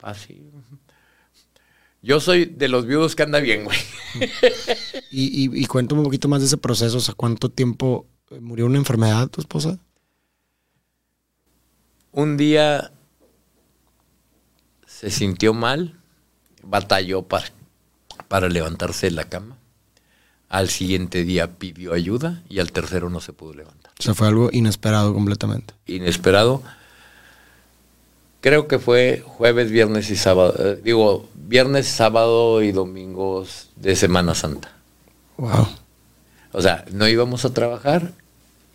Así. 0.02 0.42
Yo 2.00 2.20
soy 2.20 2.44
de 2.44 2.68
los 2.68 2.86
viudos 2.86 3.16
que 3.16 3.24
anda 3.24 3.40
bien, 3.40 3.64
güey. 3.64 3.78
y, 5.10 5.60
y, 5.60 5.66
cuéntame 5.66 6.00
un 6.00 6.04
poquito 6.04 6.28
más 6.28 6.40
de 6.40 6.46
ese 6.46 6.56
proceso. 6.56 6.98
O 6.98 7.00
sea, 7.00 7.14
¿cuánto 7.14 7.50
tiempo 7.50 8.06
eh, 8.30 8.40
murió 8.40 8.66
una 8.66 8.78
enfermedad 8.78 9.28
tu 9.28 9.40
esposa? 9.40 9.78
Un 12.12 12.36
día 12.36 12.92
se 14.86 15.10
sintió 15.10 15.52
mal, 15.54 15.97
batalló 16.62 17.22
para, 17.22 17.46
para 18.28 18.48
levantarse 18.48 19.06
de 19.06 19.12
la 19.12 19.24
cama. 19.24 19.56
Al 20.48 20.70
siguiente 20.70 21.24
día 21.24 21.58
pidió 21.58 21.92
ayuda 21.92 22.42
y 22.48 22.60
al 22.60 22.72
tercero 22.72 23.10
no 23.10 23.20
se 23.20 23.32
pudo 23.32 23.54
levantar. 23.54 23.92
O 23.98 24.02
sea, 24.02 24.14
fue 24.14 24.28
algo 24.28 24.48
inesperado 24.52 25.12
completamente. 25.12 25.74
Inesperado. 25.86 26.62
Creo 28.40 28.68
que 28.68 28.78
fue 28.78 29.22
jueves, 29.26 29.70
viernes 29.70 30.10
y 30.10 30.16
sábado. 30.16 30.54
Eh, 30.58 30.80
digo, 30.82 31.28
viernes, 31.34 31.86
sábado 31.86 32.62
y 32.62 32.72
domingos 32.72 33.70
de 33.76 33.96
Semana 33.96 34.34
Santa. 34.34 34.72
Wow. 35.36 35.68
O 36.52 36.62
sea, 36.62 36.84
no 36.92 37.06
íbamos 37.08 37.44
a 37.44 37.52
trabajar 37.52 38.12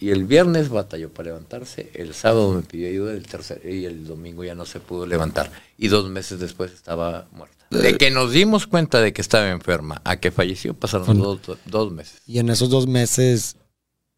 y 0.04 0.12
el 0.12 0.26
viernes 0.26 0.68
batalló 0.68 1.10
para 1.10 1.28
levantarse, 1.28 1.90
el 1.94 2.14
sábado 2.14 2.52
me 2.52 2.62
pidió 2.62 2.90
ayuda 2.90 3.14
el 3.14 3.26
tercer, 3.26 3.62
y 3.66 3.86
el 3.86 4.06
domingo 4.06 4.44
ya 4.44 4.54
no 4.54 4.66
se 4.66 4.82
pudo 4.82 5.06
levantar. 5.06 5.50
Y 5.78 5.88
dos 5.88 6.10
meses 6.10 6.42
después 6.42 6.74
estaba 6.74 7.26
muerta. 7.32 7.63
De 7.82 7.98
que 7.98 8.12
nos 8.12 8.32
dimos 8.32 8.68
cuenta 8.68 9.02
de 9.02 9.14
que 9.14 9.22
estaba 9.22 9.50
enferma 9.50 10.02
a 10.04 10.18
que 10.18 10.32
falleció 10.32 10.74
pasaron 10.74 11.18
dos, 11.66 11.92
meses. 11.92 12.22
Y 12.26 12.40
en 12.40 12.50
esos 12.50 12.70
dos 12.70 12.88
meses, 12.88 13.58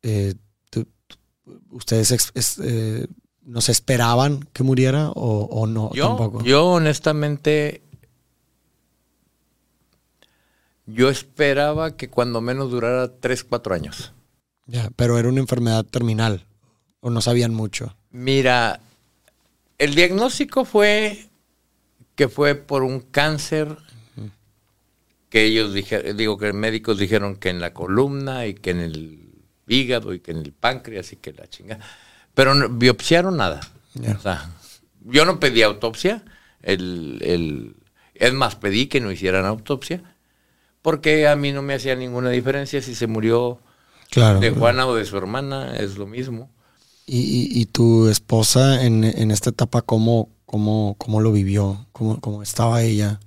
eh, 0.02 0.36
¿ustedes 1.70 2.32
eh, 2.62 3.08
no 3.44 3.62
se 3.62 3.72
esperaban 3.72 4.48
que 4.54 4.64
muriera 4.64 5.12
o, 5.12 5.68
no? 5.68 5.92
Yo, 5.94 6.08
tampoco? 6.08 6.44
yo 6.44 6.66
honestamente, 6.66 7.82
yo 10.86 11.10
esperaba 11.10 11.96
que 11.96 12.10
cuando 12.10 12.42
menos 12.42 12.72
durara 12.72 13.20
tres, 13.20 13.44
cuatro 13.44 13.74
años. 13.74 14.14
Ya, 14.68 14.90
pero 14.96 15.18
era 15.18 15.30
una 15.30 15.42
enfermedad 15.42 15.86
terminal 15.86 16.46
o 17.00 17.10
no 17.10 17.22
sabían 17.22 17.54
mucho. 17.54 17.96
Mira, 18.10 18.80
el 19.78 19.94
diagnóstico 19.94 20.66
fue 20.66 21.30
que 22.16 22.28
fue 22.30 22.56
por 22.56 22.84
un 22.84 23.00
cáncer 23.00 23.78
que 25.30 25.44
ellos 25.44 25.74
dijeron, 25.74 26.16
digo 26.16 26.38
que 26.38 26.54
médicos 26.54 26.98
dijeron 26.98 27.36
que 27.36 27.50
en 27.50 27.60
la 27.60 27.74
columna 27.74 28.46
y 28.48 28.54
que 28.54 28.72
en 28.72 28.80
el 28.80 29.26
hígado 29.68 30.14
y 30.14 30.20
que 30.20 30.32
en 30.32 30.38
el 30.38 30.54
páncreas 30.54 31.12
y 31.12 31.18
que 31.18 31.34
la 31.34 31.48
chinga. 31.48 31.80
Pero 32.34 32.56
no, 32.56 32.70
biopsiaron 32.70 33.38
nada. 33.38 33.62
O 34.18 34.22
sea, 34.22 34.50
yo 35.04 35.26
no 35.26 35.40
pedí 35.40 35.62
autopsia. 35.62 36.24
El, 36.62 37.20
el, 37.22 37.76
es 38.14 38.34
más, 38.34 38.56
pedí 38.56 38.88
que 38.88 39.02
no 39.02 39.12
hicieran 39.12 39.46
autopsia. 39.46 40.04
Porque 40.82 41.28
a 41.28 41.36
mí 41.36 41.52
no 41.52 41.62
me 41.62 41.74
hacía 41.74 41.96
ninguna 41.96 42.30
diferencia 42.30 42.82
si 42.82 42.96
se 42.96 43.08
murió 43.08 43.60
de 44.14 44.52
Juana 44.52 44.88
o 44.88 44.96
de 44.96 45.06
su 45.06 45.18
hermana, 45.18 45.76
es 45.78 45.98
lo 45.98 46.06
mismo. 46.06 46.50
¿Y, 47.08 47.50
y, 47.60 47.66
tu 47.66 48.08
esposa 48.08 48.84
en, 48.84 49.04
en 49.04 49.30
esta 49.30 49.52
etapa 49.52 49.82
cómo, 49.84 50.30
cómo, 50.56 50.96
cómo 50.98 51.20
lo 51.20 51.34
vivió, 51.34 51.86
cómo, 51.92 52.22
cómo 52.22 52.42
estaba 52.42 52.82
ella. 52.82 53.20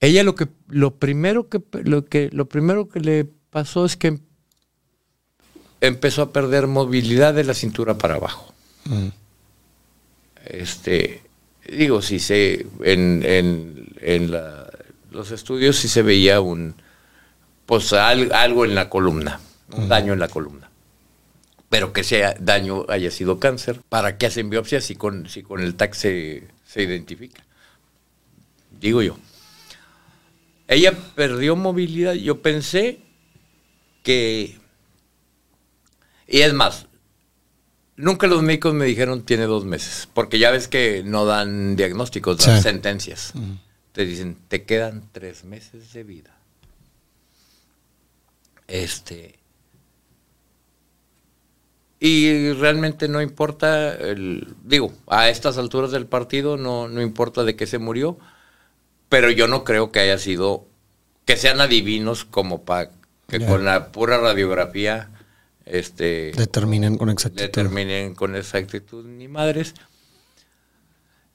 Ella 0.00 0.24
lo 0.24 0.34
que 0.34 0.48
lo 0.68 0.96
primero 0.96 1.50
que 1.50 1.60
lo 1.84 2.06
que 2.06 2.30
lo 2.32 2.48
primero 2.48 2.88
que 2.88 3.00
le 3.00 3.26
pasó 3.50 3.84
es 3.84 3.98
que 3.98 4.20
empezó 5.82 6.22
a 6.22 6.32
perder 6.32 6.66
movilidad 6.66 7.34
de 7.34 7.44
la 7.44 7.52
cintura 7.52 7.98
para 7.98 8.14
abajo. 8.14 8.54
Mm. 8.86 9.08
Este 10.46 11.24
digo, 11.70 12.00
si 12.00 12.20
se 12.20 12.66
en, 12.82 13.22
en, 14.00 14.30
los 15.10 15.30
estudios 15.30 15.76
sí 15.76 15.88
se 15.88 16.00
veía 16.00 16.40
un 16.40 16.74
pues 17.66 17.92
algo 17.92 18.64
en 18.64 18.74
la 18.74 18.88
columna, 18.88 19.40
un 19.76 19.84
mm. 19.84 19.88
daño 19.88 20.12
en 20.14 20.20
la 20.20 20.28
columna. 20.28 20.69
Pero 21.70 21.92
que 21.92 22.02
ese 22.02 22.34
daño 22.40 22.84
haya 22.88 23.10
sido 23.10 23.40
cáncer, 23.40 23.80
¿para 23.88 24.18
qué 24.18 24.26
hacen 24.26 24.50
biopsias 24.50 24.84
si 24.84 24.96
con, 24.96 25.28
si 25.28 25.42
con 25.42 25.60
el 25.60 25.76
TAC 25.76 25.94
se, 25.94 26.48
se 26.66 26.82
identifica? 26.82 27.46
Digo 28.78 29.00
yo. 29.02 29.16
Ella 30.66 30.92
perdió 31.14 31.56
movilidad. 31.56 32.14
Yo 32.14 32.42
pensé 32.42 33.00
que... 34.02 34.58
Y 36.26 36.40
es 36.40 36.52
más, 36.52 36.86
nunca 37.96 38.26
los 38.26 38.42
médicos 38.42 38.74
me 38.74 38.84
dijeron 38.84 39.24
tiene 39.24 39.44
dos 39.44 39.64
meses, 39.64 40.08
porque 40.12 40.38
ya 40.38 40.50
ves 40.50 40.68
que 40.68 41.02
no 41.04 41.24
dan 41.24 41.76
diagnósticos, 41.76 42.38
dan 42.38 42.62
sentencias. 42.62 43.32
Te 43.92 44.04
dicen, 44.04 44.36
te 44.48 44.64
quedan 44.64 45.08
tres 45.12 45.44
meses 45.44 45.92
de 45.92 46.04
vida. 46.04 46.36
Este. 48.68 49.39
Y 52.00 52.52
realmente 52.54 53.08
no 53.08 53.20
importa, 53.20 53.94
el, 53.94 54.54
digo, 54.64 54.92
a 55.06 55.28
estas 55.28 55.58
alturas 55.58 55.90
del 55.90 56.06
partido 56.06 56.56
no, 56.56 56.88
no 56.88 57.02
importa 57.02 57.44
de 57.44 57.56
qué 57.56 57.66
se 57.66 57.78
murió 57.78 58.18
pero 59.10 59.30
yo 59.30 59.48
no 59.48 59.64
creo 59.64 59.92
que 59.92 59.98
haya 59.98 60.16
sido, 60.16 60.66
que 61.26 61.36
sean 61.36 61.60
adivinos 61.60 62.24
como 62.24 62.62
para 62.62 62.92
que 63.28 63.44
con 63.44 63.64
la 63.64 63.92
pura 63.92 64.18
radiografía 64.18 65.10
este, 65.66 66.32
determinen 66.36 66.96
con 66.96 67.10
exactitud. 67.10 67.44
Determinen 67.44 68.14
con 68.14 68.34
exactitud 68.34 69.04
ni 69.04 69.28
madres. 69.28 69.74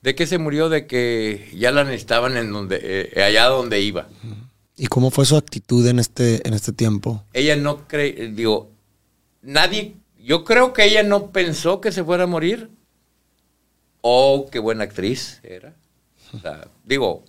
¿De 0.02 0.16
qué 0.16 0.26
se 0.26 0.38
murió? 0.38 0.70
De 0.70 0.88
que 0.88 1.52
ya 1.54 1.72
la 1.72 1.84
necesitaban 1.84 2.38
en 2.38 2.52
donde, 2.52 2.80
eh, 2.82 3.24
allá 3.24 3.46
donde 3.48 3.82
iba. 3.82 4.08
¿Y 4.78 4.88
cómo 4.88 5.12
fue 5.12 5.26
su 5.26 5.36
actitud 5.36 5.86
en 5.88 6.00
este, 6.00 6.48
en 6.48 6.54
este 6.54 6.72
tiempo? 6.72 7.26
Ella 7.34 7.58
no 7.58 7.88
cree, 7.88 8.32
digo, 8.34 8.72
nadie, 9.42 9.96
yo 10.26 10.44
creo 10.44 10.74
que 10.74 10.86
ella 10.86 11.04
no 11.04 11.32
pensó 11.32 11.80
que 11.82 11.92
se 11.92 12.04
fuera 12.04 12.24
a 12.24 12.28
morir. 12.28 12.72
Oh, 14.02 14.48
qué 14.52 14.58
buena 14.58 14.86
actriz 14.86 15.40
era. 15.44 15.76
O 16.34 16.40
sea, 16.40 16.68
digo, 16.84 17.24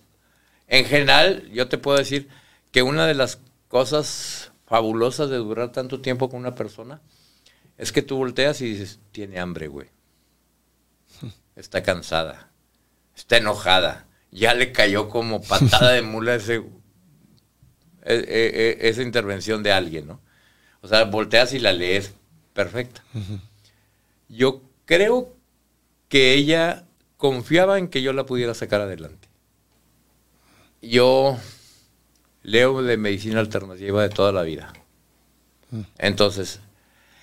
en 0.67 0.87
general, 0.87 1.47
yo 1.53 1.69
te 1.69 1.77
puedo 1.77 1.99
decir 1.99 2.29
que 2.73 2.83
una 2.83 3.07
de 3.07 3.13
las 3.13 3.39
cosas 3.69 4.51
fabulosas 4.65 5.29
de 5.29 5.37
durar 5.37 5.73
tanto 5.73 6.01
tiempo 6.01 6.31
con 6.31 6.41
una 6.41 6.55
persona 6.55 7.03
es 7.77 7.93
que 7.93 8.01
tú 8.01 8.17
volteas 8.17 8.63
y 8.63 8.71
dices, 8.71 8.99
tiene 9.13 9.41
hambre, 9.41 9.69
güey. 9.69 9.89
Está 11.55 11.83
cansada, 11.83 12.51
está 13.15 13.39
enojada, 13.39 14.07
ya 14.31 14.53
le 14.53 14.73
cayó 14.73 15.09
como 15.09 15.43
patada 15.43 15.93
de 15.93 16.03
mula 16.03 16.35
ese, 16.35 16.57
e, 16.57 18.15
e, 18.15 18.77
e, 18.85 18.89
esa 18.89 19.03
intervención 19.03 19.63
de 19.63 19.73
alguien, 19.73 20.07
¿no? 20.07 20.21
O 20.83 20.89
sea, 20.89 21.05
volteas 21.05 21.55
y 21.55 21.59
la 21.59 21.73
lees 21.73 22.15
perfecta. 22.57 23.05
Yo 24.29 24.63
creo 24.87 25.33
que 26.09 26.35
ella 26.35 26.85
confiaba 27.17 27.79
en 27.79 27.87
que 27.87 28.03
yo 28.03 28.13
la 28.13 28.27
pudiera 28.27 28.55
sacar 28.55 28.81
adelante 28.81 29.27
yo 30.87 31.39
leo 32.43 32.83
de 32.83 32.97
medicina 32.97 33.41
alternativa 33.41 34.03
de 34.03 34.09
toda 34.09 34.33
la 34.33 34.43
vida. 34.43 34.73
Mm. 35.71 35.81
Entonces, 35.99 36.61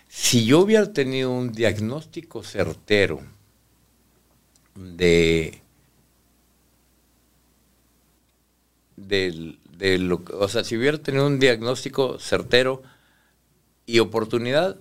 si 0.07 0.45
yo 0.45 0.60
hubiera 0.60 0.91
tenido 0.91 1.31
un 1.31 1.51
diagnóstico 1.51 2.43
certero 2.43 3.22
de, 4.76 5.61
de, 8.95 9.97
lo, 9.99 10.23
o 10.39 10.47
sea, 10.47 10.64
si 10.64 10.77
hubiera 10.77 10.97
tenido 10.97 11.27
un 11.27 11.39
diagnóstico 11.39 12.19
certero 12.19 12.84
y 13.85 13.99
oportunidad, 13.99 14.77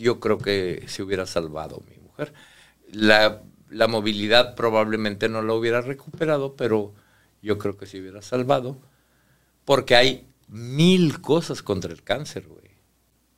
yo 0.00 0.20
creo 0.20 0.38
que 0.38 0.84
se 0.88 1.02
hubiera 1.02 1.26
salvado 1.26 1.82
mi 1.88 1.96
mujer. 1.98 2.32
La, 2.90 3.42
la 3.68 3.86
movilidad 3.86 4.54
probablemente 4.54 5.28
no 5.28 5.42
la 5.42 5.54
hubiera 5.54 5.80
recuperado, 5.80 6.56
pero 6.56 6.94
yo 7.42 7.58
creo 7.58 7.76
que 7.76 7.86
se 7.86 8.00
hubiera 8.00 8.22
salvado, 8.22 8.80
porque 9.64 9.96
hay 9.96 10.26
mil 10.48 11.20
cosas 11.20 11.62
contra 11.62 11.92
el 11.92 12.02
cáncer, 12.02 12.46
güey. 12.46 12.60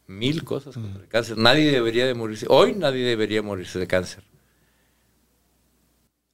Mil 0.07 0.45
cosas 0.45 0.75
contra 0.75 1.03
el 1.03 1.09
cáncer. 1.09 1.39
Nadie 1.39 1.71
debería 1.71 2.07
de 2.07 2.15
morirse. 2.15 2.47
Hoy 2.49 2.75
nadie 2.75 3.05
debería 3.05 3.43
morirse 3.43 3.79
de 3.79 3.87
cáncer. 3.87 4.25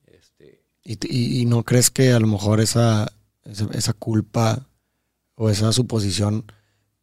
Este, 0.06 0.64
¿Y, 0.82 1.44
no 1.46 1.64
crees 1.64 1.90
que 1.90 2.12
a 2.12 2.18
lo 2.18 2.26
mejor 2.26 2.60
esa, 2.60 3.12
esa, 3.44 3.92
culpa 3.92 4.68
o 5.34 5.50
esa 5.50 5.72
suposición 5.72 6.44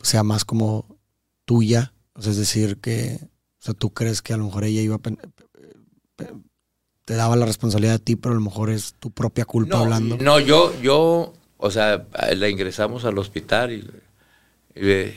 sea 0.01 0.23
más 0.23 0.43
como 0.43 0.99
tuya? 1.45 1.93
O 2.15 2.21
sea, 2.21 2.31
es 2.31 2.37
decir, 2.37 2.77
que 2.77 3.19
o 3.21 3.63
sea, 3.65 3.73
tú 3.73 3.93
crees 3.93 4.21
que 4.21 4.33
a 4.33 4.37
lo 4.37 4.45
mejor 4.45 4.63
ella 4.63 4.81
iba 4.81 4.95
a 4.95 4.99
te 7.05 7.13
daba 7.13 7.35
la 7.35 7.45
responsabilidad 7.45 7.95
a 7.95 7.99
ti, 7.99 8.15
pero 8.15 8.33
a 8.33 8.35
lo 8.35 8.43
mejor 8.43 8.71
es 8.71 8.95
tu 8.99 9.11
propia 9.11 9.45
culpa 9.45 9.79
hablando. 9.79 10.17
No, 10.17 10.39
yo, 10.39 10.73
yo, 10.81 11.33
o 11.57 11.71
sea, 11.71 12.07
la 12.35 12.49
ingresamos 12.49 13.05
al 13.05 13.17
hospital 13.19 13.71
y, 14.75 15.13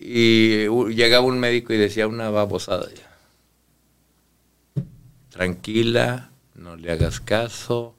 y, 0.00 0.66
llegaba 0.94 1.24
un 1.24 1.38
médico 1.38 1.72
y 1.72 1.78
decía 1.78 2.08
una 2.08 2.30
babosada. 2.30 2.88
Tranquila, 5.30 6.30
no 6.56 6.74
le 6.74 6.90
hagas 6.90 7.20
caso. 7.20 7.94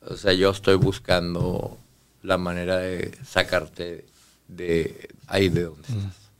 O 0.00 0.16
sea, 0.16 0.32
yo 0.32 0.50
estoy 0.50 0.76
buscando 0.76 1.76
la 2.22 2.38
manera 2.38 2.78
de 2.78 3.12
sacarte 3.26 4.06
de 4.48 5.10
ahí 5.28 5.48
de 5.48 5.64
donde 5.64 5.82
estás. 5.82 6.30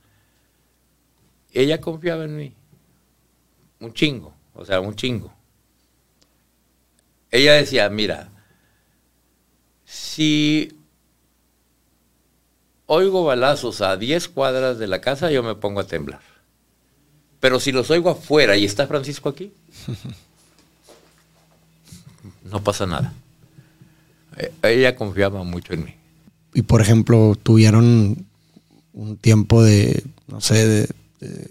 Ella 1.53 1.79
confiaba 1.79 2.25
en 2.25 2.35
mí. 2.35 2.53
Un 3.79 3.93
chingo 3.93 4.33
o 4.59 4.65
sea, 4.65 4.81
un 4.81 4.93
chingo. 4.93 5.33
Ella 7.31 7.53
decía, 7.53 7.89
mira, 7.89 8.29
si 9.85 10.77
oigo 12.87 13.23
balazos 13.23 13.79
a 13.79 13.95
10 13.95 14.27
cuadras 14.27 14.79
de 14.79 14.87
la 14.87 14.99
casa, 14.99 15.31
yo 15.31 15.43
me 15.43 15.55
pongo 15.55 15.79
a 15.79 15.87
temblar. 15.87 16.19
Pero 17.39 17.61
si 17.61 17.71
los 17.71 17.89
oigo 17.89 18.09
afuera 18.09 18.57
y 18.57 18.65
está 18.65 18.85
Francisco 18.85 19.29
aquí, 19.29 19.53
no 22.43 22.61
pasa 22.61 22.85
nada. 22.85 23.13
E, 24.35 24.51
ella 24.63 24.97
confiaba 24.97 25.43
mucho 25.43 25.71
en 25.71 25.85
mí. 25.85 25.95
Y 26.53 26.63
por 26.63 26.81
ejemplo, 26.81 27.37
tuvieron 27.41 28.25
un 28.93 29.17
tiempo 29.17 29.63
de, 29.63 30.03
no 30.27 30.41
sé, 30.41 30.67
de 30.67 30.89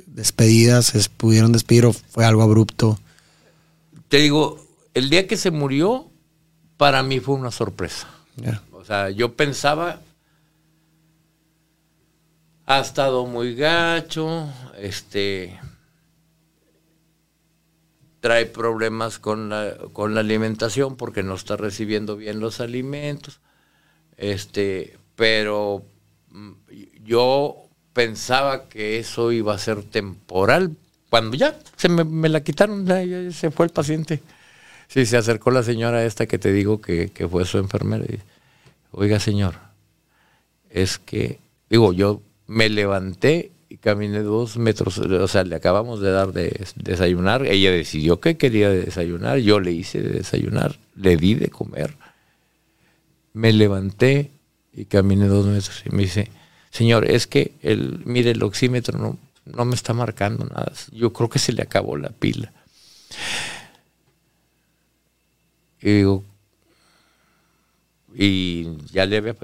despedidas, 0.07 0.87
se 0.87 1.09
pudieron 1.11 1.53
despedir 1.53 1.87
o 1.87 1.93
fue 1.93 2.25
algo 2.25 2.43
abrupto? 2.43 2.99
Te 4.09 4.19
digo, 4.19 4.65
el 4.95 5.11
día 5.11 5.27
que 5.27 5.37
se 5.37 5.51
murió, 5.51 6.11
para 6.77 7.03
mí 7.03 7.21
fue 7.21 7.35
una 7.35 7.51
sorpresa. 7.51 8.09
O 8.73 8.85
sea, 8.85 9.11
yo 9.11 9.35
pensaba, 9.35 10.01
ha 12.65 12.81
estado 12.81 13.27
muy 13.27 13.55
gacho, 13.55 14.49
este, 14.79 15.59
trae 18.21 18.47
problemas 18.47 19.19
con 19.19 19.51
la, 19.51 19.77
con 19.93 20.15
la 20.15 20.21
alimentación 20.21 20.97
porque 20.97 21.23
no 21.23 21.35
está 21.35 21.57
recibiendo 21.57 22.17
bien 22.17 22.41
los 22.41 22.61
alimentos, 22.61 23.41
este, 24.17 24.99
pero 25.17 25.85
mm, 26.31 26.53
yo 27.09 27.69
pensaba 27.95 28.69
que 28.69 28.99
eso 28.99 29.33
iba 29.33 29.55
a 29.55 29.59
ser 29.59 29.83
temporal. 29.83 30.77
Cuando 31.11 31.37
ya 31.37 31.59
se 31.77 31.89
me, 31.89 32.29
la 32.29 32.43
quitaron, 32.43 32.87
se 33.33 33.51
fue 33.51 33.67
el 33.67 33.73
paciente. 33.73 34.21
Sí, 34.89 35.07
se 35.07 35.17
acercó 35.17 35.51
la 35.51 35.63
señora 35.63 36.05
esta 36.05 36.27
que 36.27 36.39
te 36.39 36.53
digo 36.53 36.81
que, 36.81 37.11
fue 37.31 37.45
su 37.47 37.59
enfermera. 37.59 38.05
Y, 38.05 38.21
Oiga, 38.93 39.19
señor, 39.21 39.55
es 40.71 40.99
que, 40.99 41.41
digo, 41.71 41.93
yo 41.93 42.21
me 42.47 42.69
levanté 42.69 43.53
y 43.71 43.79
caminé 43.79 44.23
dos 44.23 44.57
metros, 44.57 44.99
o 44.99 45.29
sea, 45.29 45.45
le 45.45 45.57
acabamos 45.57 46.01
de 46.01 46.11
dar 46.11 46.33
de 46.33 46.67
desayunar. 46.77 47.47
Ella 47.47 47.71
decidió 47.71 48.21
que 48.21 48.37
quería 48.37 48.71
desayunar, 48.71 49.39
yo 49.39 49.61
le 49.61 49.73
hice 49.73 50.01
de 50.03 50.11
desayunar, 50.11 50.79
le 50.95 51.17
di 51.17 51.35
de 51.35 51.49
comer. 51.49 51.97
Me 53.33 53.53
levanté 53.53 54.31
y 54.73 54.85
caminé 54.85 55.27
dos 55.27 55.47
metros 55.47 55.83
y 55.85 55.95
me 55.95 56.03
dice, 56.03 56.31
señor, 56.71 57.11
es 57.11 57.27
que 57.27 57.53
el, 57.63 58.01
mire, 58.05 58.31
el 58.33 58.43
oxímetro 58.43 58.99
no, 58.99 59.19
no 59.45 59.65
me 59.65 59.75
está 59.75 59.93
marcando 59.93 60.45
nada. 60.45 60.73
Yo 60.93 61.13
creo 61.13 61.29
que 61.29 61.39
se 61.39 61.53
le 61.53 61.63
acabó 61.63 61.97
la 61.97 62.11
pila. 62.11 62.53
Y 65.81 65.91
digo, 65.91 66.25
y 68.15 68.77
ya 68.93 69.07
le 69.07 69.19
había... 69.19 69.37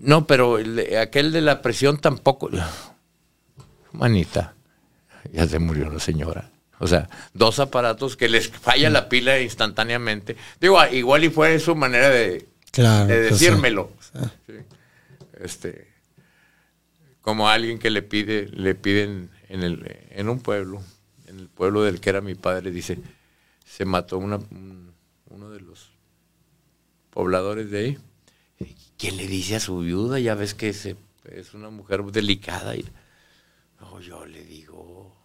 No, 0.00 0.26
pero 0.26 0.58
aquel 1.00 1.32
de 1.32 1.40
la 1.40 1.60
presión 1.60 1.98
tampoco. 1.98 2.50
Manita, 3.92 4.54
ya 5.32 5.46
se 5.46 5.58
murió 5.58 5.90
la 5.90 6.00
señora. 6.00 6.50
O 6.78 6.86
sea, 6.86 7.08
dos 7.32 7.58
aparatos 7.60 8.16
que 8.16 8.28
les 8.28 8.48
falla 8.48 8.90
la 8.90 9.08
pila 9.08 9.38
instantáneamente. 9.40 10.36
Digo, 10.60 10.80
ah, 10.80 10.90
igual 10.90 11.24
y 11.24 11.30
fue 11.30 11.60
su 11.60 11.76
manera 11.76 12.08
de, 12.08 12.48
pues 12.74 13.08
decírmelo. 13.08 13.92
Este, 15.40 15.91
como 17.22 17.48
alguien 17.48 17.78
que 17.78 17.90
le 17.90 18.02
pide, 18.02 18.48
le 18.48 18.74
piden 18.74 19.30
en, 19.48 19.62
el, 19.62 19.96
en 20.10 20.28
un 20.28 20.40
pueblo, 20.40 20.82
en 21.26 21.38
el 21.38 21.48
pueblo 21.48 21.82
del 21.82 22.00
que 22.00 22.10
era 22.10 22.20
mi 22.20 22.34
padre, 22.34 22.70
dice, 22.70 22.98
se 23.64 23.84
mató 23.84 24.18
una, 24.18 24.38
uno 25.30 25.50
de 25.50 25.60
los 25.60 25.92
pobladores 27.10 27.70
de 27.70 27.78
ahí. 27.78 27.98
¿Quién 28.98 29.16
le 29.16 29.26
dice 29.26 29.56
a 29.56 29.60
su 29.60 29.78
viuda? 29.78 30.18
Ya 30.18 30.34
ves 30.34 30.54
que 30.54 30.68
es 30.68 31.54
una 31.54 31.70
mujer 31.70 32.02
delicada. 32.04 32.76
Y, 32.76 32.84
no, 33.80 34.00
yo 34.00 34.26
le 34.26 34.44
digo, 34.44 35.16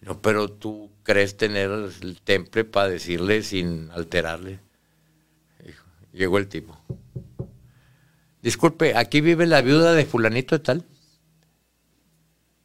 no, 0.00 0.20
pero 0.20 0.50
tú 0.50 0.90
crees 1.02 1.36
tener 1.36 1.70
el 1.70 2.20
temple 2.20 2.64
para 2.64 2.88
decirle 2.88 3.42
sin 3.42 3.90
alterarle. 3.90 4.60
Llegó 6.12 6.38
el 6.38 6.48
tipo. 6.48 6.78
Disculpe, 8.42 8.96
aquí 8.96 9.20
vive 9.20 9.46
la 9.46 9.60
viuda 9.60 9.92
de 9.92 10.04
fulanito 10.04 10.56
de 10.56 10.64
tal. 10.64 10.84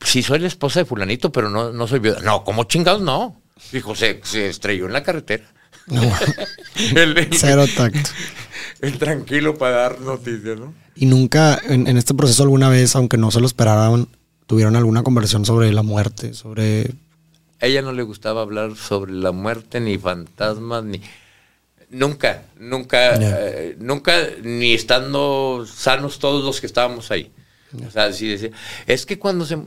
Sí, 0.02 0.24
soy 0.24 0.40
la 0.40 0.48
esposa 0.48 0.80
de 0.80 0.86
fulanito, 0.86 1.32
pero 1.32 1.50
no, 1.50 1.72
no 1.72 1.88
soy 1.88 2.00
viuda. 2.00 2.22
No, 2.22 2.44
¿cómo 2.44 2.66
chingados 2.66 3.02
no? 3.02 3.42
Dijo, 3.72 3.96
se, 3.96 4.22
se 4.24 4.50
estrelló 4.50 4.86
en 4.86 4.94
la 4.94 5.04
carretera. 5.04 5.46
Cero 7.32 7.66
tacto. 7.76 8.10
El 8.82 8.98
tranquilo 8.98 9.58
para 9.58 9.78
dar 9.78 10.02
noticias, 10.02 10.60
¿no? 10.60 10.74
Y 10.96 11.06
nunca, 11.06 11.60
en, 11.64 11.88
en, 11.88 11.98
este 11.98 12.14
proceso 12.14 12.44
alguna 12.44 12.70
vez, 12.70 12.96
aunque 12.96 13.18
no 13.18 13.32
se 13.32 13.40
lo 13.40 13.46
esperaran, 13.46 14.08
tuvieron 14.48 14.76
alguna 14.76 15.04
conversación 15.04 15.46
sobre 15.46 15.72
la 15.74 15.84
muerte, 15.84 16.34
sobre 16.34 16.94
ella 17.60 17.82
no 17.82 17.94
le 17.94 18.04
gustaba 18.04 18.42
hablar 18.42 18.76
sobre 18.76 19.14
la 19.14 19.32
muerte, 19.32 19.80
ni 19.80 19.98
fantasmas, 19.98 20.84
ni... 20.84 21.02
Nunca, 21.96 22.44
nunca, 22.60 23.16
eh, 23.16 23.78
nunca, 23.80 24.28
ni 24.44 24.74
estando 24.74 25.66
sanos 25.66 26.20
todos 26.20 26.44
los 26.44 26.60
que 26.60 26.68
estábamos 26.68 27.10
ahí. 27.10 27.32
O 27.88 27.90
sea, 27.90 28.10
decía, 28.10 28.50
es 28.86 29.06
que 29.06 29.18
cuando 29.18 29.46
se... 29.46 29.58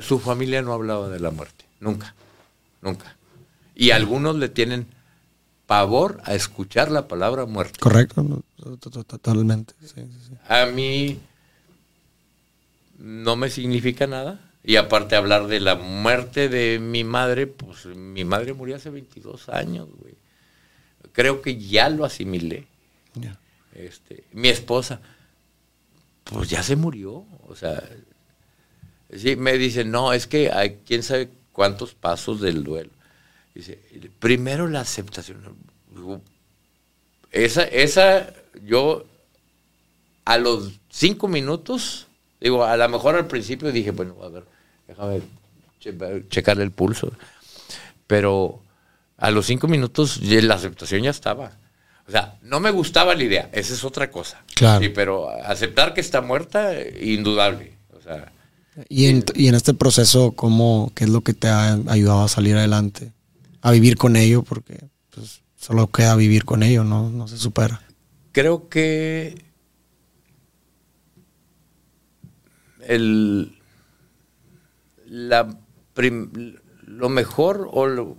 Su 0.00 0.18
familia 0.18 0.60
no 0.60 0.74
hablaba 0.74 1.08
de 1.08 1.18
la 1.18 1.30
muerte, 1.30 1.64
nunca, 1.80 2.14
nunca. 2.82 3.16
Y 3.74 3.92
algunos 3.92 4.36
le 4.36 4.50
tienen 4.50 4.86
pavor 5.64 6.20
a 6.24 6.34
escuchar 6.34 6.90
la 6.90 7.08
palabra 7.08 7.46
muerte. 7.46 7.78
Correcto, 7.80 8.22
totalmente. 9.06 9.72
A 10.46 10.66
mí 10.66 11.20
no 12.98 13.36
me 13.36 13.48
significa 13.48 14.06
nada 14.06 14.50
y 14.62 14.76
aparte 14.76 15.16
hablar 15.16 15.46
de 15.46 15.60
la 15.60 15.74
muerte 15.74 16.50
de 16.50 16.78
mi 16.78 17.02
madre, 17.02 17.46
pues 17.46 17.86
mi 17.86 18.24
madre 18.24 18.52
murió 18.52 18.76
hace 18.76 18.90
22 18.90 19.48
años, 19.48 19.88
güey. 19.98 20.13
Creo 21.14 21.40
que 21.40 21.56
ya 21.56 21.88
lo 21.88 22.04
asimilé. 22.04 22.66
Este, 23.72 24.24
mi 24.32 24.48
esposa, 24.48 25.00
pues 26.24 26.50
ya 26.50 26.62
se 26.62 26.74
murió. 26.74 27.24
O 27.46 27.54
sea, 27.54 27.82
sí, 29.16 29.36
me 29.36 29.56
dice, 29.56 29.84
no, 29.84 30.12
es 30.12 30.26
que 30.26 30.50
hay 30.50 30.80
quién 30.84 31.04
sabe 31.04 31.30
cuántos 31.52 31.94
pasos 31.94 32.40
del 32.40 32.64
duelo. 32.64 32.90
Dice, 33.54 33.78
primero 34.18 34.66
la 34.66 34.80
aceptación. 34.80 35.56
Esa, 37.30 37.62
esa, 37.62 38.34
yo 38.64 39.06
a 40.24 40.36
los 40.36 40.80
cinco 40.90 41.28
minutos, 41.28 42.08
digo, 42.40 42.64
a 42.64 42.76
lo 42.76 42.88
mejor 42.88 43.14
al 43.14 43.28
principio 43.28 43.70
dije, 43.70 43.92
bueno, 43.92 44.16
a 44.20 44.30
ver, 44.30 44.44
déjame 44.88 45.22
checarle 46.28 46.64
el 46.64 46.72
pulso. 46.72 47.12
Pero 48.08 48.63
a 49.16 49.30
los 49.30 49.46
cinco 49.46 49.68
minutos 49.68 50.20
la 50.22 50.54
aceptación 50.54 51.02
ya 51.02 51.10
estaba. 51.10 51.52
O 52.06 52.10
sea, 52.10 52.38
no 52.42 52.60
me 52.60 52.70
gustaba 52.70 53.14
la 53.14 53.22
idea, 53.22 53.48
esa 53.52 53.72
es 53.72 53.82
otra 53.84 54.10
cosa. 54.10 54.44
Claro. 54.54 54.82
Sí, 54.82 54.90
pero 54.90 55.30
aceptar 55.30 55.94
que 55.94 56.00
está 56.00 56.20
muerta, 56.20 56.72
indudable. 57.00 57.78
O 57.96 58.00
sea, 58.02 58.30
y, 58.88 59.06
en, 59.06 59.24
y 59.34 59.48
en 59.48 59.54
este 59.54 59.72
proceso, 59.72 60.32
¿cómo, 60.32 60.92
¿qué 60.94 61.04
es 61.04 61.10
lo 61.10 61.22
que 61.22 61.32
te 61.32 61.48
ha 61.48 61.78
ayudado 61.88 62.24
a 62.24 62.28
salir 62.28 62.56
adelante? 62.56 63.12
A 63.62 63.70
vivir 63.70 63.96
con 63.96 64.16
ello, 64.16 64.42
porque 64.42 64.88
pues, 65.10 65.40
solo 65.56 65.86
queda 65.86 66.16
vivir 66.16 66.44
con 66.44 66.62
ello, 66.62 66.84
no, 66.84 67.08
no 67.08 67.28
se 67.28 67.38
supera. 67.38 67.80
Creo 68.32 68.68
que 68.68 69.42
el, 72.86 73.56
la 75.06 75.56
lo 76.86 77.08
mejor 77.08 77.68
o 77.72 78.16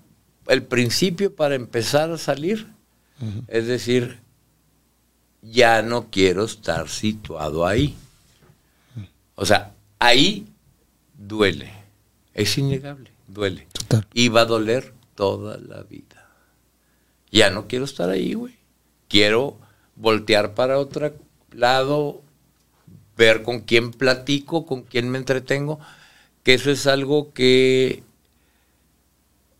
el 0.47 0.63
principio 0.63 1.35
para 1.35 1.55
empezar 1.55 2.11
a 2.11 2.17
salir 2.17 2.67
es 3.47 3.67
decir, 3.67 4.19
ya 5.41 5.81
no 5.81 6.09
quiero 6.11 6.43
estar 6.43 6.89
situado 6.89 7.65
ahí. 7.65 7.95
O 9.35 9.45
sea, 9.45 9.73
ahí 9.99 10.47
duele, 11.17 11.71
es 12.33 12.57
innegable, 12.57 13.11
duele. 13.27 13.67
Y 14.13 14.27
va 14.29 14.41
a 14.41 14.45
doler 14.45 14.93
toda 15.15 15.57
la 15.57 15.83
vida. 15.83 16.29
Ya 17.31 17.49
no 17.49 17.67
quiero 17.67 17.85
estar 17.85 18.09
ahí, 18.09 18.33
güey. 18.33 18.55
Quiero 19.07 19.57
voltear 19.95 20.53
para 20.53 20.77
otro 20.77 21.13
lado, 21.51 22.21
ver 23.15 23.43
con 23.43 23.61
quién 23.61 23.91
platico, 23.91 24.65
con 24.65 24.83
quién 24.83 25.09
me 25.09 25.17
entretengo 25.17 25.79
que 26.45 26.53
eso 26.53 26.69
es 26.69 26.85
algo 26.85 27.33
que 27.33 28.03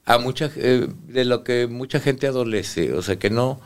a 0.06 0.18
mucha 0.20 0.52
eh, 0.56 0.88
de 1.08 1.26
lo 1.26 1.44
que 1.44 1.68
mucha 1.68 2.00
gente 2.00 2.28
adolece, 2.28 2.94
o 2.94 3.02
sea, 3.02 3.18
que 3.18 3.30
no 3.30 3.60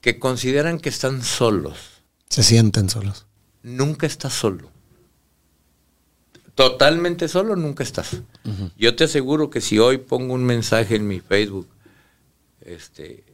que 0.00 0.18
consideran 0.18 0.78
que 0.78 0.88
están 0.88 1.22
solos. 1.22 2.02
Se 2.28 2.42
sienten 2.42 2.88
solos. 2.88 3.26
Nunca 3.62 4.06
estás 4.06 4.32
solo. 4.32 4.70
Totalmente 6.54 7.28
solo 7.28 7.54
nunca 7.54 7.84
estás. 7.84 8.22
Yo 8.76 8.96
te 8.96 9.04
aseguro 9.04 9.50
que 9.50 9.60
si 9.60 9.78
hoy 9.78 9.98
pongo 9.98 10.34
un 10.34 10.44
mensaje 10.44 10.96
en 10.96 11.06
mi 11.06 11.20
Facebook, 11.20 11.68
este, 12.60 13.24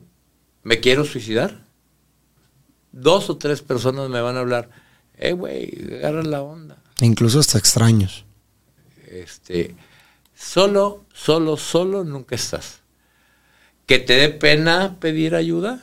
me 0.63 0.81
quiero 0.81 1.05
suicidar, 1.05 1.67
dos 2.93 3.31
o 3.31 3.39
tres 3.39 3.63
personas 3.63 4.11
me 4.11 4.21
van 4.21 4.37
a 4.37 4.41
hablar, 4.41 4.69
eh, 5.17 5.33
güey, 5.33 5.95
agarra 5.97 6.23
la 6.23 6.43
onda. 6.43 6.83
Incluso 7.01 7.39
hasta 7.39 7.57
extraños. 7.57 8.27
Este, 9.09 9.75
solo, 10.35 11.05
solo, 11.13 11.57
solo 11.57 12.05
nunca 12.05 12.35
estás. 12.35 12.81
¿Que 13.87 13.99
te 13.99 14.15
dé 14.15 14.29
pena 14.31 14.97
pedir 14.99 15.35
ayuda? 15.35 15.83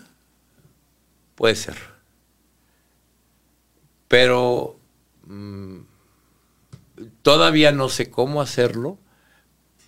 Puede 1.36 1.56
ser. 1.56 1.76
Pero 4.08 4.78
mm, 5.26 5.80
todavía 7.22 7.72
no 7.72 7.90
sé 7.90 8.10
cómo 8.10 8.42
hacerlo, 8.42 8.98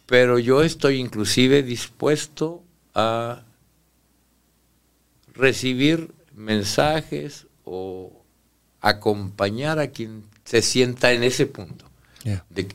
pero 0.06 0.40
yo 0.40 0.64
estoy 0.64 0.98
inclusive 0.98 1.64
dispuesto 1.64 2.64
a 2.94 3.44
recibir 5.34 6.14
mensajes 6.36 7.48
o 7.66 8.12
acompañar 8.82 9.80
a 9.80 9.88
quien 9.88 10.24
se 10.46 10.62
sienta 10.62 11.12
en 11.14 11.24
ese 11.24 11.46
punto. 11.46 11.86
De 12.50 12.68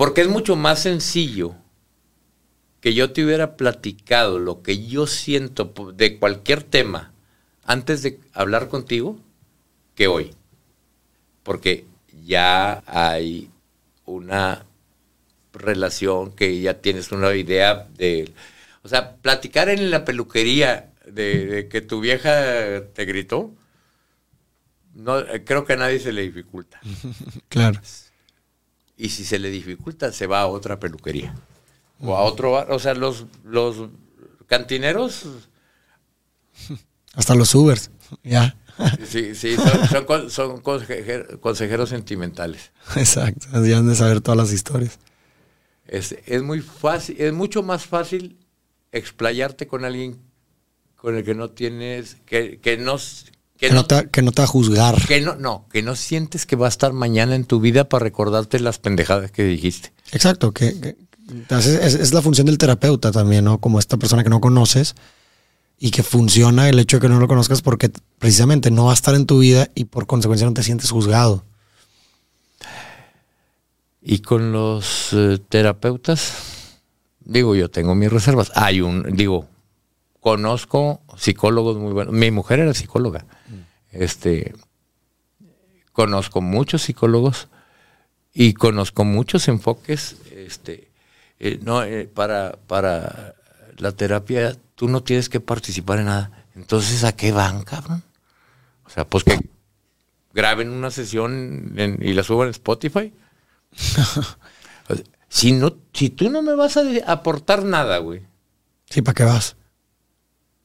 porque 0.00 0.22
es 0.22 0.28
mucho 0.28 0.56
más 0.56 0.80
sencillo 0.80 1.54
que 2.80 2.94
yo 2.94 3.12
te 3.12 3.22
hubiera 3.22 3.58
platicado 3.58 4.38
lo 4.38 4.62
que 4.62 4.86
yo 4.86 5.06
siento 5.06 5.74
de 5.94 6.18
cualquier 6.18 6.62
tema 6.62 7.12
antes 7.64 8.02
de 8.02 8.18
hablar 8.32 8.68
contigo 8.68 9.20
que 9.94 10.08
hoy. 10.08 10.34
Porque 11.42 11.84
ya 12.24 12.82
hay 12.86 13.50
una 14.06 14.64
relación 15.52 16.32
que 16.32 16.62
ya 16.62 16.80
tienes 16.80 17.12
una 17.12 17.34
idea 17.34 17.86
de... 17.94 18.32
O 18.82 18.88
sea, 18.88 19.16
platicar 19.16 19.68
en 19.68 19.90
la 19.90 20.06
peluquería 20.06 20.94
de, 21.04 21.68
que 21.70 21.82
tu 21.82 22.00
vieja 22.00 22.86
te 22.94 23.04
gritó, 23.04 23.52
no, 24.94 25.22
creo 25.44 25.66
que 25.66 25.74
a 25.74 25.76
nadie 25.76 25.98
se 25.98 26.12
le 26.12 26.22
dificulta. 26.22 26.80
claro 27.50 27.78
y 29.00 29.08
si 29.08 29.24
se 29.24 29.38
le 29.38 29.50
dificulta 29.50 30.12
se 30.12 30.26
va 30.26 30.42
a 30.42 30.46
otra 30.46 30.78
peluquería 30.78 31.34
o 32.00 32.14
a 32.14 32.22
otro 32.22 32.52
bar. 32.52 32.70
O 32.70 32.78
sea, 32.78 32.94
los, 32.94 33.26
los 33.44 33.88
cantineros... 34.46 35.26
Hasta 37.14 37.34
los 37.34 37.54
Ubers, 37.54 37.90
ya. 38.22 38.56
Sí, 39.06 39.34
sí, 39.34 39.56
son, 40.30 40.60
consejeros, 40.60 41.88
sentimentales. 41.88 42.72
Exacto, 42.96 43.48
han 43.52 43.88
de 43.88 43.94
saber 43.94 44.20
todas 44.20 44.38
las 44.38 44.52
historias. 44.52 44.98
Es, 45.86 46.16
es 46.26 46.42
muy 46.42 46.60
fácil, 46.60 47.16
es 47.18 47.32
mucho 47.32 47.62
más 47.62 47.86
fácil 47.86 48.38
explayarte 48.92 49.66
con 49.66 49.84
alguien 49.84 50.18
con 50.96 51.16
el 51.16 51.24
que 51.24 51.34
no 51.34 51.50
tienes, 51.50 52.16
que, 52.26 52.60
que 52.60 52.76
no, 52.76 52.96
que, 53.60 53.70
no, 53.70 53.84
te, 53.84 54.08
que 54.08 54.22
no 54.22 54.32
te 54.32 54.40
va 54.40 54.44
a 54.44 54.48
juzgar. 54.48 55.06
Que 55.06 55.20
no, 55.20 55.36
no, 55.36 55.66
que 55.70 55.82
no 55.82 55.94
sientes 55.94 56.46
que 56.46 56.56
va 56.56 56.66
a 56.66 56.68
estar 56.68 56.92
mañana 56.92 57.34
en 57.34 57.44
tu 57.44 57.60
vida 57.60 57.88
para 57.88 58.02
recordarte 58.02 58.58
las 58.58 58.78
pendejadas 58.78 59.30
que 59.30 59.44
dijiste. 59.44 59.92
Exacto, 60.12 60.52
que, 60.52 60.96
es, 61.50 61.66
es, 61.66 62.14
la 62.14 62.22
función 62.22 62.46
del 62.46 62.58
terapeuta 62.58 63.12
también, 63.12 63.44
¿no? 63.44 63.58
Como 63.60 63.78
esta 63.78 63.98
persona 63.98 64.24
que 64.24 64.30
no 64.30 64.40
conoces 64.40 64.94
y 65.78 65.90
que 65.90 66.02
funciona 66.02 66.68
el 66.68 66.78
hecho 66.78 66.96
de 66.96 67.02
que 67.02 67.08
no 67.08 67.20
lo 67.20 67.28
conozcas 67.28 67.62
porque 67.62 67.90
precisamente 68.18 68.70
no 68.70 68.86
va 68.86 68.92
a 68.92 68.94
estar 68.94 69.14
en 69.14 69.26
tu 69.26 69.38
vida 69.38 69.68
y 69.74 69.84
por 69.84 70.06
consecuencia 70.06 70.46
no 70.46 70.54
te 70.54 70.62
sientes 70.62 70.90
juzgado. 70.90 71.44
Y 74.02 74.20
con 74.20 74.52
los 74.52 75.10
eh, 75.12 75.38
terapeutas, 75.50 76.32
digo, 77.20 77.54
yo 77.54 77.70
tengo 77.70 77.94
mis 77.94 78.10
reservas. 78.10 78.50
Hay 78.54 78.80
un, 78.80 79.14
digo, 79.14 79.46
conozco 80.20 81.00
psicólogos 81.16 81.76
muy 81.76 81.92
buenos. 81.92 82.14
Mi 82.14 82.30
mujer 82.30 82.60
era 82.60 82.74
psicóloga. 82.74 83.26
Este, 83.90 84.54
conozco 85.92 86.40
muchos 86.40 86.82
psicólogos 86.82 87.48
y 88.32 88.54
conozco 88.54 89.04
muchos 89.04 89.48
enfoques. 89.48 90.16
Este, 90.30 90.90
eh, 91.38 91.58
no, 91.62 91.82
eh, 91.82 92.08
para, 92.12 92.58
para 92.66 93.34
la 93.78 93.92
terapia 93.92 94.56
tú 94.74 94.88
no 94.88 95.02
tienes 95.02 95.28
que 95.28 95.40
participar 95.40 95.98
en 95.98 96.06
nada. 96.06 96.46
Entonces, 96.54 97.04
¿a 97.04 97.12
qué 97.12 97.32
van, 97.32 97.62
cabrón? 97.62 98.02
O 98.84 98.90
sea, 98.90 99.06
pues 99.06 99.24
que 99.24 99.38
graben 100.32 100.70
una 100.70 100.90
sesión 100.90 101.74
y 102.00 102.12
la 102.12 102.22
suban 102.22 102.48
en 102.48 102.52
Spotify. 102.52 103.12
si, 105.28 105.52
no, 105.52 105.76
si 105.92 106.10
tú 106.10 106.30
no 106.30 106.42
me 106.42 106.54
vas 106.54 106.76
a 106.76 106.82
aportar 107.06 107.64
nada, 107.64 107.98
güey. 107.98 108.22
Sí, 108.88 109.02
¿para 109.02 109.14
qué 109.14 109.24
vas? 109.24 109.56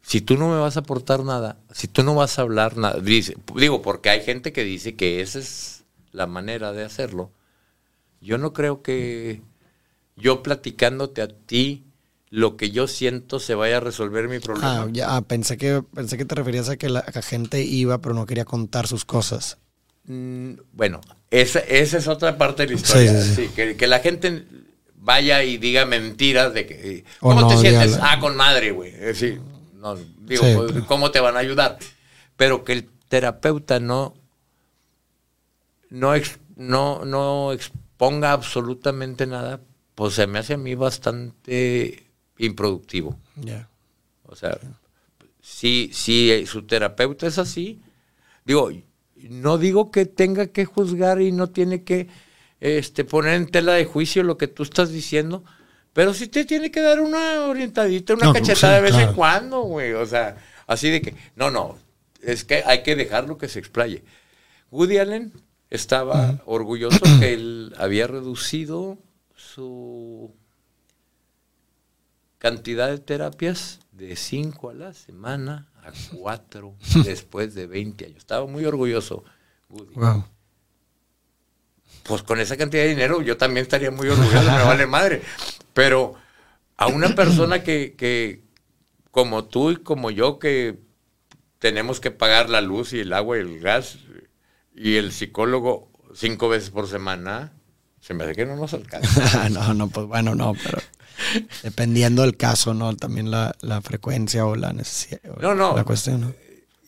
Si 0.06 0.22
tú 0.22 0.38
no 0.38 0.50
me 0.50 0.60
vas 0.60 0.78
a 0.78 0.82
aportar 0.82 1.24
nada, 1.24 1.58
si 1.72 1.88
tú 1.88 2.04
no 2.04 2.14
vas 2.14 2.38
a 2.38 2.44
hablar 2.44 2.78
nada, 2.78 3.00
digo, 3.00 3.82
porque 3.82 4.12
hay 4.12 4.22
gente 4.22 4.54
que 4.54 4.64
dice 4.64 4.96
que 4.96 5.22
esa 5.22 5.40
es 5.40 5.84
la 6.12 6.28
manera 6.28 6.74
de 6.74 6.84
hacerlo. 6.84 7.32
Yo 8.22 8.38
no 8.38 8.54
creo 8.54 8.84
que 8.84 9.42
yo 10.16 10.44
platicándote 10.44 11.24
a 11.24 11.28
ti 11.28 11.86
lo 12.30 12.56
que 12.56 12.70
yo 12.70 12.88
siento 12.88 13.40
se 13.40 13.56
vaya 13.56 13.78
a 13.78 13.80
resolver 13.80 14.28
mi 14.28 14.38
problema. 14.40 14.84
Ah, 14.84 14.88
ya, 14.92 15.22
pensé 15.22 15.58
que, 15.58 15.82
pensé 15.82 16.18
que 16.18 16.26
te 16.26 16.36
referías 16.36 16.70
a 16.70 16.78
que 16.78 16.90
la, 16.90 17.02
gente 17.24 17.64
iba, 17.64 18.00
pero 18.00 18.14
no 18.14 18.28
quería 18.28 18.46
contar 18.46 18.86
sus 18.86 19.06
cosas. 19.06 19.58
Mm, 20.04 20.52
bueno, 20.74 21.02
esa, 21.32 21.60
esa, 21.62 21.98
es 21.98 22.08
otra 22.08 22.38
parte 22.38 22.64
de 22.64 22.74
la 22.74 22.76
historia. 22.76 23.22
Sí, 23.24 23.50
que, 23.56 23.88
la 23.88 24.00
gente 24.00 24.46
vaya 24.98 25.44
y 25.44 25.58
diga 25.58 25.88
mentiras 25.88 26.54
de 26.54 26.68
que... 26.68 27.06
¿Cómo 27.20 27.48
te 27.48 27.58
sientes? 27.58 27.98
Ah, 28.00 28.20
con 28.20 28.36
madre, 28.36 28.70
güey. 28.70 28.94
No, 29.86 29.96
digo, 30.22 30.44
pues, 30.56 30.84
¿cómo 30.86 31.12
te 31.12 31.20
van 31.20 31.36
a 31.36 31.42
ayudar? 31.42 31.78
Pero 32.38 32.64
que 32.64 32.74
el 32.74 32.90
terapeuta 33.08 33.80
no, 33.80 34.16
no, 35.92 36.14
no, 36.56 37.06
no 37.06 37.54
exponga 37.54 38.32
absolutamente 38.32 39.28
nada, 39.28 39.62
pues 39.94 40.16
se 40.16 40.26
me 40.26 40.40
hace 40.40 40.56
a 40.56 40.58
mí 40.58 40.74
bastante 40.74 42.08
improductivo. 42.40 43.16
O 44.24 44.36
sea, 44.36 44.58
si, 45.40 45.92
si 45.94 46.48
su 46.48 46.64
terapeuta 46.64 47.28
es 47.28 47.38
así, 47.38 47.80
digo, 48.44 48.72
no 49.16 49.60
digo 49.60 49.92
que 49.92 50.08
tenga 50.08 50.48
que 50.48 50.66
juzgar 50.66 51.22
y 51.22 51.32
no 51.32 51.52
tiene 51.52 51.84
que 51.84 52.08
este, 52.60 53.06
poner 53.06 53.36
en 53.36 53.52
tela 53.52 53.74
de 53.74 53.86
juicio 53.86 54.24
lo 54.24 54.40
que 54.40 54.48
tú 54.48 54.64
estás 54.64 54.90
diciendo, 54.90 55.44
pero 55.96 56.14
sí 56.14 56.28
te 56.28 56.44
tiene 56.44 56.72
que 56.72 56.82
dar 56.82 57.00
una 57.00 57.46
orientadita, 57.46 58.16
una 58.16 58.34
cachetada 58.34 58.76
de 58.76 58.82
vez 58.82 58.96
en 58.96 59.14
cuando, 59.14 59.62
güey. 59.62 59.94
O 59.94 60.06
sea, 60.06 60.36
así 60.68 60.90
de 60.90 61.02
que, 61.02 61.16
no, 61.38 61.50
no, 61.50 61.78
es 62.22 62.44
que 62.44 62.64
hay 62.66 62.84
que 62.84 62.98
dejarlo 62.98 63.38
que 63.38 63.48
se 63.48 63.60
explaye. 63.60 64.04
Woody 64.72 64.98
Allen 64.98 65.32
estaba 65.70 66.42
orgulloso 66.46 67.00
que 67.22 67.34
él 67.34 67.74
había 67.78 68.08
reducido 68.08 68.98
su 69.38 70.36
cantidad 72.40 72.90
de 72.90 72.98
terapias 72.98 73.80
de 73.94 74.18
5 74.18 74.72
a 74.72 74.74
la 74.74 74.94
semana 74.94 75.70
a 75.82 75.94
4 76.18 76.76
después 77.06 77.56
de 77.56 77.68
20 77.68 78.06
años. 78.06 78.18
Estaba 78.18 78.46
muy 78.46 78.66
orgulloso. 78.66 79.24
Pues 82.04 82.22
con 82.24 82.42
esa 82.42 82.58
cantidad 82.58 82.84
de 82.84 82.90
dinero 82.90 83.22
yo 83.22 83.38
también 83.38 83.64
estaría 83.64 83.92
muy 83.92 84.10
orgulloso, 84.10 84.52
me 84.52 84.64
vale 84.64 84.88
madre. 84.88 85.22
Pero 85.76 86.16
a 86.78 86.88
una 86.88 87.10
persona 87.16 87.62
que, 87.62 87.94
que, 87.96 88.42
como 89.12 89.46
tú 89.46 89.70
y 89.70 89.76
como 89.76 90.10
yo, 90.10 90.40
que 90.40 90.80
tenemos 91.60 92.00
que 92.00 92.10
pagar 92.10 92.50
la 92.50 92.62
luz 92.62 92.94
y 92.94 93.02
el 93.02 93.14
agua 93.14 93.38
y 93.38 93.42
el 93.42 93.60
gas, 93.60 94.00
y 94.74 94.96
el 94.96 95.12
psicólogo 95.12 95.92
cinco 96.16 96.50
veces 96.50 96.72
por 96.72 96.88
semana, 96.88 97.54
se 98.00 98.14
me 98.14 98.24
hace 98.24 98.34
que 98.34 98.46
no 98.46 98.56
nos 98.56 98.74
alcanza. 98.74 99.50
no, 99.50 99.74
no, 99.74 99.90
pues 99.90 100.08
bueno, 100.08 100.34
no, 100.34 100.54
pero 100.64 100.80
Dependiendo 101.64 102.22
del 102.22 102.38
caso, 102.38 102.74
¿no? 102.74 102.96
También 102.96 103.32
la, 103.32 103.54
frecuencia 103.84 104.46
o 104.46 104.56
la 104.56 104.74
necesidad. 104.74 105.22
no, 105.42 105.56
no. 105.56 105.76
La 105.76 105.84
cuestión, 105.84 106.36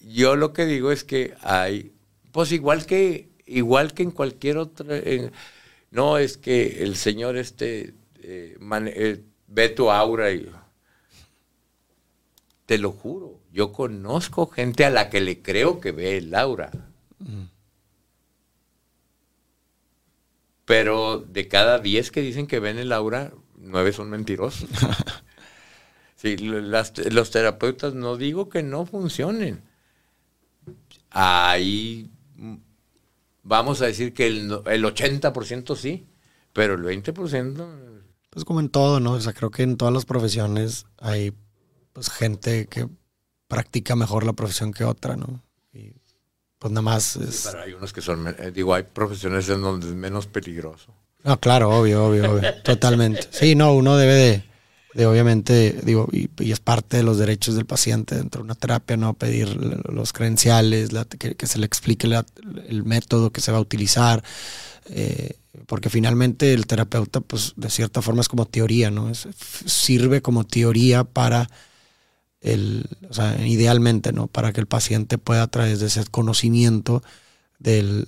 Yo 0.01 0.35
lo 0.35 0.53
que 0.53 0.65
digo 0.65 0.91
es 0.91 1.03
que 1.03 1.34
hay, 1.41 1.93
pues 2.31 2.51
igual 2.51 2.85
que, 2.85 3.30
igual 3.45 3.93
que 3.93 4.03
en 4.03 4.11
cualquier 4.11 4.57
otra, 4.57 4.95
no 5.91 6.18
es 6.18 6.38
que 6.38 6.84
el 6.84 6.95
Señor 6.95 7.38
este, 7.38 7.93
eh, 8.29 8.57
eh, 8.59 9.23
ve 9.47 9.69
tu 9.69 9.89
aura 9.89 10.31
y 10.31 10.51
te 12.65 12.77
lo 12.77 12.91
juro, 12.91 13.39
yo 13.53 13.71
conozco 13.71 14.47
gente 14.47 14.83
a 14.83 14.89
la 14.89 15.09
que 15.09 15.21
le 15.21 15.41
creo 15.41 15.79
que 15.79 15.93
ve 15.93 16.17
el 16.17 16.35
aura. 16.35 16.69
Mm. 17.19 17.43
Pero 20.65 21.19
de 21.19 21.47
cada 21.47 21.79
diez 21.79 22.11
que 22.11 22.19
dicen 22.19 22.47
que 22.47 22.59
ven 22.59 22.77
el 22.77 22.91
aura, 22.91 23.31
nueve 23.55 23.93
son 23.93 24.09
mentirosos. 24.09 24.69
sí, 26.17 26.35
los 26.35 27.31
terapeutas 27.31 27.93
no 27.93 28.17
digo 28.17 28.49
que 28.49 28.61
no 28.61 28.85
funcionen. 28.85 29.61
Ahí 31.11 32.11
vamos 33.43 33.81
a 33.81 33.85
decir 33.85 34.13
que 34.13 34.27
el, 34.27 34.51
el 34.65 34.83
80% 34.83 35.77
sí, 35.77 36.05
pero 36.51 36.73
el 36.73 36.83
20%... 36.83 37.96
Pues 38.38 38.45
como 38.45 38.59
en 38.59 38.69
todo, 38.69 38.99
¿no? 38.99 39.14
O 39.14 39.19
sea, 39.19 39.34
creo 39.34 39.49
que 39.49 39.64
en 39.64 39.77
todas 39.77 39.91
las 39.91 40.05
profesiones 40.05 40.85
hay 40.99 41.34
pues 41.91 42.11
gente 42.11 42.68
que 42.68 42.88
practica 43.47 43.95
mejor 43.95 44.27
la 44.27 44.34
profesión 44.34 44.72
que 44.72 44.84
otra, 44.84 45.15
¿no? 45.15 45.43
Y 45.73 45.93
pues 46.59 46.72
nada 46.72 46.84
más 46.84 47.15
es... 47.15 47.49
pero 47.51 47.64
hay 47.64 47.73
unos 47.73 47.93
que 47.93 48.01
son, 48.01 48.27
eh, 48.27 48.51
digo, 48.53 48.76
hay 48.76 48.84
profesiones 48.84 49.49
en 49.49 49.64
donde 49.64 49.88
es 49.88 49.95
menos 49.95 50.27
peligroso. 50.27 50.93
No, 51.23 51.39
claro, 51.39 51.72
obvio, 51.72 52.05
obvio, 52.05 52.34
obvio. 52.34 52.61
Totalmente. 52.64 53.27
Sí, 53.31 53.55
no, 53.55 53.73
uno 53.73 53.97
debe 53.97 54.14
de, 54.14 54.43
obviamente, 55.05 55.79
digo, 55.83 56.07
y, 56.11 56.29
es 56.51 56.59
parte 56.59 56.97
de 56.97 57.03
los 57.03 57.17
derechos 57.17 57.55
del 57.55 57.65
paciente 57.65 58.15
dentro 58.15 58.39
de 58.39 58.45
una 58.45 58.55
terapia, 58.55 58.97
¿no? 58.97 59.13
Pedir 59.13 59.55
los 59.91 60.13
credenciales, 60.13 60.89
que, 61.19 61.47
se 61.47 61.59
le 61.59 61.65
explique 61.65 62.07
el 62.67 62.83
método 62.83 63.31
que 63.31 63.41
se 63.41 63.51
va 63.51 63.59
a 63.59 63.61
utilizar. 63.61 64.23
Eh, 64.89 65.37
porque 65.65 65.89
finalmente 65.89 66.53
el 66.53 66.65
terapeuta, 66.67 67.19
pues 67.21 67.53
de 67.55 67.69
cierta 67.69 68.01
forma 68.01 68.21
es 68.21 68.29
como 68.29 68.45
teoría, 68.45 68.91
¿no? 68.91 69.11
sirve 69.65 70.21
como 70.21 70.45
teoría 70.45 71.03
para 71.03 71.49
el, 72.41 72.85
o 73.09 73.13
sea, 73.13 73.45
idealmente, 73.45 74.13
¿no? 74.13 74.27
Para 74.27 74.53
que 74.53 74.61
el 74.61 74.67
paciente 74.67 75.17
pueda 75.17 75.43
a 75.43 75.47
través 75.47 75.79
de 75.79 75.87
ese 75.87 76.05
conocimiento 76.05 77.03
del, 77.59 78.05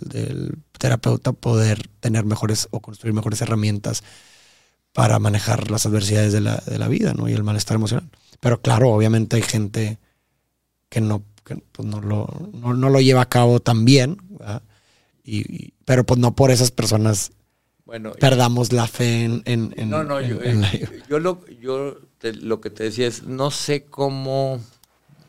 terapeuta 0.77 1.33
poder 1.33 1.87
tener 1.99 2.25
mejores 2.25 2.67
o 2.71 2.79
construir 2.79 3.13
mejores 3.13 3.41
herramientas 3.41 4.03
para 4.93 5.19
manejar 5.19 5.69
las 5.71 5.85
adversidades 5.85 6.33
de 6.33 6.41
la, 6.41 6.57
de 6.65 6.77
la 6.77 6.87
vida 6.87 7.13
¿no? 7.13 7.29
y 7.29 7.33
el 7.33 7.43
malestar 7.43 7.75
emocional. 7.75 8.09
Pero 8.39 8.61
claro, 8.61 8.89
obviamente 8.89 9.35
hay 9.35 9.41
gente 9.41 9.99
que 10.89 11.01
no, 11.01 11.23
pues 11.43 11.87
no, 11.87 12.01
lo, 12.01 12.49
no, 12.53 12.89
lo 12.89 13.01
lleva 13.01 13.21
a 13.21 13.29
cabo 13.29 13.59
tan 13.59 13.85
bien, 13.85 14.17
y, 15.23 15.73
pero 15.85 16.05
pues 16.05 16.19
no 16.19 16.35
por 16.35 16.51
esas 16.51 16.71
personas 16.71 17.31
bueno, 17.85 18.11
perdamos 18.13 18.71
la 18.71 18.87
fe 18.87 19.23
en... 19.25 19.43
en, 19.45 19.89
no, 19.89 20.03
no, 20.03 20.21
yo, 20.21 20.39
eh, 20.41 20.87
yo, 21.09 21.19
lo, 21.19 21.45
yo 21.61 21.97
lo 22.21 22.61
que 22.61 22.69
te 22.69 22.83
decía 22.83 23.07
es, 23.07 23.23
no 23.23 23.51
sé 23.51 23.85
cómo, 23.85 24.59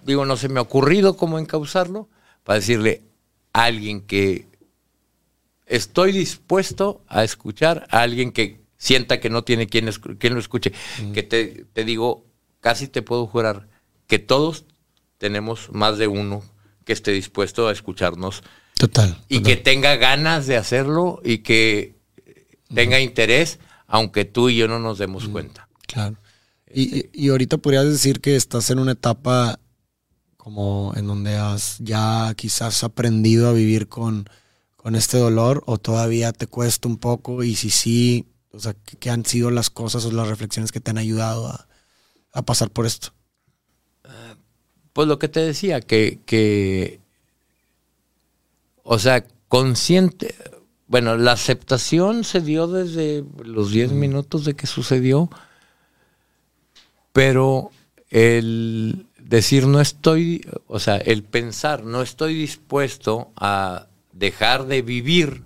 digo, 0.04 0.24
no 0.24 0.36
se 0.36 0.48
me 0.48 0.60
ha 0.60 0.62
ocurrido 0.62 1.16
cómo 1.16 1.38
encauzarlo 1.38 2.08
para 2.44 2.58
decirle, 2.58 3.02
alguien 3.52 4.02
que 4.02 4.46
estoy 5.66 6.12
dispuesto 6.12 7.02
a 7.08 7.24
escuchar, 7.24 7.86
a 7.90 8.02
alguien 8.02 8.32
que 8.32 8.59
sienta 8.80 9.20
que 9.20 9.28
no 9.28 9.44
tiene 9.44 9.66
quien, 9.66 9.90
quien 10.18 10.32
lo 10.34 10.40
escuche. 10.40 10.72
Mm. 11.02 11.12
Que 11.12 11.22
te, 11.22 11.66
te, 11.72 11.84
digo, 11.84 12.24
casi 12.60 12.88
te 12.88 13.02
puedo 13.02 13.26
jurar 13.26 13.68
que 14.06 14.18
todos 14.18 14.64
tenemos 15.18 15.68
más 15.70 15.98
de 15.98 16.06
uno 16.08 16.42
que 16.86 16.94
esté 16.94 17.12
dispuesto 17.12 17.68
a 17.68 17.72
escucharnos. 17.72 18.42
Total. 18.78 19.22
Y 19.28 19.42
que 19.42 19.56
tenga 19.56 19.96
ganas 19.96 20.46
de 20.46 20.56
hacerlo 20.56 21.20
y 21.22 21.38
que 21.38 21.96
tenga 22.74 22.98
interés, 23.00 23.58
aunque 23.86 24.24
tú 24.24 24.48
y 24.48 24.56
yo 24.56 24.66
no 24.66 24.78
nos 24.78 24.96
demos 24.98 25.28
Mm. 25.28 25.32
cuenta. 25.32 25.68
Claro. 25.86 26.16
Y, 26.72 26.98
y- 27.00 27.10
y 27.12 27.28
ahorita 27.28 27.58
podrías 27.58 27.84
decir 27.84 28.20
que 28.22 28.34
estás 28.36 28.70
en 28.70 28.78
una 28.78 28.92
etapa 28.92 29.60
como 30.38 30.94
en 30.96 31.06
donde 31.06 31.36
has 31.36 31.76
ya 31.80 32.32
quizás 32.34 32.82
aprendido 32.82 33.48
a 33.48 33.52
vivir 33.52 33.88
con, 33.88 34.26
con 34.76 34.94
este 34.94 35.18
dolor 35.18 35.62
o 35.66 35.76
todavía 35.76 36.32
te 36.32 36.46
cuesta 36.46 36.88
un 36.88 36.96
poco 36.96 37.42
y 37.44 37.56
si 37.56 37.68
sí, 37.68 38.24
o 38.52 38.58
sea, 38.58 38.74
¿qué, 38.74 39.10
han 39.10 39.24
sido 39.24 39.50
las 39.50 39.70
cosas 39.70 40.04
o 40.04 40.12
las 40.12 40.28
reflexiones 40.28 40.72
que 40.72 40.80
te 40.80 40.90
han 40.90 40.98
ayudado 40.98 41.48
a, 41.48 41.68
a 42.32 42.42
pasar 42.42 42.70
por 42.70 42.86
esto? 42.86 43.12
Pues 44.92 45.06
lo 45.06 45.18
que 45.18 45.28
te 45.28 45.40
decía, 45.40 45.80
que, 45.80 46.20
que 46.26 47.00
o 48.82 48.98
sea, 48.98 49.24
consciente, 49.48 50.34
bueno, 50.88 51.16
la 51.16 51.32
aceptación 51.32 52.24
se 52.24 52.40
dio 52.40 52.66
desde 52.66 53.24
los 53.44 53.70
10 53.70 53.92
minutos 53.92 54.44
de 54.44 54.54
que 54.54 54.66
sucedió, 54.66 55.30
pero 57.12 57.70
el 58.10 59.06
decir 59.18 59.68
no 59.68 59.80
estoy, 59.80 60.44
o 60.66 60.80
sea, 60.80 60.96
el 60.96 61.22
pensar 61.22 61.84
no 61.84 62.02
estoy 62.02 62.34
dispuesto 62.34 63.30
a 63.36 63.86
dejar 64.12 64.66
de 64.66 64.82
vivir. 64.82 65.44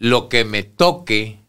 Lo 0.00 0.28
que 0.28 0.44
me 0.44 0.62
toque, 0.62 1.40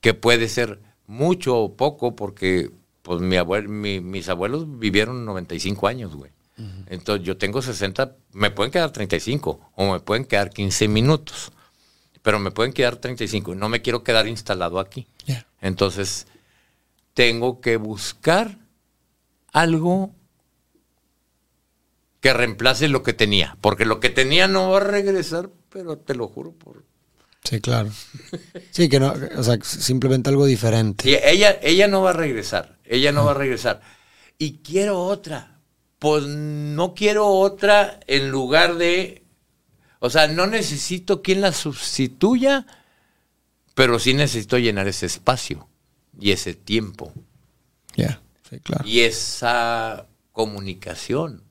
que 0.00 0.14
puede 0.14 0.48
ser 0.48 0.80
mucho 1.06 1.56
o 1.58 1.76
poco, 1.76 2.14
porque 2.14 2.70
pues 3.02 3.20
mi 3.20 3.36
abuel- 3.36 3.68
mi- 3.68 4.00
mis 4.00 4.28
abuelos 4.28 4.78
vivieron 4.78 5.24
95 5.24 5.86
años, 5.88 6.14
güey. 6.14 6.30
Entonces 6.86 7.26
yo 7.26 7.36
tengo 7.38 7.62
60, 7.62 8.16
me 8.32 8.50
pueden 8.50 8.70
quedar 8.70 8.90
35 8.92 9.60
o 9.74 9.92
me 9.92 10.00
pueden 10.00 10.24
quedar 10.26 10.50
15 10.50 10.88
minutos, 10.88 11.52
pero 12.22 12.38
me 12.38 12.50
pueden 12.50 12.72
quedar 12.74 12.96
35 12.96 13.54
y 13.54 13.56
no 13.56 13.68
me 13.70 13.80
quiero 13.80 14.04
quedar 14.04 14.28
instalado 14.28 14.78
aquí. 14.78 15.06
Entonces 15.62 16.26
tengo 17.14 17.60
que 17.62 17.76
buscar 17.78 18.58
algo 19.52 20.10
que 22.20 22.32
reemplace 22.34 22.88
lo 22.88 23.02
que 23.02 23.14
tenía, 23.14 23.56
porque 23.62 23.86
lo 23.86 23.98
que 23.98 24.10
tenía 24.10 24.46
no 24.46 24.70
va 24.70 24.76
a 24.78 24.80
regresar, 24.80 25.50
pero 25.70 25.96
te 25.96 26.14
lo 26.14 26.28
juro 26.28 26.52
por 26.52 26.84
Sí, 27.44 27.60
claro. 27.60 27.90
Sí, 28.70 28.88
que 28.88 29.00
no, 29.00 29.14
o 29.36 29.42
sea, 29.42 29.58
simplemente 29.62 30.28
algo 30.30 30.44
diferente. 30.46 31.04
Sí, 31.04 31.16
ella, 31.22 31.58
ella 31.62 31.88
no 31.88 32.02
va 32.02 32.10
a 32.10 32.14
regresar, 32.14 32.78
ella 32.84 33.12
no 33.12 33.24
va 33.24 33.32
a 33.32 33.34
regresar. 33.34 33.80
Y 34.38 34.58
quiero 34.58 35.00
otra. 35.02 35.58
Pues 35.98 36.24
no 36.24 36.94
quiero 36.94 37.26
otra 37.28 38.00
en 38.06 38.30
lugar 38.30 38.76
de, 38.76 39.24
o 39.98 40.08
sea, 40.08 40.28
no 40.28 40.46
necesito 40.46 41.20
quien 41.20 41.40
la 41.42 41.52
sustituya, 41.52 42.66
pero 43.74 43.98
sí 43.98 44.14
necesito 44.14 44.56
llenar 44.58 44.88
ese 44.88 45.04
espacio 45.06 45.68
y 46.18 46.30
ese 46.32 46.54
tiempo 46.54 47.12
Ya, 47.96 48.22
sí, 48.48 48.60
claro. 48.60 48.84
y 48.86 49.00
esa 49.00 50.06
comunicación. 50.32 51.42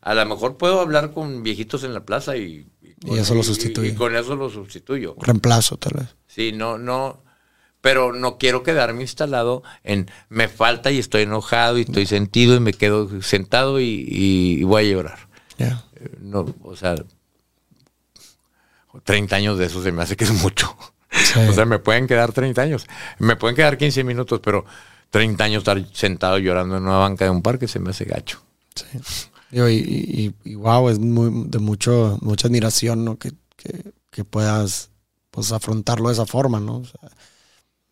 A 0.00 0.14
lo 0.14 0.24
mejor 0.24 0.56
puedo 0.56 0.80
hablar 0.80 1.12
con 1.12 1.42
viejitos 1.42 1.84
en 1.84 1.92
la 1.92 2.04
plaza 2.06 2.36
y, 2.38 2.66
Y 3.04 3.18
eso 3.18 3.34
lo 3.34 3.42
sustituye. 3.42 3.88
Y, 3.88 3.94
con 3.94 4.16
eso 4.16 4.34
lo 4.34 4.50
sustituyo. 4.50 5.16
Reemplazo, 5.20 5.76
tal 5.76 6.00
vez. 6.00 6.16
Sí, 6.26 6.52
no, 6.52 6.78
no, 6.78 7.22
pero 7.80 8.12
no 8.12 8.38
quiero 8.38 8.62
quedarme 8.62 9.02
instalado 9.02 9.62
en 9.84 10.10
me 10.28 10.48
falta 10.48 10.90
y 10.90 10.98
estoy 10.98 11.22
enojado 11.22 11.78
y 11.78 11.82
estoy 11.82 12.06
sentido 12.06 12.56
y 12.56 12.60
me 12.60 12.72
quedo 12.72 13.22
sentado 13.22 13.80
y, 13.80 14.04
y 14.08 14.62
voy 14.64 14.86
a 14.86 14.90
llorar. 14.92 15.28
Ya. 15.58 15.84
Eh, 15.96 16.16
No, 16.20 16.46
o 16.62 16.76
sea, 16.76 16.96
30 19.04 19.36
años 19.36 19.58
de 19.58 19.66
eso 19.66 19.82
se 19.82 19.92
me 19.92 20.02
hace 20.02 20.16
que 20.16 20.24
es 20.24 20.32
mucho. 20.32 20.76
Sí. 21.10 21.40
O 21.48 21.52
sea, 21.52 21.64
me 21.64 21.78
pueden 21.78 22.06
quedar 22.06 22.32
30 22.32 22.60
años, 22.60 22.86
me 23.18 23.36
pueden 23.36 23.56
quedar 23.56 23.78
15 23.78 24.04
minutos, 24.04 24.40
pero 24.42 24.64
30 25.10 25.42
años 25.44 25.58
estar 25.60 25.82
sentado 25.92 26.38
llorando 26.38 26.76
en 26.76 26.82
una 26.82 26.98
banca 26.98 27.24
de 27.24 27.30
un 27.30 27.42
parque 27.42 27.66
se 27.66 27.78
me 27.78 27.90
hace 27.90 28.04
gacho. 28.04 28.42
Sí. 28.74 28.84
Digo, 29.50 29.68
y, 29.68 29.76
y, 29.76 30.34
y 30.44 30.54
wow, 30.54 30.88
es 30.90 30.98
muy, 30.98 31.48
de 31.48 31.58
mucho, 31.58 32.18
mucha 32.20 32.48
admiración, 32.48 33.04
¿no? 33.04 33.18
Que, 33.18 33.32
que, 33.56 33.92
que 34.10 34.24
puedas 34.24 34.90
pues 35.30 35.52
afrontarlo 35.52 36.08
de 36.08 36.14
esa 36.14 36.26
forma, 36.26 36.60
¿no? 36.60 36.78
O 36.78 36.84
sea, 36.84 37.10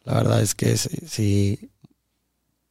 la 0.04 0.14
verdad 0.14 0.42
es 0.42 0.54
que 0.54 0.76
sí, 0.76 0.98
sí, 1.06 1.70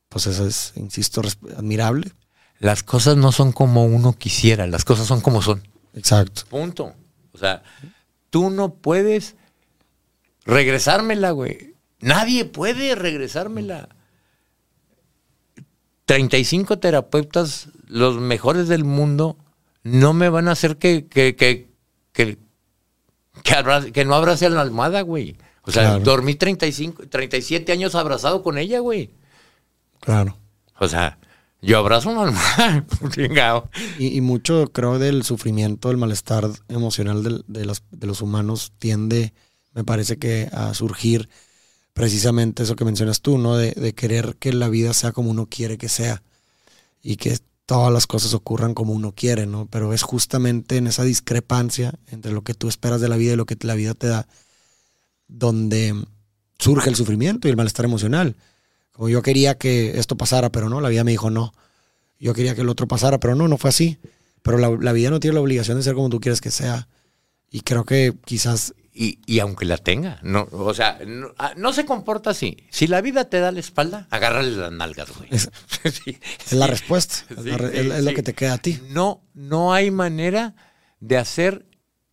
pues 0.09 0.27
eso 0.27 0.47
es, 0.47 0.73
insisto, 0.75 1.21
admirable. 1.57 2.11
Las 2.59 2.83
cosas 2.83 3.17
no 3.17 3.31
son 3.31 3.51
como 3.51 3.85
uno 3.85 4.13
quisiera, 4.13 4.67
las 4.67 4.85
cosas 4.85 5.07
son 5.07 5.21
como 5.21 5.41
son. 5.41 5.61
Exacto. 5.93 6.43
Punto. 6.49 6.93
O 7.33 7.37
sea, 7.37 7.63
tú 8.29 8.49
no 8.49 8.75
puedes 8.75 9.35
regresármela, 10.45 11.31
güey. 11.31 11.75
Nadie 11.99 12.45
puede 12.45 12.95
regresármela. 12.95 13.89
35 16.05 16.79
terapeutas, 16.79 17.69
los 17.87 18.19
mejores 18.19 18.67
del 18.67 18.83
mundo, 18.83 19.37
no 19.83 20.13
me 20.13 20.29
van 20.29 20.47
a 20.47 20.51
hacer 20.53 20.77
que, 20.77 21.07
que, 21.07 21.35
que, 21.35 21.69
que, 22.11 22.37
que, 23.43 23.53
abra- 23.53 23.91
que 23.91 24.05
no 24.05 24.15
abrace 24.15 24.45
a 24.45 24.49
la 24.49 24.61
almohada, 24.61 25.01
güey. 25.01 25.37
O 25.63 25.71
sea, 25.71 25.83
Claro. 25.83 26.03
dormí 26.03 26.35
35, 26.35 27.07
37 27.09 27.71
años 27.71 27.95
abrazado 27.95 28.43
con 28.43 28.57
ella, 28.57 28.79
güey. 28.79 29.11
Claro. 29.99 30.37
O 30.79 30.87
sea, 30.87 31.17
yo 31.61 31.79
abrazo 31.79 32.09
una 32.11 32.23
almohada, 32.23 32.85
chingado. 33.11 33.69
Y, 33.97 34.15
y 34.15 34.21
mucho, 34.21 34.67
creo, 34.71 34.99
del 34.99 35.23
sufrimiento, 35.23 35.87
del 35.87 35.97
malestar 35.97 36.47
emocional 36.67 37.23
del- 37.23 37.43
de, 37.47 37.65
los, 37.65 37.83
de 37.91 38.07
los 38.07 38.21
humanos 38.21 38.73
tiende, 38.77 39.33
me 39.73 39.83
parece 39.83 40.17
que 40.17 40.49
a 40.51 40.73
surgir 40.73 41.29
precisamente 41.93 42.63
eso 42.63 42.75
que 42.75 42.85
mencionas 42.85 43.21
tú, 43.21 43.37
¿no? 43.37 43.55
De, 43.57 43.71
de 43.71 43.93
querer 43.93 44.35
que 44.37 44.53
la 44.53 44.69
vida 44.69 44.93
sea 44.93 45.11
como 45.13 45.31
uno 45.31 45.47
quiere 45.47 45.77
que 45.77 45.89
sea 45.89 46.21
y 47.01 47.15
que 47.15 47.37
todas 47.65 47.91
las 47.91 48.07
cosas 48.07 48.33
ocurran 48.33 48.73
como 48.73 48.93
uno 48.93 49.13
quiere, 49.13 49.45
¿no? 49.45 49.67
Pero 49.67 49.93
es 49.93 50.03
justamente 50.03 50.77
en 50.77 50.87
esa 50.87 51.03
discrepancia 51.03 51.93
entre 52.07 52.31
lo 52.31 52.43
que 52.43 52.53
tú 52.53 52.67
esperas 52.67 53.01
de 53.01 53.09
la 53.09 53.17
vida 53.17 53.33
y 53.33 53.35
lo 53.35 53.45
que 53.45 53.57
la 53.61 53.75
vida 53.75 53.93
te 53.93 54.07
da 54.07 54.27
donde 55.27 55.95
surge 56.59 56.89
el 56.89 56.95
sufrimiento 56.95 57.47
y 57.47 57.51
el 57.51 57.57
malestar 57.57 57.85
emocional. 57.85 58.35
Como 58.91 59.09
yo 59.09 59.21
quería 59.21 59.57
que 59.57 59.99
esto 59.99 60.15
pasara, 60.15 60.51
pero 60.51 60.69
no, 60.69 60.79
la 60.79 60.89
vida 60.89 61.03
me 61.03 61.11
dijo 61.11 61.29
no. 61.29 61.53
Yo 62.19 62.33
quería 62.33 62.55
que 62.55 62.61
el 62.61 62.69
otro 62.69 62.87
pasara, 62.87 63.19
pero 63.19 63.35
no, 63.35 63.47
no 63.47 63.57
fue 63.57 63.69
así. 63.69 63.97
Pero 64.41 64.57
la, 64.57 64.69
la 64.69 64.93
vida 64.93 65.09
no 65.09 65.19
tiene 65.19 65.35
la 65.35 65.41
obligación 65.41 65.77
de 65.77 65.83
ser 65.83 65.95
como 65.95 66.09
tú 66.09 66.19
quieres 66.19 66.41
que 66.41 66.51
sea. 66.51 66.87
Y 67.49 67.61
creo 67.61 67.83
que 67.83 68.13
quizás 68.25 68.73
Y, 68.97 69.19
y 69.25 69.39
aunque 69.39 69.65
la 69.65 69.75
tenga, 69.77 70.19
no, 70.23 70.47
o 70.53 70.73
sea, 70.73 70.99
no, 71.05 71.27
ah, 71.37 71.53
no 71.57 71.73
se 71.73 71.85
comporta 71.85 72.29
así. 72.29 72.55
Si 72.69 72.87
la 72.87 73.01
vida 73.01 73.25
te 73.29 73.41
da 73.41 73.51
la 73.51 73.59
espalda, 73.59 74.07
agárrale 74.09 74.51
las 74.51 74.71
nalgas, 74.71 75.09
güey. 75.17 75.27
Es- 75.31 75.51
Sí, 75.91 76.17
es 76.45 76.53
la 76.53 76.65
sí. 76.67 76.71
respuesta. 76.71 77.15
Es, 77.29 77.43
Sí, 77.43 77.49
la 77.49 77.57
re- 77.57 77.71
sí, 77.71 77.77
es- 77.89 77.93
es 77.93 78.03
lo 78.05 78.13
que 78.13 78.23
te 78.23 78.33
queda 78.33 78.53
a 78.53 78.57
ti. 78.57 78.79
No, 78.91 79.21
no 79.33 79.73
hay 79.73 79.91
manera 79.91 80.55
de 81.01 81.17
hacer 81.17 81.65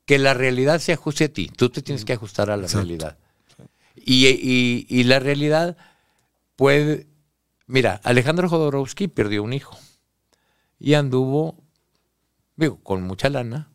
que 0.06 0.18
la 0.18 0.34
realidad 0.34 0.80
se 0.80 0.92
ajuste 0.92 1.24
a 1.26 1.32
ti. 1.32 1.48
Tú 1.56 1.70
te 1.70 1.82
tienes 1.82 2.04
que 2.04 2.14
ajustar 2.14 2.50
a 2.50 2.56
la 2.56 2.64
Exacto. 2.64 2.84
realidad. 2.86 3.18
Y, 3.94 4.26
y- 4.26 4.86
y 4.88 5.04
la 5.04 5.20
realidad 5.20 5.76
puede... 6.56 7.06
Mira, 7.68 8.00
Alejandro 8.02 8.48
Jodorowsky 8.48 9.06
perdió 9.06 9.44
un 9.44 9.52
hijo 9.52 9.78
y 10.80 10.94
anduvo, 10.94 11.62
digo, 12.56 12.80
con 12.82 13.02
mucha 13.02 13.28
lana 13.30 13.70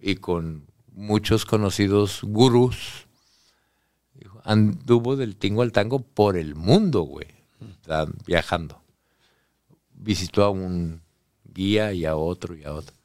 y 0.00 0.16
con 0.16 0.69
muchos 0.92 1.44
conocidos 1.44 2.20
gurús. 2.22 3.06
Anduvo 4.44 5.16
del 5.16 5.36
tingo 5.36 5.62
al 5.62 5.72
tango 5.72 6.00
por 6.00 6.36
el 6.36 6.54
mundo, 6.54 7.02
güey, 7.02 7.28
viajando. 8.26 8.82
Visitó 9.92 10.44
a 10.44 10.50
un 10.50 11.02
guía 11.44 11.92
y 11.92 12.06
a 12.06 12.16
otro 12.16 12.56
y 12.56 12.64
a 12.64 12.72
otro. 12.72 12.96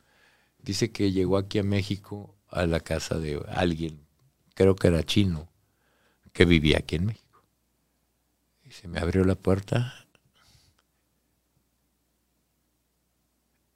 Dice 0.60 0.92
que 0.92 1.12
llegó 1.12 1.38
aquí 1.38 1.60
a 1.60 1.64
México 1.64 2.36
a 2.50 2.66
la 2.66 2.80
casa 2.80 3.20
de 3.20 3.44
alguien, 3.50 4.06
creo 4.54 4.76
que 4.76 4.88
era 4.88 5.04
chino, 5.04 5.50
que 6.32 6.46
vivía 6.46 6.78
aquí 6.80 6.96
en 6.96 7.08
México. 7.08 7.44
Y 8.64 8.72
se 8.72 8.88
me 8.88 9.00
abrió 9.00 9.24
la 9.26 9.36
puerta 9.36 10.06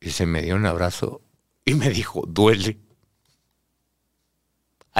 y 0.02 0.12
se 0.12 0.26
me 0.26 0.42
dio 0.42 0.56
un 0.56 0.66
abrazo 0.66 1.22
y 1.66 1.74
me 1.74 1.90
dijo, 1.90 2.24
duele. 2.26 2.80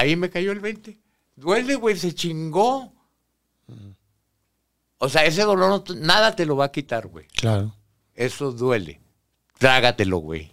Ahí 0.00 0.16
me 0.16 0.30
cayó 0.30 0.50
el 0.52 0.60
20. 0.60 0.98
Duele, 1.36 1.74
güey, 1.74 1.94
se 1.96 2.14
chingó. 2.14 2.92
O 4.98 5.08
sea, 5.08 5.24
ese 5.26 5.42
dolor 5.42 5.84
no 5.86 5.94
nada 5.96 6.34
te 6.34 6.46
lo 6.46 6.56
va 6.56 6.66
a 6.66 6.72
quitar, 6.72 7.06
güey. 7.06 7.26
Claro. 7.28 7.74
Eso 8.14 8.50
duele. 8.52 9.00
Trágatelo, 9.58 10.18
güey. 10.18 10.50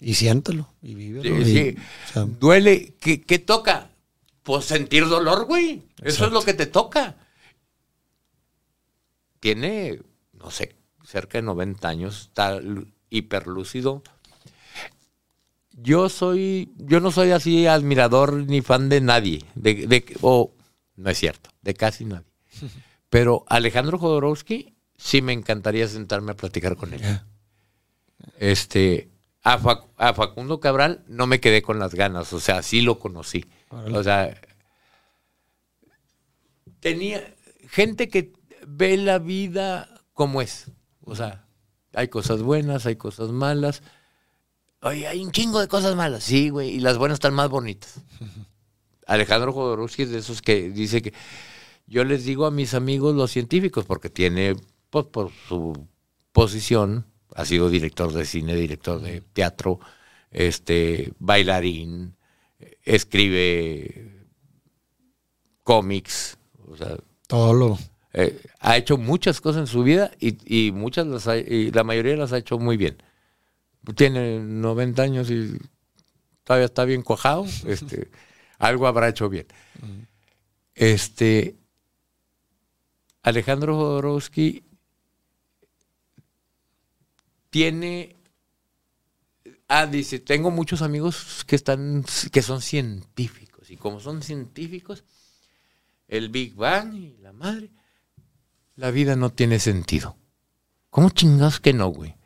Y 0.00 0.14
siéntelo. 0.14 0.68
Y 0.82 0.94
vívelo. 0.94 1.44
Sí, 1.44 1.50
y- 1.50 1.54
sí. 1.54 1.76
o 2.08 2.12
sea, 2.12 2.24
Duele. 2.24 2.94
¿Qué, 3.00 3.20
qué 3.22 3.38
toca? 3.38 3.90
Pues 4.42 4.64
sentir 4.64 5.06
dolor, 5.06 5.44
güey. 5.44 5.82
Eso 6.02 6.26
es 6.26 6.32
lo 6.32 6.42
que 6.42 6.54
te 6.54 6.66
toca. 6.66 7.16
Tiene, 9.38 10.00
no 10.32 10.50
sé, 10.50 10.74
cerca 11.04 11.38
de 11.38 11.42
90 11.42 11.88
años, 11.88 12.22
está 12.22 12.60
hiperlúcido. 13.10 14.02
Yo 15.82 16.08
soy, 16.08 16.72
yo 16.76 17.00
no 17.00 17.10
soy 17.10 17.30
así 17.30 17.66
admirador 17.66 18.34
ni 18.34 18.60
fan 18.60 18.88
de 18.88 19.00
nadie, 19.00 19.44
de, 19.54 19.86
de- 19.86 20.16
o 20.20 20.52
No 20.96 21.10
es 21.10 21.18
cierto, 21.18 21.50
de 21.62 21.74
casi 21.74 22.04
nadie. 22.04 22.26
Pero 23.08 23.44
Alejandro 23.48 23.98
Jodorowsky 23.98 24.76
sí 24.96 25.22
me 25.22 25.32
encantaría 25.32 25.88
sentarme 25.88 26.32
a 26.32 26.36
platicar 26.36 26.76
con 26.76 26.92
él. 26.92 27.00
Este, 28.38 29.10
a, 29.42 29.58
Facundo 29.58 30.60
Cabral 30.60 31.02
no 31.08 31.26
me 31.26 31.40
quedé 31.40 31.62
con 31.62 31.78
las 31.78 31.94
ganas, 31.94 32.32
o 32.32 32.40
sea, 32.40 32.62
sí 32.62 32.82
lo 32.82 32.98
conocí. 32.98 33.46
O 33.70 34.02
sea, 34.02 34.38
tenía 36.80 37.34
gente 37.68 38.08
que 38.08 38.32
ve 38.66 38.96
la 38.96 39.18
vida 39.18 39.88
como 40.12 40.42
es. 40.42 40.70
O 41.02 41.14
sea, 41.16 41.46
hay 41.94 42.08
cosas 42.08 42.42
buenas, 42.42 42.86
hay 42.86 42.96
cosas 42.96 43.30
malas. 43.30 43.82
Oye, 44.82 45.06
hay 45.06 45.22
un 45.24 45.30
chingo 45.30 45.60
de 45.60 45.68
cosas 45.68 45.94
malas. 45.94 46.24
Sí, 46.24 46.48
güey, 46.48 46.70
y 46.70 46.80
las 46.80 46.96
buenas 46.96 47.16
están 47.16 47.34
más 47.34 47.48
bonitas. 47.48 48.00
Alejandro 49.06 49.52
Jodorowsky 49.52 50.02
es 50.02 50.10
de 50.10 50.18
esos 50.18 50.40
que 50.40 50.70
dice 50.70 51.02
que 51.02 51.12
yo 51.86 52.04
les 52.04 52.24
digo 52.24 52.46
a 52.46 52.50
mis 52.50 52.74
amigos 52.74 53.14
los 53.14 53.30
científicos, 53.30 53.84
porque 53.84 54.08
tiene, 54.08 54.54
pues, 54.88 55.06
por 55.06 55.30
su 55.48 55.86
posición, 56.32 57.06
ha 57.34 57.44
sido 57.44 57.68
director 57.68 58.12
de 58.12 58.24
cine, 58.24 58.54
director 58.54 59.00
de 59.00 59.20
teatro, 59.20 59.80
este, 60.30 61.12
bailarín, 61.18 62.14
escribe 62.84 64.26
cómics, 65.64 66.38
o 66.68 66.76
sea, 66.76 66.96
todo 67.26 67.52
lo 67.52 67.78
eh, 68.12 68.40
ha 68.58 68.76
hecho 68.76 68.96
muchas 68.96 69.40
cosas 69.40 69.60
en 69.60 69.66
su 69.66 69.82
vida 69.84 70.10
y, 70.18 70.72
muchas 70.72 71.06
las 71.06 71.28
y 71.46 71.70
la 71.70 71.84
mayoría 71.84 72.16
las 72.16 72.32
ha 72.32 72.38
hecho 72.38 72.58
muy 72.58 72.76
bien. 72.76 72.96
Tiene 73.94 74.40
90 74.40 75.02
años 75.02 75.30
y 75.30 75.58
todavía 76.44 76.66
está 76.66 76.84
bien 76.84 77.02
cuajado, 77.02 77.46
este, 77.66 78.10
algo 78.58 78.86
habrá 78.86 79.08
hecho 79.08 79.28
bien. 79.28 79.46
Este 80.74 81.56
Alejandro 83.22 83.76
Jodorowsky 83.76 84.64
tiene 87.50 88.16
ah 89.68 89.86
dice, 89.86 90.20
tengo 90.20 90.50
muchos 90.50 90.82
amigos 90.82 91.44
que 91.46 91.56
están 91.56 92.04
que 92.32 92.42
son 92.42 92.62
científicos 92.62 93.70
y 93.70 93.76
como 93.76 94.00
son 94.00 94.22
científicos 94.22 95.04
el 96.08 96.28
Big 96.28 96.54
Bang 96.54 96.94
y 96.94 97.16
la 97.18 97.32
madre 97.32 97.70
la 98.80 98.90
vida 98.90 99.14
no 99.14 99.30
tiene 99.30 99.58
sentido. 99.58 100.16
¿Cómo 100.88 101.10
chingas 101.10 101.60
que 101.60 101.74
no, 101.74 101.88
güey? 101.88 102.16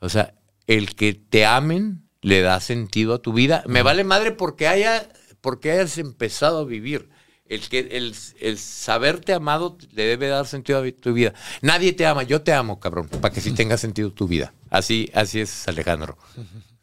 O 0.00 0.08
sea, 0.08 0.34
el 0.66 0.94
que 0.94 1.14
te 1.14 1.46
amen 1.46 2.08
le 2.20 2.40
da 2.40 2.60
sentido 2.60 3.14
a 3.14 3.18
tu 3.18 3.32
vida. 3.32 3.62
Me 3.66 3.82
vale 3.82 4.04
madre 4.04 4.32
porque 4.32 4.66
haya, 4.66 5.08
porque 5.40 5.72
hayas 5.72 5.98
empezado 5.98 6.60
a 6.60 6.64
vivir. 6.64 7.10
El, 7.46 7.68
que, 7.68 7.80
el, 7.80 8.14
el, 8.40 8.58
saberte 8.58 9.34
amado 9.34 9.76
le 9.92 10.04
debe 10.04 10.28
dar 10.28 10.46
sentido 10.46 10.82
a 10.82 10.90
tu 10.92 11.12
vida. 11.12 11.34
Nadie 11.60 11.92
te 11.92 12.06
ama, 12.06 12.22
yo 12.22 12.40
te 12.40 12.54
amo, 12.54 12.80
cabrón, 12.80 13.08
para 13.08 13.34
que 13.34 13.42
sí 13.42 13.52
tenga 13.52 13.76
sentido 13.76 14.10
tu 14.10 14.26
vida. 14.26 14.54
Así, 14.70 15.10
así 15.14 15.40
es 15.40 15.68
Alejandro. 15.68 16.16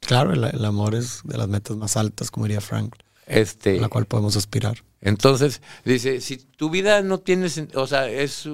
Claro, 0.00 0.32
el, 0.32 0.64
amor 0.64 0.94
es 0.94 1.20
de 1.24 1.36
las 1.36 1.48
metas 1.48 1.76
más 1.76 1.96
altas, 1.96 2.30
como 2.30 2.46
diría 2.46 2.60
Frank, 2.60 2.94
este, 3.26 3.78
a 3.78 3.82
la 3.82 3.88
cual 3.88 4.06
podemos 4.06 4.36
aspirar. 4.36 4.84
Entonces, 5.00 5.60
dice, 5.84 6.20
si 6.20 6.38
tu 6.38 6.70
vida 6.70 7.02
no 7.02 7.18
tiene, 7.18 7.48
o 7.74 7.86
sea, 7.86 8.08
es, 8.08 8.48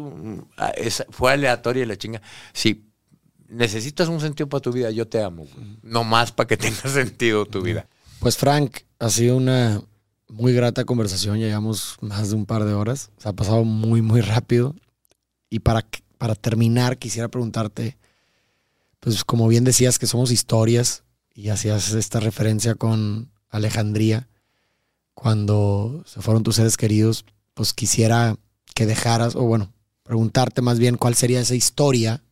fue 1.10 1.32
aleatoria 1.32 1.86
la 1.86 1.96
chinga. 1.96 2.22
Si 2.52 2.90
necesitas 3.48 4.08
un 4.08 4.20
sentido 4.20 4.48
para 4.48 4.60
tu 4.60 4.72
vida, 4.72 4.90
yo 4.90 5.06
te 5.06 5.22
amo. 5.22 5.46
No 5.82 6.04
más 6.04 6.32
para 6.32 6.46
que 6.46 6.56
tenga 6.58 6.88
sentido 6.88 7.46
tu 7.46 7.62
vida. 7.62 7.86
Pues 8.20 8.36
Frank, 8.36 8.78
ha 8.98 9.10
sido 9.10 9.36
una 9.36 9.82
muy 10.28 10.52
grata 10.52 10.84
conversación. 10.84 11.38
Llevamos 11.38 11.96
más 12.00 12.30
de 12.30 12.36
un 12.36 12.46
par 12.46 12.64
de 12.64 12.72
horas. 12.72 13.10
Se 13.18 13.28
ha 13.28 13.32
pasado 13.32 13.64
muy, 13.64 14.02
muy 14.02 14.20
rápido. 14.20 14.74
Y 15.50 15.60
para, 15.60 15.86
para 16.18 16.34
terminar, 16.34 16.98
quisiera 16.98 17.28
preguntarte, 17.28 17.96
pues 19.00 19.24
como 19.24 19.46
bien 19.48 19.64
decías 19.64 19.98
que 19.98 20.06
somos 20.06 20.30
historias 20.30 21.04
y 21.34 21.50
hacías 21.50 21.92
esta 21.92 22.20
referencia 22.20 22.74
con 22.74 23.30
Alejandría 23.50 24.28
cuando 25.14 26.02
se 26.06 26.20
fueron 26.20 26.42
tus 26.42 26.56
seres 26.56 26.76
queridos, 26.76 27.24
pues 27.54 27.72
quisiera 27.72 28.36
que 28.74 28.84
dejaras, 28.84 29.36
o 29.36 29.42
bueno, 29.42 29.72
preguntarte 30.02 30.60
más 30.60 30.78
bien 30.78 30.96
cuál 30.96 31.14
sería 31.14 31.40
esa 31.40 31.54
historia. 31.54 32.23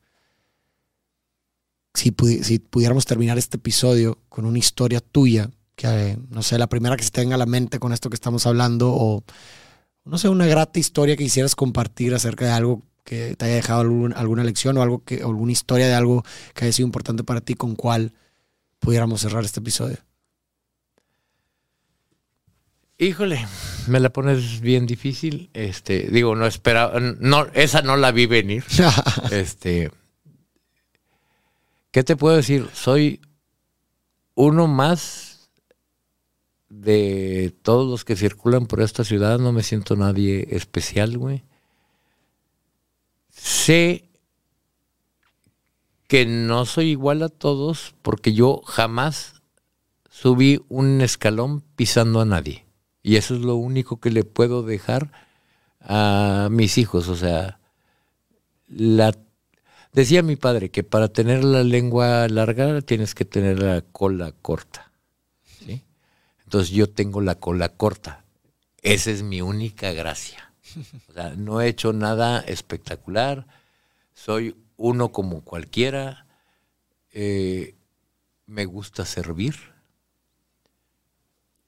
Si, 1.94 2.14
si 2.42 2.58
pudiéramos 2.58 3.04
terminar 3.04 3.38
este 3.38 3.58
episodio 3.58 4.18
con 4.28 4.46
una 4.46 4.58
historia 4.58 5.00
tuya, 5.00 5.50
que 5.76 6.18
no 6.30 6.42
sé, 6.42 6.58
la 6.58 6.68
primera 6.68 6.96
que 6.96 7.04
se 7.04 7.10
tenga 7.10 7.34
a 7.34 7.38
la 7.38 7.46
mente 7.46 7.78
con 7.78 7.92
esto 7.92 8.08
que 8.08 8.14
estamos 8.14 8.46
hablando, 8.46 8.92
o 8.92 9.24
no 10.04 10.18
sé, 10.18 10.28
una 10.28 10.46
grata 10.46 10.78
historia 10.78 11.16
que 11.16 11.24
quisieras 11.24 11.54
compartir 11.54 12.14
acerca 12.14 12.46
de 12.46 12.52
algo 12.52 12.82
que 13.04 13.34
te 13.36 13.44
haya 13.44 13.56
dejado 13.56 13.80
alguna 13.80 14.44
lección 14.44 14.76
o 14.78 14.82
algo 14.82 15.04
que, 15.04 15.22
alguna 15.22 15.52
historia 15.52 15.86
de 15.86 15.94
algo 15.94 16.24
que 16.54 16.64
haya 16.64 16.72
sido 16.72 16.86
importante 16.86 17.24
para 17.24 17.40
ti, 17.40 17.54
con 17.54 17.74
cuál 17.74 18.12
pudiéramos 18.78 19.20
cerrar 19.20 19.44
este 19.44 19.60
episodio. 19.60 19.98
Híjole, 22.98 23.44
me 23.88 23.98
la 23.98 24.12
pones 24.12 24.60
bien 24.60 24.86
difícil. 24.86 25.50
Este, 25.54 26.08
digo, 26.10 26.36
no 26.36 26.46
esperaba, 26.46 27.00
no, 27.00 27.46
esa 27.54 27.82
no 27.82 27.96
la 27.96 28.12
vi 28.12 28.26
venir. 28.26 28.64
este, 29.32 29.90
¿qué 31.92 32.02
te 32.02 32.16
puedo 32.16 32.34
decir? 32.34 32.68
Soy 32.72 33.20
uno 34.34 34.66
más 34.66 35.50
de 36.68 37.54
todos 37.62 37.88
los 37.88 38.04
que 38.04 38.16
circulan 38.16 38.66
por 38.66 38.80
esta 38.80 39.04
ciudad. 39.04 39.38
No 39.38 39.52
me 39.52 39.62
siento 39.62 39.94
nadie 39.94 40.48
especial, 40.50 41.16
güey. 41.18 41.44
Sé 43.28 44.08
que 46.08 46.26
no 46.26 46.66
soy 46.66 46.90
igual 46.90 47.22
a 47.22 47.28
todos 47.28 47.94
porque 48.02 48.32
yo 48.32 48.62
jamás 48.66 49.42
subí 50.10 50.64
un 50.68 51.00
escalón 51.00 51.62
pisando 51.76 52.20
a 52.20 52.24
nadie. 52.24 52.66
Y 53.02 53.16
eso 53.16 53.34
es 53.34 53.40
lo 53.40 53.56
único 53.56 54.00
que 54.00 54.10
le 54.10 54.24
puedo 54.24 54.62
dejar 54.62 55.10
a 55.80 56.48
mis 56.50 56.78
hijos. 56.78 57.08
O 57.08 57.16
sea, 57.16 57.58
la, 58.68 59.12
decía 59.92 60.22
mi 60.22 60.36
padre 60.36 60.70
que 60.70 60.82
para 60.82 61.08
tener 61.08 61.44
la 61.44 61.62
lengua 61.62 62.26
larga 62.28 62.80
tienes 62.82 63.14
que 63.14 63.24
tener 63.24 63.62
la 63.62 63.82
cola 63.82 64.32
corta. 64.32 64.92
¿sí? 65.44 65.84
Entonces 66.44 66.70
yo 66.70 66.88
tengo 66.88 67.20
la 67.20 67.36
cola 67.36 67.70
corta. 67.70 68.24
Esa 68.82 69.10
es 69.10 69.22
mi 69.22 69.40
única 69.40 69.92
gracia. 69.92 70.52
O 71.08 71.12
sea, 71.12 71.34
no 71.36 71.60
he 71.60 71.68
hecho 71.68 71.92
nada 71.92 72.40
espectacular. 72.40 73.46
Soy 74.14 74.56
uno 74.76 75.12
como 75.12 75.42
cualquiera. 75.42 76.26
Eh, 77.12 77.74
me 78.46 78.64
gusta 78.64 79.04
servir 79.04 79.72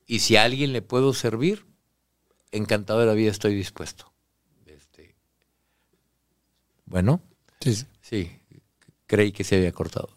y 0.06 0.20
si 0.20 0.36
a 0.36 0.44
alguien 0.44 0.72
le 0.72 0.82
puedo 0.82 1.12
servir, 1.14 1.66
encantado 2.52 3.00
de 3.00 3.06
la 3.06 3.14
vida 3.14 3.30
estoy 3.30 3.54
dispuesto. 3.54 4.12
Este, 4.66 5.16
bueno, 6.84 7.22
sí, 7.60 7.74
sí, 7.74 7.86
creí 9.06 9.32
que 9.32 9.44
se 9.44 9.56
había 9.56 9.72
cortado. 9.72 10.10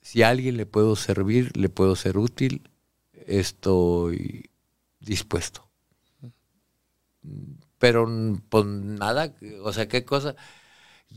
Si 0.00 0.22
a 0.22 0.30
alguien 0.30 0.56
le 0.56 0.66
puedo 0.66 0.96
servir, 0.96 1.56
le 1.56 1.68
puedo 1.68 1.96
ser 1.96 2.18
útil, 2.18 2.70
estoy 3.26 4.50
dispuesto. 5.00 5.68
Pero 7.78 8.08
pues 8.48 8.64
nada, 8.64 9.34
o 9.62 9.72
sea, 9.72 9.88
qué 9.88 10.04
cosa. 10.04 10.34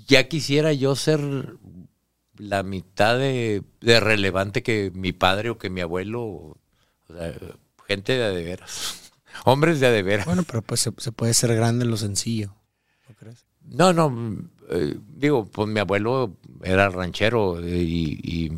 Ya 0.07 0.27
quisiera 0.27 0.73
yo 0.73 0.95
ser 0.95 1.57
la 2.37 2.63
mitad 2.63 3.17
de, 3.17 3.63
relevante 3.81 4.63
que 4.63 4.91
mi 4.93 5.13
padre 5.13 5.49
o 5.49 5.57
que 5.57 5.69
mi 5.69 5.81
abuelo. 5.81 6.21
O 6.21 6.57
sea, 7.07 7.33
Gente 7.87 8.17
de 8.17 8.33
de 8.33 8.43
veras. 8.43 9.11
Hombres 9.45 9.79
de 9.79 9.91
de 9.91 10.03
veras. 10.03 10.25
Bueno, 10.25 10.43
pero 10.43 10.61
pues 10.61 10.79
se, 10.79 10.91
puede 11.11 11.33
ser 11.33 11.53
grande 11.55 11.83
en 11.83 11.91
lo 11.91 11.97
sencillo. 11.97 12.55
¿No? 13.71 13.93
No, 13.93 14.09
no. 14.09 14.37
Eh, 14.69 14.97
digo, 15.15 15.45
pues 15.45 15.67
mi 15.67 15.79
abuelo 15.79 16.37
era 16.63 16.89
ranchero, 16.89 17.59
y, 17.65 18.51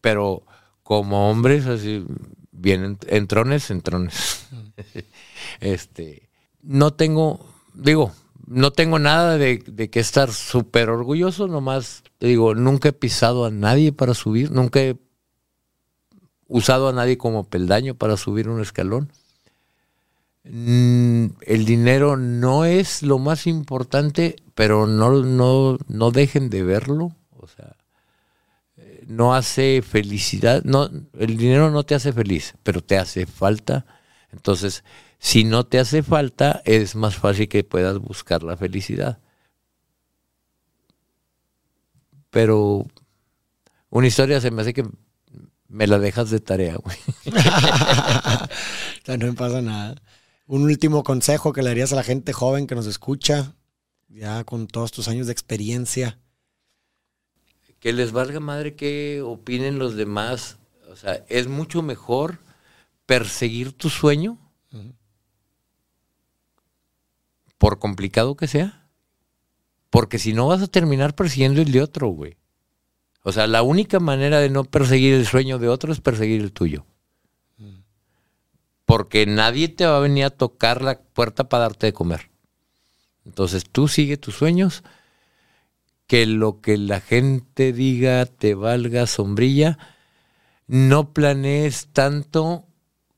pero 0.00 0.42
como 0.82 1.30
hombres, 1.30 1.66
así, 1.66 2.04
bien 2.50 2.98
entrones, 3.06 3.70
entrones. 3.70 4.46
Mm. 4.50 4.98
este, 5.60 6.28
no 6.62 6.92
tengo, 6.92 7.46
digo, 7.74 8.12
no 8.46 8.72
tengo 8.72 8.98
nada 8.98 9.38
de, 9.38 9.62
de 9.66 9.90
que 9.90 10.00
estar 10.00 10.32
súper 10.32 10.90
orgulloso, 10.90 11.46
nomás, 11.46 12.02
digo, 12.20 12.54
nunca 12.54 12.90
he 12.90 12.92
pisado 12.92 13.44
a 13.46 13.50
nadie 13.50 13.92
para 13.92 14.14
subir, 14.14 14.50
nunca 14.50 14.80
he 14.80 14.96
usado 16.48 16.88
a 16.88 16.92
nadie 16.92 17.18
como 17.18 17.44
peldaño 17.44 17.94
para 17.94 18.16
subir 18.16 18.48
un 18.48 18.60
escalón. 18.60 19.10
Mm, 20.44 21.26
el 21.42 21.64
dinero 21.64 22.16
no 22.16 22.64
es 22.64 23.02
lo 23.02 23.18
más 23.18 23.46
importante, 23.46 24.36
pero 24.54 24.86
no, 24.86 25.22
no, 25.22 25.78
no 25.88 26.10
dejen 26.10 26.50
de 26.50 26.62
verlo. 26.62 27.16
O 27.38 27.46
sea, 27.48 27.76
eh, 28.76 29.04
no 29.08 29.34
hace 29.34 29.82
felicidad. 29.82 30.62
No, 30.64 30.90
el 31.18 31.36
dinero 31.36 31.70
no 31.70 31.84
te 31.84 31.94
hace 31.94 32.12
feliz, 32.12 32.54
pero 32.62 32.82
te 32.82 32.98
hace 32.98 33.26
falta. 33.26 33.86
Entonces, 34.32 34.84
Si 35.18 35.44
no 35.44 35.64
te 35.66 35.78
hace 35.80 36.02
falta, 36.02 36.62
es 36.66 36.94
más 36.96 37.16
fácil 37.16 37.48
que 37.48 37.64
puedas 37.64 37.98
buscar 37.98 38.42
la 38.42 38.56
felicidad. 38.58 39.18
Pero 42.30 42.86
una 43.90 44.06
historia 44.06 44.40
se 44.40 44.50
me 44.50 44.62
hace 44.62 44.74
que 44.74 44.84
me 45.68 45.86
la 45.86 45.98
dejas 45.98 46.30
de 46.30 46.40
tarea, 46.40 46.76
güey. 46.76 46.96
no 49.18 49.26
me 49.26 49.32
pasa 49.34 49.62
nada. 49.62 49.96
Un 50.46 50.62
último 50.62 51.02
consejo 51.02 51.52
que 51.52 51.62
le 51.62 51.70
darías 51.70 51.92
a 51.92 51.96
la 51.96 52.02
gente 52.02 52.32
joven 52.32 52.66
que 52.66 52.74
nos 52.74 52.86
escucha, 52.86 53.54
ya 54.08 54.44
con 54.44 54.66
todos 54.66 54.92
tus 54.92 55.08
años 55.08 55.26
de 55.26 55.32
experiencia. 55.32 56.18
Que 57.80 57.92
les 57.92 58.12
valga 58.12 58.40
madre 58.40 58.74
que 58.74 59.22
opinen 59.22 59.78
los 59.78 59.96
demás. 59.96 60.58
O 60.90 60.96
sea, 60.96 61.24
es 61.28 61.48
mucho 61.48 61.82
mejor 61.82 62.38
perseguir 63.06 63.72
tu 63.72 63.90
sueño, 63.90 64.38
por 67.58 67.78
complicado 67.78 68.36
que 68.36 68.46
sea. 68.46 68.88
Porque 69.88 70.18
si 70.18 70.32
no 70.34 70.48
vas 70.48 70.60
a 70.60 70.66
terminar 70.66 71.14
persiguiendo 71.14 71.62
el 71.62 71.72
de 71.72 71.80
otro, 71.80 72.08
güey. 72.08 72.36
O 73.22 73.32
sea, 73.32 73.46
la 73.46 73.62
única 73.62 74.00
manera 74.00 74.40
de 74.40 74.50
no 74.50 74.64
perseguir 74.64 75.14
el 75.14 75.26
sueño 75.26 75.58
de 75.58 75.68
otro 75.68 75.92
es 75.92 76.00
perseguir 76.00 76.42
el 76.42 76.52
tuyo. 76.52 76.84
Porque 78.84 79.26
nadie 79.26 79.68
te 79.68 79.86
va 79.86 79.96
a 79.96 80.00
venir 80.00 80.24
a 80.24 80.30
tocar 80.30 80.82
la 80.82 81.00
puerta 81.00 81.48
para 81.48 81.64
darte 81.64 81.86
de 81.86 81.92
comer. 81.92 82.30
Entonces 83.24 83.64
tú 83.70 83.88
sigue 83.88 84.16
tus 84.16 84.34
sueños, 84.34 84.82
que 86.06 86.26
lo 86.26 86.60
que 86.60 86.76
la 86.76 87.00
gente 87.00 87.72
diga 87.72 88.26
te 88.26 88.54
valga 88.54 89.06
sombrilla, 89.06 89.78
no 90.66 91.12
planees 91.12 91.88
tanto 91.92 92.66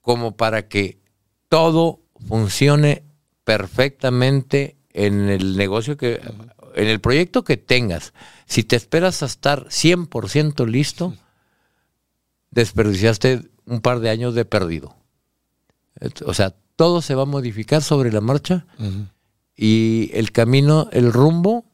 como 0.01 0.37
para 0.37 0.69
que 0.69 1.01
todo 1.49 2.01
funcione 2.29 3.05
perfectamente 3.45 4.77
en 4.93 5.29
el 5.29 5.57
negocio 5.57 5.97
que 5.97 6.21
en 6.75 6.89
el 6.89 7.01
proyecto 7.01 7.43
que 7.43 7.57
tengas, 7.57 8.13
si 8.47 8.63
te 8.63 8.77
esperas 8.77 9.23
a 9.23 9.27
estar 9.27 9.67
100% 9.69 10.67
listo, 10.67 11.15
desperdiciaste 12.51 13.49
un 13.65 13.81
par 13.81 14.01
de 14.01 14.11
años 14.11 14.35
de 14.35 14.45
perdido. 14.45 14.96
O 16.25 16.35
sea, 16.35 16.55
todo 16.77 17.03
se 17.03 17.15
va 17.15 17.23
a 17.23 17.27
modificar 17.27 17.83
sobre 17.83 18.13
la 18.13 18.21
marcha 18.21 18.67
y 19.57 20.11
el 20.13 20.33
camino, 20.33 20.89
el 20.93 21.13
rumbo, 21.13 21.65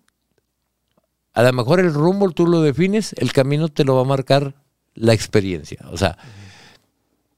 a 1.32 1.42
lo 1.42 1.52
mejor 1.52 1.80
el 1.80 1.92
rumbo 1.92 2.30
tú 2.30 2.46
lo 2.46 2.60
defines, 2.60 3.14
el 3.14 3.32
camino 3.32 3.68
te 3.68 3.84
lo 3.84 3.96
va 3.96 4.02
a 4.02 4.04
marcar 4.04 4.54
la 4.94 5.12
experiencia. 5.12 5.86
O 5.90 5.96
sea, 5.96 6.18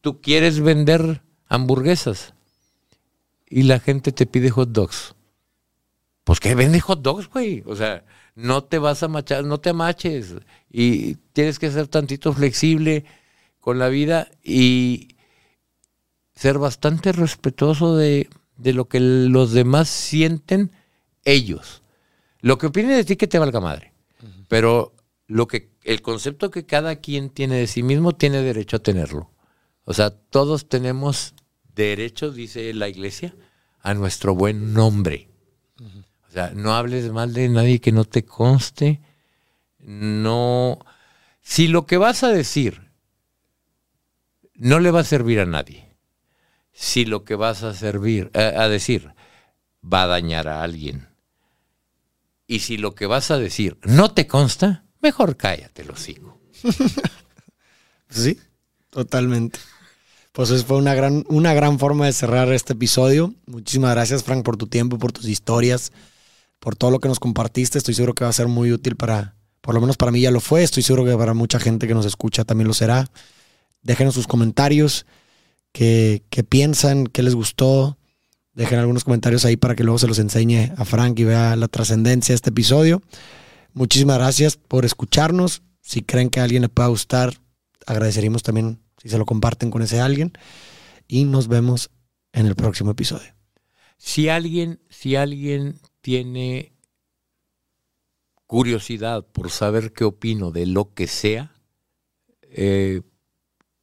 tú 0.01 0.20
quieres 0.20 0.61
vender 0.61 1.23
hamburguesas 1.48 2.35
y 3.48 3.62
la 3.62 3.78
gente 3.81 4.12
te 4.12 4.27
pide 4.27 4.51
hot 4.51 4.70
dogs 4.70 5.15
pues 6.24 6.40
que 6.40 6.55
vende 6.55 6.81
hot 6.81 7.02
dogs, 7.02 7.28
güey. 7.28 7.62
O 7.66 7.77
sea, 7.77 8.02
no 8.35 8.65
te 8.65 8.78
vas 8.78 9.02
a 9.02 9.09
machar, 9.09 9.44
no 9.44 9.61
te 9.61 9.73
maches. 9.73 10.35
Y 10.70 11.16
tienes 11.32 11.59
que 11.59 11.70
ser 11.70 11.86
tantito 11.86 12.32
flexible 12.32 13.05
con 13.61 13.78
la 13.78 13.89
vida 13.89 14.28
y 14.43 15.14
ser 16.35 16.59
bastante 16.59 17.12
respetuoso 17.12 17.97
de, 17.97 18.28
lo 18.59 18.89
que 18.89 19.01
los 19.01 19.52
demás 19.52 19.89
sienten 19.89 20.70
ellos. 21.24 21.82
Lo 22.40 22.59
que 22.59 22.66
opinen 22.66 22.90
de 22.90 23.05
ti 23.05 23.16
que 23.16 23.27
te 23.27 23.39
valga 23.39 23.61
madre. 23.61 23.93
Pero 24.48 24.93
lo 25.27 25.47
que 25.47 25.70
el 25.85 26.02
concepto 26.02 26.51
que 26.51 26.66
cada 26.66 26.97
quien 26.97 27.31
tiene 27.31 27.56
de 27.56 27.66
sí 27.66 27.82
mismo 27.82 28.12
tiene 28.12 28.43
derecho 28.43 28.77
a 28.77 28.82
tenerlo. 28.82 29.31
O 29.85 29.94
sea, 29.94 30.11
todos 30.11 30.69
tenemos 30.69 31.35
derecho, 31.74 32.31
dice 32.31 32.73
la 32.74 32.89
iglesia, 32.89 33.35
a 33.81 33.94
nuestro 33.94 34.35
buen 34.35 34.73
nombre. 34.73 35.28
O 36.28 36.32
sea, 36.32 36.51
no 36.51 36.74
hables 36.74 37.12
mal 37.12 37.32
de 37.32 37.48
nadie 37.48 37.81
que 37.81 37.93
no 37.93 38.05
te 38.05 38.24
conste. 38.24 39.01
No. 39.78 40.78
Si 41.43 41.69
lo 41.69 41.86
que 41.86 41.98
vas 41.98 42.24
a 42.24 42.31
decir 42.31 42.90
no 44.55 44.81
le 44.81 44.90
va 44.90 45.01
a 45.01 45.05
servir 45.05 45.40
a 45.40 45.47
nadie, 45.47 45.84
si 46.74 47.06
lo 47.06 47.24
que 47.24 47.34
vas 47.34 47.62
a 47.62 47.72
servir 47.72 48.30
eh, 48.34 48.52
a 48.55 48.68
decir 48.68 49.14
va 49.82 50.02
a 50.02 50.06
dañar 50.06 50.48
a 50.48 50.62
alguien, 50.62 51.09
y 52.46 52.59
si 52.59 52.76
lo 52.76 52.94
que 52.94 53.06
vas 53.06 53.30
a 53.30 53.38
decir 53.38 53.78
no 53.84 54.10
te 54.12 54.26
consta, 54.26 54.84
mejor 55.01 55.38
cállate, 55.38 55.84
lo 55.84 55.96
sigo. 55.96 56.38
sí, 58.10 58.38
totalmente. 58.90 59.59
Pues 60.32 60.51
eso 60.51 60.66
fue 60.66 60.76
una 60.76 60.94
gran, 60.94 61.24
una 61.28 61.55
gran 61.55 61.78
forma 61.78 62.05
de 62.05 62.12
cerrar 62.12 62.52
este 62.52 62.74
episodio. 62.74 63.32
Muchísimas 63.46 63.92
gracias, 63.92 64.24
Frank, 64.24 64.44
por 64.44 64.56
tu 64.56 64.66
tiempo, 64.66 64.98
por 64.98 65.12
tus 65.12 65.26
historias 65.26 65.92
por 66.64 66.76
todo 66.76 66.90
lo 66.90 66.98
que 66.98 67.09
nos 67.09 67.20
compartiste. 67.20 67.76
Estoy 67.76 67.92
seguro 67.92 68.14
que 68.14 68.24
va 68.24 68.30
a 68.30 68.32
ser 68.32 68.48
muy 68.48 68.72
útil 68.72 68.96
para, 68.96 69.36
por 69.60 69.74
lo 69.74 69.82
menos 69.82 69.98
para 69.98 70.10
mí 70.10 70.22
ya 70.22 70.30
lo 70.30 70.40
fue. 70.40 70.62
Estoy 70.62 70.82
seguro 70.82 71.05
que 71.05 71.14
para 71.14 71.34
mucha 71.34 71.60
gente 71.60 71.86
que 71.86 71.92
nos 71.92 72.06
escucha 72.06 72.44
también 72.44 72.66
lo 72.66 72.72
será. 72.72 73.10
Déjenos 73.82 74.14
sus 74.14 74.26
comentarios, 74.26 75.05
qué, 75.74 76.44
piensan, 76.48 77.06
qué 77.06 77.22
les 77.22 77.34
gustó. 77.34 77.98
Dejen 78.55 78.78
algunos 78.78 79.02
comentarios 79.02 79.44
ahí 79.44 79.56
para 79.56 79.74
que 79.74 79.82
luego 79.82 79.98
se 79.98 80.06
los 80.06 80.20
enseñe 80.20 80.72
a 80.76 80.84
Frank 80.84 81.18
y 81.18 81.24
vea 81.24 81.56
la 81.56 81.68
trascendencia 81.68 82.32
de 82.32 82.36
este 82.36 82.51
episodio. 82.51 83.02
Muchísimas 83.72 84.16
gracias 84.16 84.56
por 84.56 84.84
escucharnos. 84.84 85.62
Si 85.80 86.02
creen 86.02 86.30
que 86.30 86.38
a 86.40 86.44
alguien 86.44 86.62
le 86.62 86.68
pueda 86.68 86.88
gustar, 86.88 87.34
agradeceríamos 87.86 88.44
también 88.44 88.80
si 89.02 89.09
se 89.09 89.18
lo 89.18 89.26
comparten 89.26 89.70
con 89.70 89.82
ese 89.82 90.01
alguien. 90.01 90.32
Y 91.09 91.24
nos 91.24 91.48
vemos 91.48 91.90
en 92.32 92.46
el 92.46 92.55
próximo 92.55 92.92
episodio. 92.92 93.34
Si 93.98 94.28
alguien, 94.28 94.80
si 94.88 95.16
alguien 95.16 95.80
tiene 96.01 96.72
curiosidad 98.46 99.26
por 99.26 99.51
saber 99.51 99.92
qué 99.92 100.05
opino 100.05 100.52
de 100.52 100.66
lo 100.66 100.94
que 100.94 101.09
sea, 101.09 101.56
eh, 102.42 103.02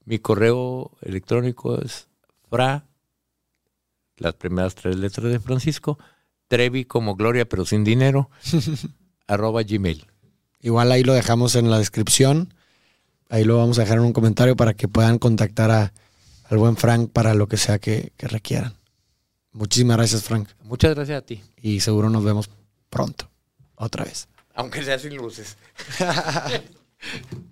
mi 0.06 0.20
correo 0.20 0.92
electrónico 1.02 1.80
es 1.82 2.08
fra, 2.50 2.86
las 4.18 4.34
primeras 4.36 4.76
tres 4.76 4.98
letras 4.98 5.32
de 5.32 5.40
Francisco, 5.40 5.98
Trevi 6.48 6.86
como 6.86 7.16
Gloria 7.16 7.48
pero 7.48 7.66
sin 7.66 7.84
dinero, 7.84 8.30
arroba 9.28 9.64
gmail. 9.64 10.08
Igual 10.60 10.92
ahí 10.92 11.04
lo 11.04 11.14
dejamos 11.14 11.56
en 11.56 11.70
la 11.72 11.80
descripción, 11.80 12.54
ahí 13.30 13.44
lo 13.44 13.58
vamos 13.58 13.80
a 13.80 13.82
dejar 13.82 13.98
en 13.98 14.04
un 14.04 14.14
comentario 14.14 14.56
para 14.56 14.74
que 14.74 14.88
puedan 14.88 15.18
contactar 15.18 15.72
a, 15.72 15.94
al 16.46 16.58
buen 16.58 16.78
Frank 16.78 17.12
para 17.12 17.34
lo 17.34 17.48
que 17.48 17.58
sea 17.58 17.80
que 17.80 18.12
requieran. 18.20 18.76
Muchísimas 19.54 19.98
gracias, 19.98 20.24
Frank. 20.24 20.50
Muchas 20.64 20.96
gracias 20.96 21.18
a 21.18 21.26
ti. 21.26 21.42
Y 21.62 21.82
seguro 21.82 22.10
nos 22.10 22.24
vemos 22.24 22.50
pronto, 22.90 23.30
otra 23.76 24.06
vez. 24.06 24.30
Aunque 24.54 24.84
sea 24.84 24.98
sin 24.98 25.16
luces. 25.16 25.58